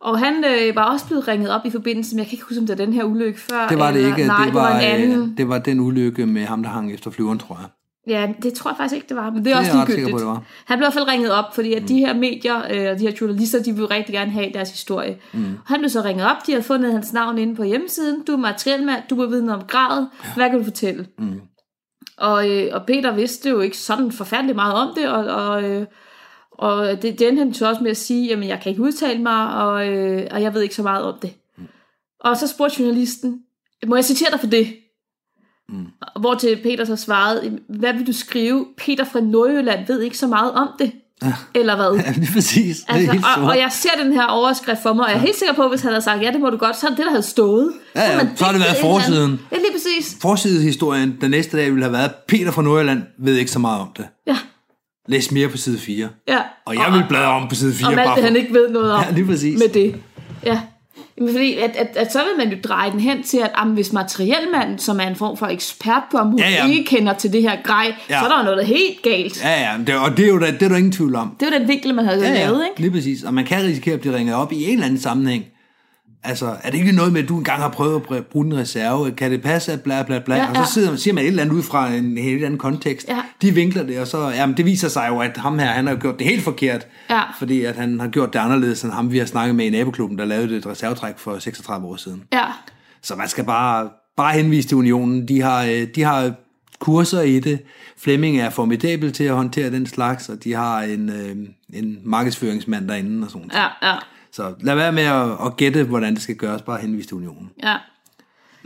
Og 0.00 0.18
han 0.18 0.34
øh, 0.44 0.76
var 0.76 0.92
også 0.92 1.06
blevet 1.06 1.28
ringet 1.28 1.50
op 1.50 1.60
i 1.66 1.70
forbindelse 1.70 2.14
med, 2.16 2.22
jeg 2.22 2.28
kan 2.28 2.36
ikke 2.36 2.44
huske, 2.44 2.60
om 2.60 2.66
det 2.66 2.78
var 2.78 2.84
den 2.84 2.94
her 2.94 3.04
ulykke 3.04 3.40
før. 3.40 3.68
det 3.68 3.78
var 3.78 3.90
det 3.92 3.96
eller, 3.96 4.16
ikke. 4.16 4.26
Nej, 4.26 4.44
det, 4.44 4.54
var, 4.54 4.66
det 4.66 4.74
var 4.74 4.80
en 4.80 5.02
anden. 5.02 5.30
øh, 5.30 5.36
det 5.36 5.48
var 5.48 5.58
den 5.58 5.80
ulykke 5.80 6.26
med 6.26 6.44
ham, 6.44 6.62
der 6.62 6.70
hang 6.70 6.92
efter 6.94 7.10
flyveren, 7.10 7.38
tror 7.38 7.58
jeg. 7.60 7.68
Ja, 8.06 8.32
det 8.42 8.54
tror 8.54 8.70
jeg 8.70 8.76
faktisk 8.76 8.94
ikke, 8.94 9.08
det 9.08 9.16
var, 9.16 9.30
men 9.30 9.44
det 9.44 9.52
er 9.52 9.56
Det 9.60 9.68
er 9.68 9.68
også 9.68 9.70
ret 9.72 9.86
sikker 9.86 9.94
ligegyldigt. 9.94 10.12
på, 10.12 10.18
det 10.18 10.26
var. 10.26 10.42
Han 10.64 10.78
blev 10.78 10.84
i 10.84 10.86
hvert 10.86 10.92
fald 10.92 11.08
ringet 11.08 11.32
op, 11.32 11.54
fordi 11.54 11.74
at 11.74 11.88
de 11.88 11.98
her 11.98 12.14
medier 12.14 12.56
øh, 12.56 12.90
og 12.90 12.98
de 12.98 13.04
her 13.06 13.12
journalister, 13.20 13.62
de 13.62 13.72
vil 13.72 13.86
rigtig 13.86 14.12
gerne 14.14 14.30
have 14.30 14.50
deres 14.54 14.70
historie. 14.70 15.16
Mm. 15.32 15.44
Han 15.66 15.78
blev 15.78 15.90
så 15.90 16.02
ringet 16.04 16.26
op, 16.26 16.46
de 16.46 16.52
har 16.52 16.60
fundet 16.60 16.92
hans 16.92 17.12
navn 17.12 17.38
inde 17.38 17.54
på 17.54 17.62
hjemmesiden. 17.64 18.24
Du 18.24 18.32
er 18.32 18.36
materielmand, 18.36 19.02
du 19.10 19.14
må 19.14 19.26
vide 19.26 19.54
om 19.54 19.62
gradet. 19.68 20.08
Hvad 20.36 20.50
kan 20.50 20.58
du 20.58 20.64
fortælle? 20.64 21.06
Mm. 21.18 21.40
Og, 22.18 22.50
øh, 22.50 22.68
og 22.72 22.86
Peter 22.86 23.14
vidste 23.14 23.48
jo 23.50 23.60
ikke 23.60 23.78
sådan 23.78 24.12
forfærdeligt 24.12 24.56
meget 24.56 24.74
om 24.74 24.94
det, 24.96 25.08
og, 25.08 25.24
og, 25.24 25.62
øh, 25.62 25.86
og 26.52 26.86
det, 27.02 27.18
det 27.18 27.28
endte 27.28 27.38
han 27.42 27.54
så 27.54 27.68
også 27.68 27.82
med 27.82 27.90
at 27.90 27.96
sige, 27.96 28.26
jamen 28.26 28.48
jeg 28.48 28.60
kan 28.62 28.70
ikke 28.70 28.82
udtale 28.82 29.22
mig, 29.22 29.54
og, 29.54 29.88
øh, 29.88 30.26
og 30.30 30.42
jeg 30.42 30.54
ved 30.54 30.62
ikke 30.62 30.74
så 30.74 30.82
meget 30.82 31.04
om 31.04 31.14
det. 31.22 31.34
Mm. 31.58 31.64
Og 32.20 32.36
så 32.36 32.48
spurgte 32.48 32.82
journalisten, 32.82 33.40
må 33.86 33.94
jeg 33.96 34.04
citere 34.04 34.30
dig 34.30 34.40
for 34.40 34.46
det? 34.46 34.66
Mm. 35.68 35.86
Hvor 36.20 36.34
til 36.34 36.58
Peter 36.62 36.84
så 36.84 36.96
svarede, 36.96 37.58
hvad 37.68 37.92
vil 37.92 38.06
du 38.06 38.12
skrive? 38.12 38.66
Peter 38.78 39.04
fra 39.04 39.20
Nordjylland 39.20 39.86
ved 39.86 40.00
ikke 40.02 40.18
så 40.18 40.26
meget 40.26 40.52
om 40.52 40.68
det. 40.78 40.92
Ja. 41.22 41.32
Eller 41.54 41.76
hvad? 41.76 41.98
Ja, 42.06 42.12
lige 42.16 42.32
præcis. 42.32 42.76
Det 42.76 42.84
er 42.88 42.94
Altså, 42.94 43.12
helt 43.12 43.24
og, 43.36 43.44
og 43.44 43.58
jeg 43.58 43.72
ser 43.72 43.90
den 44.02 44.12
her 44.12 44.26
overskrift 44.26 44.82
for 44.82 44.92
mig, 44.92 45.04
og 45.04 45.10
jeg 45.10 45.16
er 45.16 45.20
helt 45.20 45.36
sikker 45.36 45.54
på, 45.54 45.68
hvis 45.68 45.80
han 45.80 45.90
havde 45.92 46.04
sagt, 46.04 46.22
ja, 46.22 46.30
det 46.30 46.40
må 46.40 46.50
du 46.50 46.56
godt, 46.56 46.76
så 46.76 46.86
er 46.86 46.90
det 46.90 46.96
det, 46.98 47.04
der 47.04 47.10
havde 47.10 47.22
stået. 47.22 47.72
Ja, 47.96 48.10
ja, 48.10 48.16
man 48.16 48.36
så 48.36 48.44
har 48.44 48.52
det 48.52 48.60
været 48.60 48.76
forsiden. 48.80 49.40
Ja, 49.52 49.56
lige 49.56 49.72
præcis. 49.72 50.16
Forsidehistorien 50.22 51.18
den 51.20 51.30
næste 51.30 51.56
dag 51.56 51.70
ville 51.70 51.84
have 51.84 51.92
været, 51.92 52.10
Peter 52.28 52.50
fra 52.50 52.62
Nordjylland 52.62 53.02
ved 53.18 53.36
ikke 53.36 53.50
så 53.50 53.58
meget 53.58 53.80
om 53.80 53.88
det. 53.96 54.06
Ja, 54.26 54.36
Læs 55.08 55.30
mere 55.30 55.48
på 55.48 55.56
side 55.56 55.78
4. 55.78 56.08
ja. 56.28 56.38
Og 56.66 56.74
jeg 56.74 56.92
vil 56.92 57.04
bladre 57.08 57.26
om 57.26 57.48
på 57.48 57.54
side 57.54 57.74
4. 57.74 57.86
Om 57.88 57.92
alt 57.98 58.06
bare 58.06 58.16
det, 58.16 58.22
for- 58.22 58.28
han 58.28 58.36
ikke 58.36 58.52
ved 58.54 58.70
noget 58.70 58.92
om 58.92 59.02
Ja, 59.08 59.10
lige 59.14 59.26
præcis. 59.26 59.58
med 59.58 59.68
det. 59.68 59.96
Ja. 60.44 60.60
Jamen, 61.18 61.32
fordi 61.34 61.54
at, 61.56 61.70
at, 61.76 61.96
at, 61.96 62.12
så 62.12 62.18
vil 62.18 62.46
man 62.46 62.54
jo 62.56 62.60
dreje 62.64 62.90
den 62.90 63.00
hen 63.00 63.22
til, 63.22 63.38
at 63.38 63.50
jamen, 63.58 63.74
hvis 63.74 63.92
materielmanden, 63.92 64.78
som 64.78 65.00
er 65.00 65.04
en 65.06 65.16
form 65.16 65.36
for 65.36 65.46
ekspert 65.46 66.02
på 66.10 66.16
området, 66.18 66.44
Ja, 66.44 66.48
ja, 66.50 66.56
ja. 66.56 66.66
ja. 66.66 66.72
ikke 66.72 66.84
kender 66.84 67.12
til 67.12 67.32
det 67.32 67.42
her 67.42 67.56
grej, 67.64 67.94
Ja. 68.10 68.14
ja. 68.14 68.20
så 68.20 68.26
er 68.26 68.36
der 68.36 68.44
noget 68.44 68.66
helt 68.66 69.02
galt. 69.02 69.44
Ja. 69.44 69.50
Ja, 69.50 69.60
ja, 69.72 69.78
det, 69.86 69.96
og 69.96 70.16
det 70.16 70.24
er 70.24 70.28
jo 70.28 70.38
da, 70.38 70.46
det 70.46 70.62
er 70.62 70.68
der 70.68 70.76
ingen 70.76 70.92
tvivl 70.92 71.14
om. 71.16 71.36
Det 71.40 71.48
er 71.48 71.52
jo 71.52 71.58
den 71.58 71.68
vinkel, 71.68 71.94
man 71.94 72.04
havde 72.04 72.26
ja, 72.28 72.34
lavet, 72.46 72.64
ikke? 72.70 72.80
lige 72.80 72.90
præcis. 72.90 73.22
Og 73.22 73.34
man 73.34 73.44
kan 73.44 73.62
risikere 73.62 73.94
at 73.94 74.00
blive 74.00 74.16
ringet 74.16 74.34
op 74.34 74.52
i 74.52 74.64
en 74.64 74.70
eller 74.72 74.84
anden 74.86 75.00
sammenhæng. 75.00 75.44
Altså, 76.26 76.56
er 76.62 76.70
det 76.70 76.78
ikke 76.78 76.92
noget 76.92 77.12
med, 77.12 77.22
at 77.22 77.28
du 77.28 77.38
engang 77.38 77.62
har 77.62 77.68
prøvet 77.68 77.96
at 77.96 78.02
br- 78.02 78.22
bruge 78.22 78.46
en 78.46 78.56
reserve? 78.56 79.10
Kan 79.10 79.30
det 79.30 79.42
passe, 79.42 79.72
at 79.72 79.80
bla 79.82 80.02
bla 80.02 80.18
bla? 80.18 80.34
Ja, 80.34 80.42
Ja, 80.42 80.60
og 80.60 80.66
så 80.66 80.72
sidder, 80.72 80.96
siger 80.96 81.14
man 81.14 81.24
et 81.24 81.28
eller 81.28 81.42
andet 81.42 81.54
ud 81.56 81.62
fra 81.62 81.92
en 81.92 82.18
helt 82.18 82.44
anden 82.44 82.58
kontekst. 82.58 83.08
Ja. 83.08 83.22
De 83.42 83.50
vinkler 83.54 83.82
det, 83.82 83.98
og 83.98 84.06
så, 84.06 84.28
jamen, 84.28 84.56
det 84.56 84.64
viser 84.64 84.88
sig 84.88 85.06
jo, 85.10 85.18
at 85.18 85.36
ham 85.36 85.58
her, 85.58 85.66
han 85.66 85.86
har 85.86 85.94
gjort 85.94 86.18
det 86.18 86.26
helt 86.26 86.42
forkert. 86.42 86.86
Ja. 87.10 87.22
Fordi 87.38 87.64
at 87.64 87.76
han 87.76 88.00
har 88.00 88.08
gjort 88.08 88.32
det 88.32 88.38
anderledes, 88.38 88.82
end 88.82 88.92
ham, 88.92 89.12
vi 89.12 89.18
har 89.18 89.26
snakket 89.26 89.54
med 89.56 89.66
i 89.66 89.70
naboklubben, 89.70 90.18
der 90.18 90.24
lavede 90.24 90.56
et 90.56 90.66
reservetræk 90.66 91.18
for 91.18 91.38
36 91.38 91.86
år 91.86 91.96
siden. 91.96 92.22
Ja. 92.32 92.44
Så 93.02 93.14
man 93.16 93.28
skal 93.28 93.44
bare, 93.44 93.88
bare 94.16 94.32
henvise 94.32 94.68
til 94.68 94.76
unionen. 94.76 95.28
De 95.28 95.40
har, 95.42 95.62
øh, 95.64 95.86
de 95.94 96.02
har 96.02 96.32
kurser 96.78 97.20
i 97.20 97.40
det. 97.40 97.58
Flemming 97.98 98.38
er 98.40 98.50
formidabel 98.50 99.12
til 99.12 99.24
at 99.24 99.34
håndtere 99.34 99.70
den 99.70 99.86
slags, 99.86 100.28
og 100.28 100.44
de 100.44 100.52
har 100.54 100.80
en, 100.80 101.08
øh, 101.08 101.36
en 101.80 101.98
markedsføringsmand 102.04 102.88
derinde 102.88 103.24
og 103.26 103.30
sådan 103.30 103.46
noget. 103.48 103.62
Ja, 103.82 103.88
ja, 103.90 103.94
Så 104.34 104.54
lad 104.60 104.74
være 104.74 104.92
med 104.92 105.02
at, 105.02 105.46
at 105.46 105.56
gætte, 105.56 105.84
hvordan 105.84 106.14
det 106.14 106.22
skal 106.22 106.36
gøres. 106.36 106.62
Bare 106.62 106.80
henvise 106.80 107.08
til 107.08 107.16
unionen. 107.16 107.50
ja. 107.62 107.76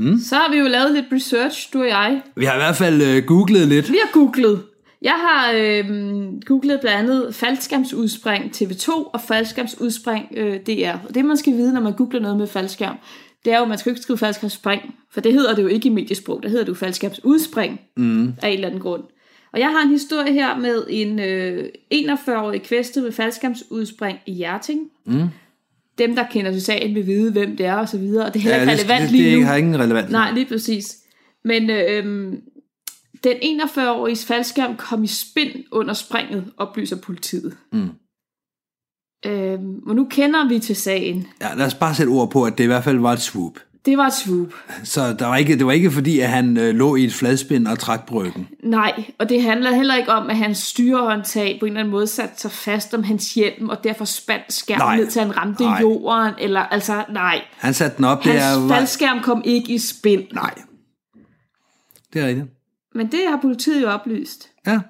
Mm. 0.00 0.18
Så 0.18 0.34
har 0.34 0.50
vi 0.52 0.58
jo 0.58 0.66
lavet 0.66 0.92
lidt 0.92 1.06
research, 1.12 1.72
du 1.72 1.80
og 1.80 1.88
jeg. 1.88 2.22
Vi 2.36 2.44
har 2.44 2.54
i 2.54 2.58
hvert 2.58 2.76
fald 2.76 3.02
øh, 3.02 3.24
googlet 3.24 3.68
lidt. 3.68 3.92
Vi 3.92 3.98
har 4.02 4.12
googlet. 4.12 4.62
Jeg 5.02 5.12
har 5.12 5.52
øh, 5.54 5.84
googlet 6.46 6.80
blandt 6.80 6.98
andet 6.98 7.34
faldskærmsudspring 7.34 8.44
TV2 8.56 8.90
og 8.90 9.20
faldskærmsudspring 9.20 10.26
øh, 10.36 10.60
DR. 10.66 11.06
Og 11.08 11.14
det 11.14 11.24
man 11.24 11.36
skal 11.36 11.52
vide, 11.52 11.74
når 11.74 11.80
man 11.80 11.92
googler 11.92 12.20
noget 12.20 12.36
med 12.36 12.46
faldskærm, 12.46 12.96
det 13.44 13.52
er 13.52 13.56
jo, 13.56 13.62
at 13.62 13.68
man 13.68 13.78
skal 13.78 13.90
jo 13.90 13.92
ikke 13.92 14.02
skrive 14.02 14.18
faldskærmsspring, 14.18 14.94
for 15.10 15.20
det 15.20 15.32
hedder 15.32 15.54
det 15.54 15.62
jo 15.62 15.68
ikke 15.68 15.86
i 15.86 15.92
mediesprog, 15.92 16.42
det 16.42 16.50
hedder 16.50 16.64
det 16.64 16.70
jo 16.70 16.76
faldskærmsudspring 16.76 17.80
mm. 17.96 18.34
af 18.42 18.48
en 18.48 18.54
eller 18.54 18.68
anden 18.68 18.80
grund. 18.80 19.02
Og 19.52 19.60
jeg 19.60 19.68
har 19.68 19.82
en 19.82 19.90
historie 19.90 20.32
her 20.32 20.58
med 20.58 20.84
en 20.88 21.18
øh, 21.18 21.64
41-årig 21.94 22.62
kvæstet 22.62 23.02
med 23.02 23.12
faldskærmsudspring 23.12 24.18
i 24.26 24.32
Hjerting. 24.32 24.80
Mm. 25.06 25.28
Dem, 25.98 26.16
der 26.16 26.24
kender 26.30 26.52
til 26.52 26.62
sagen, 26.62 26.94
vil 26.94 27.06
vide, 27.06 27.32
hvem 27.32 27.56
det 27.56 27.66
er 27.66 27.74
og 27.74 27.88
så 27.88 27.98
videre. 27.98 28.26
Og 28.26 28.34
det 28.34 28.40
er 28.40 28.42
heller 28.42 28.60
ikke 28.60 28.72
det, 28.72 28.80
relevant 28.80 29.02
det, 29.02 29.10
lige 29.10 29.30
det 29.30 29.38
nu. 29.38 29.46
har 29.46 29.56
ingen 29.56 29.80
relevans. 29.80 30.10
Nej, 30.10 30.32
lige 30.32 30.46
præcis. 30.46 30.96
Men 31.44 31.70
øh, 31.70 32.32
den 33.24 33.60
41-årige 33.60 34.26
faldskærm 34.26 34.76
kom 34.76 35.04
i 35.04 35.06
spind 35.06 35.64
under 35.72 35.94
springet, 35.94 36.52
oplyser 36.56 36.96
politiet. 36.96 37.56
Mm. 37.72 37.88
Øh, 39.26 39.58
og 39.86 39.94
nu 39.94 40.04
kender 40.10 40.48
vi 40.48 40.58
til 40.58 40.76
sagen. 40.76 41.26
Ja, 41.40 41.54
lad 41.54 41.66
os 41.66 41.74
bare 41.74 41.94
sætte 41.94 42.10
ord 42.10 42.30
på, 42.30 42.44
at 42.44 42.58
det 42.58 42.64
i 42.64 42.66
hvert 42.66 42.84
fald 42.84 42.98
var 42.98 43.12
et 43.12 43.20
swoop. 43.20 43.58
Det 43.88 43.98
var 43.98 44.06
et 44.06 44.12
swoop. 44.14 44.54
Så 44.84 45.12
der 45.12 45.26
var 45.26 45.36
ikke, 45.36 45.58
det 45.58 45.66
var 45.66 45.72
ikke 45.72 45.90
fordi, 45.90 46.20
at 46.20 46.28
han 46.28 46.56
øh, 46.56 46.74
lå 46.74 46.96
i 46.96 47.04
et 47.04 47.12
fladspind 47.12 47.66
og 47.66 47.78
trak 47.78 48.06
bryggen. 48.06 48.48
Nej, 48.62 49.04
og 49.18 49.28
det 49.28 49.42
handler 49.42 49.74
heller 49.74 49.96
ikke 49.96 50.12
om, 50.12 50.30
at 50.30 50.36
hans 50.36 50.58
styrehåndtag 50.58 51.56
på 51.60 51.66
en 51.66 51.72
eller 51.72 51.80
anden 51.80 51.92
måde 51.92 52.06
satte 52.06 52.40
sig 52.40 52.50
fast 52.50 52.94
om 52.94 53.02
hans 53.02 53.34
hjelm, 53.34 53.68
og 53.68 53.84
derfor 53.84 54.04
spændt 54.04 54.52
skærmen 54.52 54.86
Nej. 54.86 54.96
ned 54.96 55.06
til 55.06 55.22
han 55.22 55.36
ramte 55.36 55.62
Nej. 55.62 55.80
jorden, 55.80 56.34
eller 56.38 56.60
altså, 56.60 57.04
nej. 57.12 57.42
Han 57.56 57.74
satte 57.74 57.96
den 57.96 58.04
op. 58.04 58.22
Hans 58.22 58.42
er, 58.42 58.60
var, 58.60 58.68
faldskærm 58.68 59.20
kom 59.22 59.42
ikke 59.44 59.72
i 59.72 59.78
spind. 59.78 60.24
nej. 60.32 60.54
Det 62.12 62.22
er 62.22 62.26
rigtigt. 62.26 62.46
Men 62.94 63.06
det 63.06 63.20
har 63.28 63.38
politiet 63.42 63.82
jo 63.82 63.88
oplyst. 63.88 64.48
Ja. 64.66 64.80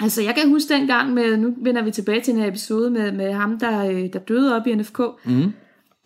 Altså, 0.00 0.22
jeg 0.22 0.34
kan 0.34 0.48
huske 0.48 0.74
dengang 0.74 1.14
med, 1.14 1.36
nu 1.36 1.54
vender 1.62 1.82
vi 1.82 1.90
tilbage 1.90 2.20
til 2.20 2.34
den 2.34 2.42
her 2.42 2.48
episode 2.48 2.90
med, 2.90 3.12
med 3.12 3.32
ham, 3.32 3.58
der, 3.58 3.86
øh, 3.86 4.12
der 4.12 4.18
døde 4.18 4.56
op 4.56 4.66
i 4.66 4.74
NFK, 4.74 5.00
mm. 5.24 5.52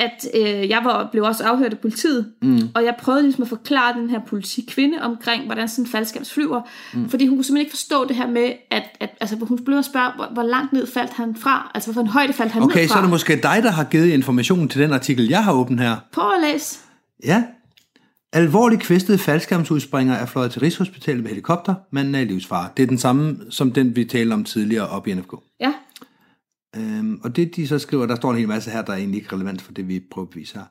At 0.00 0.26
øh, 0.34 0.68
jeg 0.68 0.80
var, 0.84 1.08
blev 1.12 1.24
også 1.24 1.44
afhørt 1.44 1.72
af 1.72 1.78
politiet, 1.78 2.32
mm. 2.42 2.60
og 2.74 2.84
jeg 2.84 2.94
prøvede 2.98 3.22
ligesom 3.22 3.42
at 3.42 3.48
forklare 3.48 4.00
den 4.00 4.10
her 4.10 4.20
politikvinde 4.26 5.02
omkring, 5.02 5.44
hvordan 5.44 5.68
sådan 5.68 5.84
en 5.84 5.90
faldskabs 5.90 6.32
flyver, 6.32 6.62
mm. 6.94 7.08
fordi 7.08 7.26
hun 7.26 7.36
kunne 7.36 7.44
simpelthen 7.44 7.66
ikke 7.66 7.70
forstå 7.70 8.04
det 8.04 8.16
her 8.16 8.26
med, 8.26 8.52
at, 8.70 8.82
at 9.00 9.10
altså, 9.20 9.36
hun 9.36 9.64
blev 9.64 9.78
at 9.78 9.84
spørge, 9.84 10.12
hvor, 10.16 10.28
hvor 10.32 10.42
langt 10.42 10.72
ned 10.72 10.86
faldt 10.86 11.12
han 11.12 11.36
fra, 11.36 11.70
altså 11.74 11.92
hvor 11.92 12.02
en 12.02 12.08
højde 12.08 12.32
faldt 12.32 12.52
han 12.52 12.62
Okay, 12.62 12.80
ned 12.80 12.88
så 12.88 12.92
fra. 12.92 13.00
er 13.00 13.02
det 13.02 13.10
måske 13.10 13.36
dig, 13.36 13.60
der 13.62 13.70
har 13.70 13.84
givet 13.84 14.06
information 14.06 14.68
til 14.68 14.80
den 14.80 14.92
artikel, 14.92 15.28
jeg 15.28 15.44
har 15.44 15.52
åbent 15.52 15.80
her. 15.80 15.96
Prøv 16.12 16.30
at 16.32 16.52
læse. 16.52 16.78
Ja. 17.24 17.44
Alvorligt 18.32 18.82
kvæstede 18.82 19.18
faldskærmsudspringer 19.18 20.14
er 20.14 20.26
fløjet 20.26 20.50
til 20.50 20.60
Rigshospitalet 20.60 21.22
med 21.22 21.30
helikopter. 21.30 21.74
Manden 21.92 22.14
er 22.14 22.20
i 22.20 22.24
livsfare. 22.24 22.68
Det 22.76 22.82
er 22.82 22.86
den 22.86 22.98
samme 22.98 23.36
som 23.50 23.72
den, 23.72 23.96
vi 23.96 24.04
talte 24.04 24.32
om 24.32 24.44
tidligere 24.44 24.88
op 24.88 25.06
i 25.06 25.14
NFK. 25.14 25.32
Ja, 25.60 25.72
Øhm, 26.76 27.20
og 27.22 27.36
det, 27.36 27.56
de 27.56 27.68
så 27.68 27.78
skriver, 27.78 28.06
der 28.06 28.16
står 28.16 28.30
en 28.30 28.38
hel 28.38 28.48
masse 28.48 28.70
her, 28.70 28.82
der 28.82 28.92
er 28.92 28.96
egentlig 28.96 29.18
ikke 29.18 29.34
relevant 29.36 29.62
for 29.62 29.72
det, 29.72 29.88
vi 29.88 30.00
prøver 30.10 30.26
at 30.26 30.30
bevise 30.30 30.58
her. 30.58 30.66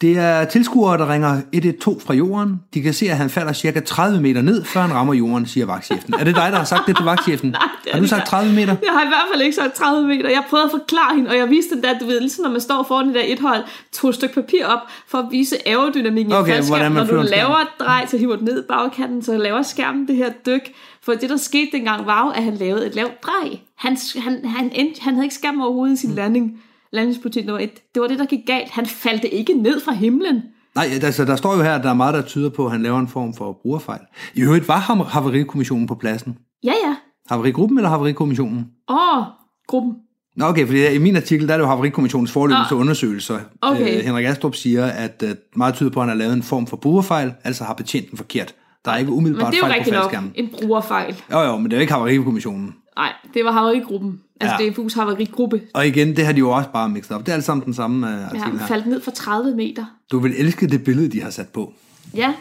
Det 0.00 0.18
er 0.18 0.44
tilskuere, 0.44 0.98
der 0.98 1.12
ringer 1.12 1.40
112 1.52 2.00
fra 2.00 2.14
jorden. 2.14 2.60
De 2.74 2.82
kan 2.82 2.94
se, 2.94 3.10
at 3.10 3.16
han 3.16 3.30
falder 3.30 3.52
cirka 3.52 3.80
30 3.80 4.20
meter 4.20 4.42
ned, 4.42 4.64
før 4.64 4.80
han 4.80 4.94
rammer 4.94 5.14
jorden, 5.14 5.46
siger 5.46 5.66
vagtchefen. 5.66 6.14
Er 6.14 6.24
det 6.24 6.34
dig, 6.34 6.52
der 6.52 6.58
har 6.58 6.64
sagt 6.64 6.86
det 6.86 6.96
til 6.96 7.04
vagtchefen? 7.04 7.50
Nej, 7.50 7.60
det 7.84 7.92
har 7.92 8.00
du 8.00 8.06
sagt 8.06 8.20
ikke. 8.20 8.28
30 8.28 8.52
meter? 8.52 8.76
Jeg 8.84 8.92
har 8.92 9.02
i 9.04 9.08
hvert 9.08 9.26
fald 9.32 9.42
ikke 9.42 9.56
sagt 9.56 9.74
30 9.74 10.08
meter. 10.08 10.30
Jeg 10.30 10.44
prøvede 10.50 10.64
at 10.64 10.70
forklare 10.70 11.16
hende, 11.16 11.30
og 11.30 11.36
jeg 11.36 11.50
viste 11.50 11.74
den 11.74 11.82
der, 11.82 11.98
du 11.98 12.06
ved, 12.06 12.20
ligesom 12.20 12.44
når 12.44 12.50
man 12.50 12.60
står 12.60 12.84
foran 12.88 13.06
det 13.06 13.14
der 13.14 13.22
et 13.24 13.40
hold, 13.40 13.62
et 14.08 14.14
stykke 14.14 14.34
papir 14.34 14.66
op 14.66 14.80
for 15.08 15.18
at 15.18 15.26
vise 15.30 15.68
aerodynamikken 15.68 16.32
i 16.32 16.34
Okay, 16.36 16.58
en 16.58 16.66
hvordan 16.66 16.92
faldskærm. 16.92 16.92
man 16.92 17.06
Når 17.06 17.22
du 17.22 17.28
laver 17.36 17.56
et 17.56 17.68
drej, 17.80 18.06
så 18.06 18.18
hiver 18.18 18.36
du 18.36 18.44
ned 18.44 18.58
i 18.64 18.66
bagkanten, 18.68 19.22
så 19.22 19.36
laver 19.36 19.62
skærmen 19.62 20.08
det 20.08 20.16
her 20.16 20.30
dyk. 20.46 20.72
For 21.02 21.12
det, 21.12 21.30
der 21.30 21.36
skete 21.36 21.68
dengang, 21.72 22.06
var 22.06 22.24
jo, 22.24 22.30
at 22.30 22.42
han 22.44 22.54
lavede 22.54 22.86
et 22.86 22.94
lavt 22.94 23.22
drej. 23.22 23.58
Han, 23.76 23.96
han, 24.16 24.44
han, 24.44 24.70
endte, 24.74 25.02
han 25.02 25.14
havde 25.14 25.24
ikke 25.24 25.34
skærm 25.34 25.60
overhovedet 25.60 25.94
i 25.94 26.00
sin 26.00 26.14
landing. 26.14 26.62
Landingspolitik 26.94 27.46
nummer 27.46 27.60
et. 27.64 27.70
Det 27.94 28.02
var 28.02 28.08
det, 28.08 28.18
der 28.18 28.24
gik 28.26 28.40
galt. 28.46 28.70
Han 28.70 28.86
faldt 28.86 29.24
ikke 29.32 29.52
ned 29.54 29.80
fra 29.80 29.92
himlen. 29.92 30.42
Nej, 30.74 30.86
altså, 31.02 31.24
der 31.24 31.36
står 31.36 31.56
jo 31.56 31.62
her, 31.62 31.74
at 31.74 31.82
der 31.84 31.90
er 31.90 31.94
meget, 31.94 32.14
der 32.14 32.22
tyder 32.22 32.50
på, 32.50 32.64
at 32.66 32.72
han 32.72 32.82
laver 32.82 32.98
en 32.98 33.08
form 33.08 33.34
for 33.34 33.52
brugerfejl. 33.62 34.00
I 34.34 34.42
øvrigt 34.42 34.68
var 34.68 34.78
ham- 34.78 35.06
Havarikommissionen 35.06 35.86
på 35.86 35.94
pladsen. 35.94 36.38
Ja, 36.64 36.72
ja. 36.86 36.94
Havarigruppen 37.28 37.78
eller 37.78 37.88
Havarikommissionen? 37.90 38.66
Åh, 38.88 39.24
gruppen. 39.66 39.92
Nå, 40.36 40.44
okay, 40.46 40.66
fordi 40.66 40.86
i 40.94 40.98
min 40.98 41.16
artikel, 41.16 41.48
der 41.48 41.54
er 41.54 41.58
det 41.58 41.64
jo 41.64 41.68
Havarikommissionens 41.68 42.32
forløbelse 42.32 42.74
Nå. 42.74 42.80
undersøgelser. 42.80 43.38
Okay. 43.62 43.98
Øh, 43.98 44.04
Henrik 44.04 44.26
Astrup 44.26 44.54
siger, 44.54 44.86
at 44.86 45.22
øh, 45.26 45.34
meget 45.56 45.74
tyder 45.74 45.90
på, 45.90 46.00
at 46.00 46.06
han 46.06 46.08
har 46.08 46.16
lavet 46.24 46.32
en 46.36 46.42
form 46.42 46.66
for 46.66 46.76
brugerfejl, 46.76 47.32
altså 47.44 47.64
har 47.64 47.74
betjent 47.74 48.10
den 48.10 48.16
forkert. 48.16 48.54
Der 48.84 48.90
er 48.90 48.96
ikke 48.96 49.10
Men 49.10 49.18
umiddelbart 49.18 49.52
det 49.52 49.58
er 49.62 49.66
jo 49.66 49.72
fejl 49.72 49.72
på 49.72 49.78
rigtigt 49.78 49.94
nok 49.94 50.02
faldskærmen. 50.02 50.32
en 50.34 50.48
brugerfejl. 50.60 51.14
Jo, 51.32 51.40
jo, 51.40 51.56
men 51.56 51.64
det 51.64 51.72
er 51.72 51.76
jo 51.76 51.80
ikke 51.80 51.92
Havarikommissionen. 51.92 52.74
Nej, 52.96 53.12
det 53.34 53.44
var 53.44 53.52
havarigruppen. 53.52 54.20
Altså, 54.40 54.56
Ja. 54.58 54.64
ja. 54.64 54.70
det 54.70 54.78
er 54.78 54.82
FU's 54.82 55.00
havarigruppe. 55.00 55.60
Og 55.74 55.86
igen, 55.86 56.16
det 56.16 56.24
har 56.26 56.32
de 56.32 56.38
jo 56.38 56.50
også 56.50 56.70
bare 56.70 56.88
mixet 56.88 57.12
op. 57.16 57.20
Det 57.20 57.28
er 57.28 57.34
alt 57.36 57.44
sammen 57.44 57.64
den 57.64 57.74
samme 57.74 58.06
uh, 58.06 58.12
Ja, 58.12 58.18
artikel 58.24 58.40
han 58.44 58.58
her. 58.58 58.66
faldt 58.66 58.86
ned 58.86 59.02
fra 59.02 59.10
30 59.10 59.56
meter. 59.56 59.84
Du 60.12 60.18
vil 60.18 60.34
elske 60.36 60.66
det 60.68 60.84
billede, 60.84 61.08
de 61.08 61.22
har 61.22 61.30
sat 61.30 61.48
på. 61.48 61.72
Ja. 62.14 62.32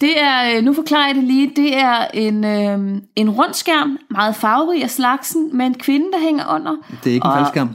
Det 0.00 0.20
er, 0.22 0.56
øh, 0.58 0.64
nu 0.64 0.72
forklarer 0.74 1.06
jeg 1.06 1.14
det 1.14 1.24
lige, 1.24 1.52
det 1.56 1.76
er 1.78 2.06
en, 2.14 2.44
øh, 2.44 3.00
en 3.16 3.30
rund 3.30 3.54
skærm, 3.54 3.98
meget 4.10 4.36
farverig 4.36 4.82
af 4.82 4.90
slagsen, 4.90 5.50
med 5.56 5.66
en 5.66 5.74
kvinde, 5.74 6.06
der 6.12 6.20
hænger 6.20 6.54
under. 6.54 6.72
Det 7.04 7.10
er 7.10 7.14
ikke 7.14 7.24
en 7.26 7.30
Og- 7.30 7.36
faldskærm. 7.38 7.70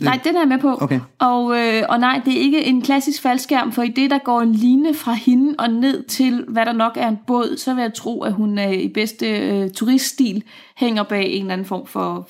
Nej, 0.00 0.20
den 0.24 0.36
er 0.36 0.40
jeg 0.40 0.48
med 0.48 0.58
på. 0.58 0.76
Okay. 0.80 1.00
Og, 1.18 1.58
øh, 1.58 1.82
og 1.88 1.98
nej, 2.00 2.20
det 2.24 2.34
er 2.36 2.40
ikke 2.40 2.64
en 2.64 2.82
klassisk 2.82 3.22
faldskærm, 3.22 3.72
for 3.72 3.82
i 3.82 3.88
det, 3.88 4.10
der 4.10 4.18
går 4.18 4.40
en 4.40 4.52
line 4.52 4.94
fra 4.94 5.12
hende 5.12 5.54
og 5.58 5.70
ned 5.70 6.02
til, 6.04 6.44
hvad 6.48 6.66
der 6.66 6.72
nok 6.72 6.92
er 6.96 7.08
en 7.08 7.18
båd, 7.26 7.56
så 7.56 7.74
vil 7.74 7.82
jeg 7.82 7.94
tro, 7.94 8.22
at 8.22 8.32
hun 8.32 8.58
øh, 8.58 8.72
i 8.72 8.88
bedste 8.88 9.26
øh, 9.28 9.70
turiststil 9.70 10.42
hænger 10.76 11.02
bag 11.02 11.26
en 11.30 11.40
eller 11.40 11.52
anden 11.52 11.66
form 11.66 11.86
for 11.86 12.28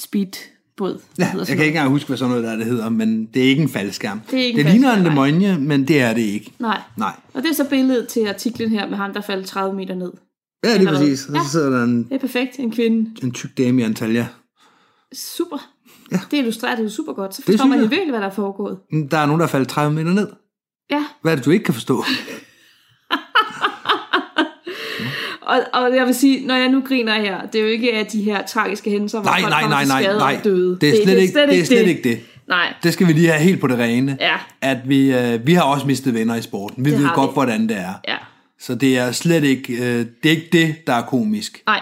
speedbåd. 0.00 1.00
Ja, 1.18 1.24
jeg 1.24 1.26
sådan 1.26 1.28
kan 1.28 1.36
noget. 1.36 1.50
ikke 1.50 1.66
engang 1.66 1.88
huske, 1.90 2.06
hvad 2.08 2.16
sådan 2.16 2.30
noget 2.30 2.44
der 2.44 2.56
det 2.56 2.66
hedder, 2.66 2.88
men 2.88 3.26
det 3.34 3.42
er 3.44 3.46
ikke 3.48 3.62
en 3.62 3.68
faldskærm. 3.68 4.20
Det 4.30 4.40
er 4.40 4.44
ikke 4.44 4.60
en 4.60 4.66
det 4.66 4.72
ligner 4.74 4.88
en 4.92 4.94
faldskærm, 4.96 5.14
nej. 5.16 5.26
lemonje, 5.30 5.58
men 5.58 5.88
det 5.88 6.00
er 6.00 6.14
det 6.14 6.22
ikke. 6.22 6.52
Nej. 6.58 6.80
Nej. 6.96 7.12
Og 7.34 7.42
det 7.42 7.50
er 7.50 7.54
så 7.54 7.68
billedet 7.70 8.08
til 8.08 8.26
artiklen 8.28 8.70
her 8.70 8.88
med 8.88 8.96
ham, 8.96 9.12
der 9.12 9.20
faldt 9.20 9.46
30 9.46 9.76
meter 9.76 9.94
ned. 9.94 10.12
Ja, 10.64 10.70
er 10.74 10.82
hvad? 10.82 10.86
præcis. 10.86 11.26
Og 11.26 11.32
så 11.32 11.38
Ja. 11.38 11.44
sidder 11.50 11.70
der 11.70 11.84
en, 11.84 12.04
Det 12.04 12.12
er 12.12 12.18
perfekt, 12.18 12.58
en 12.58 12.70
kvinde. 12.70 13.10
en 13.22 13.32
tyk 13.32 13.58
dame 13.58 13.80
i 13.80 13.84
Antalya. 13.84 14.26
Super. 15.14 15.71
Ja. 16.12 16.20
Det 16.30 16.36
illustrerer 16.38 16.76
det 16.76 16.84
jo 16.84 16.88
super 16.90 17.12
godt. 17.12 17.34
Så 17.34 17.42
Det 17.46 17.52
forstår 17.52 17.66
man 17.66 17.78
jo 17.78 17.82
jeg. 17.84 17.90
virkelig, 17.90 18.10
hvad 18.10 18.20
der 18.20 18.26
er 18.26 18.30
foregået. 18.34 18.78
Der 19.10 19.18
er 19.18 19.26
nogen, 19.26 19.40
der 19.40 19.46
er 19.46 19.50
faldet 19.50 19.68
30 19.68 19.94
meter 19.94 20.12
ned. 20.12 20.28
Ja, 20.90 21.04
Hvad 21.22 21.32
er 21.32 21.36
det, 21.36 21.44
du 21.44 21.50
ikke 21.50 21.64
kan 21.64 21.74
forstå? 21.74 22.04
og, 25.42 25.60
og 25.72 25.96
jeg 25.96 26.06
vil 26.06 26.14
sige, 26.14 26.46
når 26.46 26.54
jeg 26.54 26.68
nu 26.68 26.80
griner 26.80 27.14
her, 27.20 27.46
det 27.46 27.58
er 27.58 27.62
jo 27.62 27.68
ikke 27.68 27.92
af 27.94 28.06
de 28.06 28.22
her 28.22 28.46
tragiske 28.46 28.90
hændelser, 28.90 29.20
hvor 29.20 29.30
Nej, 29.30 29.40
folk 29.40 29.50
nej, 29.52 29.68
nej, 29.68 29.84
nej, 29.84 30.02
nej. 30.16 30.34
og 30.38 30.44
døde. 30.44 30.78
Det 30.80 30.88
er 30.88 31.04
slet, 31.04 31.18
ikke, 31.18 31.34
det 31.46 31.60
er 31.60 31.64
slet 31.64 31.86
ikke 31.88 32.02
det. 32.08 32.20
Nej, 32.48 32.74
Det 32.82 32.92
skal 32.92 33.06
vi 33.06 33.12
lige 33.12 33.28
have 33.28 33.40
helt 33.40 33.60
på 33.60 33.66
det 33.66 33.78
rene. 33.78 34.16
Ja. 34.20 34.34
At 34.60 34.78
vi, 34.88 35.12
øh, 35.14 35.46
vi 35.46 35.54
har 35.54 35.62
også 35.62 35.86
mistet 35.86 36.14
venner 36.14 36.34
i 36.34 36.42
sporten. 36.42 36.84
Vi 36.84 36.90
Det 36.90 36.98
ved 36.98 37.08
godt, 37.14 37.30
vi. 37.30 37.32
hvordan 37.32 37.68
det 37.68 37.76
er. 37.76 37.92
ja, 38.08 38.16
Så 38.60 38.74
det 38.74 38.98
er 38.98 39.12
slet 39.12 39.44
ikke, 39.44 39.72
øh, 39.72 40.06
det 40.22 40.26
er 40.26 40.30
ikke 40.30 40.48
det, 40.52 40.74
der 40.86 40.92
er 40.92 41.02
komisk. 41.02 41.62
nej, 41.66 41.80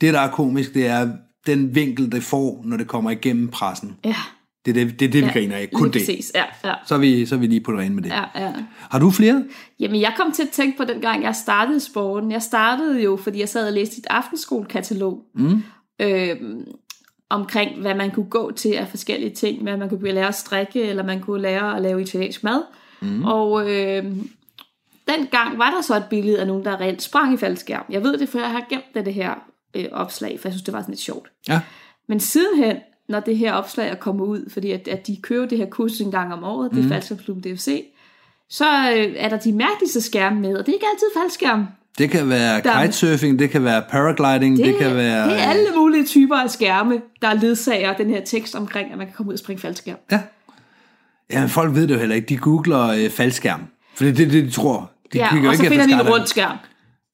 Det, 0.00 0.14
der 0.14 0.20
er 0.20 0.30
komisk, 0.30 0.74
det 0.74 0.86
er 0.86 1.08
den 1.46 1.74
vinkel, 1.74 2.12
det 2.12 2.22
får, 2.22 2.62
når 2.64 2.76
det 2.76 2.88
kommer 2.88 3.10
igennem 3.10 3.48
pressen. 3.48 3.96
ja. 4.04 4.16
Det 4.64 4.70
er 4.70 4.84
det, 4.84 5.00
det, 5.00 5.06
er 5.06 5.10
det 5.10 5.22
vi 5.22 5.26
ja. 5.26 5.32
griner 5.32 5.56
af. 5.56 5.70
Kun 5.74 5.84
det. 5.84 5.92
præcis, 5.92 6.32
ja, 6.34 6.44
ja. 6.64 6.74
Så 6.86 6.94
er, 6.94 6.98
vi, 6.98 7.26
så 7.26 7.34
er 7.34 7.38
vi 7.38 7.46
lige 7.46 7.60
på 7.60 7.72
det 7.72 7.80
rene 7.80 7.94
med 7.94 8.02
det. 8.02 8.10
Ja, 8.10 8.24
ja. 8.34 8.52
Har 8.90 8.98
du 8.98 9.10
flere? 9.10 9.44
Jamen, 9.80 10.00
jeg 10.00 10.14
kom 10.16 10.32
til 10.32 10.42
at 10.42 10.48
tænke 10.48 10.78
på 10.78 10.84
den 10.84 11.00
gang, 11.00 11.22
jeg 11.22 11.34
startede 11.34 11.80
sporten. 11.80 12.32
Jeg 12.32 12.42
startede 12.42 13.02
jo, 13.02 13.16
fordi 13.16 13.40
jeg 13.40 13.48
sad 13.48 13.66
og 13.66 13.72
læste 13.72 13.98
et 13.98 14.06
aftenskole-katalog 14.10 15.24
mm. 15.34 15.62
øhm, 16.00 16.64
omkring, 17.30 17.80
hvad 17.80 17.94
man 17.94 18.10
kunne 18.10 18.30
gå 18.30 18.52
til 18.52 18.72
af 18.72 18.88
forskellige 18.88 19.34
ting. 19.34 19.62
Hvad 19.62 19.76
man 19.76 19.88
kunne 19.88 20.12
lære 20.12 20.28
at 20.28 20.34
strikke, 20.34 20.82
eller 20.82 21.02
man 21.02 21.20
kunne 21.20 21.42
lære 21.42 21.76
at 21.76 21.82
lave 21.82 22.02
italiensk 22.02 22.44
mad. 22.44 22.62
Mm. 23.00 23.24
Og 23.24 23.70
øhm, 23.70 24.30
dengang 25.08 25.58
var 25.58 25.70
der 25.70 25.80
så 25.80 25.96
et 25.96 26.04
billede 26.10 26.40
af 26.40 26.46
nogen, 26.46 26.64
der 26.64 26.80
reelt 26.80 27.02
sprang 27.02 27.34
i 27.34 27.36
faldskærm. 27.36 27.84
Jeg 27.90 28.02
ved 28.02 28.18
det, 28.18 28.28
for 28.28 28.38
jeg 28.38 28.50
har 28.50 28.66
gemt 28.70 28.94
det, 28.94 29.06
det 29.06 29.14
her 29.14 29.34
øh, 29.74 29.84
opslag, 29.92 30.40
for 30.40 30.48
jeg 30.48 30.52
synes, 30.52 30.64
det 30.64 30.74
var 30.74 30.80
sådan 30.80 30.92
lidt 30.92 31.00
sjovt. 31.00 31.28
Ja. 31.48 31.60
Men 32.08 32.20
sidenhen, 32.20 32.76
når 33.08 33.20
det 33.20 33.36
her 33.36 33.52
opslag 33.52 33.88
er 33.88 33.94
kommet 33.94 34.24
ud, 34.24 34.50
fordi 34.50 34.70
at, 34.70 34.88
at 34.88 35.06
de 35.06 35.16
kører 35.22 35.46
det 35.48 35.58
her 35.58 35.66
kursus 35.66 36.00
en 36.00 36.10
gang 36.10 36.32
om 36.32 36.44
året, 36.44 36.70
det 36.70 36.78
er 36.78 36.82
mm. 36.82 36.88
Faldskærmsklubben 36.88 37.52
DFC, 37.52 37.84
så 38.50 38.64
øh, 38.96 39.14
er 39.16 39.28
der 39.28 39.38
de 39.38 39.52
mærkeligste 39.52 40.00
skærme 40.00 40.40
med, 40.40 40.56
og 40.56 40.66
det 40.66 40.72
er 40.72 40.76
ikke 40.76 40.86
altid 40.92 41.06
faldskærm. 41.16 41.66
Det 41.98 42.10
kan 42.10 42.28
være 42.28 42.60
Der- 42.60 42.82
kitesurfing, 42.82 43.38
det 43.38 43.50
kan 43.50 43.64
være 43.64 43.82
paragliding, 43.90 44.56
det, 44.56 44.66
det 44.66 44.76
kan 44.76 44.96
være... 44.96 45.30
det 45.30 45.40
er 45.40 45.44
alle 45.50 45.66
mulige 45.76 46.04
typer 46.06 46.36
af 46.36 46.50
skærme, 46.50 47.00
der 47.22 47.34
ledsager 47.34 47.96
den 47.96 48.10
her 48.10 48.24
tekst 48.24 48.54
omkring, 48.54 48.92
at 48.92 48.98
man 48.98 49.06
kan 49.06 49.14
komme 49.16 49.28
ud 49.28 49.34
og 49.34 49.38
springe 49.38 49.60
faldskærm. 49.60 49.98
Ja. 50.10 50.20
ja, 51.32 51.40
men 51.40 51.48
folk 51.48 51.74
ved 51.74 51.86
det 51.86 51.94
jo 51.94 51.98
heller 51.98 52.14
ikke. 52.16 52.28
De 52.28 52.36
googler 52.36 52.88
øh, 52.88 53.10
faldskærm. 53.10 53.60
For 53.94 54.04
det 54.04 54.10
er 54.12 54.16
det, 54.16 54.32
det, 54.32 54.44
de 54.44 54.50
tror. 54.50 54.90
De 55.12 55.18
Ja, 55.18 55.24
og 55.24 55.30
så 55.56 55.62
ikke 55.62 55.70
finder 55.70 55.84
efter 55.84 55.96
de 55.96 56.08
en 56.08 56.12
rund 56.12 56.26
skærm. 56.26 56.56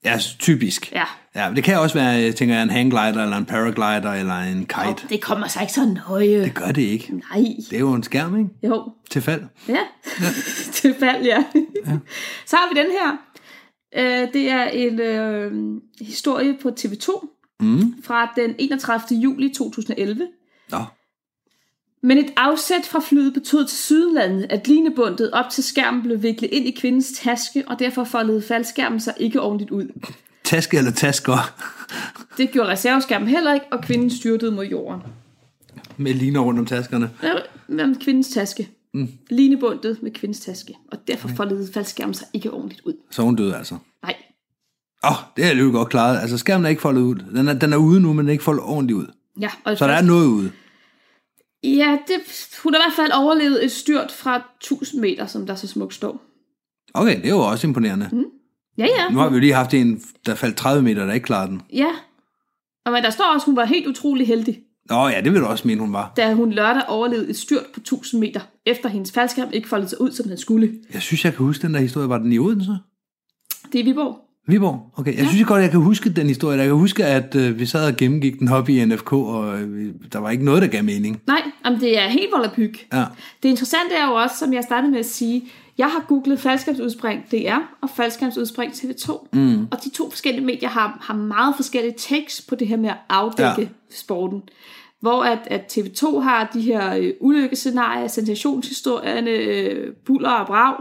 Ja, 0.05 0.19
typisk. 0.39 0.93
Ja. 0.93 1.05
Ja. 1.45 1.53
Det 1.57 1.65
kan 1.65 1.79
også 1.79 1.95
være, 1.95 2.07
jeg 2.09 2.37
tænker, 2.37 2.55
jeg, 2.55 2.63
en 2.63 2.71
hangglider, 2.71 3.23
eller 3.23 3.37
en 3.37 3.45
paraglider, 3.45 4.13
eller 4.13 4.35
en 4.39 4.59
kite. 4.67 4.79
Og 4.79 4.97
det 5.11 5.21
kommer 5.21 5.47
sig 5.49 5.63
ikke 5.63 5.73
så 5.73 5.85
nøje. 6.09 6.43
Det 6.45 6.55
gør 6.55 6.67
det 6.73 6.83
ikke. 6.83 7.13
Nej. 7.13 7.45
Det 7.71 7.73
er 7.77 7.79
jo 7.81 7.93
en 7.93 8.03
skærm, 8.03 8.39
ikke? 8.39 8.51
Jo, 8.63 8.93
Til 9.11 9.23
fald. 9.23 9.43
Ja, 9.69 9.79
til 10.73 10.95
fald, 11.01 11.25
ja. 11.25 11.45
ja. 11.87 11.99
Så 12.47 12.57
har 12.57 12.75
vi 12.75 12.81
den 12.81 12.87
her. 12.91 13.17
Øh, 13.97 14.33
det 14.33 14.51
er 14.51 14.65
en 14.65 15.01
øh, 15.01 15.53
historie 16.01 16.57
på 16.63 16.69
TV2 16.81 17.35
Mm. 17.61 17.95
fra 18.05 18.33
den 18.37 18.55
31. 18.59 19.21
juli 19.21 19.49
2011. 19.49 20.27
Nå. 20.71 20.79
Men 22.03 22.19
et 22.19 22.33
afsæt 22.37 22.87
fra 22.87 23.01
flyet 23.01 23.35
betød 23.35 23.67
til 23.67 23.79
Sydlandet, 23.79 24.47
at 24.51 24.69
linebundet 24.69 25.31
op 25.31 25.51
til 25.51 25.65
skærmen 25.65 26.03
blev 26.03 26.23
viklet 26.23 26.51
ind 26.53 26.67
i 26.67 26.71
kvindens 26.71 27.13
taske, 27.13 27.65
og 27.67 27.79
derfor 27.79 28.05
foldede 28.05 28.43
faldskærmen 28.43 29.01
sig 29.01 29.15
ikke 29.21 29.41
ordentligt 29.41 29.71
ud. 29.71 29.87
Taske 30.49 30.79
eller 30.79 30.91
tasker 30.91 31.55
Det 32.37 32.51
gjorde 32.51 32.71
reserveskærmen 32.71 33.29
heller 33.29 33.55
ikke, 33.55 33.67
og 33.73 33.83
kvinden 33.83 34.11
styrtede 34.11 34.51
mod 34.53 34.65
jorden. 34.65 35.03
med 35.97 36.15
liner 36.15 36.41
rundt 36.41 36.61
om 36.61 36.67
taskerne. 36.67 37.11
Ja, 37.23 37.33
Med 37.69 38.01
kvindens 38.01 38.29
taske. 38.29 38.69
Mm. 38.95 39.09
Linebundet 39.31 40.03
med 40.03 40.11
kvindens 40.11 40.41
taske, 40.41 40.75
og 40.93 40.99
derfor 41.09 41.29
foldede 41.37 41.73
faldskærmen 41.73 42.15
sig 42.15 42.27
ikke 42.33 42.51
ordentligt 42.51 42.83
ud. 42.85 42.93
Så 43.11 43.23
hun 43.23 43.37
døde 43.37 43.57
altså. 43.57 43.77
Nej, 44.03 44.15
Åh, 45.05 45.11
oh, 45.11 45.17
det 45.37 45.45
er 45.45 45.55
jo 45.55 45.71
godt 45.73 45.89
klaret. 45.89 46.21
Altså, 46.21 46.39
skærmen 46.39 46.65
er 46.65 46.69
ikke 46.71 46.83
foldet 46.83 47.01
ud. 47.01 47.15
Den 47.15 47.49
er, 47.49 47.53
den 47.53 47.73
er 47.73 47.77
ude 47.77 48.01
nu, 48.01 48.09
men 48.13 48.19
den 48.19 48.29
er 48.29 48.33
ikke 48.33 48.45
foldet 48.45 48.65
ordentligt 48.65 48.97
ud. 48.97 49.07
ja, 49.41 49.49
og 49.65 49.79
Så 49.79 49.87
der 49.87 49.93
er 49.93 50.03
noget 50.03 50.27
ude. 50.27 50.53
Ja, 51.65 51.99
det, 52.09 52.17
hun 52.63 52.75
har 52.75 52.81
i 52.81 52.83
hvert 52.87 52.97
fald 52.97 53.13
overlevet 53.13 53.65
et 53.65 53.73
styrt 53.73 54.13
fra 54.13 54.37
1000 54.37 55.01
meter, 55.01 55.27
som 55.27 55.47
der 55.47 55.55
så 55.55 55.67
smukt 55.67 55.95
står. 55.95 56.23
Okay, 56.95 57.17
det 57.17 57.25
er 57.27 57.31
jo 57.31 57.39
også 57.41 57.67
imponerende. 57.67 58.09
Mm. 58.13 58.25
Ja, 58.79 58.85
ja. 58.85 59.09
Nu 59.13 59.19
har 59.19 59.29
vi 59.29 59.35
jo 59.35 59.41
lige 59.41 59.55
haft 59.55 59.75
en, 59.75 60.03
der 60.27 60.35
faldt 60.35 60.57
30 60.57 60.83
meter, 60.83 61.07
der 61.07 61.13
ikke 61.13 61.25
klarede 61.25 61.51
den. 61.51 61.63
Ja. 61.73 61.91
Og 62.87 62.93
men 62.93 63.03
der 63.03 63.11
står 63.11 63.25
også, 63.25 63.45
at 63.45 63.47
hun 63.47 63.57
var 63.57 63.65
helt 63.65 63.87
utrolig 63.87 64.27
heldig, 64.27 64.59
Nå 64.91 65.09
ja, 65.09 65.21
det 65.21 65.33
vil 65.33 65.41
du 65.41 65.47
også 65.47 65.69
mene, 65.69 65.81
hun 65.81 65.93
var. 65.93 66.13
da 66.17 66.35
hun 66.35 66.53
lørdag 66.53 66.83
overlevede 66.89 67.31
et 67.31 67.37
styrt 67.37 67.67
på 67.75 67.81
1000 67.81 68.21
meter, 68.21 68.41
efter 68.67 68.89
hendes 68.89 69.13
faldskærm 69.13 69.49
ikke 69.53 69.69
foldede 69.69 69.89
sig 69.89 70.01
ud, 70.01 70.11
som 70.11 70.29
den 70.29 70.39
skulle. 70.39 70.75
Jeg 70.95 71.03
synes, 71.03 71.25
jeg 71.25 71.35
kan 71.35 71.47
huske 71.47 71.67
den 71.67 71.75
der 71.75 71.81
historie. 71.81 72.09
Var 72.09 72.19
den 72.19 72.33
i 72.33 72.39
Odense? 72.39 72.79
Det 73.73 73.81
er 73.81 73.85
Viborg. 73.85 74.19
Viborg? 74.47 74.93
Okay. 74.97 75.13
Jeg 75.17 75.23
ja. 75.23 75.29
synes 75.29 75.47
godt, 75.47 75.63
jeg 75.63 75.71
kan 75.71 75.81
huske 75.81 76.11
den 76.11 76.27
historie. 76.27 76.59
Jeg 76.59 76.67
kan 76.67 76.77
huske, 76.77 77.05
at 77.05 77.35
øh, 77.35 77.59
vi 77.59 77.67
sad 77.67 77.87
og 77.87 77.97
gennemgik 77.97 78.39
den 78.39 78.49
op 78.49 78.69
i 78.69 78.85
NFK, 78.85 79.13
og 79.13 79.61
øh, 79.61 79.95
der 80.13 80.19
var 80.19 80.31
ikke 80.31 80.45
noget, 80.45 80.63
der 80.63 80.69
gav 80.69 80.85
mening. 80.85 81.21
Nej, 81.27 81.43
jamen 81.65 81.81
det 81.81 81.99
er 81.99 82.09
helt 82.09 82.33
volapyg. 82.37 82.75
Ja. 82.93 83.05
Det 83.43 83.49
interessante 83.49 83.95
er 83.95 84.07
jo 84.07 84.15
også, 84.15 84.37
som 84.39 84.53
jeg 84.53 84.63
startede 84.63 84.91
med 84.91 84.99
at 84.99 85.07
sige, 85.07 85.43
jeg 85.79 85.87
har 85.91 86.05
googlet 86.09 86.41
faldskærmsudspring 86.41 87.31
DR 87.31 87.59
og 87.81 87.91
faldskærmsudspring 87.91 88.73
TV2. 88.73 89.27
Mm. 89.33 89.67
Og 89.71 89.85
de 89.85 89.91
to 89.91 90.11
forskellige 90.11 90.45
medier 90.45 90.69
har, 90.69 90.99
har 91.01 91.15
meget 91.15 91.57
forskellige 91.57 91.95
takes 91.99 92.43
på 92.49 92.55
det 92.55 92.69
her 92.69 92.77
med 92.77 92.89
at 92.91 92.97
afdække 93.09 93.51
Ja. 93.51 93.61
ja. 93.61 93.67
sporten. 93.91 94.43
Hvor 95.01 95.23
at, 95.23 95.39
at 95.47 95.79
TV2 95.79 96.19
har 96.19 96.51
de 96.55 96.61
her 96.61 96.97
øh, 96.97 97.13
ulykkescenarier, 97.21 98.07
sensationshistorierne, 98.09 99.31
øh, 99.31 99.93
buller 100.07 100.31
og 100.31 100.47
brag. 100.47 100.75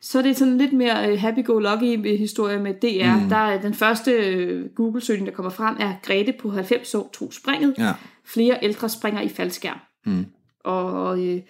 Så 0.00 0.18
er 0.18 0.22
det 0.22 0.36
sådan 0.36 0.58
lidt 0.58 0.72
mere 0.72 1.10
øh, 1.12 1.18
happy-go-lucky 1.20 2.16
historie 2.18 2.58
med 2.58 2.74
DR. 2.74 3.22
Mm. 3.22 3.28
Der 3.28 3.36
er 3.36 3.60
den 3.60 3.74
første 3.74 4.10
øh, 4.10 4.66
Google-søgning, 4.74 5.26
der 5.26 5.32
kommer 5.32 5.50
frem, 5.50 5.76
er 5.80 5.92
Grete 6.02 6.32
på 6.32 6.50
90 6.50 6.94
år 6.94 7.10
tog 7.12 7.32
springet. 7.32 7.74
Ja. 7.78 7.92
Flere 8.24 8.58
ældre 8.62 8.88
springer 8.88 9.20
i 9.20 9.28
faldskærm. 9.28 9.78
Mm. 10.06 10.26
Og 10.64 11.18
øh, 11.26 11.40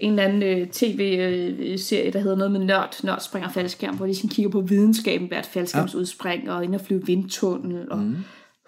en 0.00 0.10
eller 0.10 0.22
anden 0.22 0.42
øh, 0.42 0.66
tv-serie, 0.66 2.12
der 2.12 2.20
hedder 2.20 2.36
noget 2.36 2.52
med 2.52 2.60
nørd, 2.60 3.00
nørd 3.04 3.20
springer 3.20 3.48
faldskærm, 3.48 3.96
hvor 3.96 4.06
de 4.06 4.14
sådan 4.14 4.30
kigger 4.30 4.50
på 4.50 4.60
videnskaben, 4.60 5.28
hvert 5.28 5.46
faldskærmsudspring, 5.46 6.50
og 6.50 6.64
ind 6.64 6.74
og 6.74 6.80
flyve 6.80 7.06
vindtunnel, 7.06 7.92
og 7.92 7.98
mm. 7.98 8.16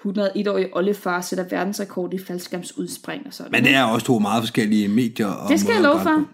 101-årig 0.06 0.76
oldefar 0.76 1.20
sætter 1.20 1.44
verdensrekord 1.50 2.14
i 2.14 2.18
faldskærmsudspring 2.18 3.26
og 3.26 3.32
sådan. 3.32 3.52
Men 3.52 3.64
det 3.64 3.74
er 3.74 3.82
også 3.82 4.06
to 4.06 4.18
meget 4.18 4.42
forskellige 4.42 4.88
medier. 4.88 5.26
Og 5.26 5.48
det 5.48 5.60
skal 5.60 5.72
jeg 5.72 5.82
love 5.82 6.00
for. 6.00 6.24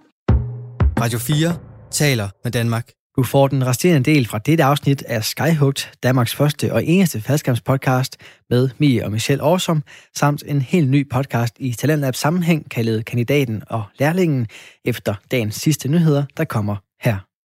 Radio 1.00 1.18
4 1.18 1.56
taler 1.90 2.28
med 2.44 2.52
Danmark. 2.52 2.90
Du 3.18 3.22
får 3.22 3.48
den 3.48 3.66
resterende 3.66 4.10
del 4.10 4.26
fra 4.26 4.38
dette 4.38 4.64
afsnit 4.64 5.02
af 5.02 5.24
Skyhugt, 5.24 5.92
Danmarks 6.02 6.34
første 6.34 6.72
og 6.72 6.84
eneste 6.84 7.20
faldskærmspodcast 7.20 8.16
med 8.50 8.68
Mie 8.78 9.04
og 9.04 9.12
Michelle 9.12 9.42
Årsom, 9.42 9.82
samt 10.16 10.42
en 10.46 10.62
helt 10.62 10.90
ny 10.90 11.08
podcast 11.10 11.54
i 11.58 11.72
Talentlab 11.72 12.14
sammenhæng 12.14 12.70
kaldet 12.70 13.04
Kandidaten 13.04 13.62
og 13.66 13.82
Lærlingen 13.98 14.46
efter 14.84 15.14
dagens 15.30 15.54
sidste 15.54 15.88
nyheder, 15.88 16.24
der 16.36 16.44
kommer 16.44 16.76
her. 17.00 17.27